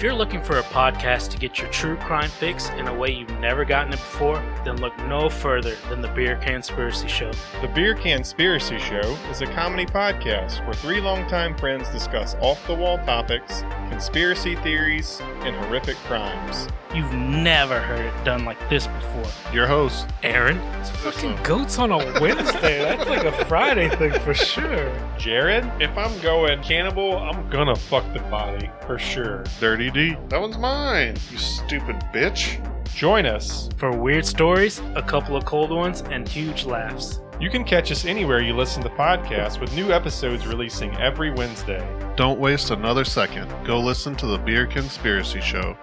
If 0.00 0.04
you're 0.04 0.14
looking 0.14 0.42
for 0.42 0.56
a 0.56 0.62
podcast 0.62 1.28
to 1.32 1.36
get 1.36 1.58
your 1.58 1.68
true 1.68 1.94
crime 1.98 2.30
fix 2.30 2.70
in 2.70 2.88
a 2.88 2.94
way 2.94 3.10
you've 3.10 3.38
never 3.38 3.66
gotten 3.66 3.92
it 3.92 3.98
before, 3.98 4.38
then 4.64 4.78
look 4.78 4.96
no 5.00 5.28
further 5.28 5.74
than 5.90 6.00
the 6.00 6.08
Beer 6.08 6.36
Conspiracy 6.36 7.06
Show. 7.06 7.30
The 7.60 7.68
Beer 7.68 7.94
Conspiracy 7.94 8.78
Show 8.78 9.18
is 9.30 9.42
a 9.42 9.46
comedy 9.48 9.84
podcast 9.84 10.64
where 10.64 10.72
three 10.72 11.02
longtime 11.02 11.54
friends 11.58 11.86
discuss 11.90 12.34
off 12.40 12.66
the 12.66 12.74
wall 12.74 12.96
topics, 13.04 13.60
conspiracy 13.90 14.56
theories, 14.56 15.20
and 15.42 15.54
horrific 15.56 15.96
crimes. 16.06 16.68
You've 16.94 17.12
never 17.12 17.78
heard 17.78 18.06
it 18.06 18.24
done 18.24 18.44
like 18.44 18.58
this 18.70 18.86
before. 18.86 19.52
Your 19.52 19.66
host, 19.66 20.08
Aaron? 20.22 20.56
It's 20.80 20.90
fucking 20.90 21.36
goats 21.42 21.78
on 21.78 21.92
a 21.92 21.98
Wednesday. 22.20 22.78
That's 22.78 23.08
like 23.08 23.24
a 23.24 23.44
Friday 23.44 23.88
thing 23.96 24.12
for 24.20 24.34
sure. 24.34 24.92
Jared. 25.18 25.70
If 25.80 25.96
I'm 25.98 26.18
going 26.20 26.62
cannibal, 26.62 27.18
I'm 27.18 27.48
gonna 27.50 27.76
fuck 27.76 28.10
the 28.14 28.20
body 28.20 28.70
for 28.86 28.98
sure. 28.98 29.44
Dirty 29.60 29.90
D. 29.90 30.16
That 30.28 30.40
one's 30.40 30.58
mine, 30.58 31.16
you 31.30 31.38
stupid 31.38 31.96
bitch. 32.14 32.66
Join 32.94 33.26
us. 33.26 33.68
For 33.76 33.92
weird 33.96 34.26
stories, 34.26 34.80
a 34.94 35.02
couple 35.02 35.36
of 35.36 35.44
cold 35.44 35.70
ones, 35.70 36.02
and 36.10 36.28
huge 36.28 36.64
laughs. 36.64 37.20
You 37.40 37.48
can 37.48 37.64
catch 37.64 37.90
us 37.90 38.04
anywhere 38.04 38.42
you 38.42 38.54
listen 38.54 38.82
to 38.82 38.90
podcasts 38.90 39.58
with 39.58 39.74
new 39.74 39.92
episodes 39.92 40.46
releasing 40.46 40.94
every 40.96 41.30
Wednesday. 41.30 41.80
Don't 42.14 42.38
waste 42.38 42.70
another 42.70 43.02
second. 43.02 43.50
Go 43.64 43.80
listen 43.80 44.14
to 44.16 44.26
the 44.26 44.36
Beer 44.36 44.66
Conspiracy 44.66 45.40
Show. 45.40 45.74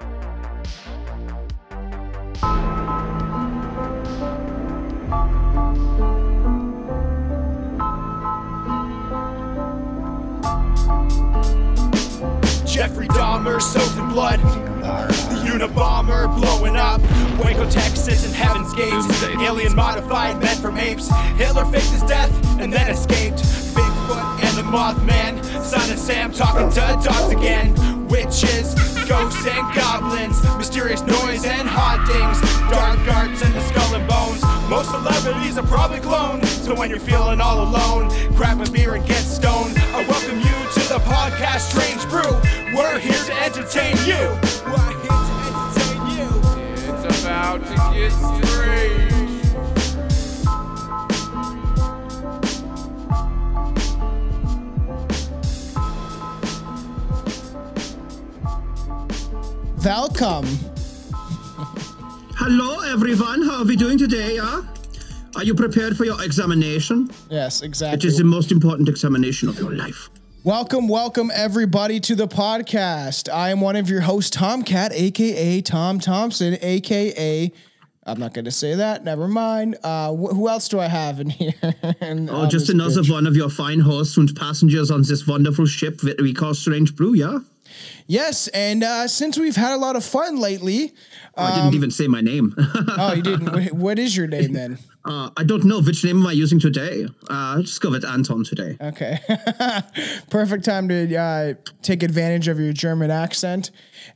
Jeffrey 12.78 13.08
Dahmer 13.08 13.59
soaked 13.59 13.97
in 13.97 14.08
blood. 14.09 14.39
The 14.39 15.50
Unabomber 15.50 16.28
blowing 16.39 16.75
up. 16.75 17.02
Waco, 17.44 17.67
Texas, 17.67 18.23
and 18.23 18.36
Heaven's 18.36 18.72
Gates. 18.75 19.23
Alien 19.42 19.75
modified 19.75 20.39
men 20.39 20.56
from 20.58 20.78
apes. 20.78 21.09
Hitler 21.38 21.66
faked 21.66 21.89
his 21.89 22.03
death 22.03 22.30
and 22.59 22.72
then 22.72 22.88
escaped. 22.88 23.39
Bigfoot 23.73 24.44
and 24.44 24.55
the 24.55 24.61
Mothman. 24.61 25.44
Son 25.64 25.89
of 25.89 25.98
Sam 25.98 26.31
talking 26.31 26.70
to 26.70 27.02
dogs 27.03 27.33
again. 27.33 27.73
Witches, 28.09 28.75
ghosts, 29.09 29.48
and 29.48 29.75
goblins. 29.75 30.39
Mysterious 30.55 31.02
noise 31.02 31.45
and 31.45 31.67
hauntings. 31.67 32.39
Dark 32.70 33.00
arts 33.16 33.42
and 33.42 33.55
the 33.55 33.61
skull 33.70 33.95
and 33.95 34.08
bones. 34.08 34.44
Most 34.70 34.92
celebrities 34.92 35.58
are 35.58 35.66
probably 35.66 35.98
cloned. 35.98 36.45
So 36.45 36.75
when 36.75 36.92
you're 36.92 37.00
feeling 37.00 37.42
all 37.42 37.64
alone, 37.64 38.09
grab 38.36 38.61
a 38.61 38.70
beer 38.70 38.94
and 38.94 39.05
get 39.08 39.23
stoned. 39.23 39.75
I 39.80 40.05
welcome 40.08 40.42
you 40.42 40.56
to 40.88 40.93
the 40.93 40.99
podcast 40.99 41.71
Strange 41.71 42.07
Brew. 42.09 42.21
We're 42.73 42.97
here 42.99 43.11
to 43.11 43.33
entertain 43.43 43.97
you. 44.07 44.16
We're 44.66 44.93
here 45.02 45.19
to 45.27 45.33
entertain 45.43 46.02
you. 46.16 46.30
It's 46.93 47.05
about 47.21 47.59
to 47.66 47.75
get 47.93 48.11
strange. 48.13 49.11
Welcome. 59.83 60.45
Hello, 62.38 62.80
everyone. 62.89 63.41
How 63.41 63.58
are 63.59 63.65
we 63.65 63.75
doing 63.75 63.97
today? 63.97 64.35
Yeah? 64.35 64.61
Are 65.35 65.43
you 65.43 65.53
prepared 65.53 65.97
for 65.97 66.05
your 66.05 66.23
examination? 66.23 67.09
Yes, 67.30 67.61
exactly. 67.61 67.97
It 67.97 68.05
is 68.05 68.17
the 68.17 68.23
most 68.23 68.53
important 68.53 68.88
examination 68.88 69.49
of 69.49 69.59
your 69.59 69.73
life. 69.73 70.09
Welcome, 70.48 70.88
welcome 70.88 71.30
everybody 71.34 72.00
to 72.00 72.16
the 72.16 72.26
podcast. 72.26 73.28
I 73.30 73.50
am 73.50 73.59
one 73.59 73.76
of 73.76 73.90
your 73.90 74.00
hosts, 74.00 74.30
Tomcat, 74.30 74.94
aka 74.94 75.60
Tom 75.60 75.99
Thompson, 75.99 76.58
aka. 76.61 77.52
I'm 78.05 78.17
not 78.17 78.33
going 78.33 78.45
to 78.45 78.52
say 78.52 78.76
that. 78.76 79.04
Never 79.04 79.27
mind. 79.27 79.76
Uh, 79.83 80.14
wh- 80.14 80.33
who 80.33 80.48
else 80.48 80.70
do 80.70 80.80
I 80.80 80.88
have 80.88 81.20
in 81.20 81.30
here? 81.32 81.52
Oh, 82.02 82.48
just 82.48 82.70
another 82.70 83.04
one 83.04 83.27
of 83.27 83.36
your 83.36 83.49
fine 83.49 83.82
hosts 83.82 84.16
and 84.16 84.33
passengers 84.38 84.89
on 84.89 85.02
this 85.02 85.27
wonderful 85.27 85.66
ship 85.66 85.98
that 86.04 86.21
we 86.21 86.33
call 86.33 86.54
Strange 86.54 86.95
Brew, 86.95 87.14
yeah? 87.14 87.39
Yes, 88.08 88.48
and 88.48 88.86
uh, 88.86 89.10
since 89.10 89.38
we've 89.38 89.58
had 89.58 89.73
a 89.73 89.77
lot 89.77 89.98
of 89.98 90.05
fun 90.05 90.39
lately. 90.39 90.94
Oh, 91.36 91.44
I 91.44 91.55
didn't 91.58 91.73
even 91.76 91.92
say 91.92 92.08
my 92.08 92.21
name. 92.21 92.55
Oh, 93.00 93.14
you 93.14 93.21
didn't. 93.21 93.73
What 93.73 94.00
is 94.00 94.16
your 94.16 94.27
name 94.27 94.54
then? 94.54 94.80
Uh, 95.08 95.30
I 95.38 95.44
don't 95.44 95.64
know. 95.64 95.82
Which 95.82 96.04
name 96.04 96.20
am 96.20 96.28
I 96.28 96.34
using 96.34 96.60
today? 96.60 97.08
Uh, 97.30 97.62
just 97.62 97.80
go 97.80 97.90
with 97.90 98.04
Anton 98.04 98.44
today. 98.44 98.78
Okay. 98.82 99.18
Perfect 100.30 100.66
time 100.66 100.90
to 100.90 101.16
uh, 101.16 101.54
take 101.82 102.04
advantage 102.04 102.50
of 102.50 102.60
your 102.60 102.73
German 102.73 103.10
accent. 103.10 103.72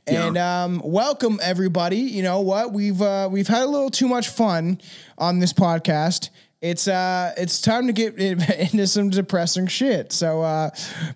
And 0.06 0.36
um, 0.36 0.82
welcome 0.84 1.40
everybody. 1.42 1.96
You 1.96 2.22
know 2.22 2.40
what? 2.40 2.72
We've 2.72 3.00
uh, 3.00 3.28
we've 3.32 3.48
had 3.48 3.62
a 3.62 3.66
little 3.66 3.90
too 3.90 4.08
much 4.08 4.28
fun 4.28 4.80
on 5.16 5.38
this 5.38 5.52
podcast. 5.52 6.28
It's 6.60 6.86
uh 6.86 7.32
it's 7.36 7.60
time 7.60 7.88
to 7.88 7.92
get 7.92 8.18
into 8.18 8.86
some 8.86 9.10
depressing 9.10 9.66
shit. 9.66 10.12
So 10.12 10.42
uh, 10.42 10.70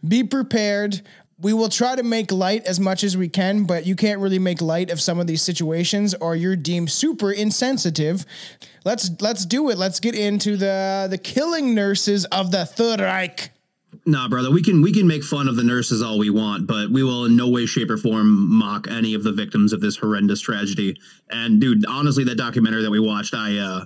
be 0.06 0.24
prepared. 0.24 1.02
We 1.38 1.52
will 1.52 1.68
try 1.68 1.94
to 1.94 2.02
make 2.02 2.32
light 2.32 2.64
as 2.64 2.80
much 2.80 3.04
as 3.04 3.14
we 3.14 3.28
can, 3.28 3.64
but 3.64 3.84
you 3.84 3.94
can't 3.94 4.20
really 4.20 4.38
make 4.38 4.62
light 4.62 4.90
of 4.90 5.02
some 5.02 5.20
of 5.20 5.26
these 5.26 5.42
situations 5.42 6.14
or 6.14 6.34
you're 6.34 6.56
deemed 6.56 6.90
super 6.90 7.30
insensitive. 7.30 8.24
Let's 8.86 9.10
let's 9.20 9.44
do 9.44 9.68
it. 9.68 9.76
Let's 9.76 10.00
get 10.00 10.14
into 10.14 10.56
the 10.56 11.06
the 11.10 11.18
killing 11.18 11.74
nurses 11.74 12.24
of 12.26 12.52
the 12.52 12.64
Third 12.64 13.00
Reich. 13.00 13.50
Nah, 14.06 14.28
brother, 14.28 14.50
we 14.50 14.62
can 14.62 14.80
we 14.80 14.92
can 14.92 15.06
make 15.06 15.24
fun 15.24 15.46
of 15.48 15.56
the 15.56 15.64
nurses 15.64 16.02
all 16.02 16.18
we 16.18 16.30
want, 16.30 16.66
but 16.66 16.90
we 16.90 17.02
will 17.02 17.26
in 17.26 17.36
no 17.36 17.48
way, 17.48 17.66
shape, 17.66 17.90
or 17.90 17.96
form 17.96 18.50
mock 18.56 18.88
any 18.88 19.14
of 19.14 19.22
the 19.22 19.32
victims 19.32 19.72
of 19.72 19.80
this 19.80 19.96
horrendous 19.96 20.40
tragedy. 20.40 20.96
And 21.30 21.60
dude, 21.60 21.84
honestly, 21.86 22.24
that 22.24 22.36
documentary 22.38 22.82
that 22.82 22.90
we 22.90 23.00
watched, 23.00 23.34
I 23.34 23.58
uh 23.58 23.84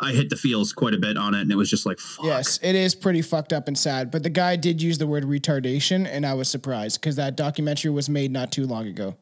I 0.00 0.12
hit 0.12 0.28
the 0.28 0.36
feels 0.36 0.72
quite 0.72 0.92
a 0.94 0.98
bit 0.98 1.16
on 1.16 1.34
it, 1.34 1.42
and 1.42 1.52
it 1.52 1.56
was 1.56 1.70
just 1.70 1.86
like, 1.86 1.98
fuck. 1.98 2.26
Yes, 2.26 2.58
it 2.62 2.74
is 2.74 2.94
pretty 2.94 3.22
fucked 3.22 3.52
up 3.52 3.68
and 3.68 3.78
sad. 3.78 4.10
But 4.10 4.22
the 4.22 4.30
guy 4.30 4.56
did 4.56 4.82
use 4.82 4.98
the 4.98 5.06
word 5.06 5.24
retardation, 5.24 6.06
and 6.06 6.26
I 6.26 6.34
was 6.34 6.48
surprised 6.48 7.00
because 7.00 7.16
that 7.16 7.36
documentary 7.36 7.90
was 7.90 8.08
made 8.08 8.30
not 8.32 8.50
too 8.50 8.66
long 8.66 8.86
ago. 8.86 9.16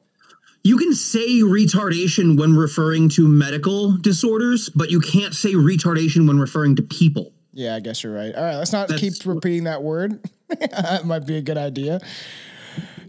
You 0.65 0.79
can 0.79 0.95
say 0.95 1.41
retardation 1.41 2.39
when 2.39 2.57
referring 2.57 3.09
to 3.11 3.27
medical 3.27 3.97
disorders, 3.99 4.69
but 4.71 4.91
you 4.91 5.01
can't 5.01 5.35
say 5.35 5.55
retardation 5.55 6.27
when 6.29 6.39
referring 6.39 6.77
to 6.77 6.83
people. 6.83 7.33
Yeah, 7.53 7.75
I 7.75 7.81
guess 7.81 8.03
you're 8.03 8.15
right. 8.15 8.35
All 8.35 8.43
right, 8.43 8.57
let's 8.57 8.73
not 8.73 8.89
That's- 8.89 9.01
keep 9.01 9.27
repeating 9.27 9.65
that 9.65 9.83
word. 9.83 10.21
that 10.49 11.05
might 11.05 11.27
be 11.27 11.37
a 11.37 11.43
good 11.43 11.59
idea. 11.59 12.01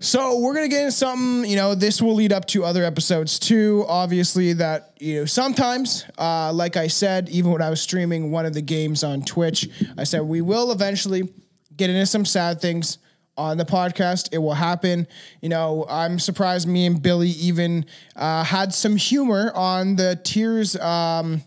So 0.03 0.37
we're 0.39 0.53
gonna 0.53 0.67
get 0.67 0.81
into 0.81 0.91
something. 0.91 1.49
You 1.49 1.55
know, 1.55 1.75
this 1.75 2.01
will 2.01 2.13
lead 2.13 2.33
up 2.33 2.45
to 2.47 2.65
other 2.65 2.83
episodes 2.83 3.39
too. 3.39 3.85
Obviously, 3.87 4.51
that 4.51 4.97
you 4.99 5.21
know 5.21 5.25
sometimes, 5.25 6.03
uh, 6.17 6.51
like 6.51 6.75
I 6.75 6.87
said, 6.87 7.29
even 7.29 7.51
when 7.51 7.61
I 7.61 7.69
was 7.69 7.81
streaming 7.81 8.29
one 8.29 8.45
of 8.45 8.53
the 8.53 8.61
games 8.61 9.05
on 9.05 9.21
Twitch, 9.21 9.69
I 9.97 10.03
said 10.03 10.23
we 10.23 10.41
will 10.41 10.73
eventually 10.73 11.33
get 11.77 11.89
into 11.89 12.05
some 12.05 12.25
sad 12.25 12.59
things 12.59 12.97
on 13.37 13.55
the 13.55 13.63
podcast. 13.63 14.27
It 14.33 14.39
will 14.39 14.55
happen. 14.55 15.07
You 15.41 15.47
know, 15.47 15.85
I'm 15.87 16.19
surprised 16.19 16.67
me 16.67 16.85
and 16.85 17.01
Billy 17.01 17.29
even 17.29 17.85
uh, 18.17 18.43
had 18.43 18.73
some 18.73 18.97
humor 18.97 19.53
on 19.55 19.95
the 19.95 20.19
tears. 20.21 20.75
Um, 20.75 21.43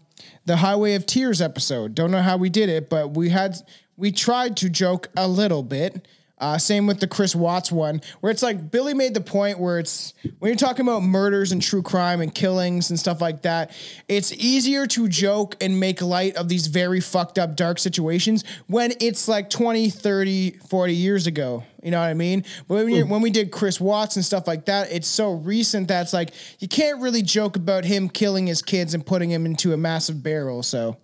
the 0.46 0.56
Highway 0.56 0.94
of 0.94 1.04
Tears 1.04 1.42
episode. 1.42 1.94
Don't 1.94 2.10
know 2.10 2.22
how 2.22 2.38
we 2.38 2.48
did 2.48 2.70
it, 2.70 2.88
but 2.88 3.10
we 3.10 3.28
had 3.28 3.54
we 3.98 4.12
tried 4.12 4.56
to 4.56 4.70
joke 4.70 5.10
a 5.14 5.28
little 5.28 5.62
bit. 5.62 6.08
Uh, 6.38 6.58
same 6.58 6.86
with 6.86 7.00
the 7.00 7.06
Chris 7.06 7.34
Watts 7.34 7.72
one, 7.72 8.02
where 8.20 8.30
it's 8.30 8.42
like 8.42 8.70
Billy 8.70 8.92
made 8.92 9.14
the 9.14 9.22
point 9.22 9.58
where 9.58 9.78
it's 9.78 10.12
when 10.38 10.50
you're 10.50 10.56
talking 10.56 10.86
about 10.86 11.02
murders 11.02 11.50
and 11.50 11.62
true 11.62 11.80
crime 11.80 12.20
and 12.20 12.34
killings 12.34 12.90
and 12.90 12.98
stuff 12.98 13.22
like 13.22 13.42
that, 13.42 13.70
it's 14.06 14.32
easier 14.34 14.86
to 14.88 15.08
joke 15.08 15.56
and 15.62 15.80
make 15.80 16.02
light 16.02 16.36
of 16.36 16.50
these 16.50 16.66
very 16.66 17.00
fucked 17.00 17.38
up 17.38 17.56
dark 17.56 17.78
situations 17.78 18.44
when 18.66 18.92
it's 19.00 19.28
like 19.28 19.48
20, 19.48 19.88
30, 19.88 20.58
40 20.68 20.94
years 20.94 21.26
ago. 21.26 21.64
You 21.82 21.90
know 21.90 22.00
what 22.00 22.06
I 22.06 22.14
mean? 22.14 22.44
But 22.68 22.84
when, 22.84 23.08
when 23.08 23.22
we 23.22 23.30
did 23.30 23.50
Chris 23.50 23.80
Watts 23.80 24.16
and 24.16 24.24
stuff 24.24 24.46
like 24.46 24.66
that, 24.66 24.92
it's 24.92 25.08
so 25.08 25.32
recent 25.32 25.88
that's 25.88 26.12
like 26.12 26.32
you 26.58 26.68
can't 26.68 27.00
really 27.00 27.22
joke 27.22 27.56
about 27.56 27.84
him 27.86 28.10
killing 28.10 28.46
his 28.46 28.60
kids 28.60 28.92
and 28.92 29.06
putting 29.06 29.30
him 29.30 29.46
into 29.46 29.72
a 29.72 29.76
massive 29.78 30.22
barrel. 30.22 30.62
So 30.62 30.98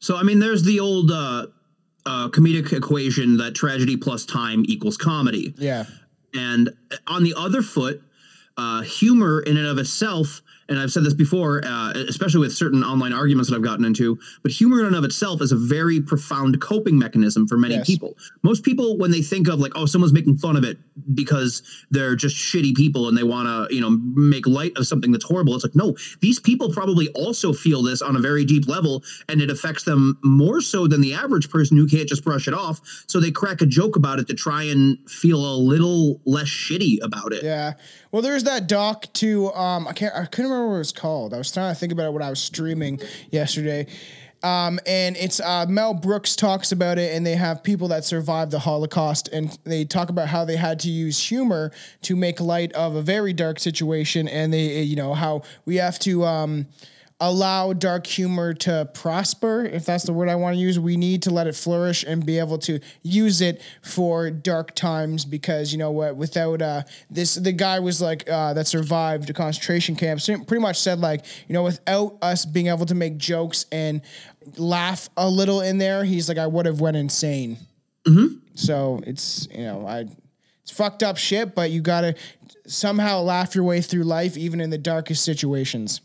So, 0.00 0.16
I 0.16 0.22
mean, 0.22 0.38
there's 0.38 0.64
the 0.64 0.80
old 0.80 1.10
uh, 1.10 1.48
uh, 2.06 2.28
comedic 2.28 2.72
equation 2.72 3.36
that 3.38 3.54
tragedy 3.54 3.96
plus 3.96 4.24
time 4.24 4.64
equals 4.66 4.96
comedy. 4.96 5.54
yeah, 5.56 5.84
And 6.34 6.70
on 7.06 7.22
the 7.22 7.34
other 7.36 7.62
foot, 7.62 8.02
uh, 8.56 8.82
humor 8.82 9.40
in 9.40 9.56
and 9.56 9.66
of 9.66 9.78
itself 9.78 10.42
and 10.72 10.80
I've 10.80 10.90
said 10.90 11.04
this 11.04 11.14
before, 11.14 11.62
uh, 11.64 11.92
especially 12.08 12.40
with 12.40 12.52
certain 12.52 12.82
online 12.82 13.12
arguments 13.12 13.50
that 13.50 13.56
I've 13.56 13.62
gotten 13.62 13.84
into, 13.84 14.18
but 14.42 14.50
humor 14.50 14.80
in 14.80 14.86
and 14.86 14.96
of 14.96 15.04
itself 15.04 15.40
is 15.42 15.52
a 15.52 15.56
very 15.56 16.00
profound 16.00 16.60
coping 16.60 16.98
mechanism 16.98 17.46
for 17.46 17.56
many 17.58 17.74
Yes. 17.74 17.86
people. 17.86 18.16
Most 18.42 18.62
people, 18.64 18.96
when 18.98 19.10
they 19.10 19.22
think 19.22 19.48
of 19.48 19.60
like, 19.60 19.72
oh, 19.74 19.86
someone's 19.86 20.12
making 20.12 20.36
fun 20.38 20.56
of 20.56 20.64
it 20.64 20.78
because 21.14 21.62
they're 21.90 22.16
just 22.16 22.36
shitty 22.36 22.74
people 22.74 23.08
and 23.08 23.16
they 23.16 23.22
want 23.22 23.46
to, 23.48 23.74
you 23.74 23.80
know, 23.80 23.90
make 23.90 24.46
light 24.46 24.72
of 24.76 24.86
something 24.86 25.12
that's 25.12 25.24
horrible. 25.24 25.54
It's 25.54 25.64
like, 25.64 25.74
no, 25.76 25.94
these 26.20 26.40
people 26.40 26.72
probably 26.72 27.08
also 27.10 27.52
feel 27.52 27.82
this 27.82 28.02
on 28.02 28.16
a 28.16 28.20
very 28.20 28.44
deep 28.44 28.66
level, 28.68 29.02
and 29.28 29.40
it 29.40 29.50
affects 29.50 29.84
them 29.84 30.18
more 30.24 30.60
so 30.60 30.86
than 30.86 31.00
the 31.00 31.14
average 31.14 31.50
person 31.50 31.76
who 31.76 31.86
can't 31.86 32.08
just 32.08 32.24
brush 32.24 32.48
it 32.48 32.54
off. 32.54 32.80
So 33.06 33.20
they 33.20 33.30
crack 33.30 33.60
a 33.60 33.66
joke 33.66 33.96
about 33.96 34.18
it 34.18 34.26
to 34.28 34.34
try 34.34 34.62
and 34.64 34.98
feel 35.08 35.38
a 35.38 35.56
little 35.56 36.20
less 36.24 36.48
shitty 36.48 37.02
about 37.02 37.32
it. 37.32 37.42
Yeah. 37.42 37.74
Well, 38.10 38.22
there's 38.22 38.44
that 38.44 38.66
doc 38.66 39.12
too. 39.12 39.52
Um, 39.52 39.86
I 39.88 39.92
can't. 39.92 40.14
I 40.14 40.26
couldn't 40.26 40.50
remember 40.50 40.61
what 40.68 40.76
it 40.76 40.78
was 40.78 40.92
called. 40.92 41.34
I 41.34 41.38
was 41.38 41.52
trying 41.52 41.74
to 41.74 41.78
think 41.78 41.92
about 41.92 42.06
it 42.06 42.12
when 42.12 42.22
I 42.22 42.30
was 42.30 42.40
streaming 42.40 43.00
yesterday. 43.30 43.86
Um, 44.42 44.80
and 44.86 45.16
it's 45.16 45.38
uh, 45.40 45.66
Mel 45.68 45.94
Brooks 45.94 46.34
talks 46.34 46.72
about 46.72 46.98
it, 46.98 47.14
and 47.14 47.24
they 47.24 47.36
have 47.36 47.62
people 47.62 47.88
that 47.88 48.04
survived 48.04 48.50
the 48.50 48.58
Holocaust, 48.58 49.28
and 49.28 49.56
they 49.64 49.84
talk 49.84 50.08
about 50.08 50.28
how 50.28 50.44
they 50.44 50.56
had 50.56 50.80
to 50.80 50.90
use 50.90 51.24
humor 51.24 51.70
to 52.02 52.16
make 52.16 52.40
light 52.40 52.72
of 52.72 52.96
a 52.96 53.02
very 53.02 53.32
dark 53.32 53.60
situation, 53.60 54.26
and 54.26 54.52
they, 54.52 54.82
you 54.82 54.96
know, 54.96 55.14
how 55.14 55.42
we 55.64 55.76
have 55.76 55.98
to. 56.00 56.24
Um, 56.24 56.66
allow 57.22 57.72
dark 57.72 58.04
humor 58.04 58.52
to 58.52 58.90
prosper, 58.92 59.64
if 59.64 59.86
that's 59.86 60.02
the 60.02 60.12
word 60.12 60.28
I 60.28 60.34
want 60.34 60.56
to 60.56 60.60
use. 60.60 60.78
We 60.78 60.96
need 60.96 61.22
to 61.22 61.30
let 61.30 61.46
it 61.46 61.54
flourish 61.54 62.02
and 62.02 62.26
be 62.26 62.40
able 62.40 62.58
to 62.58 62.80
use 63.02 63.40
it 63.40 63.62
for 63.80 64.28
dark 64.28 64.74
times 64.74 65.24
because 65.24 65.70
you 65.70 65.78
know 65.78 65.92
what? 65.92 66.16
Without 66.16 66.60
uh, 66.60 66.82
this, 67.08 67.36
the 67.36 67.52
guy 67.52 67.78
was 67.78 68.02
like 68.02 68.28
uh, 68.28 68.54
that 68.54 68.66
survived 68.66 69.28
the 69.28 69.32
concentration 69.32 69.94
camps. 69.94 70.26
Pretty 70.26 70.58
much 70.58 70.80
said 70.80 70.98
like 70.98 71.24
you 71.46 71.52
know 71.52 71.62
without 71.62 72.18
us 72.20 72.44
being 72.44 72.66
able 72.66 72.86
to 72.86 72.94
make 72.94 73.18
jokes 73.18 73.66
and 73.70 74.02
laugh 74.56 75.08
a 75.16 75.28
little 75.28 75.60
in 75.60 75.78
there, 75.78 76.04
he's 76.04 76.28
like 76.28 76.38
I 76.38 76.48
would 76.48 76.66
have 76.66 76.80
went 76.80 76.96
insane. 76.96 77.56
So 78.54 79.00
it's 79.06 79.46
you 79.52 79.62
know 79.62 79.86
I. 79.86 80.06
It's 80.62 80.70
fucked 80.70 81.02
up 81.02 81.16
shit, 81.16 81.56
but 81.56 81.72
you 81.72 81.80
gotta 81.80 82.14
somehow 82.66 83.20
laugh 83.20 83.54
your 83.54 83.64
way 83.64 83.80
through 83.80 84.04
life, 84.04 84.36
even 84.36 84.60
in 84.60 84.70
the 84.70 84.78
darkest 84.78 85.24
situations. 85.24 86.00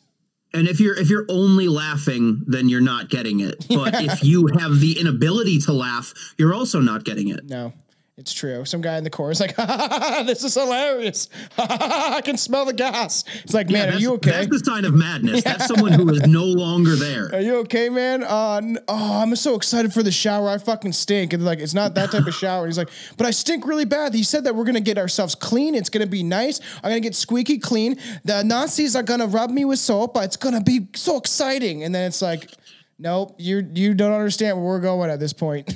And 0.54 0.68
if 0.68 0.80
you're 0.80 0.98
if 0.98 1.10
you're 1.10 1.26
only 1.30 1.68
laughing, 1.68 2.44
then 2.48 2.70
you're 2.70 2.82
not 2.82 3.10
getting 3.10 3.40
it. 3.42 3.66
But 3.70 3.96
if 4.02 4.24
you 4.24 4.48
have 4.60 4.80
the 4.80 5.00
inability 5.00 5.60
to 5.62 5.74
laugh, 5.74 6.14
you're 6.38 6.54
also 6.54 6.80
not 6.80 7.04
getting 7.04 7.30
it. 7.30 7.46
No, 7.50 7.74
it's 8.18 8.34
true. 8.34 8.66
Some 8.66 8.82
guy 8.82 8.98
in 8.98 9.04
the 9.04 9.12
chorus 9.12 9.40
is 9.40 9.42
like, 9.42 9.56
this 10.26 10.44
is 10.44 10.56
hilarious. 10.56 11.30
I 11.58 12.20
can 12.26 12.36
smell 12.36 12.66
the 12.66 12.74
gas. 12.74 13.24
It's 13.44 13.54
like, 13.54 13.70
man, 13.70 13.94
are 13.94 13.98
you 13.98 14.14
okay? 14.14 14.32
That's 14.32 14.48
the 14.48 14.60
sign 14.60 14.86
of 14.86 14.96
madness. 14.96 15.44
That's 15.44 15.68
someone 15.68 15.92
who 15.92 16.10
is 16.10 16.26
no 16.26 16.44
longer 16.44 16.96
there. 16.96 17.30
Are 17.32 17.42
you 17.42 17.58
okay, 17.58 17.90
man? 17.90 18.24
Uh, 18.24 18.60
oh, 18.88 19.22
I'm 19.22 19.36
so 19.36 19.54
excited 19.54 19.94
for 19.94 20.02
the 20.02 20.12
shower. 20.12 20.50
I 20.50 20.58
fucking 20.58 20.94
stink. 20.94 21.34
And 21.34 21.46
like, 21.46 21.60
it's 21.60 21.76
not 21.76 21.94
that 21.94 22.10
type 22.10 22.26
of 22.26 22.34
shower. 22.34 22.66
He's 22.66 22.80
like, 22.80 22.90
but 23.18 23.28
I 23.28 23.32
stink 23.32 23.68
really 23.68 23.86
bad. 23.86 24.16
He 24.16 24.24
said 24.24 24.46
that 24.46 24.56
we're 24.56 24.66
gonna 24.66 24.80
get 24.80 24.98
ourselves 24.98 25.36
clean. 25.36 25.76
It's 25.76 25.90
gonna 25.90 26.08
be 26.08 26.24
nice. 26.24 26.60
I'm 26.78 26.90
gonna 26.90 27.02
get 27.02 27.14
squeaky 27.14 27.60
clean. 27.60 28.00
The 28.24 28.42
Nazis 28.42 28.96
are 28.96 29.04
gonna 29.04 29.28
rub 29.28 29.52
me 29.52 29.64
with 29.64 29.78
soap. 29.78 30.18
It's 30.18 30.38
gonna 30.38 30.64
be 30.64 30.88
so 30.96 31.18
exciting. 31.18 31.84
And 31.84 31.94
then 31.94 32.08
it's 32.08 32.24
like, 32.24 32.50
nope, 32.98 33.36
you 33.38 33.70
you 33.76 33.94
don't 33.94 34.14
understand 34.14 34.58
where 34.58 34.66
we're 34.66 34.80
going 34.80 35.12
at 35.12 35.20
this 35.20 35.34
point. 35.34 35.72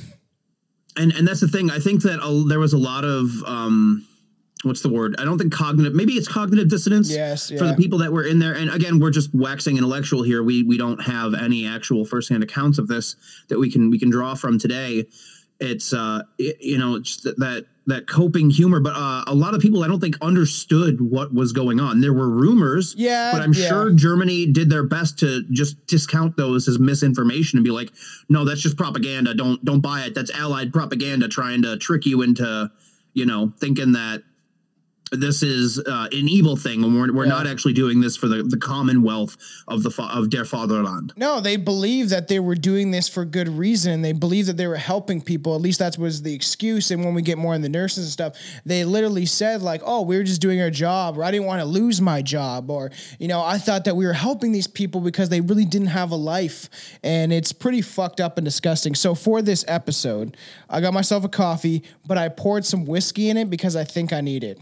And 1.02 1.12
and 1.14 1.28
that's 1.28 1.42
the 1.42 1.48
thing. 1.48 1.70
I 1.70 1.80
think 1.80 2.04
that 2.04 2.20
a, 2.24 2.48
there 2.48 2.60
was 2.60 2.74
a 2.74 2.78
lot 2.78 3.04
of 3.04 3.30
um, 3.46 4.06
what's 4.64 4.82
the 4.82 4.90
word? 4.90 5.16
I 5.18 5.26
don't 5.26 5.38
think 5.38 5.52
cognitive. 5.52 5.94
Maybe 5.94 6.14
it's 6.14 6.28
cognitive 6.28 6.70
dissonance. 6.70 7.12
Yes, 7.12 7.50
For 7.50 7.66
the 7.66 7.76
people 7.76 8.00
that 8.00 8.12
were 8.12 8.24
in 8.24 8.40
there, 8.40 8.54
and 8.54 8.70
again, 8.70 9.00
we're 9.00 9.12
just 9.12 9.34
waxing 9.34 9.78
intellectual 9.78 10.24
here. 10.24 10.44
We 10.44 10.64
we 10.64 10.78
don't 10.78 11.02
have 11.02 11.34
any 11.34 11.68
actual 11.68 12.06
firsthand 12.06 12.44
accounts 12.44 12.78
of 12.78 12.88
this 12.88 13.16
that 13.50 13.60
we 13.60 13.72
can 13.72 13.90
we 13.90 14.00
can 14.00 14.10
draw 14.10 14.36
from 14.36 14.60
today. 14.60 15.08
It's 15.60 15.94
uh, 15.94 16.24
it, 16.38 16.58
you 16.60 16.78
know, 16.78 16.96
it's 16.96 17.22
that 17.24 17.66
that 17.88 18.08
coping 18.08 18.50
humor, 18.52 18.80
but 18.80 18.94
uh, 18.96 19.24
a 19.26 19.34
lot 19.34 19.56
of 19.56 19.62
people 19.62 19.84
I 19.84 19.88
don't 19.88 20.00
think 20.00 20.16
understood 20.22 21.02
what 21.02 21.34
was 21.34 21.52
going 21.52 21.80
on. 21.80 22.00
There 22.00 22.14
were 22.14 22.30
rumors, 22.30 22.94
Yeah, 22.96 23.32
but 23.34 23.42
I'm 23.42 23.54
yeah. 23.54 23.68
sure 23.68 23.92
Germany 23.92 24.46
did 24.46 24.70
their 24.70 24.84
best 24.84 25.18
to 25.20 25.44
just 25.52 25.84
discount 25.88 26.38
those 26.38 26.68
as 26.68 26.78
misinformation 26.78 27.58
and 27.58 27.64
be 27.64 27.72
like, 27.72 27.92
no, 28.30 28.46
that's 28.46 28.62
just 28.62 28.78
propaganda. 28.78 29.34
Don't 29.34 29.64
don't 29.66 29.82
buy 29.82 30.02
it. 30.02 30.14
That's 30.14 30.30
allied 30.32 30.72
propaganda 30.72 31.28
trying 31.28 31.64
to 31.64 31.76
trick 31.78 32.06
you 32.06 32.22
into, 32.22 32.70
you 33.14 33.26
know, 33.26 33.52
thinking 33.60 33.94
that 33.94 34.24
this 35.12 35.44
is 35.44 35.78
uh, 35.80 36.08
an 36.12 36.30
evil 36.30 36.56
thing 36.56 36.84
and 36.84 36.96
we're, 36.96 37.12
we're 37.14 37.26
Yeah. 37.26 37.32
not 37.32 37.48
actually 37.48 37.74
doing 37.74 38.00
this 38.00 38.16
for 38.16 38.28
the, 38.30 38.44
the 38.44 38.58
commonwealth 38.58 39.36
of 39.68 39.84
the 39.84 39.92
fa- 39.92 40.10
of 40.14 40.30
der 40.30 40.46
Fatherland. 40.46 41.12
No, 41.18 41.42
they 41.42 41.58
believe 41.58 42.10
that 42.10 42.30
they 42.30 42.40
were 42.40 42.56
doing 42.56 42.92
this 42.92 43.10
for 43.10 43.26
good 43.26 43.50
reason. 43.50 44.02
They 44.04 44.14
believe 44.14 44.46
that 44.46 44.56
they 44.58 44.68
were 44.68 44.78
helping 44.78 45.22
people. 45.22 45.54
At 45.54 45.62
least 45.62 45.80
that 45.80 45.98
was 45.98 46.22
the 46.22 46.34
excuse. 46.34 46.92
And 46.92 47.04
when 47.04 47.14
we 47.14 47.22
get 47.22 47.38
more 47.38 47.54
in 47.54 47.62
the 47.62 47.70
nurses 47.70 48.06
and 48.06 48.12
stuff, 48.12 48.38
they 48.66 48.86
literally 48.86 49.26
said 49.26 49.62
like, 49.62 49.82
"Oh, 49.84 50.02
we 50.04 50.16
were 50.16 50.24
just 50.24 50.42
doing 50.42 50.62
our 50.62 50.70
job," 50.70 51.18
or 51.18 51.24
"I 51.26 51.32
didn't 51.32 51.46
want 51.48 51.60
to 51.60 51.66
lose 51.66 52.00
my 52.00 52.22
job," 52.22 52.70
or 52.72 52.90
you 53.20 53.28
know, 53.28 53.42
"I 53.42 53.58
thought 53.58 53.84
that 53.86 53.96
we 53.98 54.06
were 54.06 54.14
helping 54.14 54.54
these 54.54 54.68
people 54.68 55.02
because 55.02 55.28
they 55.30 55.42
really 55.42 55.66
didn't 55.66 55.88
have 55.88 56.12
a 56.12 56.16
life." 56.16 56.70
And 57.04 57.34
it's 57.34 57.52
pretty 57.52 57.82
fucked 57.82 58.22
up 58.22 58.38
and 58.38 58.46
disgusting. 58.46 58.96
So 58.96 59.14
for 59.16 59.42
this 59.42 59.66
episode, 59.68 60.38
I 60.70 60.80
got 60.80 60.94
myself 60.94 61.26
a 61.26 61.30
coffee, 61.30 61.84
but 62.08 62.18
I 62.18 62.30
poured 62.30 62.66
some 62.66 62.86
whiskey 62.86 63.30
in 63.30 63.36
it 63.38 63.50
because 63.50 63.76
I 63.76 63.84
think 63.84 64.14
I 64.14 64.22
need 64.22 64.44
it. 64.46 64.58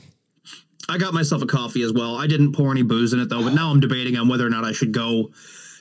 I 0.89 0.97
got 0.97 1.13
myself 1.13 1.41
a 1.41 1.45
coffee 1.45 1.83
as 1.83 1.94
well. 1.94 2.15
I 2.15 2.27
didn't 2.27 2.53
pour 2.53 2.71
any 2.71 2.81
booze 2.83 3.13
in 3.13 3.19
it 3.19 3.30
though, 3.30 3.44
but 3.44 3.53
now 3.53 3.69
I'm 3.71 3.80
debating 3.80 4.18
on 4.18 4.27
whether 4.27 4.45
or 4.45 4.50
not 4.50 4.63
I 4.65 4.71
should 4.71 4.91
go 4.91 5.31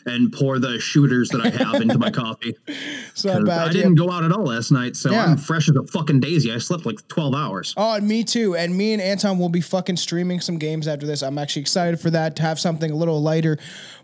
and 0.07 0.33
pour 0.33 0.59
the 0.59 0.79
shooters 0.79 1.29
that 1.31 1.41
I 1.41 1.51
have 1.51 1.83
into 1.83 1.99
my 1.99 2.11
coffee. 2.11 2.55
So 3.15 3.31
not 3.31 3.39
'Cause 3.41 3.47
bad. 3.49 3.69
I 3.69 3.73
didn't 3.73 3.97
go 3.97 4.13
out 4.13 4.23
at 4.23 4.31
all 4.31 4.45
last 4.45 4.71
night, 4.71 4.95
so 4.95 5.11
Yeah. 5.11 5.25
I'm 5.25 5.37
fresh 5.37 5.69
as 5.69 5.75
a 5.75 5.83
fucking 5.83 6.21
daisy. 6.21 6.53
I 6.53 6.59
slept 6.59 6.87
like 6.87 7.07
12 7.09 7.35
hours. 7.35 7.75
Oh, 7.77 7.95
and 7.95 8.07
me 8.07 8.23
too. 8.23 8.55
And 8.55 8.77
me 8.77 8.93
and 8.93 9.03
Anton 9.03 9.41
will 9.41 9.49
be 9.49 9.61
fucking 9.61 9.97
streaming 9.97 10.41
some 10.41 10.57
games 10.57 10.87
after 10.87 11.05
this. 11.05 11.21
I'm 11.23 11.37
actually 11.37 11.63
excited 11.63 11.99
for 11.99 12.11
that 12.11 12.37
to 12.37 12.43
have 12.43 12.61
something 12.61 12.93
a 12.93 12.95
little 12.95 13.21
lighter. 13.21 13.59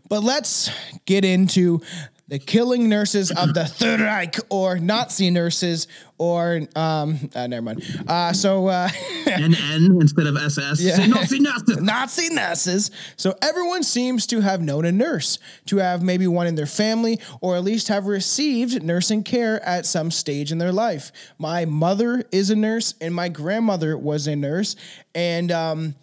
But 0.09 0.25
let's 0.25 0.69
get 1.07 1.25
into 1.25 1.81
the 2.29 2.39
killing 2.39 2.89
nurses 2.89 3.31
of 3.31 3.53
the 3.55 3.65
Third 3.67 4.01
Reich 4.01 4.37
or 4.49 4.79
Nazi 4.79 5.31
nurses 5.31 5.87
or 6.17 6.63
um 6.75 7.19
uh, 7.35 7.47
never 7.47 7.63
mind. 7.63 7.83
Uh 8.09 8.33
so 8.33 8.69
uh 8.69 8.89
NN 9.25 10.01
instead 10.01 10.27
of 10.27 10.37
SS. 10.37 10.81
Yeah. 10.81 11.07
Nazi, 11.07 11.41
Nazi. 11.41 11.75
Nazi 11.81 12.35
nurses. 12.35 12.91
So 13.17 13.35
everyone 13.43 13.83
seems 13.83 14.27
to 14.29 14.41
have 14.41 14.63
known 14.63 14.85
a 14.85 14.93
nurse, 14.93 15.39
to 15.67 15.79
have 15.79 16.03
maybe 16.03 16.27
one 16.27 16.47
in 16.47 16.55
their 16.55 16.67
family, 16.67 17.21
or 17.41 17.57
at 17.57 17.65
least 17.65 17.89
have 17.89 18.07
received 18.07 18.83
nursing 18.83 19.23
care 19.23 19.63
at 19.67 19.85
some 19.87 20.11
stage 20.11 20.51
in 20.53 20.59
their 20.59 20.73
life. 20.73 21.13
My 21.39 21.65
mother 21.65 22.25
is 22.33 22.51
a 22.51 22.57
nurse, 22.57 22.95
and 23.01 23.15
my 23.15 23.29
grandmother 23.29 23.99
was 23.99 24.27
a 24.27 24.37
nurse, 24.37 24.77
and 25.15 25.53
um. 25.53 25.95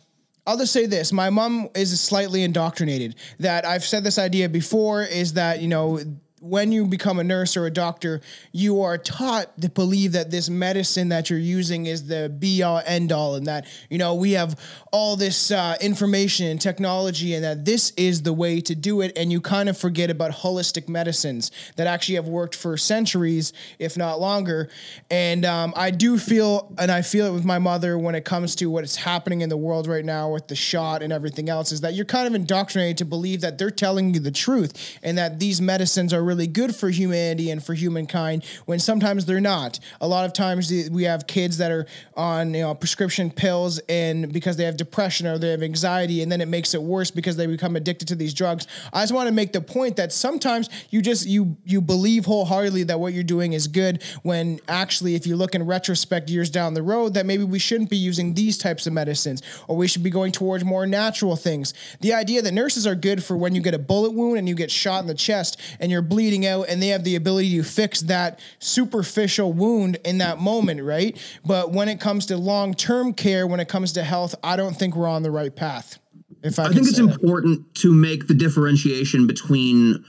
I'll 0.46 0.58
just 0.58 0.74
say 0.74 0.86
this: 0.86 1.12
my 1.12 1.30
mom 1.30 1.70
is 1.76 2.00
slightly 2.00 2.44
indoctrinated. 2.44 3.16
That 3.40 3.66
I've 3.66 3.84
said 3.84 4.04
this 4.04 4.18
idea 4.18 4.50
before 4.50 5.04
is 5.04 5.34
that 5.34 5.62
you 5.62 5.68
know 5.68 6.00
when 6.42 6.72
you 6.72 6.88
become 6.88 7.20
a 7.20 7.24
nurse 7.24 7.56
or 7.56 7.68
a 7.68 7.72
doctor, 7.72 8.20
you 8.52 8.82
are 8.82 8.98
taught 8.98 9.62
to 9.62 9.70
believe 9.70 10.14
that 10.14 10.32
this 10.32 10.50
medicine 10.50 11.10
that 11.10 11.30
you're 11.30 11.38
using 11.38 11.86
is 11.86 12.08
the 12.08 12.30
be 12.30 12.64
all 12.64 12.82
end 12.86 13.12
all, 13.12 13.36
and 13.36 13.46
that 13.46 13.68
you 13.90 13.98
know 14.00 14.16
we 14.16 14.32
have 14.32 14.60
all 14.92 15.16
this 15.16 15.52
uh, 15.52 15.76
information 15.80 16.48
and 16.48 16.60
technology, 16.60 17.36
and 17.36 17.44
that 17.44 17.64
this 17.64 17.94
is 17.96 18.24
the 18.24 18.34
way 18.34 18.60
to 18.60 18.74
do 18.74 19.02
it. 19.02 19.16
And 19.16 19.32
you 19.32 19.40
kind 19.40 19.70
of 19.70 19.78
forget 19.78 20.10
about 20.10 20.32
holistic 20.32 20.90
medicines 20.90 21.52
that 21.76 21.86
actually 21.86 22.16
have 22.16 22.28
worked 22.28 22.56
for 22.56 22.76
centuries, 22.76 23.54
if 23.78 23.96
not 23.96 24.20
longer. 24.20 24.70
And 25.12 25.46
um, 25.46 25.74
I 25.76 25.92
do 25.92 26.18
feel, 26.18 26.74
and 26.80 26.92
I 26.92 27.04
feel 27.04 27.28
it 27.28 27.34
with 27.34 27.46
my 27.46 27.60
mother 27.60 28.00
when 28.00 28.16
it 28.16 28.26
comes 28.26 28.56
to 28.56 28.70
what 28.72 28.84
is 28.84 28.96
happening 28.96 29.42
in 29.42 29.50
the 29.50 29.58
world 29.58 29.86
right 29.86 30.04
now 30.04 30.32
with 30.32 30.48
the 30.48 30.56
shot 30.56 31.04
and 31.04 31.14
everything 31.14 31.50
else, 31.50 31.72
is 31.72 31.82
that 31.82 31.94
you're 31.94 32.06
kind 32.06 32.28
of 32.28 32.34
indoctrinated 32.34 32.98
to 32.98 33.06
believe 33.06 33.42
that 33.42 33.60
they're 33.60 33.70
telling 33.70 34.16
you 34.16 34.20
the 34.20 34.32
truth 34.32 34.98
and 35.04 35.20
that 35.20 35.40
these 35.40 35.62
medicines 35.62 36.12
are 36.14 36.31
really 36.32 36.48
good 36.48 36.74
for 36.74 36.90
humanity 36.90 37.52
and 37.52 37.62
for 37.62 37.74
humankind 37.74 38.46
when 38.66 38.80
sometimes 38.80 39.26
they're 39.26 39.42
not. 39.42 39.80
A 40.00 40.08
lot 40.08 40.26
of 40.26 40.32
times 40.32 40.72
we 40.90 41.04
have 41.04 41.28
kids 41.28 41.58
that 41.58 41.72
are 41.72 41.86
on 42.16 42.54
you 42.54 42.62
know 42.62 42.74
prescription 42.74 43.30
pills 43.30 43.80
and 43.90 44.32
because 44.32 44.56
they 44.56 44.64
have 44.64 44.78
depression 44.78 45.28
or 45.28 45.38
they 45.38 45.50
have 45.50 45.62
anxiety 45.62 46.22
and 46.22 46.32
then 46.32 46.40
it 46.40 46.48
makes 46.48 46.74
it 46.74 46.82
worse 46.82 47.12
because 47.12 47.36
they 47.36 47.48
become 47.48 47.76
addicted 47.76 48.08
to 48.08 48.16
these 48.16 48.34
drugs. 48.34 48.66
I 48.94 49.02
just 49.02 49.14
want 49.14 49.28
to 49.28 49.34
make 49.34 49.52
the 49.52 49.60
point 49.60 49.98
that 49.98 50.14
sometimes 50.14 50.70
you 50.90 51.02
just 51.02 51.28
you 51.28 51.58
you 51.66 51.82
believe 51.82 52.24
wholeheartedly 52.24 52.84
that 52.84 53.00
what 53.00 53.12
you're 53.12 53.24
doing 53.24 53.52
is 53.52 53.68
good 53.68 54.02
when 54.24 54.62
actually 54.70 55.16
if 55.16 55.28
you 55.28 55.36
look 55.36 55.54
in 55.54 55.66
retrospect 55.66 56.30
years 56.30 56.50
down 56.50 56.74
the 56.74 56.84
road 56.84 57.14
that 57.16 57.26
maybe 57.26 57.44
we 57.44 57.60
shouldn't 57.60 57.90
be 57.90 57.98
using 57.98 58.36
these 58.36 58.58
types 58.58 58.88
of 58.88 58.94
medicines 58.94 59.42
or 59.68 59.76
we 59.76 59.86
should 59.86 60.04
be 60.04 60.10
going 60.10 60.32
towards 60.32 60.64
more 60.64 60.88
natural 60.88 61.36
things. 61.36 61.74
The 62.00 62.14
idea 62.14 62.42
that 62.42 62.54
nurses 62.54 62.88
are 62.88 62.96
good 62.96 63.22
for 63.22 63.36
when 63.36 63.54
you 63.54 63.62
get 63.62 63.74
a 63.74 63.80
bullet 63.80 64.14
wound 64.14 64.38
and 64.38 64.48
you 64.48 64.56
get 64.56 64.72
shot 64.72 65.02
in 65.02 65.08
the 65.08 65.14
chest 65.14 65.60
and 65.82 65.92
you're 65.92 66.02
bleeding 66.02 66.21
out 66.46 66.70
and 66.70 66.82
they 66.82 66.90
have 66.90 67.04
the 67.04 67.16
ability 67.16 67.58
to 67.58 67.64
fix 67.64 68.02
that 68.02 68.40
superficial 68.60 69.52
wound 69.52 69.98
in 70.06 70.20
that 70.20 70.40
moment, 70.40 70.84
right? 70.84 71.18
But 71.46 71.72
when 71.72 71.90
it 71.90 72.00
comes 72.00 72.28
to 72.28 72.38
long-term 72.38 73.14
care, 73.14 73.48
when 73.48 73.60
it 73.60 73.68
comes 73.68 73.94
to 73.94 74.04
health, 74.04 74.36
I 74.44 74.56
don't 74.56 74.76
think 74.76 74.96
we're 74.96 75.08
on 75.08 75.24
the 75.24 75.32
right 75.32 75.56
path. 75.56 75.98
If 76.44 76.60
I, 76.60 76.66
I 76.66 76.68
think 76.70 76.88
it's 76.88 76.98
that. 76.98 77.04
important 77.04 77.74
to 77.76 77.94
make 77.94 78.28
the 78.28 78.34
differentiation 78.34 79.28
between 79.28 80.04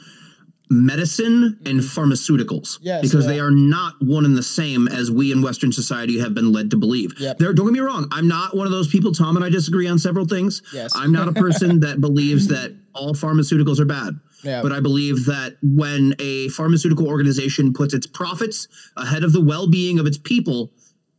medicine 0.71 1.59
and 1.67 1.81
pharmaceuticals 1.81 2.79
Yes, 2.81 3.03
because 3.03 3.27
yeah. 3.27 3.33
they 3.33 3.41
are 3.41 3.51
not 3.51 3.95
one 4.01 4.25
and 4.25 4.37
the 4.37 4.43
same 4.43 4.89
as 4.89 5.11
we 5.11 5.31
in 5.31 5.43
Western 5.43 5.71
society 5.71 6.19
have 6.21 6.35
been 6.35 6.51
led 6.51 6.71
to 6.71 6.79
believe. 6.79 7.13
Yep. 7.19 7.39
There, 7.39 7.53
don't 7.53 7.67
get 7.67 7.73
me 7.73 7.81
wrong. 7.81 8.09
I'm 8.11 8.27
not 8.27 8.57
one 8.57 8.67
of 8.67 8.73
those 8.73 8.89
people. 8.89 9.13
Tom 9.13 9.37
and 9.37 9.45
I 9.45 9.51
disagree 9.51 9.87
on 9.87 9.99
several 9.99 10.27
things. 10.27 10.63
Yes. 10.73 10.93
I'm 10.95 11.13
not 11.13 11.29
a 11.29 11.33
person 11.33 11.81
that 11.81 12.01
believes 12.01 12.49
that 12.49 12.75
all 12.95 13.13
pharmaceuticals 13.13 13.81
are 13.81 13.85
bad. 13.85 14.19
Yeah. 14.43 14.63
But 14.63 14.73
I 14.73 14.81
believe 14.81 15.27
that 15.27 15.57
when 15.63 16.15
a 16.19 16.49
pharmaceutical 16.49 17.07
organization 17.07 17.73
puts 17.73 17.95
its 17.95 18.07
profits 18.07 18.69
ahead 18.97 19.25
of 19.25 19.33
the 19.33 19.41
well-being 19.41 19.99
of 19.99 20.07
its 20.07 20.19
people, 20.19 20.73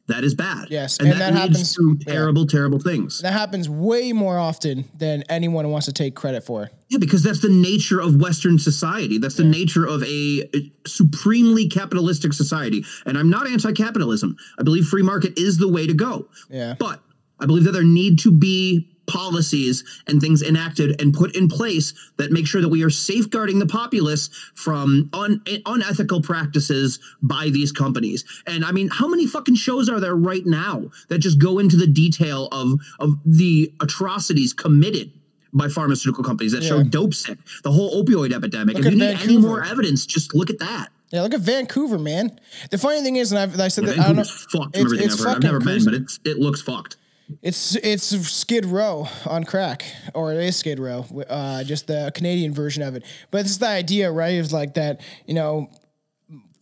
that 0.08 0.26
is 0.26 0.34
bad. 0.34 0.68
Yes, 0.70 1.00
and, 1.00 1.08
and 1.08 1.22
that, 1.22 1.34
that 1.34 1.48
leads 1.48 1.58
happens- 1.58 1.76
to 1.76 1.98
yeah. 2.02 2.14
terrible, 2.14 2.46
terrible 2.46 2.80
things. 2.80 3.22
That 3.22 3.32
happens 3.32 3.70
way 3.70 4.12
more 4.12 4.38
often 4.38 4.86
than 4.98 5.24
anyone 5.30 5.70
wants 5.70 5.86
to 5.86 5.94
take 5.94 6.14
credit 6.14 6.44
for. 6.44 6.70
Yeah, 6.90 6.98
because 6.98 7.24
that's 7.24 7.40
the 7.40 7.50
nature 7.50 8.02
of 8.02 8.20
Western 8.20 8.60
society. 8.60 9.18
That's 9.18 9.38
the 9.38 9.46
nature 9.46 9.86
of 9.88 10.04
a 10.04 10.50
supremely 10.86 11.70
capitalistic 11.70 12.34
society. 12.34 12.86
And 13.06 13.18
I'm 13.18 13.30
not 13.30 13.48
anti 13.48 13.72
capitalism. 13.72 14.36
I 14.60 14.64
believe 14.64 14.86
free 14.86 15.04
market 15.04 15.40
is 15.40 15.58
the 15.58 15.70
way 15.70 15.88
to 15.88 15.94
go. 15.94 16.28
Yeah. 16.50 16.76
But 16.78 17.00
I 17.40 17.46
believe 17.46 17.64
that 17.64 17.72
there 17.72 17.84
need 17.84 18.20
to 18.20 18.32
be 18.32 18.93
policies 19.06 19.84
and 20.08 20.22
things 20.22 20.42
enacted 20.42 21.02
and 21.02 21.14
put 21.14 21.36
in 21.36 21.48
place 21.48 21.94
that 22.18 22.32
make 22.32 22.48
sure 22.48 22.62
that 22.62 22.70
we 22.70 22.84
are 22.84 22.90
safeguarding 22.90 23.60
the 23.60 23.66
populace 23.66 24.30
from 24.56 25.10
un- 25.14 25.42
unethical 25.66 26.22
practices 26.22 27.00
by 27.22 27.50
these 27.50 27.72
companies. 27.72 28.24
And 28.48 28.64
I 28.64 28.72
mean, 28.72 28.90
how 28.92 29.08
many 29.08 29.28
fucking 29.28 29.56
shows 29.56 29.90
are 29.90 30.00
there 30.00 30.16
right 30.16 30.46
now 30.46 30.90
that 31.10 31.20
just 31.20 31.40
go 31.40 31.60
into 31.60 31.76
the 31.76 31.88
detail 31.88 32.48
of 32.52 32.80
of 33.00 33.16
the 33.26 33.74
atrocities 33.82 34.54
committed 34.54 35.12
by 35.54 35.68
pharmaceutical 35.68 36.24
companies 36.24 36.52
that 36.54 36.64
show 36.64 36.84
Dopesick, 36.84 37.38
the 37.62 37.72
whole 37.72 38.04
opioid 38.04 38.34
epidemic. 38.34 38.76
Look 38.76 38.86
if 38.86 38.94
you 38.94 39.00
need 39.00 39.20
any 39.22 39.38
more 39.38 39.64
evidence, 39.64 40.06
just 40.06 40.34
look 40.34 40.50
at 40.50 40.60
that. 40.60 40.90
Yeah, 41.12 41.22
look 41.22 41.36
at 41.36 41.42
Vancouver, 41.42 42.00
man. 42.00 42.40
The 42.72 42.80
funny 42.80 43.02
thing 43.04 43.18
is, 43.18 43.32
and 43.32 43.40
I've, 43.40 43.60
I 43.60 43.68
said 43.68 43.84
Yeah, 43.84 43.92
that 43.92 44.00
I 44.00 44.04
don't 44.08 44.16
know. 44.16 44.24
Vancouver's 44.24 44.48
fucked 44.52 44.78
everything 44.78 45.12
I've 45.12 45.20
heard. 45.20 45.28
I've 45.28 45.34
fucking 45.36 45.48
never 45.48 45.60
been, 45.60 45.86
but 45.86 45.94
it's 45.94 46.20
it 46.26 46.40
looks 46.40 46.62
fucked. 46.62 46.98
It's 47.42 47.76
it's 47.76 48.06
Skid 48.30 48.66
Row 48.66 49.08
on 49.26 49.44
crack, 49.44 49.86
or 50.14 50.34
it 50.34 50.40
is 50.44 50.56
Skid 50.56 50.80
Row, 50.80 51.06
uh, 51.30 51.64
just 51.64 51.88
the 51.88 52.12
Canadian 52.14 52.54
version 52.54 52.84
of 52.84 52.96
it. 52.96 53.04
But 53.32 53.42
it's 53.42 53.58
the 53.58 53.68
idea, 53.68 54.12
right? 54.12 54.34
Is 54.34 54.54
like 54.54 54.76
that, 54.76 55.02
you 55.26 55.34
know, 55.34 55.70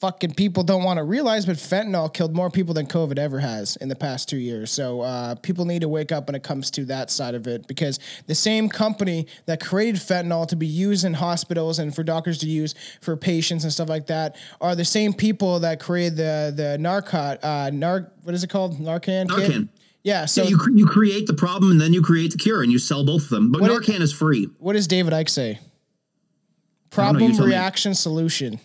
fucking 0.01 0.33
people 0.33 0.63
don't 0.63 0.83
want 0.83 0.97
to 0.97 1.03
realize, 1.03 1.45
but 1.45 1.57
fentanyl 1.57 2.11
killed 2.11 2.35
more 2.35 2.49
people 2.49 2.73
than 2.73 2.87
COVID 2.87 3.19
ever 3.19 3.39
has 3.39 3.75
in 3.75 3.87
the 3.87 3.95
past 3.95 4.27
two 4.27 4.37
years. 4.37 4.71
So 4.71 5.01
uh, 5.01 5.35
people 5.35 5.65
need 5.65 5.81
to 5.81 5.87
wake 5.87 6.11
up 6.11 6.27
when 6.27 6.33
it 6.33 6.41
comes 6.41 6.71
to 6.71 6.85
that 6.85 7.11
side 7.11 7.35
of 7.35 7.45
it, 7.45 7.67
because 7.67 7.99
the 8.25 8.33
same 8.33 8.67
company 8.67 9.27
that 9.45 9.61
created 9.61 10.01
fentanyl 10.01 10.47
to 10.47 10.55
be 10.55 10.65
used 10.65 11.05
in 11.05 11.13
hospitals 11.13 11.77
and 11.77 11.95
for 11.95 12.03
doctors 12.03 12.39
to 12.39 12.47
use 12.47 12.73
for 12.99 13.15
patients 13.15 13.63
and 13.63 13.71
stuff 13.71 13.89
like 13.89 14.07
that 14.07 14.35
are 14.59 14.75
the 14.75 14.85
same 14.85 15.13
people 15.13 15.59
that 15.59 15.79
created 15.79 16.17
the 16.17 16.51
the 16.55 16.77
narcot 16.79 17.37
uh, 17.43 17.69
what 18.23 18.33
is 18.33 18.43
it 18.43 18.49
called 18.49 18.77
Narcan? 18.79 19.27
Narcan. 19.27 19.69
Yeah, 20.03 20.25
so 20.25 20.43
So 20.43 20.49
you 20.49 20.57
you 20.73 20.85
create 20.87 21.27
the 21.27 21.33
problem 21.33 21.71
and 21.71 21.79
then 21.79 21.93
you 21.93 22.01
create 22.01 22.31
the 22.31 22.37
cure 22.37 22.63
and 22.63 22.71
you 22.71 22.79
sell 22.79 23.05
both 23.05 23.23
of 23.23 23.29
them. 23.29 23.51
But 23.51 23.61
Narcan 23.61 24.01
is 24.01 24.11
free. 24.13 24.49
What 24.57 24.73
does 24.73 24.87
David 24.87 25.13
Icke 25.13 25.29
say? 25.29 25.53
don't 25.53 25.61
know, 25.61 25.69
Problem, 26.89 27.31
me. 27.31 27.39
reaction, 27.45 27.93
solution. 27.93 28.59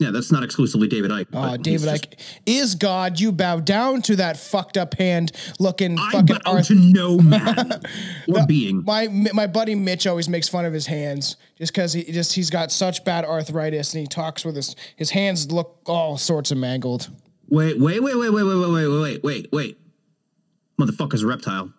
Yeah, 0.00 0.10
that's 0.10 0.30
not 0.32 0.42
exclusively 0.42 0.88
David 0.88 1.10
Icke. 1.12 1.28
Oh, 1.32 1.56
David 1.56 1.88
just- 1.88 2.16
is 2.46 2.74
God. 2.74 3.20
You 3.20 3.30
bow 3.32 3.60
down 3.60 4.02
to 4.02 4.16
that 4.16 4.36
fucked 4.36 4.76
up 4.76 4.94
hand 4.94 5.30
looking 5.60 5.96
I 5.98 6.10
fucking 6.10 6.38
bow 6.44 6.52
Arth- 6.52 6.66
to 6.66 6.74
no 6.74 7.16
man 7.18 7.70
or 8.28 8.44
being. 8.46 8.82
My 8.84 9.06
my 9.08 9.46
buddy 9.46 9.74
Mitch 9.76 10.06
always 10.06 10.28
makes 10.28 10.48
fun 10.48 10.64
of 10.64 10.72
his 10.72 10.86
hands 10.86 11.36
just 11.56 11.72
because 11.72 11.92
he 11.92 12.02
just 12.04 12.34
he's 12.34 12.50
got 12.50 12.72
such 12.72 13.04
bad 13.04 13.24
arthritis 13.24 13.94
and 13.94 14.00
he 14.00 14.06
talks 14.06 14.44
with 14.44 14.56
his 14.56 14.74
his 14.96 15.10
hands 15.10 15.50
look 15.50 15.80
all 15.86 16.18
sorts 16.18 16.50
of 16.50 16.58
mangled. 16.58 17.08
Wait, 17.48 17.78
wait, 17.78 18.02
wait, 18.02 18.16
wait, 18.16 18.30
wait, 18.30 18.42
wait, 18.42 18.56
wait, 18.56 18.68
wait, 18.68 18.88
wait, 18.88 19.22
wait, 19.22 19.48
wait. 19.52 19.78
Motherfucker's 20.78 21.22
a 21.22 21.26
reptile. 21.26 21.72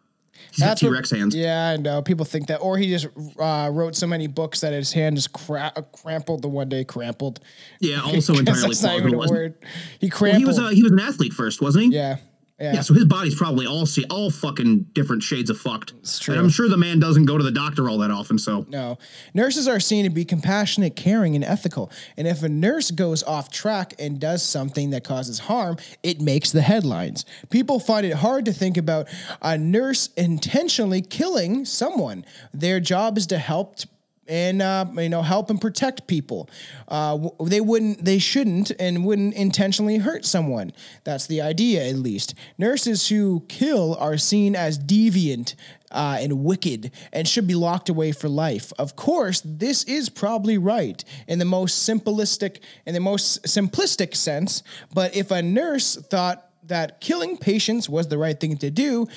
He's 0.52 0.60
got 0.60 0.78
T 0.78 0.88
Rex 0.88 1.12
hands. 1.12 1.36
Yeah, 1.36 1.70
I 1.70 1.78
know. 1.78 2.02
People 2.02 2.26
think 2.26 2.48
that, 2.48 2.58
or 2.58 2.78
he 2.78 2.90
just 2.90 3.08
uh, 3.40 3.70
wrote 3.72 3.96
so 3.96 4.06
many 4.08 4.28
books 4.28 4.62
that 4.62 4.74
his 4.74 4.92
hand 4.92 5.16
just 5.16 5.32
cra- 5.34 5.74
crampled 5.94 6.42
the 6.42 6.50
one 6.50 6.70
day 6.70 6.84
crampled. 6.84 7.40
Yeah, 7.80 8.02
also 8.02 8.34
entirely 8.38 8.62
that's 8.62 8.84
not 8.84 8.98
even 8.98 9.14
a 9.14 9.18
word. 9.18 9.56
He 10.00 10.12
Well, 10.20 10.34
he 10.36 10.46
was 10.46 10.58
a 10.58 10.74
he 10.74 10.84
was 10.84 10.92
an 10.92 11.00
athlete 11.00 11.34
first, 11.34 11.62
wasn't 11.62 11.86
he? 11.86 11.90
yeah, 11.92 12.18
yeah. 12.60 12.76
Yeah, 12.76 12.82
so 12.82 12.94
his 12.94 13.06
body's 13.06 13.36
probably 13.36 13.68
all 13.68 13.86
see 13.86 14.06
all 14.10 14.32
fucking 14.32 14.84
different 14.94 15.24
shades 15.24 15.50
of 15.50 15.58
fucked. 15.58 15.94
It's 16.00 16.20
true. 16.20 16.34
And 16.34 16.42
I'm 16.42 16.50
sure 16.50 16.70
the 16.70 16.78
man 16.78 17.00
doesn't 17.00 17.26
go 17.26 17.38
to 17.38 17.44
the 17.44 17.52
doctor 17.52 17.90
all 17.90 17.98
that 17.98 18.12
often. 18.12 18.38
So 18.38 18.66
No. 18.70 18.98
Nurses 19.34 19.68
are 19.68 19.80
seen 19.80 20.06
to 20.06 20.10
be 20.10 20.24
compassionate, 20.24 20.96
caring, 20.96 21.36
and 21.36 21.44
ethical. 21.44 21.92
And 22.16 22.28
if 22.28 22.44
a 22.44 22.50
nurse 22.50 22.92
goes 22.92 23.24
off 23.24 23.52
track 23.52 23.94
and 24.00 24.20
does 24.20 24.42
something 24.42 24.92
that 24.92 25.04
causes 25.04 25.40
harm, 25.40 25.78
it 26.02 26.22
makes 26.22 26.52
the 26.52 26.62
headlines. 26.62 27.26
People 27.50 27.80
find 27.80 28.06
it 28.06 28.14
hard 28.14 28.46
to 28.46 28.54
think 28.54 28.78
about 28.78 29.10
a 29.42 29.58
nurse 29.58 30.08
intentionally 30.16 31.02
killing 31.02 31.66
someone. 31.66 32.26
Their 32.54 32.80
job 32.80 33.18
is 33.18 33.28
to 33.28 33.38
help 33.38 33.80
and 34.28 34.62
uh, 34.62 34.86
you 34.96 35.10
know 35.10 35.22
help 35.22 35.50
and 35.50 35.60
protect 35.62 36.08
people. 36.08 36.50
Uh, 36.88 37.30
they 37.44 37.62
wouldn't, 37.62 38.04
they 38.04 38.20
shouldn't, 38.20 38.72
and 38.80 39.06
wouldn't 39.06 39.34
intentionally 39.36 39.98
hurt 39.98 40.26
someone. 40.26 40.72
That's 41.04 41.28
the 41.28 41.42
idea, 41.42 41.88
at 41.88 41.96
least. 41.96 42.34
Nurses 42.58 43.10
who 43.10 43.46
kill 43.48 43.96
are 43.96 44.18
seen 44.18 44.56
as 44.56 44.80
deviant 44.80 45.56
uh, 45.92 46.18
and 46.20 46.44
wicked 46.44 46.92
and 47.14 47.28
should 47.28 47.48
be 47.48 47.56
locked 47.56 47.90
away 47.90 48.12
for 48.12 48.28
life. 48.28 48.74
Of 48.78 48.96
course, 48.96 49.42
this 49.46 49.84
is 49.84 50.10
probably 50.10 50.58
right 50.58 51.04
in 51.28 51.40
the 51.40 51.46
most 51.46 51.88
simplistic 51.88 52.60
in 52.86 52.94
the 52.94 53.00
most 53.00 53.44
simplistic 53.44 54.16
sense. 54.16 54.64
But 54.94 55.16
if 55.16 55.32
a 55.32 55.42
nurse 55.42 55.96
thought 55.96 56.50
that 56.64 57.00
killing 57.00 57.38
patients 57.38 57.88
was 57.88 58.08
the 58.08 58.18
right 58.18 58.40
thing 58.40 58.58
to 58.58 58.72
do, 58.72 59.08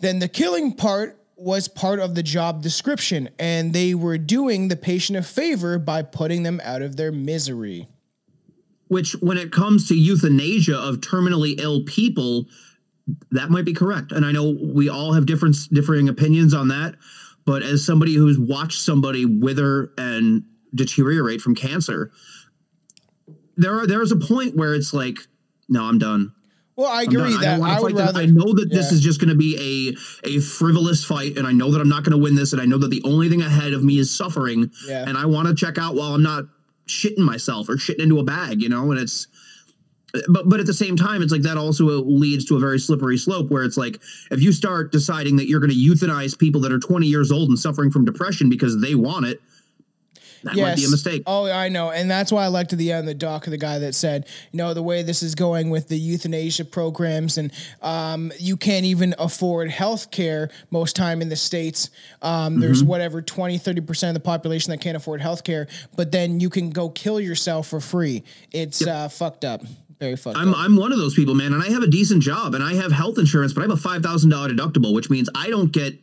then 0.00 0.18
the 0.18 0.28
killing 0.28 0.72
part 0.72 1.19
was 1.40 1.68
part 1.68 1.98
of 1.98 2.14
the 2.14 2.22
job 2.22 2.62
description, 2.62 3.28
and 3.38 3.72
they 3.72 3.94
were 3.94 4.18
doing 4.18 4.68
the 4.68 4.76
patient 4.76 5.18
a 5.18 5.22
favor 5.22 5.78
by 5.78 6.02
putting 6.02 6.42
them 6.42 6.60
out 6.62 6.82
of 6.82 6.96
their 6.96 7.10
misery. 7.12 7.88
which 8.88 9.12
when 9.20 9.38
it 9.38 9.52
comes 9.52 9.86
to 9.88 9.94
euthanasia 9.94 10.76
of 10.76 10.96
terminally 10.96 11.54
ill 11.60 11.82
people 11.84 12.46
that 13.30 13.48
might 13.48 13.64
be 13.64 13.72
correct 13.72 14.10
and 14.12 14.24
i 14.26 14.32
know 14.32 14.56
we 14.62 14.88
all 14.88 15.12
have 15.12 15.26
different 15.26 15.56
differing 15.72 16.08
opinions 16.08 16.52
on 16.52 16.68
that 16.68 16.94
but 17.46 17.62
as 17.62 17.84
somebody 17.84 18.14
who's 18.14 18.38
watched 18.38 18.80
somebody 18.80 19.24
wither 19.24 19.92
and 19.96 20.42
deteriorate 20.74 21.40
from 21.40 21.54
cancer 21.54 22.10
there 23.56 23.78
are 23.78 23.86
there's 23.86 24.10
a 24.12 24.16
point 24.16 24.56
where 24.56 24.74
it's 24.74 24.92
like 24.92 25.18
no 25.68 25.84
i'm 25.84 25.98
done 25.98 26.32
Well, 26.76 26.90
I 26.90 27.02
agree. 27.02 27.34
I 27.34 27.40
that 27.42 27.56
don't 27.58 27.68
I 27.68 27.80
would 27.80 27.96
them. 27.96 28.16
I 28.16 28.24
know 28.26 28.54
that 28.54 28.70
this 28.70 28.90
is 28.92 29.00
just 29.00 29.20
going 29.20 29.28
to 29.28 29.34
be 29.36 29.94
a 30.24 30.28
a 30.28 30.40
frivolous 30.40 31.04
fight, 31.04 31.36
and 31.36 31.46
I 31.46 31.52
know 31.52 31.70
that 31.72 31.80
I'm 31.80 31.88
not 31.88 32.04
going 32.04 32.16
to 32.16 32.22
win 32.22 32.34
this, 32.36 32.52
and 32.52 32.62
I 32.62 32.64
know 32.64 32.78
that 32.78 32.88
the 32.90 33.02
only 33.04 33.28
thing 33.28 33.42
ahead 33.42 33.72
of 33.74 33.84
me 33.84 33.98
is 33.98 34.10
suffering, 34.10 34.70
Yeah. 34.86 35.04
and 35.06 35.18
I 35.18 35.26
want 35.26 35.48
to 35.48 35.54
check 35.54 35.76
out 35.78 35.94
while 35.94 36.14
I'm 36.14 36.22
not 36.22 36.44
shitting 36.86 37.18
myself 37.18 37.68
or 37.68 37.76
shitting 37.76 38.00
into 38.00 38.18
a 38.18 38.24
bag, 38.24 38.62
you 38.62 38.68
know, 38.68 38.90
and 38.92 39.00
it's. 39.00 39.26
But 40.28 40.48
but 40.48 40.58
at 40.58 40.66
the 40.66 40.74
same 40.74 40.96
time, 40.96 41.22
it's 41.22 41.30
like 41.30 41.42
that 41.42 41.56
also 41.56 41.84
leads 41.84 42.44
to 42.46 42.56
a 42.56 42.58
very 42.58 42.80
slippery 42.80 43.16
slope 43.16 43.48
where 43.50 43.62
it's 43.62 43.76
like 43.76 44.00
if 44.32 44.42
you 44.42 44.50
start 44.52 44.90
deciding 44.90 45.36
that 45.36 45.46
you're 45.48 45.60
going 45.60 45.70
to 45.70 45.76
euthanize 45.76 46.36
people 46.36 46.60
that 46.62 46.72
are 46.72 46.80
20 46.80 47.06
years 47.06 47.30
old 47.30 47.48
and 47.48 47.56
suffering 47.58 47.92
from 47.92 48.04
depression 48.04 48.48
because 48.48 48.80
they 48.80 48.96
want 48.96 49.26
it, 49.26 49.40
that 50.44 50.56
might 50.56 50.76
be 50.76 50.84
a 50.84 50.88
mistake. 50.90 51.22
Oh, 51.26 51.50
I 51.50 51.68
know, 51.68 51.90
and 51.90 52.10
that's 52.10 52.32
why 52.32 52.44
I 52.44 52.48
liked 52.48 52.72
at 52.72 52.78
the 52.78 52.92
end 52.92 53.06
the 53.06 53.14
doc 53.14 53.46
of 53.46 53.50
the 53.50 53.58
guy 53.58 53.78
that 53.80 53.94
said, 53.94 54.26
you 54.52 54.56
know, 54.58 54.74
the 54.74 54.82
way 54.82 55.02
this 55.02 55.22
is 55.22 55.34
going 55.34 55.70
with 55.70 55.88
the 55.88 55.98
euthanasia 55.98 56.64
programs, 56.64 57.38
and 57.38 57.52
um, 57.82 58.32
you 58.38 58.56
can't 58.56 58.84
even 58.86 59.14
afford 59.18 59.70
health 59.70 60.10
care 60.10 60.50
most 60.70 60.96
time 60.96 61.22
in 61.22 61.28
the 61.28 61.36
states. 61.36 61.90
Um, 62.22 62.60
There's 62.60 62.80
Mm-hmm. 62.80 62.88
whatever 62.88 63.22
20, 63.22 63.58
30 63.58 63.80
percent 63.82 64.16
of 64.16 64.22
the 64.22 64.26
population 64.26 64.70
that 64.70 64.80
can't 64.80 64.96
afford 64.96 65.20
health 65.20 65.44
care, 65.44 65.66
but 65.96 66.12
then 66.12 66.40
you 66.40 66.48
can 66.50 66.70
go 66.70 66.88
kill 66.88 67.20
yourself 67.20 67.68
for 67.68 67.80
free. 67.80 68.22
It's 68.52 68.86
uh, 68.86 69.08
fucked 69.08 69.44
up, 69.44 69.62
very 69.98 70.16
fucked 70.16 70.36
I'm 70.38 70.50
up. 70.50 70.56
I'm 70.58 70.76
one 70.76 70.92
of 70.92 70.98
those 70.98 71.14
people, 71.14 71.34
man, 71.34 71.52
and 71.52 71.62
I 71.62 71.68
have 71.70 71.82
a 71.82 71.86
decent 71.88 72.22
job 72.22 72.54
and 72.54 72.64
I 72.64 72.74
have 72.74 72.92
health 72.92 73.18
insurance, 73.18 73.52
but 73.52 73.60
I 73.60 73.64
have 73.64 73.76
a 73.78 73.80
five 73.80 74.02
thousand 74.02 74.30
dollar 74.30 74.48
deductible, 74.48 74.94
which 74.94 75.10
means 75.10 75.28
I 75.34 75.48
don't 75.50 75.70
get 75.72 75.98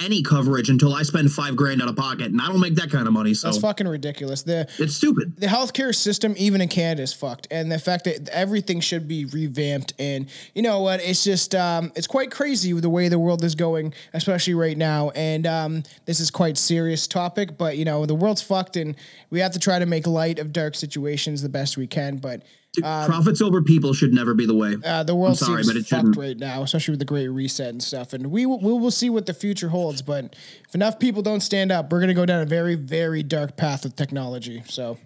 any 0.00 0.22
coverage 0.22 0.68
until 0.70 0.94
I 0.94 1.02
spend 1.02 1.32
five 1.32 1.56
grand 1.56 1.82
out 1.82 1.88
of 1.88 1.96
pocket, 1.96 2.26
and 2.26 2.40
I 2.40 2.48
don't 2.48 2.60
make 2.60 2.74
that 2.76 2.90
kind 2.90 3.06
of 3.06 3.12
money. 3.12 3.34
So 3.34 3.48
That's 3.48 3.58
fucking 3.58 3.86
ridiculous. 3.88 4.42
The 4.42 4.68
it's 4.78 4.94
stupid. 4.94 5.36
the 5.36 5.46
healthcare 5.46 5.94
system, 5.94 6.34
even 6.36 6.60
in 6.60 6.68
Canada, 6.68 7.02
is 7.02 7.12
fucked, 7.12 7.48
and 7.50 7.70
the 7.70 7.78
fact 7.78 8.04
that 8.04 8.28
everything 8.30 8.80
should 8.80 9.08
be 9.08 9.24
revamped. 9.24 9.94
And 9.98 10.28
you 10.54 10.62
know 10.62 10.80
what? 10.80 11.00
It's 11.02 11.24
just 11.24 11.54
um, 11.54 11.92
it's 11.96 12.06
quite 12.06 12.30
crazy 12.30 12.72
with 12.72 12.82
the 12.82 12.90
way 12.90 13.08
the 13.08 13.18
world 13.18 13.42
is 13.44 13.54
going, 13.54 13.94
especially 14.12 14.54
right 14.54 14.76
now. 14.76 15.10
And 15.10 15.46
um, 15.46 15.82
this 16.04 16.20
is 16.20 16.30
quite 16.30 16.56
serious 16.56 17.06
topic, 17.06 17.58
but 17.58 17.76
you 17.76 17.84
know 17.84 18.06
the 18.06 18.14
world's 18.14 18.42
fucked, 18.42 18.76
and 18.76 18.96
we 19.30 19.40
have 19.40 19.52
to 19.52 19.58
try 19.58 19.78
to 19.78 19.86
make 19.86 20.06
light 20.06 20.38
of 20.38 20.52
dark 20.52 20.74
situations 20.74 21.42
the 21.42 21.48
best 21.48 21.76
we 21.76 21.86
can. 21.86 22.18
But 22.18 22.42
Profits 22.82 23.40
over 23.40 23.62
people 23.62 23.92
should 23.92 24.12
never 24.12 24.34
be 24.34 24.46
the 24.46 24.54
way. 24.54 24.76
Uh, 24.84 25.02
the 25.02 25.14
world 25.14 25.38
sorry, 25.38 25.62
seems 25.62 25.74
but 25.74 25.76
it 25.76 25.86
fucked 25.86 26.00
shouldn't. 26.00 26.16
right 26.16 26.38
now, 26.38 26.62
especially 26.62 26.92
with 26.92 26.98
the 26.98 27.04
Great 27.04 27.28
Reset 27.28 27.68
and 27.68 27.82
stuff. 27.82 28.12
And 28.12 28.30
we 28.30 28.46
will, 28.46 28.60
we 28.60 28.72
will 28.72 28.90
see 28.90 29.10
what 29.10 29.26
the 29.26 29.34
future 29.34 29.68
holds. 29.68 30.02
But 30.02 30.36
if 30.66 30.74
enough 30.74 30.98
people 30.98 31.22
don't 31.22 31.40
stand 31.40 31.72
up, 31.72 31.90
we're 31.92 32.00
going 32.00 32.08
to 32.08 32.14
go 32.14 32.26
down 32.26 32.42
a 32.42 32.46
very, 32.46 32.74
very 32.74 33.22
dark 33.22 33.56
path 33.56 33.84
with 33.84 33.96
technology. 33.96 34.62
So 34.66 34.98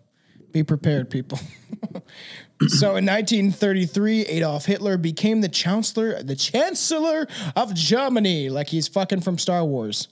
be 0.52 0.62
prepared, 0.62 1.10
people. 1.10 1.38
so 2.68 2.96
in 2.96 3.06
1933, 3.06 4.22
Adolf 4.22 4.66
Hitler 4.66 4.96
became 4.98 5.40
the 5.40 5.48
chancellor, 5.48 6.22
the 6.22 6.36
chancellor 6.36 7.26
of 7.56 7.74
Germany, 7.74 8.50
like 8.50 8.68
he's 8.68 8.88
fucking 8.88 9.22
from 9.22 9.38
Star 9.38 9.64
Wars. 9.64 10.08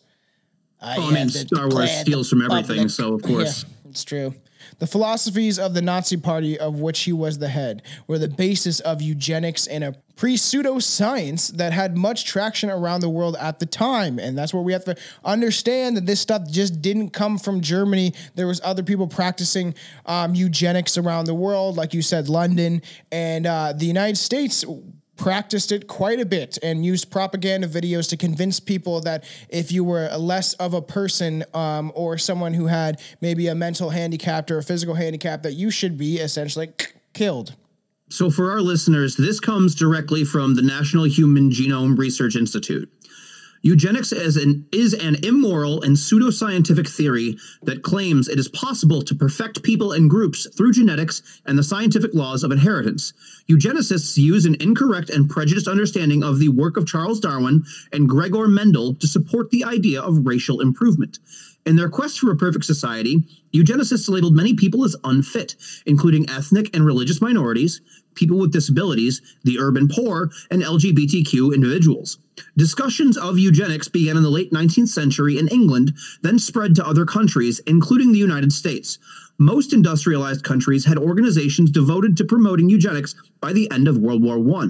I 0.80 0.98
Well, 0.98 1.08
I 1.08 1.12
mean, 1.12 1.28
Star 1.28 1.68
Wars 1.68 1.90
steals 1.90 2.30
from 2.30 2.42
everything, 2.42 2.84
Republic. 2.84 2.90
so 2.90 3.14
of 3.14 3.22
course. 3.24 3.64
Yeah, 3.64 3.90
it's 3.90 4.04
true. 4.04 4.34
The 4.80 4.86
philosophies 4.86 5.58
of 5.58 5.74
the 5.74 5.82
Nazi 5.82 6.16
Party, 6.16 6.58
of 6.58 6.80
which 6.80 7.00
he 7.00 7.12
was 7.12 7.38
the 7.38 7.48
head, 7.48 7.82
were 8.06 8.18
the 8.18 8.28
basis 8.28 8.80
of 8.80 9.02
eugenics 9.02 9.66
and 9.66 9.84
a 9.84 9.94
pre 10.16 10.36
pseudoscience 10.36 11.48
that 11.58 11.74
had 11.74 11.98
much 11.98 12.24
traction 12.24 12.70
around 12.70 13.02
the 13.02 13.08
world 13.10 13.36
at 13.38 13.58
the 13.58 13.66
time. 13.66 14.18
And 14.18 14.36
that's 14.36 14.54
where 14.54 14.62
we 14.62 14.72
have 14.72 14.86
to 14.86 14.96
understand 15.22 15.98
that 15.98 16.06
this 16.06 16.20
stuff 16.20 16.50
just 16.50 16.80
didn't 16.80 17.10
come 17.10 17.36
from 17.36 17.60
Germany. 17.60 18.14
There 18.34 18.46
was 18.46 18.60
other 18.64 18.82
people 18.82 19.06
practicing 19.06 19.74
um, 20.06 20.34
eugenics 20.34 20.96
around 20.96 21.26
the 21.26 21.34
world, 21.34 21.76
like 21.76 21.92
you 21.92 22.00
said, 22.00 22.30
London 22.30 22.80
and 23.12 23.46
uh, 23.46 23.74
the 23.76 23.86
United 23.86 24.16
States 24.16 24.64
practiced 25.20 25.70
it 25.70 25.86
quite 25.86 26.18
a 26.18 26.24
bit 26.24 26.58
and 26.62 26.82
used 26.82 27.10
propaganda 27.10 27.68
videos 27.68 28.08
to 28.08 28.16
convince 28.16 28.58
people 28.58 29.02
that 29.02 29.22
if 29.50 29.70
you 29.70 29.84
were 29.84 30.08
less 30.16 30.54
of 30.54 30.72
a 30.72 30.80
person 30.80 31.44
um, 31.52 31.92
or 31.94 32.16
someone 32.16 32.54
who 32.54 32.66
had 32.66 32.98
maybe 33.20 33.46
a 33.46 33.54
mental 33.54 33.90
handicap 33.90 34.50
or 34.50 34.56
a 34.56 34.62
physical 34.62 34.94
handicap 34.94 35.42
that 35.42 35.52
you 35.52 35.70
should 35.70 35.98
be 35.98 36.16
essentially 36.16 36.70
killed. 37.12 37.54
So, 38.08 38.30
for 38.30 38.50
our 38.50 38.62
listeners, 38.62 39.14
this 39.14 39.38
comes 39.40 39.74
directly 39.74 40.24
from 40.24 40.56
the 40.56 40.62
National 40.62 41.04
Human 41.04 41.50
Genome 41.50 41.98
Research 41.98 42.34
Institute. 42.34 42.90
Eugenics 43.62 44.10
is 44.10 44.36
an, 44.36 44.66
is 44.72 44.94
an 44.94 45.16
immoral 45.22 45.82
and 45.82 45.94
pseudoscientific 45.96 46.88
theory 46.88 47.36
that 47.62 47.82
claims 47.82 48.26
it 48.26 48.38
is 48.38 48.48
possible 48.48 49.02
to 49.02 49.14
perfect 49.14 49.62
people 49.62 49.92
and 49.92 50.08
groups 50.08 50.48
through 50.56 50.72
genetics 50.72 51.40
and 51.44 51.58
the 51.58 51.62
scientific 51.62 52.14
laws 52.14 52.42
of 52.42 52.52
inheritance. 52.52 53.12
Eugenicists 53.50 54.16
use 54.16 54.44
an 54.44 54.54
incorrect 54.60 55.10
and 55.10 55.28
prejudiced 55.28 55.66
understanding 55.66 56.22
of 56.22 56.38
the 56.38 56.48
work 56.48 56.76
of 56.76 56.86
Charles 56.86 57.18
Darwin 57.18 57.64
and 57.92 58.08
Gregor 58.08 58.46
Mendel 58.46 58.94
to 58.94 59.08
support 59.08 59.50
the 59.50 59.64
idea 59.64 60.00
of 60.00 60.24
racial 60.24 60.60
improvement. 60.60 61.18
In 61.66 61.74
their 61.74 61.88
quest 61.88 62.20
for 62.20 62.30
a 62.30 62.36
perfect 62.36 62.64
society, 62.64 63.24
eugenicists 63.52 64.08
labeled 64.08 64.36
many 64.36 64.54
people 64.54 64.84
as 64.84 64.94
unfit, 65.02 65.56
including 65.84 66.30
ethnic 66.30 66.74
and 66.74 66.86
religious 66.86 67.20
minorities, 67.20 67.80
people 68.14 68.38
with 68.38 68.52
disabilities, 68.52 69.20
the 69.42 69.58
urban 69.58 69.88
poor, 69.88 70.30
and 70.52 70.62
LGBTQ 70.62 71.52
individuals. 71.52 72.18
Discussions 72.56 73.16
of 73.16 73.38
eugenics 73.38 73.88
began 73.88 74.16
in 74.16 74.22
the 74.22 74.30
late 74.30 74.52
19th 74.52 74.88
century 74.88 75.38
in 75.38 75.48
England, 75.48 75.92
then 76.22 76.38
spread 76.38 76.74
to 76.76 76.86
other 76.86 77.04
countries, 77.04 77.58
including 77.66 78.12
the 78.12 78.18
United 78.18 78.52
States. 78.52 78.98
Most 79.40 79.72
industrialized 79.72 80.44
countries 80.44 80.84
had 80.84 80.98
organizations 80.98 81.70
devoted 81.70 82.14
to 82.18 82.24
promoting 82.24 82.68
eugenics 82.68 83.14
by 83.40 83.54
the 83.54 83.70
end 83.70 83.88
of 83.88 83.96
World 83.96 84.22
War 84.22 84.36
I 84.62 84.68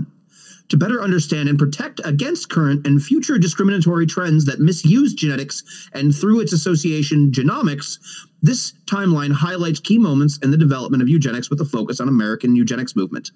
to 0.68 0.76
better 0.76 1.02
understand 1.02 1.48
and 1.48 1.58
protect 1.58 2.00
against 2.04 2.48
current 2.48 2.86
and 2.86 3.02
future 3.02 3.36
discriminatory 3.36 4.06
trends 4.06 4.44
that 4.44 4.60
misuse 4.60 5.12
genetics 5.12 5.88
and 5.92 6.14
through 6.14 6.38
its 6.38 6.52
association 6.52 7.32
genomics 7.32 7.98
this 8.40 8.72
timeline 8.86 9.32
highlights 9.32 9.80
key 9.80 9.98
moments 9.98 10.38
in 10.38 10.52
the 10.52 10.56
development 10.56 11.02
of 11.02 11.08
eugenics 11.08 11.50
with 11.50 11.60
a 11.60 11.64
focus 11.64 11.98
on 11.98 12.08
american 12.08 12.54
eugenics 12.54 12.94
movement 12.94 13.32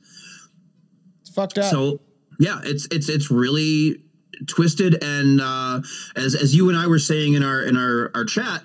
It's 1.22 1.30
fucked 1.30 1.58
up. 1.58 1.64
so 1.64 2.00
yeah 2.38 2.60
it's 2.62 2.86
it's 2.92 3.08
it's 3.08 3.32
really 3.32 4.00
twisted 4.46 5.02
and 5.02 5.40
uh 5.40 5.80
as 6.14 6.36
as 6.36 6.54
you 6.54 6.68
and 6.68 6.78
i 6.78 6.86
were 6.86 7.00
saying 7.00 7.34
in 7.34 7.42
our 7.42 7.62
in 7.62 7.76
our 7.76 8.12
our 8.14 8.24
chat 8.24 8.62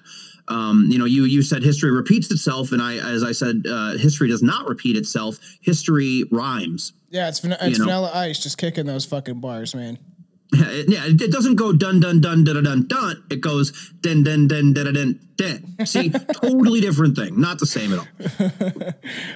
um, 0.50 0.88
you 0.89 0.98
know, 0.98 1.06
you 1.06 1.24
you 1.25 1.41
said 1.41 1.63
history 1.63 1.91
repeats 1.91 2.32
itself, 2.32 2.72
and 2.72 2.82
I, 2.82 2.98
as 2.98 3.24
I 3.24 3.32
said, 3.32 3.63
uh, 3.70 3.98
history 3.98 4.27
does 4.27 4.41
not 4.41 4.68
repeat 4.68 4.98
itself. 4.98 5.38
History 5.62 6.24
rhymes. 6.32 6.94
yeah, 7.10 7.27
it's, 7.29 7.39
van- 7.39 7.58
it's 7.62 7.79
know. 7.79 7.86
Vanilla 7.86 8.12
Ice 8.13 8.41
just 8.41 8.58
kicking 8.58 8.86
those 8.86 9.06
fucking 9.06 9.39
bars, 9.39 9.75
man. 9.75 10.00
Yeah, 10.51 10.65
it, 10.70 10.89
yeah, 10.89 11.06
it 11.06 11.32
doesn't 11.32 11.56
go 11.56 11.72
dun 11.72 12.00
dun 12.00 12.22
dun 12.22 12.44
dun 12.44 12.63
dun 12.63 12.88
dun. 12.88 13.24
It 13.29 13.39
goes 13.39 13.72
dun 14.01 14.24
dun 14.24 14.48
dun 14.48 14.74
dun 14.74 14.94
dun 14.94 15.20
dun. 15.36 15.86
See, 15.86 16.10
totally 16.10 16.82
different 16.82 17.15
thing. 17.15 17.39
Not 17.39 17.60
the 17.60 17.68
same 17.68 17.94
at 17.94 18.00
all. 18.00 18.08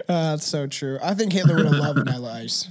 Uh, 0.10 0.32
that's 0.32 0.48
so 0.48 0.66
true. 0.68 0.98
I 1.04 1.14
think 1.14 1.32
Hitler 1.32 1.56
would 1.58 1.66
have 1.66 1.76
loved 1.76 2.00
Vanilla 2.00 2.34
Ice. 2.44 2.68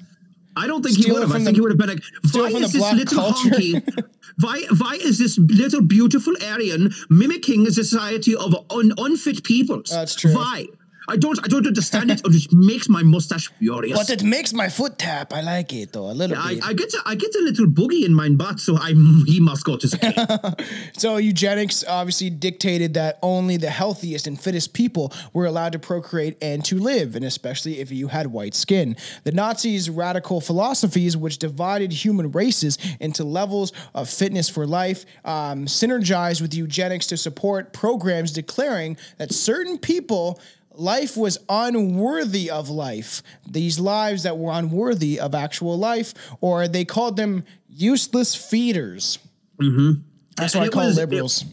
I 0.56 0.66
don't 0.66 0.82
think 0.82 0.94
Steal 0.96 1.06
he 1.06 1.12
would 1.12 1.22
have. 1.22 1.30
I 1.32 1.34
think 1.36 1.46
the- 1.46 1.52
he 1.54 1.60
would 1.60 1.70
have 1.70 1.78
been 1.78 1.88
like, 1.88 2.02
why 2.32 2.48
is 2.48 2.72
this 2.72 2.92
little 2.92 3.22
culture." 3.22 3.48
honky? 3.50 4.04
Why 4.40 4.62
why 4.78 4.94
is 4.94 5.18
this 5.18 5.36
little 5.38 5.82
beautiful 5.82 6.32
Aryan 6.42 6.90
mimicking 7.10 7.66
a 7.66 7.70
society 7.70 8.34
of 8.34 8.54
un, 8.70 8.92
unfit 8.96 9.44
peoples? 9.44 9.90
That's 9.90 10.14
true. 10.14 10.34
Why? 10.34 10.68
I 11.08 11.16
don't 11.16 11.38
I 11.44 11.48
don't 11.48 11.66
understand 11.66 12.10
it. 12.10 12.20
It 12.24 12.30
just 12.30 12.52
makes 12.52 12.88
my 12.88 13.02
mustache 13.02 13.48
furious. 13.58 13.98
But 13.98 14.10
it 14.10 14.22
makes 14.22 14.52
my 14.52 14.68
foot 14.68 14.98
tap. 14.98 15.32
I 15.32 15.40
like 15.40 15.72
it 15.72 15.92
though 15.92 16.10
a 16.10 16.12
little 16.12 16.36
I, 16.38 16.54
bit. 16.54 16.64
I 16.64 16.72
get 16.72 16.94
a, 16.94 17.02
I 17.06 17.14
get 17.14 17.34
a 17.34 17.42
little 17.42 17.66
boogie 17.66 18.04
in 18.04 18.14
my 18.14 18.28
butt, 18.28 18.60
so 18.60 18.76
I 18.76 18.92
he 19.26 19.40
must 19.40 19.64
go 19.64 19.76
to 19.76 19.88
school. 19.88 20.12
So 20.94 21.16
eugenics 21.16 21.84
obviously 21.86 22.30
dictated 22.30 22.94
that 22.94 23.18
only 23.22 23.56
the 23.56 23.70
healthiest 23.70 24.26
and 24.26 24.40
fittest 24.40 24.72
people 24.72 25.12
were 25.32 25.46
allowed 25.46 25.72
to 25.72 25.78
procreate 25.78 26.36
and 26.42 26.64
to 26.66 26.78
live, 26.78 27.16
and 27.16 27.24
especially 27.24 27.80
if 27.80 27.90
you 27.90 28.08
had 28.08 28.28
white 28.28 28.54
skin. 28.54 28.96
The 29.24 29.32
Nazis' 29.32 29.90
radical 29.90 30.40
philosophies, 30.40 31.16
which 31.16 31.38
divided 31.38 31.92
human 31.92 32.30
races 32.32 32.78
into 33.00 33.24
levels 33.24 33.72
of 33.94 34.08
fitness 34.08 34.48
for 34.48 34.66
life, 34.66 35.04
um, 35.24 35.66
synergized 35.66 36.40
with 36.40 36.54
eugenics 36.54 37.06
to 37.08 37.16
support 37.16 37.72
programs 37.72 38.32
declaring 38.32 38.96
that 39.18 39.32
certain 39.32 39.78
people. 39.78 40.40
Life 40.74 41.16
was 41.16 41.38
unworthy 41.48 42.50
of 42.50 42.68
life. 42.70 43.22
These 43.48 43.78
lives 43.78 44.22
that 44.22 44.38
were 44.38 44.52
unworthy 44.52 45.18
of 45.20 45.34
actual 45.34 45.78
life, 45.78 46.14
or 46.40 46.66
they 46.68 46.84
called 46.84 47.16
them 47.16 47.44
useless 47.68 48.34
feeders. 48.34 49.18
Mm-hmm. 49.60 50.00
That's 50.36 50.54
what 50.54 50.64
And 50.64 50.70
I 50.70 50.74
call 50.74 50.86
was- 50.86 50.96
liberals. 50.96 51.44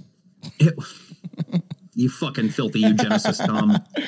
It- 0.60 0.74
you 1.96 2.10
fucking 2.10 2.50
filthy 2.50 2.82
eugenicist, 2.84 3.46
Tom. 3.46 3.78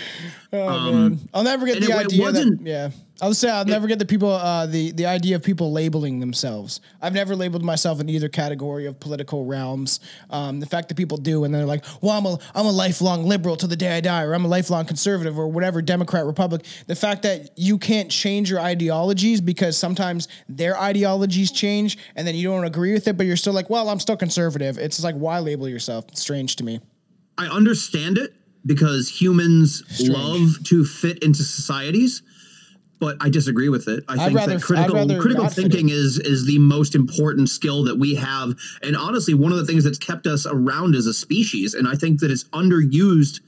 Oh, 0.54 0.68
um, 0.68 1.20
I'll 1.34 1.44
never 1.44 1.66
get 1.66 1.80
the 1.80 1.86
it- 1.86 1.90
it 1.92 2.06
idea 2.08 2.32
that 2.34 2.58
yeah. 2.62 2.90
I'll 3.22 3.36
say 3.36 3.52
I'll 3.52 3.66
never 3.66 3.88
get 3.88 4.00
the 4.00 4.06
people 4.06 4.32
uh, 4.32 4.66
the 4.66 4.92
the 4.92 5.06
idea 5.06 5.36
of 5.36 5.44
people 5.44 5.72
labeling 5.72 6.20
themselves. 6.20 6.82
I've 7.00 7.14
never 7.14 7.36
labeled 7.36 7.64
myself 7.64 8.02
in 8.02 8.10
either 8.10 8.28
category 8.30 8.88
of 8.88 9.00
political 9.00 9.46
realms. 9.46 10.00
Um, 10.32 10.60
the 10.60 10.66
fact 10.66 10.90
that 10.90 10.96
people 10.96 11.18
do 11.18 11.44
and 11.44 11.54
they're 11.54 11.68
like, 11.68 11.86
"Well, 12.02 12.18
I'm 12.18 12.26
a 12.26 12.40
I'm 12.56 12.66
a 12.66 12.72
lifelong 12.72 13.26
liberal 13.26 13.56
to 13.58 13.68
the 13.68 13.76
day 13.76 13.96
I 13.96 14.02
die," 14.02 14.24
or 14.24 14.34
"I'm 14.34 14.44
a 14.44 14.48
lifelong 14.48 14.86
conservative," 14.86 15.38
or 15.38 15.48
whatever, 15.48 15.84
Democrat, 15.84 16.26
Republic. 16.26 16.66
The 16.88 16.96
fact 16.96 17.22
that 17.22 17.52
you 17.56 17.78
can't 17.78 18.10
change 18.10 18.50
your 18.50 18.60
ideologies 18.60 19.40
because 19.40 19.78
sometimes 19.78 20.28
their 20.50 20.76
ideologies 20.80 21.52
change 21.52 22.00
and 22.16 22.28
then 22.28 22.34
you 22.34 22.50
don't 22.50 22.66
agree 22.66 22.94
with 22.94 23.08
it, 23.08 23.18
but 23.18 23.28
you're 23.28 23.38
still 23.38 23.54
like, 23.54 23.70
"Well, 23.70 23.88
I'm 23.88 24.00
still 24.00 24.18
conservative." 24.18 24.80
It's 24.80 25.04
like 25.04 25.16
why 25.16 25.38
label 25.40 25.70
yourself? 25.70 26.06
It's 26.08 26.22
strange 26.22 26.56
to 26.56 26.64
me. 26.64 26.82
I 27.38 27.46
understand 27.46 28.18
it 28.18 28.34
because 28.66 29.10
humans 29.10 29.84
love 30.08 30.64
to 30.66 30.86
fit 30.86 31.24
into 31.24 31.44
societies, 31.44 32.22
but 33.02 33.18
I 33.20 33.30
disagree 33.30 33.68
with 33.68 33.88
it. 33.90 34.06
I 34.08 34.16
think 34.28 34.38
rather- 34.38 34.54
that 34.54 34.62
critical 34.62 35.20
critical 35.20 35.48
thinking 35.50 35.90
is 35.90 36.20
is 36.20 36.46
the 36.46 36.60
most 36.60 36.96
important 36.96 37.50
skill 37.50 37.84
that 37.84 37.98
we 37.98 38.16
have, 38.16 38.56
and 38.84 38.96
honestly, 38.96 39.34
one 39.34 39.52
of 39.52 39.58
the 39.58 39.66
things 39.66 39.84
that's 39.84 39.98
kept 39.98 40.28
us 40.28 40.46
around 40.46 40.96
as 40.96 41.08
a 41.08 41.14
species. 41.14 41.74
And 41.74 41.88
I 41.88 41.96
think 41.96 42.20
that 42.22 42.32
it's 42.32 42.46
underused 42.54 43.42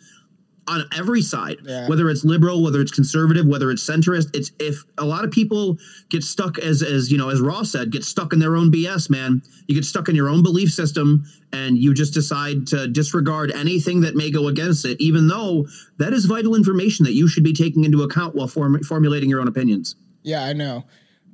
on 0.67 0.86
every 0.97 1.21
side, 1.21 1.58
Yeah. 1.65 1.88
whether 1.89 2.10
it's 2.10 2.23
liberal, 2.23 2.63
whether 2.63 2.80
it's 2.80 2.91
conservative, 2.91 3.45
whether 3.45 3.69
it's 3.69 3.84
centrist. 3.86 4.30
It's 4.34 4.52
if 4.60 4.84
a 4.97 5.06
lot 5.06 5.26
of 5.26 5.32
people 5.32 5.78
get 6.10 6.23
stuck 6.23 6.58
as 6.60 6.82
as 6.82 7.12
you 7.12 7.17
know, 7.17 7.30
as 7.30 7.41
Ross 7.41 7.71
said, 7.71 7.91
get 7.91 8.04
stuck 8.06 8.32
in 8.34 8.39
their 8.39 8.56
own 8.56 8.71
BS, 8.71 9.10
man. 9.10 9.41
You 9.67 9.76
get 9.76 9.86
stuck 9.86 10.08
in 10.10 10.15
your 10.15 10.30
own 10.30 10.41
belief 10.43 10.71
system 10.71 11.26
and 11.52 11.78
you 11.78 11.93
just 11.93 12.13
decide 12.13 12.65
to 12.67 12.88
disregard 12.88 13.52
anything 13.52 14.02
that 14.02 14.15
may 14.15 14.32
go 14.32 14.47
against 14.47 14.86
it, 14.86 14.99
even 15.02 15.28
though 15.28 15.67
that 15.97 16.13
is 16.13 16.26
vital 16.26 16.56
information 16.56 17.04
that 17.06 17.13
you 17.13 17.28
should 17.28 17.43
be 17.43 17.54
taking 17.54 17.84
into 17.84 18.02
account 18.04 18.34
while 18.36 18.47
form, 18.47 18.82
formulating 18.84 19.30
your 19.30 19.41
own 19.41 19.47
opinions. 19.47 19.95
Yeah, 20.23 20.43
I 20.45 20.54
know. 20.54 20.86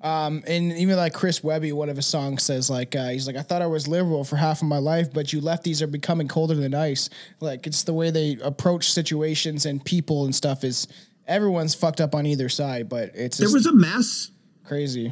Um, 0.02 0.44
and 0.48 0.72
even 0.74 0.96
like 0.96 1.14
Chris 1.14 1.44
Webby, 1.44 1.72
one 1.74 1.90
of 1.90 1.96
his 1.98 2.06
songs 2.08 2.44
says 2.44 2.70
like 2.70 2.96
uh, 2.96 3.10
he's 3.10 3.28
like 3.28 3.36
I 3.36 3.42
thought 3.42 3.62
I 3.62 3.68
was 3.68 3.88
liberal 3.88 4.24
for 4.24 4.38
half 4.38 4.62
of 4.62 4.68
my 4.68 4.78
life, 4.78 5.12
but 5.14 5.34
you 5.34 5.42
lefties 5.42 5.82
are 5.82 5.88
becoming 5.88 6.28
colder 6.28 6.56
than 6.56 6.74
ice. 6.74 7.10
Like 7.42 7.68
it's 7.68 7.84
the 7.84 7.94
way 7.94 8.10
they 8.10 8.38
approach 8.44 8.92
situations 8.92 9.66
and 9.66 9.84
people 9.84 10.26
and 10.26 10.34
stuff 10.34 10.64
is 10.64 10.88
everyone's 11.28 11.76
fucked 11.76 12.00
up 12.02 12.16
on 12.16 12.26
either 12.26 12.50
side, 12.50 12.88
but 12.90 13.12
it's 13.14 13.38
There 13.38 13.52
was 13.52 13.66
a 13.66 13.74
mass 13.74 14.32
crazy. 14.64 15.12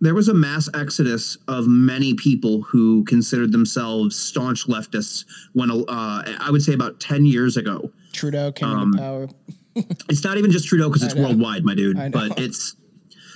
there 0.00 0.14
was 0.14 0.28
a 0.28 0.34
mass 0.34 0.68
exodus 0.74 1.36
of 1.48 1.66
many 1.66 2.14
people 2.14 2.62
who 2.62 3.04
considered 3.04 3.52
themselves 3.52 4.16
staunch 4.16 4.66
leftists 4.66 5.24
when 5.52 5.70
uh, 5.70 5.84
I 5.88 6.48
would 6.50 6.62
say 6.62 6.72
about 6.72 6.98
10 7.00 7.24
years 7.26 7.56
ago. 7.56 7.90
Trudeau 8.12 8.52
came 8.52 8.68
Um, 8.68 8.82
into 8.92 8.98
power. 8.98 9.28
it's 10.08 10.24
not 10.24 10.38
even 10.38 10.50
just 10.50 10.66
Trudeau 10.68 10.88
because 10.88 11.02
it's 11.02 11.14
worldwide, 11.14 11.64
my 11.64 11.74
dude. 11.74 11.96
But 12.12 12.38
it's 12.38 12.76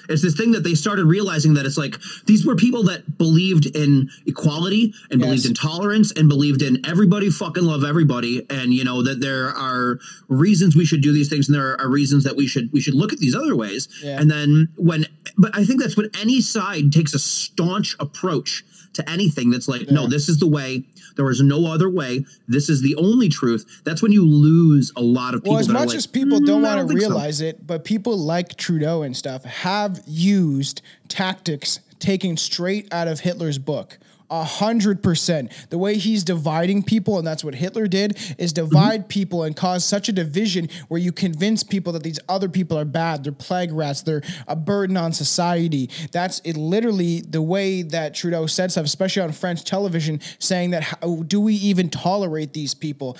it's 0.08 0.22
this 0.22 0.36
thing 0.36 0.52
that 0.52 0.64
they 0.64 0.74
started 0.74 1.04
realizing 1.04 1.54
that 1.54 1.66
it's 1.66 1.78
like 1.78 1.96
these 2.26 2.46
were 2.46 2.56
people 2.56 2.82
that 2.84 3.18
believed 3.18 3.66
in 3.76 4.10
equality 4.26 4.94
and 5.10 5.20
believed 5.20 5.46
in 5.46 5.54
tolerance 5.54 6.12
and 6.12 6.28
believed 6.28 6.62
in 6.62 6.84
everybody 6.86 7.30
fucking 7.30 7.64
love 7.64 7.84
everybody 7.84 8.46
and 8.50 8.72
you 8.72 8.84
know 8.84 9.02
that 9.02 9.20
there 9.20 9.48
are 9.48 9.98
reasons 10.28 10.74
we 10.76 10.84
should 10.84 11.02
do 11.02 11.12
these 11.12 11.28
things 11.28 11.48
and 11.48 11.54
there 11.54 11.80
are 11.80 11.88
reasons 11.88 12.24
that 12.24 12.36
we 12.36 12.46
should 12.46 12.72
we 12.72 12.80
should 12.80 12.94
look 12.94 13.12
at 13.12 13.18
these 13.18 13.34
other 13.34 13.54
ways. 13.56 13.88
Yeah. 14.02 14.20
and 14.20 14.30
then 14.30 14.68
when 14.76 15.06
but 15.36 15.56
I 15.56 15.64
think 15.64 15.80
that's 15.80 15.96
when 15.96 16.10
any 16.20 16.40
side 16.40 16.92
takes 16.92 17.14
a 17.14 17.18
staunch 17.18 17.96
approach 18.00 18.64
to 18.94 19.08
anything 19.08 19.50
that's 19.50 19.68
like 19.68 19.90
no 19.90 20.06
this 20.06 20.28
is 20.28 20.38
the 20.38 20.48
way 20.48 20.84
there 21.16 21.28
is 21.30 21.40
no 21.40 21.66
other 21.66 21.88
way 21.88 22.24
this 22.48 22.68
is 22.68 22.82
the 22.82 22.94
only 22.96 23.28
truth 23.28 23.80
that's 23.84 24.02
when 24.02 24.12
you 24.12 24.26
lose 24.26 24.92
a 24.96 25.02
lot 25.02 25.34
of 25.34 25.42
people 25.42 25.54
Well, 25.54 25.60
as 25.60 25.68
much 25.68 25.88
like, 25.88 25.96
as 25.96 26.06
people 26.06 26.40
"Mm, 26.40 26.46
don't 26.46 26.64
I 26.64 26.76
want 26.76 26.88
to 26.88 26.94
think 26.94 27.00
so." 27.02 27.08
realize 27.08 27.40
it, 27.40 27.66
but 27.66 27.84
people 27.84 28.16
like 28.18 28.56
Trudeau 28.56 29.02
and 29.02 29.16
stuff 29.16 29.44
have 29.44 30.02
used 30.06 30.82
tactics 31.08 31.80
taken 31.98 32.36
straight 32.36 32.86
out 32.92 33.08
of 33.08 33.20
Hitler's 33.20 33.58
book. 33.58 33.98
A 34.30 34.44
hundred 34.44 35.02
percent. 35.02 35.50
The 35.70 35.78
way 35.78 35.96
he's 35.96 36.22
dividing 36.22 36.82
people, 36.82 37.16
and 37.16 37.26
that's 37.26 37.42
what 37.42 37.54
Hitler 37.54 37.86
did, 37.86 38.18
is 38.38 38.52
divide 38.52 39.00
Mm-hmm. 39.00 39.08
people 39.08 39.42
and 39.42 39.56
cause 39.56 39.84
such 39.84 40.08
a 40.08 40.12
division 40.12 40.68
where 40.88 41.00
you 41.00 41.12
convince 41.12 41.62
people 41.62 41.92
that 41.94 42.02
these 42.02 42.20
other 42.28 42.48
people 42.48 42.78
are 42.78 42.84
bad, 42.84 43.24
they're 43.24 43.32
plague 43.32 43.72
rats, 43.72 44.02
they're 44.02 44.22
a 44.46 44.54
burden 44.54 44.96
on 44.96 45.12
society. 45.12 45.88
That's 46.12 46.40
it. 46.44 46.56
Literally 46.56 47.20
the 47.20 47.42
way 47.42 47.82
that 47.82 48.14
Trudeau 48.14 48.46
said 48.46 48.70
stuff, 48.72 48.84
especially 48.84 49.22
on 49.22 49.32
French 49.32 49.64
television, 49.64 50.20
saying 50.38 50.70
that 50.70 50.82
how 50.82 51.22
do 51.26 51.40
we 51.40 51.54
even 51.54 51.88
tolerate 51.88 52.52
these 52.52 52.74
people? 52.74 53.16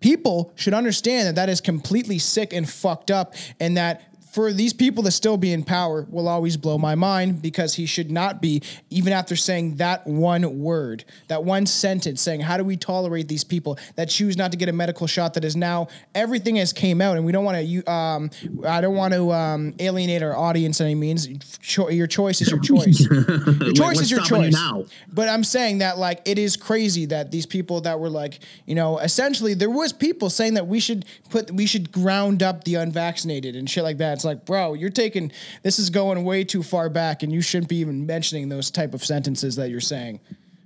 people 0.00 0.52
should 0.54 0.74
understand 0.74 1.26
that 1.26 1.34
that 1.34 1.48
is 1.48 1.60
completely 1.60 2.20
sick 2.20 2.52
and 2.52 2.70
fucked 2.70 3.10
up 3.10 3.34
and 3.58 3.76
that 3.76 4.07
for 4.30 4.52
these 4.52 4.72
people 4.72 5.02
to 5.04 5.10
still 5.10 5.36
be 5.36 5.52
in 5.52 5.62
power 5.62 6.06
will 6.10 6.28
always 6.28 6.56
blow 6.56 6.78
my 6.78 6.94
mind 6.94 7.40
because 7.40 7.74
he 7.74 7.86
should 7.86 8.10
not 8.10 8.40
be 8.42 8.62
even 8.90 9.12
after 9.12 9.36
saying 9.36 9.76
that 9.76 10.06
one 10.06 10.58
word 10.60 11.04
that 11.28 11.44
one 11.44 11.66
sentence 11.66 12.20
saying 12.20 12.40
how 12.40 12.56
do 12.56 12.64
we 12.64 12.76
tolerate 12.76 13.28
these 13.28 13.44
people 13.44 13.78
that 13.96 14.08
choose 14.08 14.36
not 14.36 14.50
to 14.50 14.56
get 14.56 14.68
a 14.68 14.72
medical 14.72 15.06
shot 15.06 15.34
that 15.34 15.44
is 15.44 15.56
now 15.56 15.88
everything 16.14 16.56
has 16.56 16.72
came 16.72 17.00
out 17.00 17.16
and 17.16 17.24
we 17.24 17.32
don't 17.32 17.44
want 17.44 17.56
to 17.56 17.90
um 17.90 18.30
i 18.66 18.80
don't 18.80 18.94
want 18.94 19.14
to 19.14 19.32
um 19.32 19.74
alienate 19.78 20.22
our 20.22 20.36
audience 20.36 20.80
any 20.80 20.94
means 20.94 21.28
Cho- 21.58 21.88
your 21.88 22.06
choice 22.06 22.40
is 22.40 22.50
your 22.50 22.60
choice 22.62 23.00
your 23.00 23.72
choice 23.72 24.00
is 24.00 24.10
your 24.10 24.20
choice 24.20 24.52
now? 24.52 24.84
but 25.12 25.28
I'm 25.28 25.44
saying 25.44 25.78
that 25.78 25.98
like 25.98 26.20
it 26.26 26.38
is 26.38 26.56
crazy 26.56 27.06
that 27.06 27.30
these 27.30 27.46
people 27.46 27.80
that 27.82 28.00
were 28.00 28.10
like, 28.10 28.40
you 28.66 28.74
know, 28.74 28.98
essentially 28.98 29.54
there 29.54 29.70
was 29.70 29.92
people 29.92 30.30
saying 30.30 30.54
that 30.54 30.66
we 30.66 30.80
should 30.80 31.04
put 31.30 31.50
we 31.50 31.66
should 31.66 31.92
ground 31.92 32.42
up 32.42 32.64
the 32.64 32.76
unvaccinated 32.76 33.56
and 33.56 33.68
shit 33.68 33.84
like 33.84 33.98
that. 33.98 34.17
It's 34.18 34.24
like, 34.24 34.44
bro, 34.44 34.74
you're 34.74 34.90
taking 34.90 35.30
this 35.62 35.78
is 35.78 35.90
going 35.90 36.24
way 36.24 36.42
too 36.42 36.64
far 36.64 36.88
back 36.88 37.22
and 37.22 37.32
you 37.32 37.40
shouldn't 37.40 37.68
be 37.68 37.76
even 37.76 38.04
mentioning 38.04 38.48
those 38.48 38.68
type 38.68 38.92
of 38.92 39.04
sentences 39.04 39.54
that 39.54 39.70
you're 39.70 39.80
saying. 39.80 40.18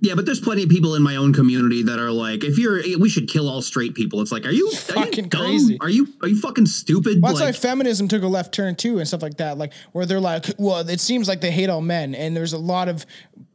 Yeah, 0.03 0.15
but 0.15 0.25
there's 0.25 0.41
plenty 0.41 0.63
of 0.63 0.69
people 0.69 0.95
in 0.95 1.01
my 1.01 1.15
own 1.15 1.31
community 1.31 1.81
that 1.83 1.97
are 1.97 2.11
like, 2.11 2.43
if 2.43 2.57
you're, 2.59 2.81
we 2.99 3.07
should 3.07 3.29
kill 3.29 3.47
all 3.47 3.61
straight 3.61 3.95
people. 3.95 4.19
It's 4.19 4.33
like, 4.33 4.45
are 4.45 4.51
you 4.51 4.67
are 4.67 4.71
you 4.71 4.77
Fucking 4.77 5.29
dumb? 5.29 5.45
crazy. 5.45 5.77
Are 5.79 5.89
you 5.89 6.07
are 6.21 6.27
you 6.27 6.41
fucking 6.41 6.65
stupid? 6.65 7.21
Well, 7.21 7.31
that's 7.31 7.39
like, 7.39 7.55
why 7.55 7.59
feminism 7.69 8.09
took 8.09 8.21
a 8.21 8.27
left 8.27 8.53
turn 8.53 8.75
too, 8.75 8.99
and 8.99 9.07
stuff 9.07 9.21
like 9.21 9.37
that. 9.37 9.57
Like 9.57 9.71
where 9.93 10.05
they're 10.05 10.19
like, 10.19 10.45
well, 10.57 10.87
it 10.89 10.99
seems 10.99 11.29
like 11.29 11.39
they 11.39 11.51
hate 11.51 11.69
all 11.69 11.79
men, 11.79 12.15
and 12.15 12.35
there's 12.35 12.51
a 12.51 12.57
lot 12.57 12.89
of 12.89 13.05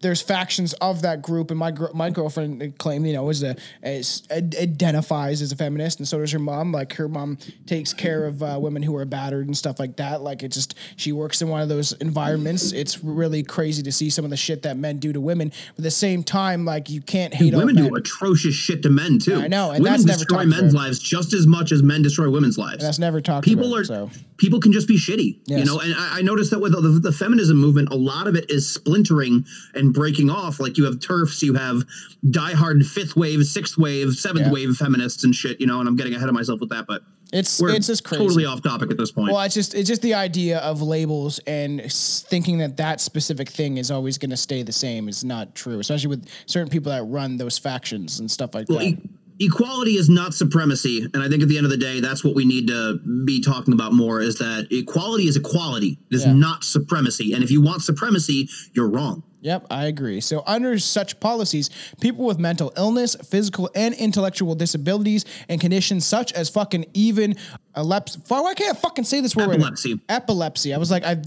there's 0.01 0.23
factions 0.23 0.73
of 0.75 1.03
that 1.03 1.21
group. 1.21 1.51
And 1.51 1.59
my 1.59 1.71
gr- 1.71 1.93
my 1.93 2.09
girlfriend 2.09 2.79
claimed, 2.79 3.07
you 3.07 3.13
know, 3.13 3.29
is 3.29 3.43
a 3.43 3.55
is, 3.83 4.23
identifies 4.31 5.43
as 5.43 5.53
a 5.53 5.57
feminist, 5.57 5.99
and 5.99 6.09
so 6.09 6.19
does 6.19 6.33
her 6.33 6.39
mom. 6.39 6.73
Like 6.73 6.95
her 6.95 7.09
mom 7.09 7.37
takes 7.67 7.93
care 7.93 8.25
of 8.25 8.43
uh, 8.43 8.57
women 8.59 8.83
who 8.83 8.97
are 8.97 9.05
battered 9.05 9.47
and 9.47 9.57
stuff 9.57 9.79
like 9.79 9.97
that. 9.97 10.23
Like 10.23 10.43
it 10.43 10.53
just 10.53 10.77
she 10.97 11.13
works 11.13 11.43
in 11.43 11.49
one 11.49 11.61
of 11.61 11.69
those 11.69 11.93
environments. 11.93 12.73
It's 12.73 13.05
really 13.05 13.43
crazy 13.43 13.83
to 13.83 13.93
see 13.93 14.09
some 14.09 14.25
of 14.25 14.31
the 14.31 14.37
shit 14.39 14.63
that 14.63 14.79
men 14.79 14.97
do 14.97 15.13
to 15.13 15.21
women. 15.21 15.51
But 15.77 15.81
at 15.81 15.85
the 15.85 15.91
same 15.91 16.23
time, 16.23 16.38
like 16.64 16.88
you 16.90 17.01
can't 17.01 17.35
hate 17.35 17.55
all 17.55 17.61
women 17.61 17.74
men. 17.74 17.88
do 17.88 17.94
atrocious 17.96 18.55
shit 18.55 18.83
to 18.83 18.90
men 18.90 19.18
too. 19.18 19.37
I 19.37 19.48
know, 19.48 19.70
and 19.70 19.83
women 19.83 19.92
that's 20.01 20.05
never 20.07 20.18
destroy 20.18 20.44
men's 20.44 20.72
about. 20.74 20.85
lives 20.85 20.98
just 20.98 21.33
as 21.35 21.46
much 21.46 21.72
as 21.72 21.83
men 21.83 22.03
destroy 22.03 22.31
women's 22.31 22.57
lives. 22.59 22.83
That's 22.83 22.98
never 22.98 23.20
talked 23.20 23.46
about. 23.46 23.57
people 23.57 23.72
about, 23.74 23.81
are 23.81 23.85
so. 23.85 24.11
people 24.37 24.61
can 24.61 24.72
just 24.72 24.87
be 24.88 24.96
shitty 24.96 25.38
you 25.46 25.64
know 25.64 25.81
and 25.81 25.94
I, 25.94 26.18
I 26.18 26.22
noticed 26.22 26.51
that 26.53 26.61
with 26.61 26.72
the, 26.72 26.81
the 26.81 27.12
feminism 27.12 27.57
movement 27.57 27.88
a 27.90 27.96
lot 27.96 28.27
of 28.29 28.35
it 28.37 28.51
is 28.51 28.68
splintering 28.72 29.44
and 29.74 29.92
breaking 29.92 30.31
off 30.31 30.61
like 30.61 30.79
you 30.79 30.85
have 30.85 30.96
TERFs 30.96 31.42
you 31.42 31.55
have 31.55 31.83
diehard 32.24 32.87
fifth 32.87 33.16
wave 33.16 33.44
sixth 33.44 33.77
wave 33.77 34.14
seventh 34.14 34.46
Yeah. 34.46 34.53
wave 34.53 34.77
feminists 34.77 35.24
and 35.24 35.35
shit 35.35 35.61
you 35.61 35.66
know 35.66 35.81
and 35.81 35.88
i'm 35.88 35.96
getting 35.96 36.14
ahead 36.14 36.29
of 36.29 36.35
myself 36.35 36.61
with 36.61 36.70
that 36.70 36.87
but 36.87 37.03
It's 37.33 37.61
we're 37.61 37.71
it's 37.71 37.87
just 37.87 38.05
crazy. 38.05 38.25
totally 38.25 38.45
off 38.47 38.62
topic 38.62 38.91
at 38.91 38.97
this 38.97 39.12
point 39.12 39.33
Well, 39.33 39.43
it's 39.43 39.55
just 39.55 39.75
it's 39.75 39.88
just 39.88 40.01
the 40.03 40.14
idea 40.14 40.59
of 40.61 40.81
labels 40.81 41.38
and 41.47 41.83
thinking 41.93 42.59
that 42.59 42.77
that 42.79 43.01
specific 43.01 43.49
thing 43.51 43.77
is 43.77 43.91
always 43.91 44.17
going 44.19 44.31
to 44.31 44.37
stay 44.37 44.62
the 44.62 44.73
same 44.73 45.09
is 45.09 45.25
not 45.25 45.55
true, 45.55 45.79
especially 45.79 46.09
with 46.09 46.27
certain 46.47 46.71
people 46.71 46.91
that 46.93 47.03
run 47.05 47.37
those 47.37 47.59
factions 47.59 48.19
and 48.21 48.31
stuff 48.31 48.55
like 48.55 48.69
Well, 48.69 48.79
that. 48.79 48.87
e- 48.87 48.99
equality 49.41 49.97
is 49.97 50.09
not 50.09 50.35
supremacy 50.35 51.07
and 51.14 51.23
i 51.23 51.29
think 51.29 51.43
at 51.45 51.49
the 51.49 51.57
end 51.57 51.64
of 51.64 51.71
the 51.71 51.77
day 51.77 52.01
that's 52.01 52.25
what 52.25 52.35
we 52.35 52.45
need 52.45 52.67
to 52.67 52.99
be 53.25 53.41
talking 53.41 53.73
about 53.73 53.93
more 53.93 54.21
is 54.21 54.37
that 54.38 54.67
equality 54.73 55.29
is 55.29 55.37
equality 55.37 55.97
it 56.11 56.14
is 56.17 56.25
Yeah. 56.27 56.33
not 56.33 56.64
supremacy 56.64 57.35
and 57.35 57.45
if 57.45 57.51
you 57.53 57.61
want 57.61 57.83
supremacy 57.83 58.49
you're 58.75 58.88
wrong 58.88 59.23
Yep, 59.40 59.66
I 59.70 59.87
agree. 59.87 60.20
So, 60.20 60.42
under 60.46 60.79
such 60.79 61.20
policies, 61.20 61.70
people 62.01 62.24
with 62.24 62.38
mental 62.38 62.72
illness, 62.77 63.14
physical 63.14 63.70
and 63.74 63.94
intellectual 63.94 64.55
disabilities, 64.57 65.24
and 65.48 65.61
conditions 65.61 66.05
such 66.05 66.33
as 66.33 66.48
fucking 66.48 66.87
even 66.92 67.37
epilepsy. 67.77 68.20
Why 68.27 68.55
can't 68.55 68.77
I 68.77 68.79
fucking 68.81 69.05
say 69.05 69.20
this 69.20 69.37
word? 69.37 69.48
right? 69.48 69.55
Epilepsy. 69.57 70.01
Epilepsy. 70.09 70.74
I 70.74 70.79
was 70.79 70.90
like, 70.90 71.05
I've 71.05 71.22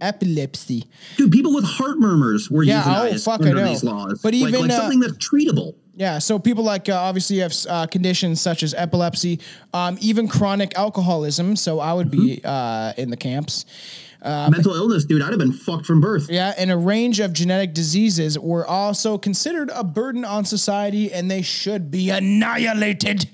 epilepsy. 0.00 0.84
Dude, 1.16 1.30
people 1.32 1.54
with 1.54 1.64
heart 1.64 1.98
murmurs 1.98 2.50
were 2.50 2.62
Yeah, 2.62 2.82
oh, 2.86 2.90
euthanized 3.10 3.24
fuck, 3.24 3.40
I 3.42 3.50
under 3.50 3.62
know. 3.62 3.68
these 3.68 3.84
laws. 3.84 4.20
But 4.22 4.34
even, 4.34 4.60
like 4.62 4.70
uh, 4.70 4.76
something 4.76 5.00
that's 5.00 5.18
treatable. 5.18 5.74
Yeah, 5.96 6.18
so 6.18 6.38
people 6.38 6.64
like 6.64 6.88
uh, 6.88 6.94
obviously 6.94 7.38
have 7.38 7.52
uh, 7.68 7.86
conditions 7.86 8.40
such 8.40 8.62
as 8.62 8.72
epilepsy, 8.72 9.38
um, 9.74 9.98
even 10.00 10.28
chronic 10.28 10.72
alcoholism. 10.78 11.56
So 11.56 11.78
I 11.78 11.92
would 11.92 12.10
be 12.10 12.40
uh, 12.42 12.94
in 12.96 13.10
the 13.10 13.18
camps. 13.18 13.66
Uh, 14.22 14.50
Mental 14.50 14.74
illness, 14.74 15.04
dude, 15.04 15.22
I'd 15.22 15.30
have 15.30 15.38
been 15.38 15.52
fucked 15.52 15.86
from 15.86 16.00
birth. 16.00 16.28
Yeah, 16.30 16.52
and 16.58 16.70
a 16.70 16.76
range 16.76 17.20
of 17.20 17.32
genetic 17.32 17.72
diseases 17.72 18.38
were 18.38 18.66
also 18.66 19.16
considered 19.16 19.70
a 19.74 19.82
burden 19.82 20.24
on 20.24 20.44
society, 20.44 21.12
and 21.12 21.30
they 21.30 21.42
should 21.42 21.90
be 21.90 22.10
annihilated. 22.10 23.28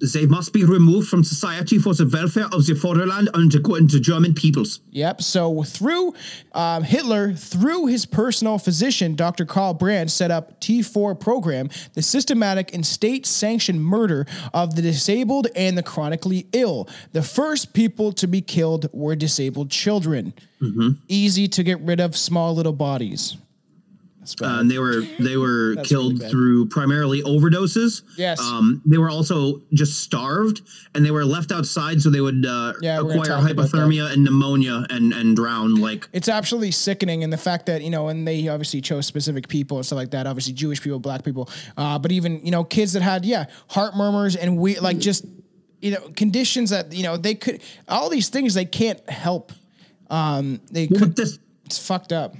They 0.00 0.26
must 0.26 0.52
be 0.52 0.64
removed 0.64 1.08
from 1.08 1.24
society 1.24 1.78
for 1.78 1.94
the 1.94 2.06
welfare 2.06 2.46
of 2.52 2.66
the 2.66 2.74
fatherland 2.74 3.28
and 3.34 3.52
the, 3.52 3.74
and 3.74 3.90
the 3.90 4.00
German 4.00 4.34
peoples. 4.34 4.80
Yep. 4.90 5.22
So 5.22 5.62
through 5.62 6.14
um, 6.52 6.82
Hitler, 6.82 7.34
through 7.34 7.86
his 7.86 8.06
personal 8.06 8.58
physician, 8.58 9.14
Dr. 9.14 9.44
Karl 9.44 9.74
Brandt, 9.74 10.10
set 10.10 10.30
up 10.30 10.60
T4 10.60 11.18
program, 11.20 11.68
the 11.94 12.02
systematic 12.02 12.74
and 12.74 12.84
state-sanctioned 12.84 13.82
murder 13.82 14.26
of 14.54 14.74
the 14.74 14.82
disabled 14.82 15.48
and 15.54 15.76
the 15.76 15.82
chronically 15.82 16.46
ill. 16.52 16.88
The 17.12 17.22
first 17.22 17.72
people 17.74 18.12
to 18.12 18.26
be 18.26 18.40
killed 18.40 18.88
were 18.92 19.14
disabled 19.16 19.70
children. 19.70 20.32
Easy 21.08 21.48
to 21.48 21.62
get 21.62 21.80
rid 21.80 22.00
of 22.00 22.16
small 22.16 22.54
little 22.54 22.72
bodies. 22.72 23.36
Uh, 24.42 24.60
and 24.60 24.70
they 24.70 24.78
were 24.78 25.00
they 25.18 25.36
were 25.36 25.76
killed 25.84 26.18
really 26.18 26.30
through 26.30 26.66
primarily 26.66 27.22
overdoses. 27.22 28.02
Yes. 28.16 28.40
Um, 28.40 28.82
they 28.84 28.98
were 28.98 29.08
also 29.10 29.62
just 29.72 30.00
starved, 30.02 30.60
and 30.94 31.04
they 31.04 31.10
were 31.10 31.24
left 31.24 31.50
outside 31.52 32.02
so 32.02 32.10
they 32.10 32.20
would 32.20 32.44
uh, 32.44 32.74
Yeah, 32.82 33.00
acquire 33.00 33.24
talk 33.24 33.50
about 33.50 33.70
that. 33.70 33.76
hypothermia 33.76 34.12
and 34.12 34.22
pneumonia 34.24 34.86
and 34.90 35.12
and 35.12 35.34
drown. 35.34 35.76
Like 35.76 36.08
it's 36.12 36.28
absolutely 36.28 36.70
sickening 36.70 37.24
and 37.24 37.32
the 37.32 37.38
fact 37.38 37.66
that 37.66 37.82
you 37.82 37.90
know 37.90 38.08
and 38.08 38.26
they 38.28 38.46
obviously 38.48 38.80
chose 38.80 39.06
specific 39.06 39.48
people 39.48 39.78
and 39.78 39.86
stuff 39.86 39.96
like 39.96 40.10
that 40.10 40.26
obviously 40.26 40.52
jewish 40.52 40.80
people 40.82 40.98
black 40.98 41.24
people 41.24 41.48
uh, 41.76 41.98
but 41.98 42.12
even 42.12 42.44
you 42.44 42.50
know 42.50 42.62
kids 42.64 42.92
that 42.92 43.02
had 43.02 43.24
yeah 43.24 43.46
heart 43.68 43.96
murmurs 43.96 44.36
and 44.36 44.56
we 44.58 44.78
like 44.78 44.98
just 44.98 45.24
you 45.80 45.90
know 45.92 46.00
conditions 46.16 46.70
that 46.70 46.92
you 46.92 47.02
know 47.02 47.16
they 47.16 47.34
could 47.34 47.60
all 47.88 48.08
these 48.10 48.28
things 48.28 48.54
they 48.54 48.64
can't 48.64 49.08
help 49.08 49.52
um 50.10 50.60
they 50.70 50.86
well, 50.90 51.00
could 51.00 51.16
that's 51.16 51.38
it's 51.64 51.78
fucked 51.78 52.12
up 52.12 52.34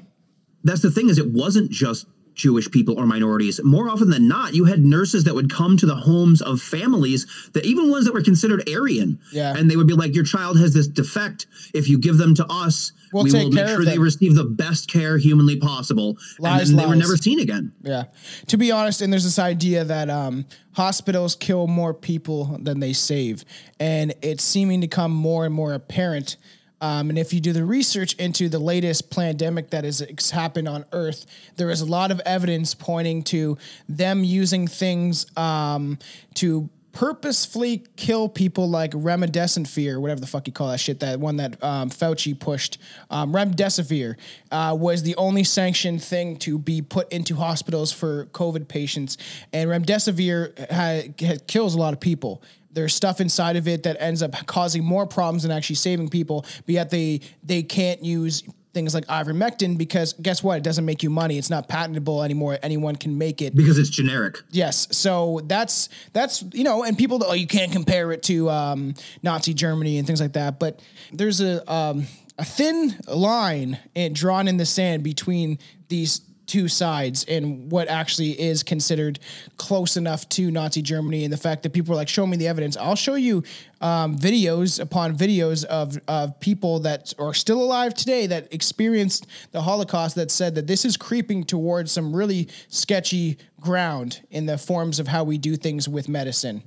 that's 0.64 0.82
the 0.82 0.90
thing 0.90 1.08
is 1.08 1.18
it 1.18 1.30
wasn't 1.30 1.70
just 1.70 2.06
Jewish 2.34 2.70
people 2.70 2.98
or 2.98 3.06
minorities. 3.06 3.60
More 3.62 3.88
often 3.90 4.10
than 4.10 4.26
not, 4.28 4.54
you 4.54 4.64
had 4.64 4.80
nurses 4.80 5.24
that 5.24 5.34
would 5.34 5.52
come 5.52 5.76
to 5.76 5.86
the 5.86 5.94
homes 5.94 6.40
of 6.40 6.60
families 6.60 7.26
that 7.52 7.64
even 7.66 7.90
ones 7.90 8.06
that 8.06 8.14
were 8.14 8.22
considered 8.22 8.68
Aryan. 8.68 9.18
Yeah. 9.32 9.54
And 9.56 9.70
they 9.70 9.76
would 9.76 9.86
be 9.86 9.94
like, 9.94 10.14
Your 10.14 10.24
child 10.24 10.58
has 10.58 10.72
this 10.72 10.86
defect. 10.86 11.46
If 11.74 11.88
you 11.88 11.98
give 11.98 12.18
them 12.18 12.34
to 12.36 12.46
us, 12.48 12.92
We'll 13.12 13.24
we 13.24 13.32
will 13.32 13.50
make 13.50 13.66
sure 13.66 13.84
they 13.84 13.98
receive 13.98 14.36
the 14.36 14.44
best 14.44 14.88
care 14.88 15.18
humanly 15.18 15.56
possible. 15.56 16.16
Lies, 16.38 16.70
and 16.70 16.78
then 16.78 16.84
they 16.84 16.88
were 16.88 16.96
never 16.96 17.16
seen 17.16 17.40
again. 17.40 17.72
Yeah. 17.82 18.04
To 18.46 18.56
be 18.56 18.70
honest, 18.70 19.02
and 19.02 19.12
there's 19.12 19.24
this 19.24 19.38
idea 19.38 19.84
that 19.84 20.08
um, 20.08 20.46
hospitals 20.72 21.34
kill 21.34 21.66
more 21.66 21.92
people 21.92 22.58
than 22.62 22.78
they 22.78 22.92
save. 22.92 23.44
And 23.80 24.14
it's 24.22 24.44
seeming 24.44 24.80
to 24.82 24.86
come 24.86 25.10
more 25.10 25.44
and 25.44 25.52
more 25.52 25.72
apparent. 25.74 26.36
Um, 26.80 27.10
and 27.10 27.18
if 27.18 27.32
you 27.32 27.40
do 27.40 27.52
the 27.52 27.64
research 27.64 28.14
into 28.14 28.48
the 28.48 28.58
latest 28.58 29.10
pandemic 29.10 29.70
that 29.70 29.84
has 29.84 30.30
happened 30.30 30.68
on 30.68 30.84
Earth, 30.92 31.26
there 31.56 31.70
is 31.70 31.80
a 31.80 31.86
lot 31.86 32.10
of 32.10 32.20
evidence 32.20 32.74
pointing 32.74 33.22
to 33.24 33.58
them 33.88 34.24
using 34.24 34.66
things 34.66 35.26
um, 35.36 35.98
to 36.34 36.70
purposefully 36.92 37.84
kill 37.96 38.28
people 38.28 38.68
like 38.68 38.92
remdesivir, 38.92 40.00
whatever 40.00 40.20
the 40.20 40.26
fuck 40.26 40.46
you 40.46 40.52
call 40.52 40.68
that 40.68 40.80
shit, 40.80 41.00
that 41.00 41.20
one 41.20 41.36
that 41.36 41.62
um, 41.62 41.90
Fauci 41.90 42.38
pushed. 42.38 42.78
Um, 43.10 43.32
remdesivir 43.32 44.16
uh, 44.50 44.76
was 44.78 45.02
the 45.02 45.14
only 45.16 45.44
sanctioned 45.44 46.02
thing 46.02 46.36
to 46.38 46.58
be 46.58 46.82
put 46.82 47.10
into 47.12 47.36
hospitals 47.36 47.92
for 47.92 48.26
COVID 48.26 48.68
patients, 48.68 49.18
and 49.52 49.70
remdesivir 49.70 50.58
ha- 50.70 51.12
ha- 51.26 51.38
kills 51.46 51.74
a 51.74 51.78
lot 51.78 51.92
of 51.92 52.00
people. 52.00 52.42
There's 52.72 52.94
stuff 52.94 53.20
inside 53.20 53.56
of 53.56 53.66
it 53.66 53.82
that 53.82 53.96
ends 54.00 54.22
up 54.22 54.46
causing 54.46 54.84
more 54.84 55.06
problems 55.06 55.42
than 55.42 55.52
actually 55.52 55.76
saving 55.76 56.08
people, 56.08 56.44
but 56.66 56.74
yet 56.74 56.90
they 56.90 57.20
they 57.42 57.62
can't 57.62 58.04
use 58.04 58.42
things 58.72 58.94
like 58.94 59.06
ivermectin 59.06 59.76
because 59.76 60.12
guess 60.14 60.42
what? 60.42 60.58
It 60.58 60.62
doesn't 60.62 60.84
make 60.84 61.02
you 61.02 61.10
money. 61.10 61.38
It's 61.38 61.50
not 61.50 61.68
patentable 61.68 62.22
anymore. 62.22 62.58
Anyone 62.62 62.96
can 62.96 63.18
make 63.18 63.42
it. 63.42 63.54
because 63.54 63.78
it's 63.78 63.90
generic. 63.90 64.38
Yes. 64.50 64.88
So 64.96 65.40
that's 65.44 65.88
that's 66.12 66.44
you 66.52 66.64
know, 66.64 66.84
and 66.84 66.96
people 66.96 67.22
oh 67.24 67.34
you 67.34 67.46
can't 67.46 67.72
compare 67.72 68.12
it 68.12 68.22
to 68.24 68.48
um, 68.50 68.94
Nazi 69.22 69.54
Germany 69.54 69.98
and 69.98 70.06
things 70.06 70.20
like 70.20 70.34
that. 70.34 70.58
But 70.58 70.80
there's 71.12 71.40
a 71.40 71.70
um, 71.70 72.06
a 72.38 72.44
thin 72.44 72.96
line 73.06 73.78
drawn 74.12 74.48
in 74.48 74.56
the 74.56 74.66
sand 74.66 75.02
between 75.02 75.58
these 75.88 76.20
two 76.50 76.66
sides 76.66 77.24
and 77.28 77.70
what 77.70 77.86
actually 77.86 78.38
is 78.40 78.64
considered 78.64 79.20
close 79.56 79.96
enough 79.96 80.28
to 80.30 80.50
Nazi 80.50 80.82
Germany 80.82 81.22
and 81.22 81.32
the 81.32 81.36
fact 81.36 81.62
that 81.62 81.72
people 81.72 81.92
are 81.92 81.96
like, 81.96 82.08
show 82.08 82.26
me 82.26 82.36
the 82.36 82.48
evidence. 82.48 82.76
I'll 82.76 82.96
show 82.96 83.14
you 83.14 83.44
um, 83.80 84.18
videos 84.18 84.80
upon 84.80 85.16
videos 85.16 85.64
of, 85.64 85.96
of 86.08 86.40
people 86.40 86.80
that 86.80 87.14
are 87.20 87.32
still 87.34 87.62
alive 87.62 87.94
today 87.94 88.26
that 88.26 88.52
experienced 88.52 89.28
the 89.52 89.62
Holocaust 89.62 90.16
that 90.16 90.32
said 90.32 90.56
that 90.56 90.66
this 90.66 90.84
is 90.84 90.96
creeping 90.96 91.44
towards 91.44 91.92
some 91.92 92.14
really 92.14 92.48
sketchy 92.66 93.38
ground 93.60 94.20
in 94.30 94.46
the 94.46 94.58
forms 94.58 94.98
of 94.98 95.06
how 95.06 95.22
we 95.22 95.38
do 95.38 95.54
things 95.54 95.88
with 95.88 96.08
medicine. 96.08 96.64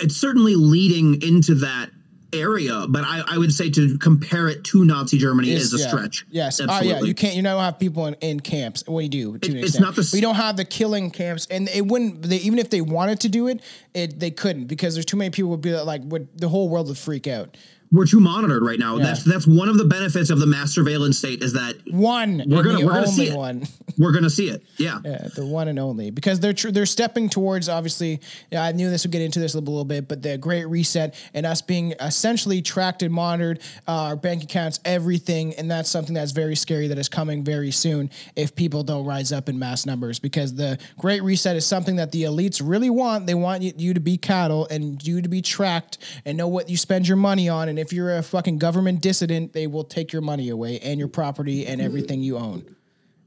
It's 0.00 0.16
certainly 0.16 0.54
leading 0.54 1.22
into 1.22 1.54
that 1.56 1.90
area, 2.32 2.86
but 2.88 3.04
I, 3.04 3.22
I 3.26 3.38
would 3.38 3.52
say 3.52 3.70
to 3.70 3.98
compare 3.98 4.48
it 4.48 4.64
to 4.64 4.84
Nazi 4.84 5.18
Germany 5.18 5.50
is, 5.50 5.72
a 5.74 5.78
yeah. 5.78 5.88
stretch. 5.88 6.26
Yes. 6.30 6.60
Oh 6.60 6.64
absolutely. 6.64 7.00
yeah. 7.00 7.06
You 7.06 7.14
can't. 7.14 7.34
You 7.34 7.42
don't 7.42 7.60
have 7.60 7.78
people 7.78 8.06
in, 8.06 8.14
in 8.14 8.40
camps. 8.40 8.84
What 8.86 9.00
do 9.00 9.04
you 9.04 9.08
do? 9.32 9.38
To 9.38 9.50
an 9.50 9.58
it's 9.58 9.80
not 9.80 9.94
the 9.96 10.08
We 10.12 10.20
don't 10.20 10.34
have 10.34 10.56
the 10.56 10.64
killing 10.64 11.10
camps, 11.10 11.46
and 11.50 11.68
it 11.68 11.86
wouldn't. 11.86 12.22
They, 12.22 12.36
even 12.36 12.58
if 12.58 12.70
they 12.70 12.80
wanted 12.80 13.20
to 13.20 13.28
do 13.28 13.48
it, 13.48 13.62
it 13.94 14.18
they 14.20 14.30
couldn't 14.30 14.66
because 14.66 14.94
there's 14.94 15.06
too 15.06 15.16
many 15.16 15.30
people 15.30 15.50
would 15.50 15.60
be 15.60 15.74
like, 15.74 16.02
would 16.04 16.28
the 16.36 16.48
whole 16.48 16.68
world 16.68 16.88
would 16.88 16.98
freak 16.98 17.26
out. 17.26 17.56
We're 17.90 18.06
too 18.06 18.20
monitored 18.20 18.62
right 18.62 18.78
now. 18.78 18.98
That's 18.98 19.24
that's 19.24 19.46
one 19.46 19.68
of 19.68 19.78
the 19.78 19.84
benefits 19.84 20.30
of 20.30 20.38
the 20.40 20.46
mass 20.46 20.72
surveillance 20.72 21.18
state 21.18 21.42
is 21.42 21.54
that 21.54 21.76
One. 21.90 22.42
We're 22.46 22.62
gonna- 22.62 22.84
we're 22.84 22.92
gonna 22.92 23.06
see 23.06 23.30
only 23.30 23.32
it. 23.32 23.36
one. 23.36 23.66
we're 23.98 24.12
going 24.12 24.22
to 24.24 24.30
see 24.30 24.48
it. 24.48 24.62
Yeah. 24.76 25.00
Yeah, 25.04 25.26
the 25.34 25.44
one 25.44 25.66
and 25.66 25.78
only 25.78 26.10
because 26.10 26.38
they're 26.38 26.52
tr- 26.52 26.70
they're 26.70 26.86
stepping 26.86 27.28
towards 27.28 27.68
obviously. 27.68 28.20
Yeah, 28.52 28.62
I 28.62 28.72
knew 28.72 28.90
this 28.90 29.04
would 29.04 29.10
get 29.10 29.22
into 29.22 29.40
this 29.40 29.54
a 29.54 29.58
little 29.58 29.84
bit, 29.84 30.06
but 30.06 30.22
the 30.22 30.38
Great 30.38 30.66
Reset 30.66 31.14
and 31.34 31.44
us 31.44 31.62
being 31.62 31.92
essentially 32.00 32.62
tracked 32.62 33.02
and 33.02 33.12
monitored, 33.12 33.60
uh, 33.88 33.92
our 33.92 34.16
bank 34.16 34.44
accounts, 34.44 34.78
everything, 34.84 35.54
and 35.54 35.70
that's 35.70 35.90
something 35.90 36.14
that's 36.14 36.30
very 36.32 36.54
scary 36.54 36.86
that 36.88 36.98
is 36.98 37.08
coming 37.08 37.42
very 37.42 37.70
soon 37.72 38.10
if 38.36 38.54
people 38.54 38.82
don't 38.84 39.04
rise 39.04 39.32
up 39.32 39.48
in 39.48 39.58
mass 39.58 39.84
numbers 39.86 40.18
because 40.18 40.54
the 40.54 40.78
Great 40.98 41.22
Reset 41.22 41.56
is 41.56 41.66
something 41.66 41.96
that 41.96 42.12
the 42.12 42.22
elites 42.24 42.60
really 42.64 42.90
want. 42.90 43.26
They 43.26 43.34
want 43.34 43.62
you, 43.62 43.72
you 43.76 43.94
to 43.94 44.00
be 44.00 44.16
cattle 44.16 44.66
and 44.70 45.04
you 45.04 45.22
to 45.22 45.28
be 45.28 45.42
tracked 45.42 45.98
and 46.24 46.36
know 46.38 46.48
what 46.48 46.68
you 46.68 46.76
spend 46.76 47.08
your 47.08 47.16
money 47.16 47.48
on, 47.48 47.68
and 47.68 47.77
if 47.78 47.92
you're 47.92 48.16
a 48.16 48.22
fucking 48.22 48.58
government 48.58 49.00
dissident, 49.00 49.52
they 49.52 49.66
will 49.66 49.84
take 49.84 50.12
your 50.12 50.22
money 50.22 50.48
away 50.48 50.78
and 50.80 50.98
your 50.98 51.08
property 51.08 51.66
and 51.66 51.80
everything 51.80 52.22
you 52.22 52.36
own. 52.36 52.74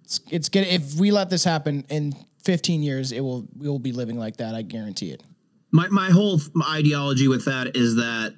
It's, 0.04 0.20
it's 0.30 0.50
gonna 0.50 0.68
if 0.68 0.96
we 0.96 1.12
let 1.12 1.30
this 1.30 1.44
happen 1.44 1.86
in 1.90 2.14
15 2.44 2.82
years 2.82 3.12
it 3.12 3.22
will 3.22 3.48
we 3.58 3.70
will 3.70 3.80
be 3.80 3.92
living 3.92 4.18
like 4.18 4.38
that 4.38 4.56
i 4.56 4.62
guarantee 4.62 5.12
it. 5.12 5.24
My 5.72 5.88
my 5.90 6.10
whole 6.10 6.40
ideology 6.70 7.28
with 7.28 7.46
that 7.46 7.78
is 7.78 7.96
that 7.96 8.34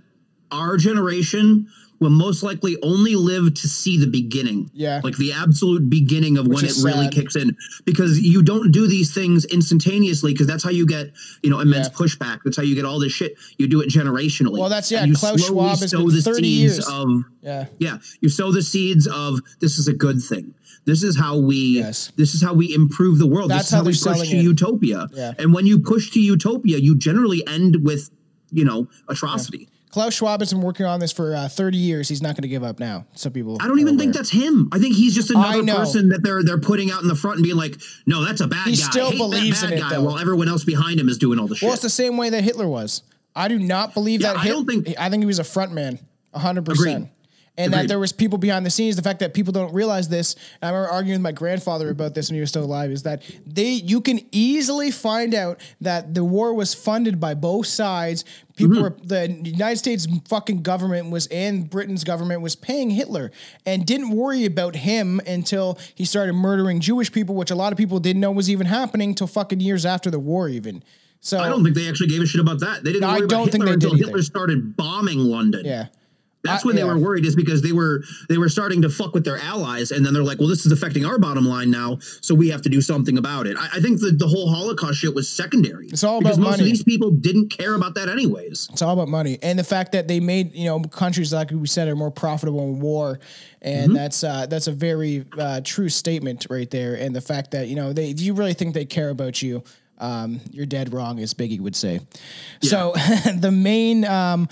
our 0.51 0.77
generation 0.77 1.67
will 1.99 2.09
most 2.09 2.43
likely 2.43 2.77
only 2.81 3.15
live 3.15 3.53
to 3.53 3.67
see 3.67 3.97
the 3.97 4.07
beginning. 4.07 4.69
Yeah. 4.73 4.99
Like 5.03 5.15
the 5.17 5.31
absolute 5.31 5.89
beginning 5.89 6.37
of 6.37 6.47
when 6.47 6.63
it 6.65 6.71
is 6.71 6.83
really 6.83 7.07
kicks 7.09 7.35
in. 7.35 7.55
Because 7.85 8.19
you 8.19 8.41
don't 8.43 8.71
do 8.71 8.87
these 8.87 9.13
things 9.13 9.45
instantaneously 9.45 10.33
because 10.33 10.47
that's 10.47 10.63
how 10.63 10.69
you 10.69 10.85
get, 10.85 11.11
you 11.41 11.49
know, 11.49 11.59
immense 11.59 11.87
Yeah. 11.87 11.93
pushback. 12.05 12.39
That's 12.43 12.57
how 12.57 12.63
you 12.63 12.75
get 12.75 12.85
all 12.85 12.99
this 12.99 13.13
shit. 13.13 13.35
You 13.57 13.67
do 13.67 13.79
it 13.81 13.89
generationally. 13.89 14.59
Well, 14.59 14.69
that's- 14.69 14.91
yeah, 14.91 14.99
And 15.03 15.09
you 15.09 15.15
Klaus 15.15 15.45
Schwab 15.45 15.79
has 15.79 15.91
sow 15.91 16.05
been 16.05 16.15
the 16.15 16.21
30 16.21 16.43
seeds 16.43 16.61
years. 16.75 16.87
of 16.87 17.09
yeah 17.41 17.65
yeah, 17.79 17.97
you 18.21 18.29
sow 18.29 18.51
the 18.51 18.61
seeds 18.61 19.07
of 19.07 19.39
this 19.59 19.77
is 19.79 19.87
a 19.87 19.93
good 19.93 20.21
thing. 20.21 20.53
This 20.85 21.03
is 21.03 21.15
how 21.17 21.37
we 21.37 21.77
Yes. 21.77 22.11
this 22.17 22.35
is 22.35 22.41
how 22.41 22.53
we 22.53 22.73
improve 22.73 23.17
the 23.17 23.27
world. 23.27 23.49
That's 23.49 23.63
this 23.63 23.67
is 23.67 23.71
how 23.71 23.77
how, 23.77 23.83
we 23.85 23.91
push 24.21 24.29
to 24.29 24.37
it. 24.37 24.43
utopia. 24.43 25.07
Yeah. 25.15 25.33
And 25.39 25.53
when 25.53 25.65
you 25.65 25.79
push 25.79 26.11
to 26.11 26.19
utopia, 26.19 26.77
you 26.77 26.95
generally 26.97 27.45
end 27.47 27.77
with, 27.83 28.09
you 28.51 28.65
know, 28.65 28.89
atrocity. 29.07 29.69
Klaus 29.93 30.15
schwab 30.15 30.39
has 30.41 30.51
been 30.51 30.61
working 30.63 30.87
on 30.87 30.99
this 30.99 31.11
for 31.11 31.35
uh, 31.35 31.47
30 31.47 31.77
years 31.77 32.09
he's 32.09 32.21
not 32.21 32.29
going 32.35 32.41
to 32.41 32.47
give 32.47 32.63
up 32.63 32.79
now 32.79 33.05
Some 33.13 33.31
people 33.31 33.57
I 33.61 33.67
don't 33.67 33.79
even 33.79 33.95
are 33.95 33.99
think 33.99 34.15
that's 34.15 34.31
him. 34.31 34.67
I 34.71 34.79
think 34.79 34.95
he's 34.95 35.13
just 35.13 35.29
another 35.29 35.63
person 35.65 36.09
that 36.09 36.23
they're 36.23 36.43
they're 36.43 36.59
putting 36.59 36.89
out 36.91 37.03
in 37.03 37.07
the 37.07 37.15
front 37.15 37.35
and 37.37 37.43
being 37.43 37.55
like, 37.57 37.75
no, 38.07 38.25
that's 38.25 38.41
a 38.41 38.47
bad 38.47 38.65
He 38.65 38.71
guy. 38.71 38.75
He 38.75 38.75
still 38.77 39.11
believes 39.11 39.61
bad 39.61 39.71
in 39.73 39.77
it, 39.77 39.81
guy, 39.81 39.89
though. 39.91 40.03
while 40.03 40.17
everyone 40.17 40.49
else 40.49 40.63
behind 40.63 40.99
him 40.99 41.07
is 41.09 41.19
doing 41.19 41.37
all 41.37 41.47
the 41.47 41.55
shit. 41.55 41.67
well 41.67 41.73
it's 41.73 41.83
the 41.83 41.89
same 41.91 42.17
way 42.17 42.29
that 42.31 42.43
hitler 42.43 42.67
was 42.67 43.03
i 43.35 43.47
do 43.47 43.59
not 43.59 43.93
believe 43.93 44.21
Yeah, 44.21 44.33
that 44.33 44.39
I 44.39 44.43
Hit- 44.45 44.51
don't 44.51 44.65
think- 44.65 44.87
i 44.99 45.09
think 45.11 45.21
he 45.21 45.27
was 45.27 45.37
a 45.39 45.43
front 45.43 45.71
man 45.73 45.99
100% 46.35 46.57
Agreed. 46.71 47.09
And 47.57 47.71
that 47.71 47.87
there 47.87 47.99
was 47.99 48.11
people 48.11 48.37
behind 48.39 48.65
the 48.65 48.69
scenes 48.69 48.95
the 48.95 49.01
fact 49.01 49.19
that 49.19 49.33
people 49.33 49.53
don't 49.53 49.73
realize 49.73 50.09
this 50.09 50.35
i 50.61 50.67
remember 50.67 50.89
arguing 50.89 51.19
with 51.19 51.23
my 51.23 51.31
grandfather 51.31 51.89
about 51.89 52.15
this 52.15 52.29
when 52.29 52.35
he 52.35 52.39
was 52.41 52.49
still 52.49 52.63
alive 52.63 52.89
is 52.91 53.03
that 53.03 53.21
they 53.45 53.69
you 53.69 54.01
can 54.01 54.19
easily 54.31 54.89
find 54.89 55.33
out 55.35 55.59
that 55.79 56.13
the 56.15 56.23
war 56.23 56.53
was 56.53 56.73
funded 56.73 57.19
by 57.19 57.33
both 57.33 57.67
sides 57.67 58.23
people 58.55 58.75
Mm-hmm. 58.75 58.81
were 58.83 58.95
the 59.03 59.29
united 59.49 59.77
states 59.77 60.07
fucking 60.27 60.61
government 60.63 61.09
was 61.11 61.27
and 61.27 61.69
britain's 61.69 62.03
government 62.03 62.41
was 62.41 62.55
paying 62.55 62.89
hitler 62.91 63.31
and 63.65 63.85
didn't 63.85 64.11
worry 64.11 64.45
about 64.45 64.75
him 64.75 65.19
until 65.27 65.77
he 65.95 66.05
started 66.05 66.33
murdering 66.33 66.79
jewish 66.79 67.11
people 67.11 67.35
which 67.35 67.51
a 67.51 67.55
lot 67.55 67.71
of 67.71 67.77
people 67.77 67.99
didn't 67.99 68.19
know 68.19 68.31
was 68.31 68.49
even 68.49 68.67
happening 68.67 69.13
till 69.15 69.27
fucking 69.27 69.59
years 69.59 69.85
after 69.85 70.09
the 70.11 70.19
war 70.19 70.49
even 70.49 70.83
so 71.19 71.39
I 71.39 71.47
don't 71.47 71.63
think 71.63 71.75
they 71.75 71.87
actually 71.87 72.07
gave 72.09 72.21
a 72.21 72.25
shit 72.25 72.41
about 72.41 72.59
that. 72.59 72.83
They 72.83 72.91
didn't 72.91 73.05
I 73.05 73.19
worry 73.19 73.27
don't 73.27 73.43
about 73.43 73.51
think 73.53 73.63
Hitler 73.63 73.65
they 73.65 73.71
did 73.79 73.83
until 73.91 73.95
either. 73.97 74.05
Hitler 74.07 74.21
started 74.23 74.75
bombing 74.75 75.19
London. 75.19 75.65
yeah 75.65 75.85
That's 76.43 76.63
I- 76.63 76.67
when 76.67 76.75
they 76.75 76.83
were 76.83 76.97
worried, 76.97 77.25
is 77.25 77.35
because 77.35 77.61
they 77.61 77.71
were 77.71 78.03
they 78.29 78.37
were 78.37 78.49
starting 78.49 78.81
to 78.81 78.89
fuck 78.89 79.13
with 79.13 79.25
their 79.25 79.37
allies, 79.37 79.91
and 79.91 80.05
then 80.05 80.13
they're 80.13 80.23
like, 80.23 80.39
"Well, 80.39 80.49
this 80.49 80.65
is 80.65 80.71
affecting 80.71 81.05
our 81.05 81.19
bottom 81.19 81.45
line 81.45 81.69
now, 81.69 81.99
so 82.21 82.33
we 82.35 82.49
have 82.49 82.61
to 82.63 82.69
do 82.69 82.81
something 82.81 83.17
about 83.17 83.47
it." 83.47 83.57
I, 83.57 83.69
I 83.75 83.79
think 83.79 83.99
that 84.01 84.19
the 84.19 84.27
whole 84.27 84.49
Holocaust 84.49 84.99
shit 84.99 85.13
was 85.13 85.29
secondary. 85.29 85.87
It's 85.87 86.03
all 86.03 86.19
about 86.19 86.37
money. 86.39 86.63
these 86.63 86.83
people 86.83 87.11
didn't 87.11 87.49
care 87.49 87.75
about 87.75 87.95
that 87.95 88.09
anyways. 88.09 88.69
It's 88.71 88.81
all 88.81 88.93
about 88.93 89.07
money 89.07 89.37
and 89.41 89.59
the 89.59 89.63
fact 89.63 89.91
that 89.91 90.07
they 90.07 90.19
made 90.19 90.55
you 90.55 90.65
know 90.65 90.79
countries 90.79 91.33
like 91.33 91.51
we 91.51 91.67
said 91.67 91.87
are 91.87 91.95
more 91.95 92.11
profitable 92.11 92.61
in 92.61 92.79
war, 92.79 93.19
and 93.61 93.95
that's 93.95 94.23
uh, 94.23 94.45
that's 94.47 94.67
a 94.67 94.71
very 94.71 95.25
uh, 95.37 95.61
true 95.63 95.89
statement 95.89 96.47
right 96.49 96.69
there. 96.69 96.95
And 96.95 97.15
the 97.15 97.21
fact 97.21 97.51
that 97.51 97.67
you 97.67 97.75
know 97.75 97.93
they 97.93 98.09
if 98.11 98.21
you 98.21 98.33
really 98.33 98.53
think 98.53 98.73
they 98.73 98.85
care 98.85 99.09
about 99.09 99.41
you, 99.41 99.63
um, 99.99 100.39
you're 100.51 100.65
dead 100.65 100.93
wrong, 100.93 101.19
as 101.19 101.33
Biggie 101.33 101.59
would 101.59 101.75
say. 101.75 101.99
So 102.61 102.93
the 103.37 103.51
main. 103.51 104.05
Um, 104.05 104.49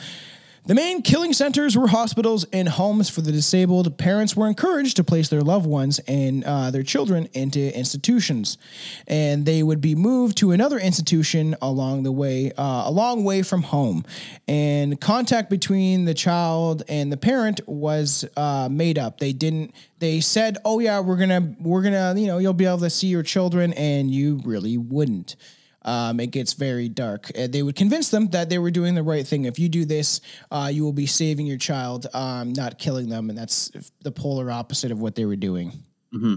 the 0.63 0.75
main 0.75 1.01
killing 1.01 1.33
centers 1.33 1.75
were 1.75 1.87
hospitals 1.87 2.45
and 2.53 2.69
homes 2.69 3.09
for 3.09 3.21
the 3.21 3.31
disabled. 3.31 3.97
Parents 3.97 4.35
were 4.35 4.47
encouraged 4.47 4.95
to 4.97 5.03
place 5.03 5.27
their 5.27 5.41
loved 5.41 5.65
ones 5.65 5.99
and 6.07 6.43
uh, 6.43 6.69
their 6.69 6.83
children 6.83 7.27
into 7.33 7.75
institutions, 7.75 8.59
and 9.07 9.45
they 9.45 9.63
would 9.63 9.81
be 9.81 9.95
moved 9.95 10.37
to 10.37 10.51
another 10.51 10.77
institution 10.77 11.55
along 11.63 12.03
the 12.03 12.11
way, 12.11 12.51
uh, 12.59 12.83
a 12.85 12.91
long 12.91 13.23
way 13.23 13.41
from 13.41 13.63
home. 13.63 14.05
And 14.47 15.01
contact 15.01 15.49
between 15.49 16.05
the 16.05 16.13
child 16.13 16.83
and 16.87 17.11
the 17.11 17.17
parent 17.17 17.61
was 17.65 18.23
uh, 18.37 18.69
made 18.71 18.99
up. 18.99 19.19
They 19.19 19.33
didn't. 19.33 19.73
They 19.97 20.19
said, 20.19 20.57
"Oh 20.63 20.77
yeah, 20.79 20.99
we're 20.99 21.17
gonna, 21.17 21.55
we're 21.59 21.81
gonna, 21.81 22.13
you 22.15 22.27
know, 22.27 22.37
you'll 22.37 22.53
be 22.53 22.65
able 22.65 22.79
to 22.79 22.89
see 22.91 23.07
your 23.07 23.23
children," 23.23 23.73
and 23.73 24.11
you 24.11 24.41
really 24.45 24.77
wouldn't 24.77 25.35
um, 25.83 26.19
it 26.19 26.27
gets 26.27 26.53
very 26.53 26.89
dark. 26.89 27.31
Uh, 27.37 27.47
they 27.47 27.63
would 27.63 27.75
convince 27.75 28.09
them 28.09 28.29
that 28.29 28.49
they 28.49 28.57
were 28.57 28.71
doing 28.71 28.95
the 28.95 29.03
right 29.03 29.25
thing. 29.25 29.45
If 29.45 29.59
you 29.59 29.69
do 29.69 29.85
this, 29.85 30.21
uh, 30.51 30.69
you 30.71 30.83
will 30.83 30.93
be 30.93 31.05
saving 31.05 31.47
your 31.47 31.57
child, 31.57 32.07
um, 32.13 32.53
not 32.53 32.77
killing 32.77 33.09
them, 33.09 33.29
and 33.29 33.37
that's 33.37 33.71
the 34.01 34.11
polar 34.11 34.51
opposite 34.51 34.91
of 34.91 34.99
what 34.99 35.15
they 35.15 35.25
were 35.25 35.35
doing. 35.35 35.83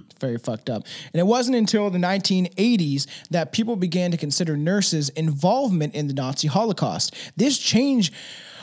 It's 0.09 0.21
very 0.21 0.39
fucked 0.39 0.71
up. 0.71 0.85
And 1.13 1.21
it 1.21 1.27
wasn't 1.27 1.57
until 1.57 1.91
the 1.91 1.99
1980s 1.99 3.07
that 3.31 3.53
people 3.53 3.77
began 3.77 4.13
to 4.13 4.17
consider 4.17 4.57
nurses' 4.57 5.09
involvement 5.11 5.95
in 5.95 6.07
the 6.07 6.15
Nazi 6.15 6.47
Holocaust. 6.47 7.15
This 7.37 7.59
change 7.59 8.13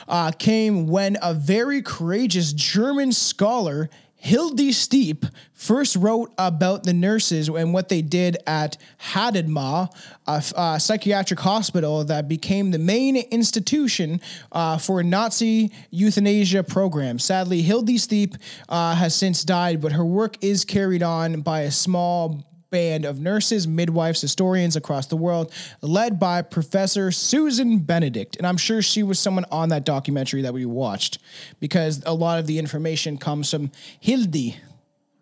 uh, 0.08 0.32
came 0.32 0.86
when 0.86 1.18
a 1.22 1.34
very 1.34 1.82
courageous 1.82 2.52
German 2.52 3.12
scholar, 3.12 3.90
Hilde 4.22 4.72
Steppe, 4.72 5.26
first 5.52 5.96
wrote 5.96 6.32
about 6.38 6.84
the 6.84 6.92
nurses 6.92 7.48
and 7.48 7.74
what 7.74 7.88
they 7.88 8.02
did 8.02 8.36
at 8.46 8.76
Hadamar, 9.00 9.90
a 10.28 10.78
psychiatric 10.78 11.40
hospital 11.40 12.04
that 12.04 12.28
became 12.28 12.70
the 12.70 12.78
main 12.78 13.16
institution 13.16 14.20
uh, 14.52 14.78
for 14.78 15.02
Nazi 15.02 15.72
euthanasia 15.90 16.62
programs. 16.62 17.24
Sadly, 17.24 17.62
Hilde 17.62 17.98
Steppe 17.98 18.36
uh, 18.68 18.94
has 18.94 19.16
since 19.16 19.42
died, 19.42 19.80
but 19.80 19.90
her 19.90 20.04
work 20.04 20.36
is 20.40 20.64
carried 20.64 21.02
on 21.02 21.40
by 21.40 21.62
a 21.62 21.72
small 21.72 22.44
band 22.72 23.04
of 23.04 23.20
nurses, 23.20 23.68
midwives, 23.68 24.20
historians 24.20 24.74
across 24.74 25.06
the 25.06 25.16
world, 25.16 25.52
led 25.82 26.18
by 26.18 26.42
Professor 26.42 27.12
Susan 27.12 27.78
Benedict. 27.78 28.34
And 28.36 28.44
I'm 28.44 28.56
sure 28.56 28.82
she 28.82 29.04
was 29.04 29.20
someone 29.20 29.44
on 29.52 29.68
that 29.68 29.84
documentary 29.84 30.42
that 30.42 30.52
we 30.52 30.66
watched 30.66 31.18
because 31.60 32.02
a 32.04 32.14
lot 32.14 32.40
of 32.40 32.48
the 32.48 32.58
information 32.58 33.18
comes 33.18 33.48
from 33.50 33.70
Hildy. 34.00 34.56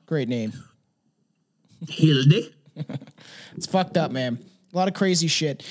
Great 0.06 0.28
name. 0.28 0.54
Hilde. 1.86 2.54
It's 3.56 3.66
fucked 3.66 3.96
up, 3.96 4.10
man. 4.10 4.38
A 4.72 4.76
lot 4.76 4.88
of 4.88 4.94
crazy 4.94 5.26
shit. 5.26 5.62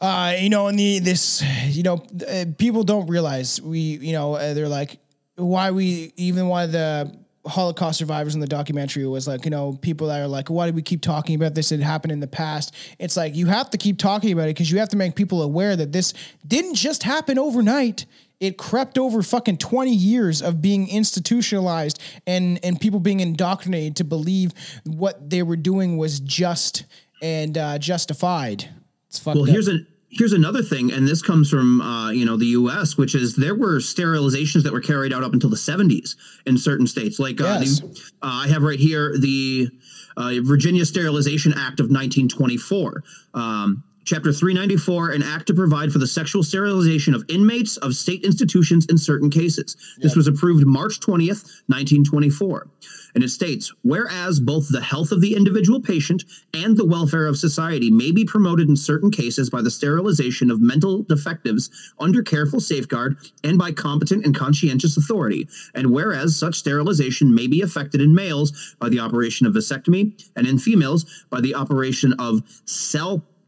Uh, 0.00 0.34
you 0.40 0.48
know, 0.48 0.66
and 0.66 0.78
the 0.78 0.98
this, 0.98 1.44
you 1.68 1.82
know, 1.82 2.02
uh, 2.28 2.46
people 2.58 2.82
don't 2.82 3.06
realize 3.06 3.60
we, 3.60 3.78
you 3.78 4.12
know, 4.12 4.34
uh, 4.34 4.54
they're 4.54 4.68
like, 4.68 4.98
why 5.36 5.70
we 5.70 6.12
even 6.16 6.48
why 6.48 6.66
the 6.66 7.14
Holocaust 7.46 7.98
survivors 7.98 8.34
in 8.34 8.40
the 8.40 8.46
documentary 8.46 9.06
was 9.06 9.26
like, 9.28 9.44
you 9.44 9.50
know, 9.50 9.74
people 9.80 10.08
that 10.08 10.20
are 10.20 10.26
like, 10.28 10.48
why 10.50 10.68
do 10.68 10.74
we 10.74 10.82
keep 10.82 11.00
talking 11.00 11.34
about 11.34 11.54
this? 11.54 11.72
It 11.72 11.80
happened 11.80 12.12
in 12.12 12.20
the 12.20 12.26
past. 12.26 12.74
It's 12.98 13.16
like 13.16 13.34
you 13.36 13.46
have 13.46 13.70
to 13.70 13.78
keep 13.78 13.98
talking 13.98 14.32
about 14.32 14.44
it 14.44 14.54
because 14.56 14.70
you 14.70 14.78
have 14.78 14.88
to 14.90 14.96
make 14.96 15.14
people 15.14 15.42
aware 15.42 15.76
that 15.76 15.92
this 15.92 16.12
didn't 16.46 16.74
just 16.74 17.02
happen 17.02 17.38
overnight. 17.38 18.06
It 18.38 18.58
crept 18.58 18.98
over 18.98 19.22
fucking 19.22 19.58
20 19.58 19.94
years 19.94 20.42
of 20.42 20.60
being 20.60 20.88
institutionalized 20.90 22.00
and 22.26 22.58
and 22.62 22.78
people 22.80 23.00
being 23.00 23.20
indoctrinated 23.20 23.96
to 23.96 24.04
believe 24.04 24.52
what 24.84 25.30
they 25.30 25.42
were 25.42 25.56
doing 25.56 25.96
was 25.96 26.20
just 26.20 26.84
and 27.22 27.56
uh, 27.56 27.78
justified. 27.78 28.68
It's 29.08 29.18
fucked 29.18 29.36
Well, 29.36 29.44
up. 29.44 29.50
here's 29.50 29.68
a 29.68 29.78
here's 30.08 30.32
another 30.32 30.62
thing, 30.62 30.92
and 30.92 31.06
this 31.06 31.22
comes 31.22 31.50
from 31.50 31.80
uh, 31.80 32.10
you 32.10 32.24
know 32.24 32.36
the 32.36 32.46
U.S., 32.46 32.96
which 32.96 33.14
is 33.14 33.36
there 33.36 33.54
were 33.54 33.76
sterilizations 33.78 34.62
that 34.64 34.72
were 34.72 34.80
carried 34.80 35.12
out 35.12 35.22
up 35.24 35.32
until 35.32 35.50
the 35.50 35.56
70s 35.56 36.16
in 36.46 36.56
certain 36.58 36.86
states. 36.86 37.18
Like 37.18 37.40
uh, 37.40 37.58
Yes. 37.60 37.80
the, 37.80 37.86
uh, 38.22 38.44
I 38.44 38.48
have 38.48 38.62
right 38.62 38.78
here 38.78 39.16
the 39.18 39.68
uh, 40.16 40.34
Virginia 40.42 40.84
Sterilization 40.84 41.52
Act 41.52 41.80
of 41.80 41.86
1924. 41.90 43.02
Um, 43.34 43.84
Chapter 44.06 44.32
394, 44.32 45.10
an 45.10 45.22
act 45.24 45.48
to 45.48 45.54
provide 45.54 45.92
for 45.92 45.98
the 45.98 46.06
sexual 46.06 46.44
sterilization 46.44 47.12
of 47.12 47.24
inmates 47.28 47.76
of 47.78 47.96
state 47.96 48.22
institutions 48.22 48.86
in 48.86 48.96
certain 48.96 49.28
cases. 49.28 49.76
This 49.98 50.14
was 50.14 50.28
approved 50.28 50.64
March 50.64 51.00
20th, 51.00 51.42
1924. 51.66 52.68
And 53.16 53.24
it 53.24 53.30
states, 53.30 53.72
whereas 53.82 54.38
both 54.38 54.68
the 54.68 54.80
health 54.80 55.10
of 55.10 55.20
the 55.20 55.34
individual 55.34 55.80
patient 55.80 56.22
and 56.54 56.76
the 56.76 56.86
welfare 56.86 57.26
of 57.26 57.36
society 57.36 57.90
may 57.90 58.12
be 58.12 58.24
promoted 58.24 58.68
in 58.68 58.76
certain 58.76 59.10
cases 59.10 59.50
by 59.50 59.60
the 59.60 59.72
sterilization 59.72 60.52
of 60.52 60.60
mental 60.60 61.02
defectives 61.02 61.68
under 61.98 62.22
careful 62.22 62.60
safeguard 62.60 63.16
and 63.42 63.58
by 63.58 63.72
competent 63.72 64.24
and 64.24 64.36
conscientious 64.36 64.96
authority. 64.96 65.48
And 65.74 65.90
whereas 65.90 66.38
such 66.38 66.54
sterilization 66.54 67.34
may 67.34 67.48
be 67.48 67.58
effected 67.58 68.00
in 68.00 68.14
males 68.14 68.76
by 68.78 68.88
the 68.88 69.00
operation 69.00 69.48
of 69.48 69.54
vasectomy 69.54 70.12
and 70.36 70.46
in 70.46 70.60
females 70.60 71.24
by 71.28 71.40
the 71.40 71.56
operation 71.56 72.12
of 72.20 72.42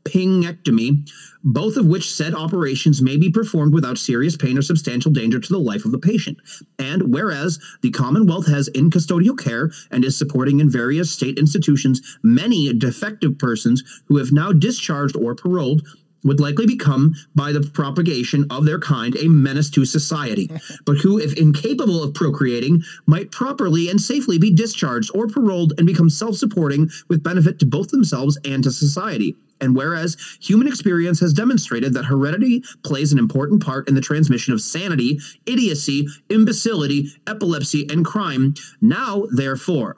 salpingectomy, 0.09 1.09
both 1.45 1.77
of 1.77 1.87
which 1.87 2.13
said 2.13 2.35
operations 2.35 3.01
may 3.01 3.17
be 3.17 3.31
performed 3.31 3.73
without 3.73 3.99
serious 3.99 4.37
pain 4.37 4.59
or 4.59 4.63
substantial 4.63 5.13
danger 5.13 5.39
to 5.39 5.53
the 5.53 5.59
life 5.59 5.85
of 5.85 5.93
the 5.93 5.99
patient. 5.99 6.39
And 6.79 7.13
whereas 7.13 7.59
the 7.83 7.91
Commonwealth 7.91 8.47
has 8.49 8.69
in 8.69 8.91
custodial 8.91 9.39
care 9.39 9.71
and 9.91 10.05
is 10.05 10.19
supporting 10.19 10.61
in 10.61 10.71
various 10.71 11.11
state 11.11 11.39
institutions 11.39 12.19
many 12.23 12.73
defective 12.73 13.39
persons 13.39 14.03
who 14.07 14.17
have 14.17 14.33
now 14.33 14.53
discharged 14.53 15.17
or 15.17 15.35
paroled 15.35 15.87
would 16.25 16.41
likely 16.41 16.67
become, 16.67 17.15
by 17.35 17.53
the 17.53 17.61
propagation 17.61 18.47
of 18.51 18.65
their 18.65 18.79
kind, 18.79 19.17
a 19.17 19.29
menace 19.29 19.71
to 19.71 19.85
society, 19.85 20.51
but 20.87 20.99
who, 20.99 21.19
if 21.19 21.35
incapable 21.35 22.03
of 22.03 22.15
procreating, 22.15 22.83
might 23.07 23.31
properly 23.31 23.89
and 23.89 24.01
safely 24.01 24.39
be 24.39 24.55
discharged 24.55 25.11
or 25.15 25.29
paroled 25.29 25.73
and 25.79 25.87
become 25.87 26.11
self 26.11 26.37
supporting 26.37 26.91
with 27.09 27.23
benefit 27.23 27.59
to 27.59 27.67
both 27.67 27.89
themselves 27.89 28.39
and 28.45 28.65
to 28.65 28.71
society. 28.71 29.37
And 29.61 29.75
whereas 29.75 30.17
human 30.41 30.69
experience 30.69 31.21
has 31.21 31.33
demonstrated 31.33 31.93
that 31.95 32.05
heredity 32.05 32.63
plays 32.85 33.13
an 33.13 33.19
important 33.19 33.63
part 33.65 33.89
in 33.89 33.95
the 33.95 34.01
transmission 34.01 34.53
of 34.53 34.61
sanity, 34.61 35.19
idiocy, 35.47 36.07
imbecility, 36.29 37.13
epilepsy, 37.27 37.89
and 37.91 38.05
crime, 38.05 38.55
now, 38.81 39.25
therefore, 39.33 39.97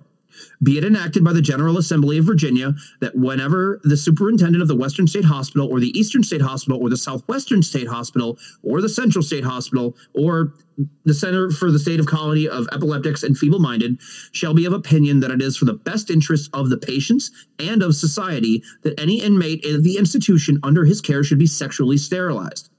be 0.62 0.78
it 0.78 0.84
enacted 0.84 1.24
by 1.24 1.32
the 1.32 1.42
General 1.42 1.78
Assembly 1.78 2.18
of 2.18 2.24
Virginia 2.24 2.74
that 3.00 3.16
whenever 3.16 3.80
the 3.84 3.96
superintendent 3.96 4.62
of 4.62 4.68
the 4.68 4.76
Western 4.76 5.06
State 5.06 5.24
Hospital 5.24 5.68
or 5.68 5.80
the 5.80 5.98
Eastern 5.98 6.22
State 6.22 6.42
Hospital 6.42 6.80
or 6.80 6.88
the 6.88 6.96
Southwestern 6.96 7.62
State 7.62 7.88
Hospital 7.88 8.38
or 8.62 8.80
the 8.80 8.88
Central 8.88 9.22
State 9.22 9.44
Hospital 9.44 9.96
or 10.14 10.54
the 11.04 11.14
Center 11.14 11.50
for 11.50 11.70
the 11.70 11.78
State 11.78 12.00
of 12.00 12.06
Colony 12.06 12.48
of 12.48 12.66
Epileptics 12.72 13.22
and 13.22 13.36
Feeble 13.36 13.58
Minded 13.58 14.00
shall 14.32 14.54
be 14.54 14.64
of 14.64 14.72
opinion 14.72 15.20
that 15.20 15.30
it 15.30 15.42
is 15.42 15.56
for 15.56 15.66
the 15.66 15.74
best 15.74 16.10
interest 16.10 16.50
of 16.54 16.70
the 16.70 16.78
patients 16.78 17.30
and 17.58 17.82
of 17.82 17.94
society 17.94 18.62
that 18.82 18.98
any 18.98 19.20
inmate 19.20 19.64
of 19.66 19.84
the 19.84 19.98
institution 19.98 20.58
under 20.62 20.84
his 20.84 21.00
care 21.00 21.22
should 21.22 21.38
be 21.38 21.46
sexually 21.46 21.98
sterilized 21.98 22.69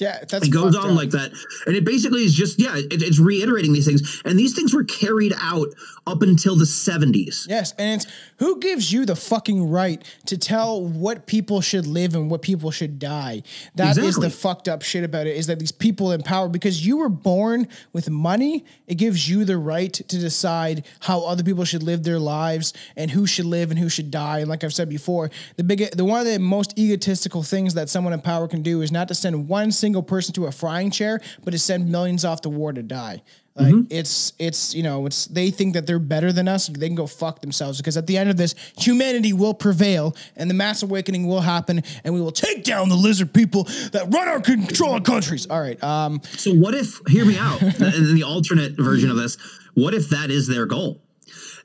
yeah, 0.00 0.24
that's 0.28 0.46
it 0.46 0.50
goes 0.50 0.74
on 0.76 0.90
up. 0.90 0.96
like 0.96 1.10
that. 1.10 1.32
And 1.66 1.76
it 1.76 1.84
basically 1.84 2.24
is 2.24 2.34
just 2.34 2.60
yeah 2.60 2.76
it, 2.76 3.02
it's 3.02 3.18
reiterating 3.18 3.72
these 3.72 3.86
things. 3.86 4.22
And 4.24 4.38
these 4.38 4.54
things 4.54 4.74
were 4.74 4.84
carried 4.84 5.34
out 5.40 5.68
up 6.06 6.22
until 6.22 6.56
the 6.56 6.64
70s 6.64 7.46
Yes, 7.48 7.72
and 7.78 8.00
it's 8.00 8.10
who 8.40 8.58
gives 8.58 8.92
you 8.92 9.06
the 9.06 9.14
fucking 9.14 9.70
right 9.70 10.02
to 10.26 10.36
tell 10.36 10.82
what 10.84 11.26
people 11.26 11.60
should 11.60 11.86
live 11.86 12.14
and 12.14 12.30
what 12.30 12.42
people 12.42 12.70
should 12.70 12.98
die? 12.98 13.42
That 13.76 13.92
is 13.92 13.98
Exactly. 13.98 14.28
the 14.28 14.34
fucked 14.34 14.68
up 14.68 14.82
shit 14.82 15.04
about 15.04 15.26
it. 15.28 15.36
Is 15.36 15.46
that 15.46 15.58
these 15.58 15.70
people 15.72 16.10
in 16.10 16.22
power 16.22 16.48
because 16.48 16.84
you 16.84 16.96
were 16.96 17.08
born 17.08 17.68
with 17.92 18.10
money, 18.10 18.64
it 18.86 18.96
gives 18.96 19.28
you 19.28 19.44
the 19.44 19.58
right 19.58 19.92
to 19.92 20.18
decide 20.18 20.84
how 21.00 21.20
other 21.20 21.44
people 21.44 21.64
should 21.64 21.82
live 21.82 22.02
their 22.02 22.18
lives 22.18 22.72
and 22.96 23.10
who 23.12 23.26
should 23.26 23.46
live 23.46 23.70
and 23.70 23.78
who 23.78 23.88
should 23.88 24.10
die. 24.10 24.40
And 24.40 24.48
like 24.48 24.64
I've 24.64 24.74
said 24.74 24.88
before, 24.88 25.30
the 25.56 25.64
big, 25.64 25.90
the 25.94 26.04
one 26.04 26.20
of 26.20 26.26
the 26.26 26.38
most 26.38 26.78
egotistical 26.78 27.42
things 27.42 27.74
that 27.74 27.88
someone 27.88 28.12
in 28.12 28.20
power 28.20 28.48
can 28.48 28.62
do 28.62 28.82
is 28.82 28.90
not 28.90 29.06
to 29.08 29.14
send 29.14 29.48
one 29.48 29.70
single 29.70 30.02
person 30.02 30.32
to 30.34 30.46
a 30.46 30.52
frying 30.52 30.90
chair, 30.90 31.20
but 31.44 31.50
to 31.52 31.58
send 31.58 31.90
millions 31.90 32.24
off 32.24 32.40
to 32.40 32.48
war 32.48 32.72
to 32.72 32.82
die. 32.82 33.22
Like 33.56 33.74
it's 33.90 34.32
it's 34.38 34.74
you 34.74 34.82
know 34.82 35.06
it's 35.06 35.26
they 35.26 35.50
think 35.50 35.74
that 35.74 35.86
they're 35.86 35.98
better 35.98 36.32
than 36.32 36.48
us. 36.48 36.68
They 36.68 36.86
can 36.86 36.94
go 36.94 37.06
fuck 37.06 37.40
themselves 37.40 37.78
because 37.78 37.96
at 37.96 38.06
the 38.06 38.16
end 38.16 38.30
of 38.30 38.36
this, 38.36 38.54
humanity 38.78 39.32
will 39.32 39.54
prevail 39.54 40.16
and 40.36 40.48
the 40.48 40.54
mass 40.54 40.82
awakening 40.82 41.26
will 41.26 41.40
happen, 41.40 41.82
and 42.04 42.14
we 42.14 42.20
will 42.20 42.32
take 42.32 42.64
down 42.64 42.88
the 42.88 42.94
lizard 42.96 43.34
people 43.34 43.64
that 43.92 44.06
run 44.14 44.28
our 44.28 44.40
control 44.40 45.00
countries. 45.00 45.46
All 45.48 45.60
right, 45.60 45.82
um, 45.82 46.22
so 46.36 46.54
what 46.54 46.74
if 46.74 47.00
hear 47.08 47.24
me 47.24 47.36
out 47.36 47.60
in 47.62 48.14
the 48.14 48.22
alternate 48.24 48.76
version 48.76 49.10
of 49.10 49.16
this 49.16 49.36
what 49.74 49.94
if 49.94 50.08
that 50.10 50.30
is 50.30 50.46
their 50.46 50.66
goal 50.66 51.00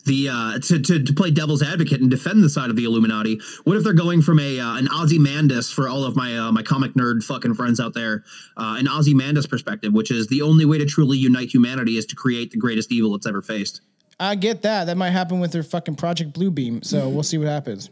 the 0.06 0.30
uh, 0.30 0.60
to, 0.60 0.80
to, 0.80 1.04
to 1.04 1.14
play 1.14 1.32
devil's 1.32 1.62
advocate 1.62 2.02
and 2.02 2.10
defend 2.10 2.44
the 2.44 2.50
side 2.50 2.70
of 2.70 2.76
the 2.76 2.86
Illuminati. 2.86 3.40
What 3.64 3.78
if 3.78 3.84
they're 3.84 3.94
going 3.94 4.22
from 4.22 4.40
a 4.40 4.60
uh, 4.60 4.78
an 4.78 4.88
Ozymandias 4.90 5.72
for 5.72 5.88
all 5.88 6.04
of 6.04 6.16
my 6.16 6.38
uh, 6.38 6.52
my 6.52 6.64
comic 6.64 6.94
nerd 6.94 7.24
fucking 7.24 7.56
friends 7.56 7.80
out 7.80 7.94
there, 7.94 8.24
uh, 8.58 8.76
an 8.80 8.88
Ozymandias 8.88 9.48
perspective, 9.48 9.94
which 9.94 10.12
is 10.12 10.28
the 10.28 10.42
only 10.42 10.66
way 10.66 10.78
to 10.78 10.86
truly 10.86 11.18
unite 11.18 11.54
humanity 11.54 11.98
is 11.98 12.06
to 12.08 12.16
create 12.16 12.52
the 12.52 12.58
greatest 12.58 12.92
evil 12.92 13.16
it's 13.16 13.28
ever 13.28 13.42
faced. 13.42 13.82
I 14.20 14.36
get 14.36 14.62
that. 14.62 14.86
That 14.86 14.96
might 14.96 15.10
happen 15.10 15.40
with 15.40 15.52
their 15.52 15.64
fucking 15.64 15.96
Project 15.96 16.34
Bluebeam. 16.34 16.86
So 16.86 17.10
we'll 17.10 17.24
see 17.24 17.38
what 17.38 17.48
happens. 17.48 17.90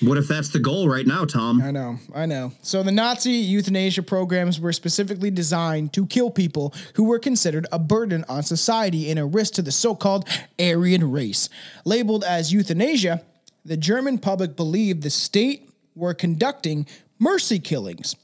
What 0.00 0.16
if 0.16 0.28
that's 0.28 0.50
the 0.50 0.58
goal 0.60 0.88
right 0.88 1.06
now, 1.06 1.24
Tom? 1.24 1.60
I 1.60 1.70
know, 1.70 1.98
I 2.14 2.26
know. 2.26 2.52
So 2.62 2.82
the 2.82 2.92
Nazi 2.92 3.32
euthanasia 3.32 4.02
programs 4.02 4.60
were 4.60 4.72
specifically 4.72 5.30
designed 5.30 5.92
to 5.94 6.06
kill 6.06 6.30
people 6.30 6.72
who 6.94 7.04
were 7.04 7.18
considered 7.18 7.66
a 7.72 7.78
burden 7.78 8.24
on 8.28 8.42
society 8.42 9.10
and 9.10 9.18
a 9.18 9.24
risk 9.24 9.54
to 9.54 9.62
the 9.62 9.72
so-called 9.72 10.28
Aryan 10.58 11.10
race. 11.10 11.48
Labeled 11.84 12.22
as 12.22 12.52
euthanasia, 12.52 13.22
the 13.64 13.76
German 13.76 14.18
public 14.18 14.56
believed 14.56 15.02
the 15.02 15.10
state 15.10 15.68
were 15.94 16.14
conducting 16.14 16.86
mercy 17.18 17.58
killings. 17.58 18.14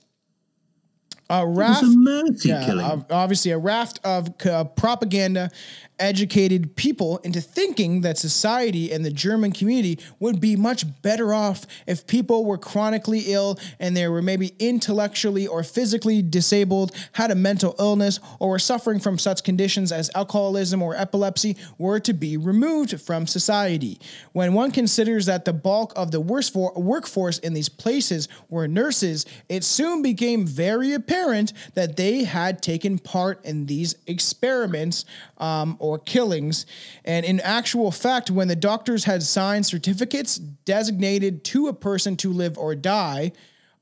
A 1.30 1.46
raft, 1.46 1.82
a 1.82 1.87
mercy 1.87 2.50
yeah, 2.50 2.66
killing. 2.66 3.04
obviously 3.10 3.50
a 3.50 3.58
raft 3.58 3.98
of 4.04 4.28
uh, 4.44 4.64
propaganda 4.64 5.50
educated 5.98 6.76
people 6.76 7.18
into 7.18 7.40
thinking 7.40 8.00
that 8.00 8.18
society 8.18 8.92
and 8.92 9.04
the 9.04 9.11
German 9.11 9.52
community 9.52 9.98
would 10.18 10.40
be 10.40 10.57
much 10.57 10.85
better 11.02 11.33
off 11.33 11.66
if 11.87 12.07
people 12.07 12.44
were 12.44 12.59
chronically 12.59 13.24
ill 13.26 13.59
and 13.78 13.96
they 13.96 14.09
were 14.09 14.22
maybe 14.22 14.54
intellectually 14.59 15.46
or 15.46 15.62
physically 15.62 16.22
disabled, 16.22 16.92
had 17.12 17.30
a 17.30 17.35
mental 17.35 17.74
illness, 17.78 18.18
or 18.40 18.50
were 18.50 18.59
suffering 18.59 18.98
from 18.98 19.18
such 19.18 19.44
conditions 19.44 19.92
as 19.92 20.11
alcoholism 20.14 20.83
or 20.83 20.96
epilepsy 20.96 21.57
were 21.78 22.00
to 22.00 22.12
be 22.12 22.37
removed 22.37 23.00
from 23.00 23.26
society. 23.26 23.98
When 24.33 24.52
one 24.54 24.70
considers 24.70 25.26
that 25.26 25.44
the 25.44 25.52
bulk 25.52 25.92
of 25.96 26.11
the 26.11 26.20
workforce 26.20 27.38
in 27.38 27.54
these 27.54 27.68
places 27.68 28.28
were 28.48 28.66
nurses, 28.68 29.26
it 29.48 29.64
soon 29.64 30.02
became 30.02 30.46
very 30.46 30.92
apparent 30.92 31.52
that 31.74 31.96
they 31.96 32.24
had 32.24 32.62
taken 32.62 32.98
part 32.98 33.44
in 33.44 33.66
these 33.66 33.94
experiments 34.07 35.04
um, 35.38 35.76
or 35.84 35.98
killings. 35.98 36.66
And 37.04 37.24
in 37.24 37.40
actual 37.40 37.90
fact, 37.90 38.30
when 38.30 38.48
the 38.48 38.56
doctors 38.56 39.04
had 39.04 39.22
signed 39.22 39.66
certificates 39.66 40.36
designated 40.36 41.44
to 41.44 41.68
a 41.68 41.72
person 41.72 42.16
to 42.18 42.32
live 42.32 42.56
or 42.58 42.74
die, 42.74 43.32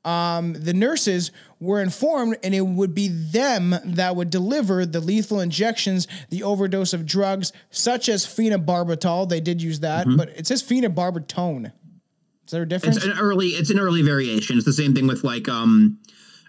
um, 0.04 0.54
the 0.54 0.74
nurses 0.74 1.30
were 1.60 1.80
informed, 1.80 2.36
and 2.42 2.54
it 2.54 2.62
would 2.62 2.92
be 2.92 3.07
them 3.07 3.74
that 3.84 4.16
would 4.16 4.30
deliver 4.30 4.84
the 4.84 4.98
lethal 5.00 5.38
injections, 5.38 6.09
the 6.28 6.42
overdose 6.42 6.92
of 6.92 7.07
drugs, 7.07 7.53
such 7.70 8.09
as 8.09 8.26
phenobarbital. 8.26 9.28
They 9.28 9.40
did 9.40 9.62
use 9.62 9.80
that, 9.80 10.07
but 10.16 10.28
it 10.30 10.46
says 10.48 10.61
phenobarbital. 10.62 11.66
Is 11.66 12.50
there 12.50 12.62
a 12.62 12.68
difference? 12.68 12.96
It's 12.96 13.07
an 13.07 13.12
early. 13.12 13.48
It's 13.50 13.70
an 13.70 13.78
early 13.78 14.03
variation. 14.03 14.57
It's 14.57 14.66
the 14.66 14.72
same 14.72 14.92
thing 14.92 15.07
with 15.07 15.22
like 15.22 15.48
um, 15.48 15.98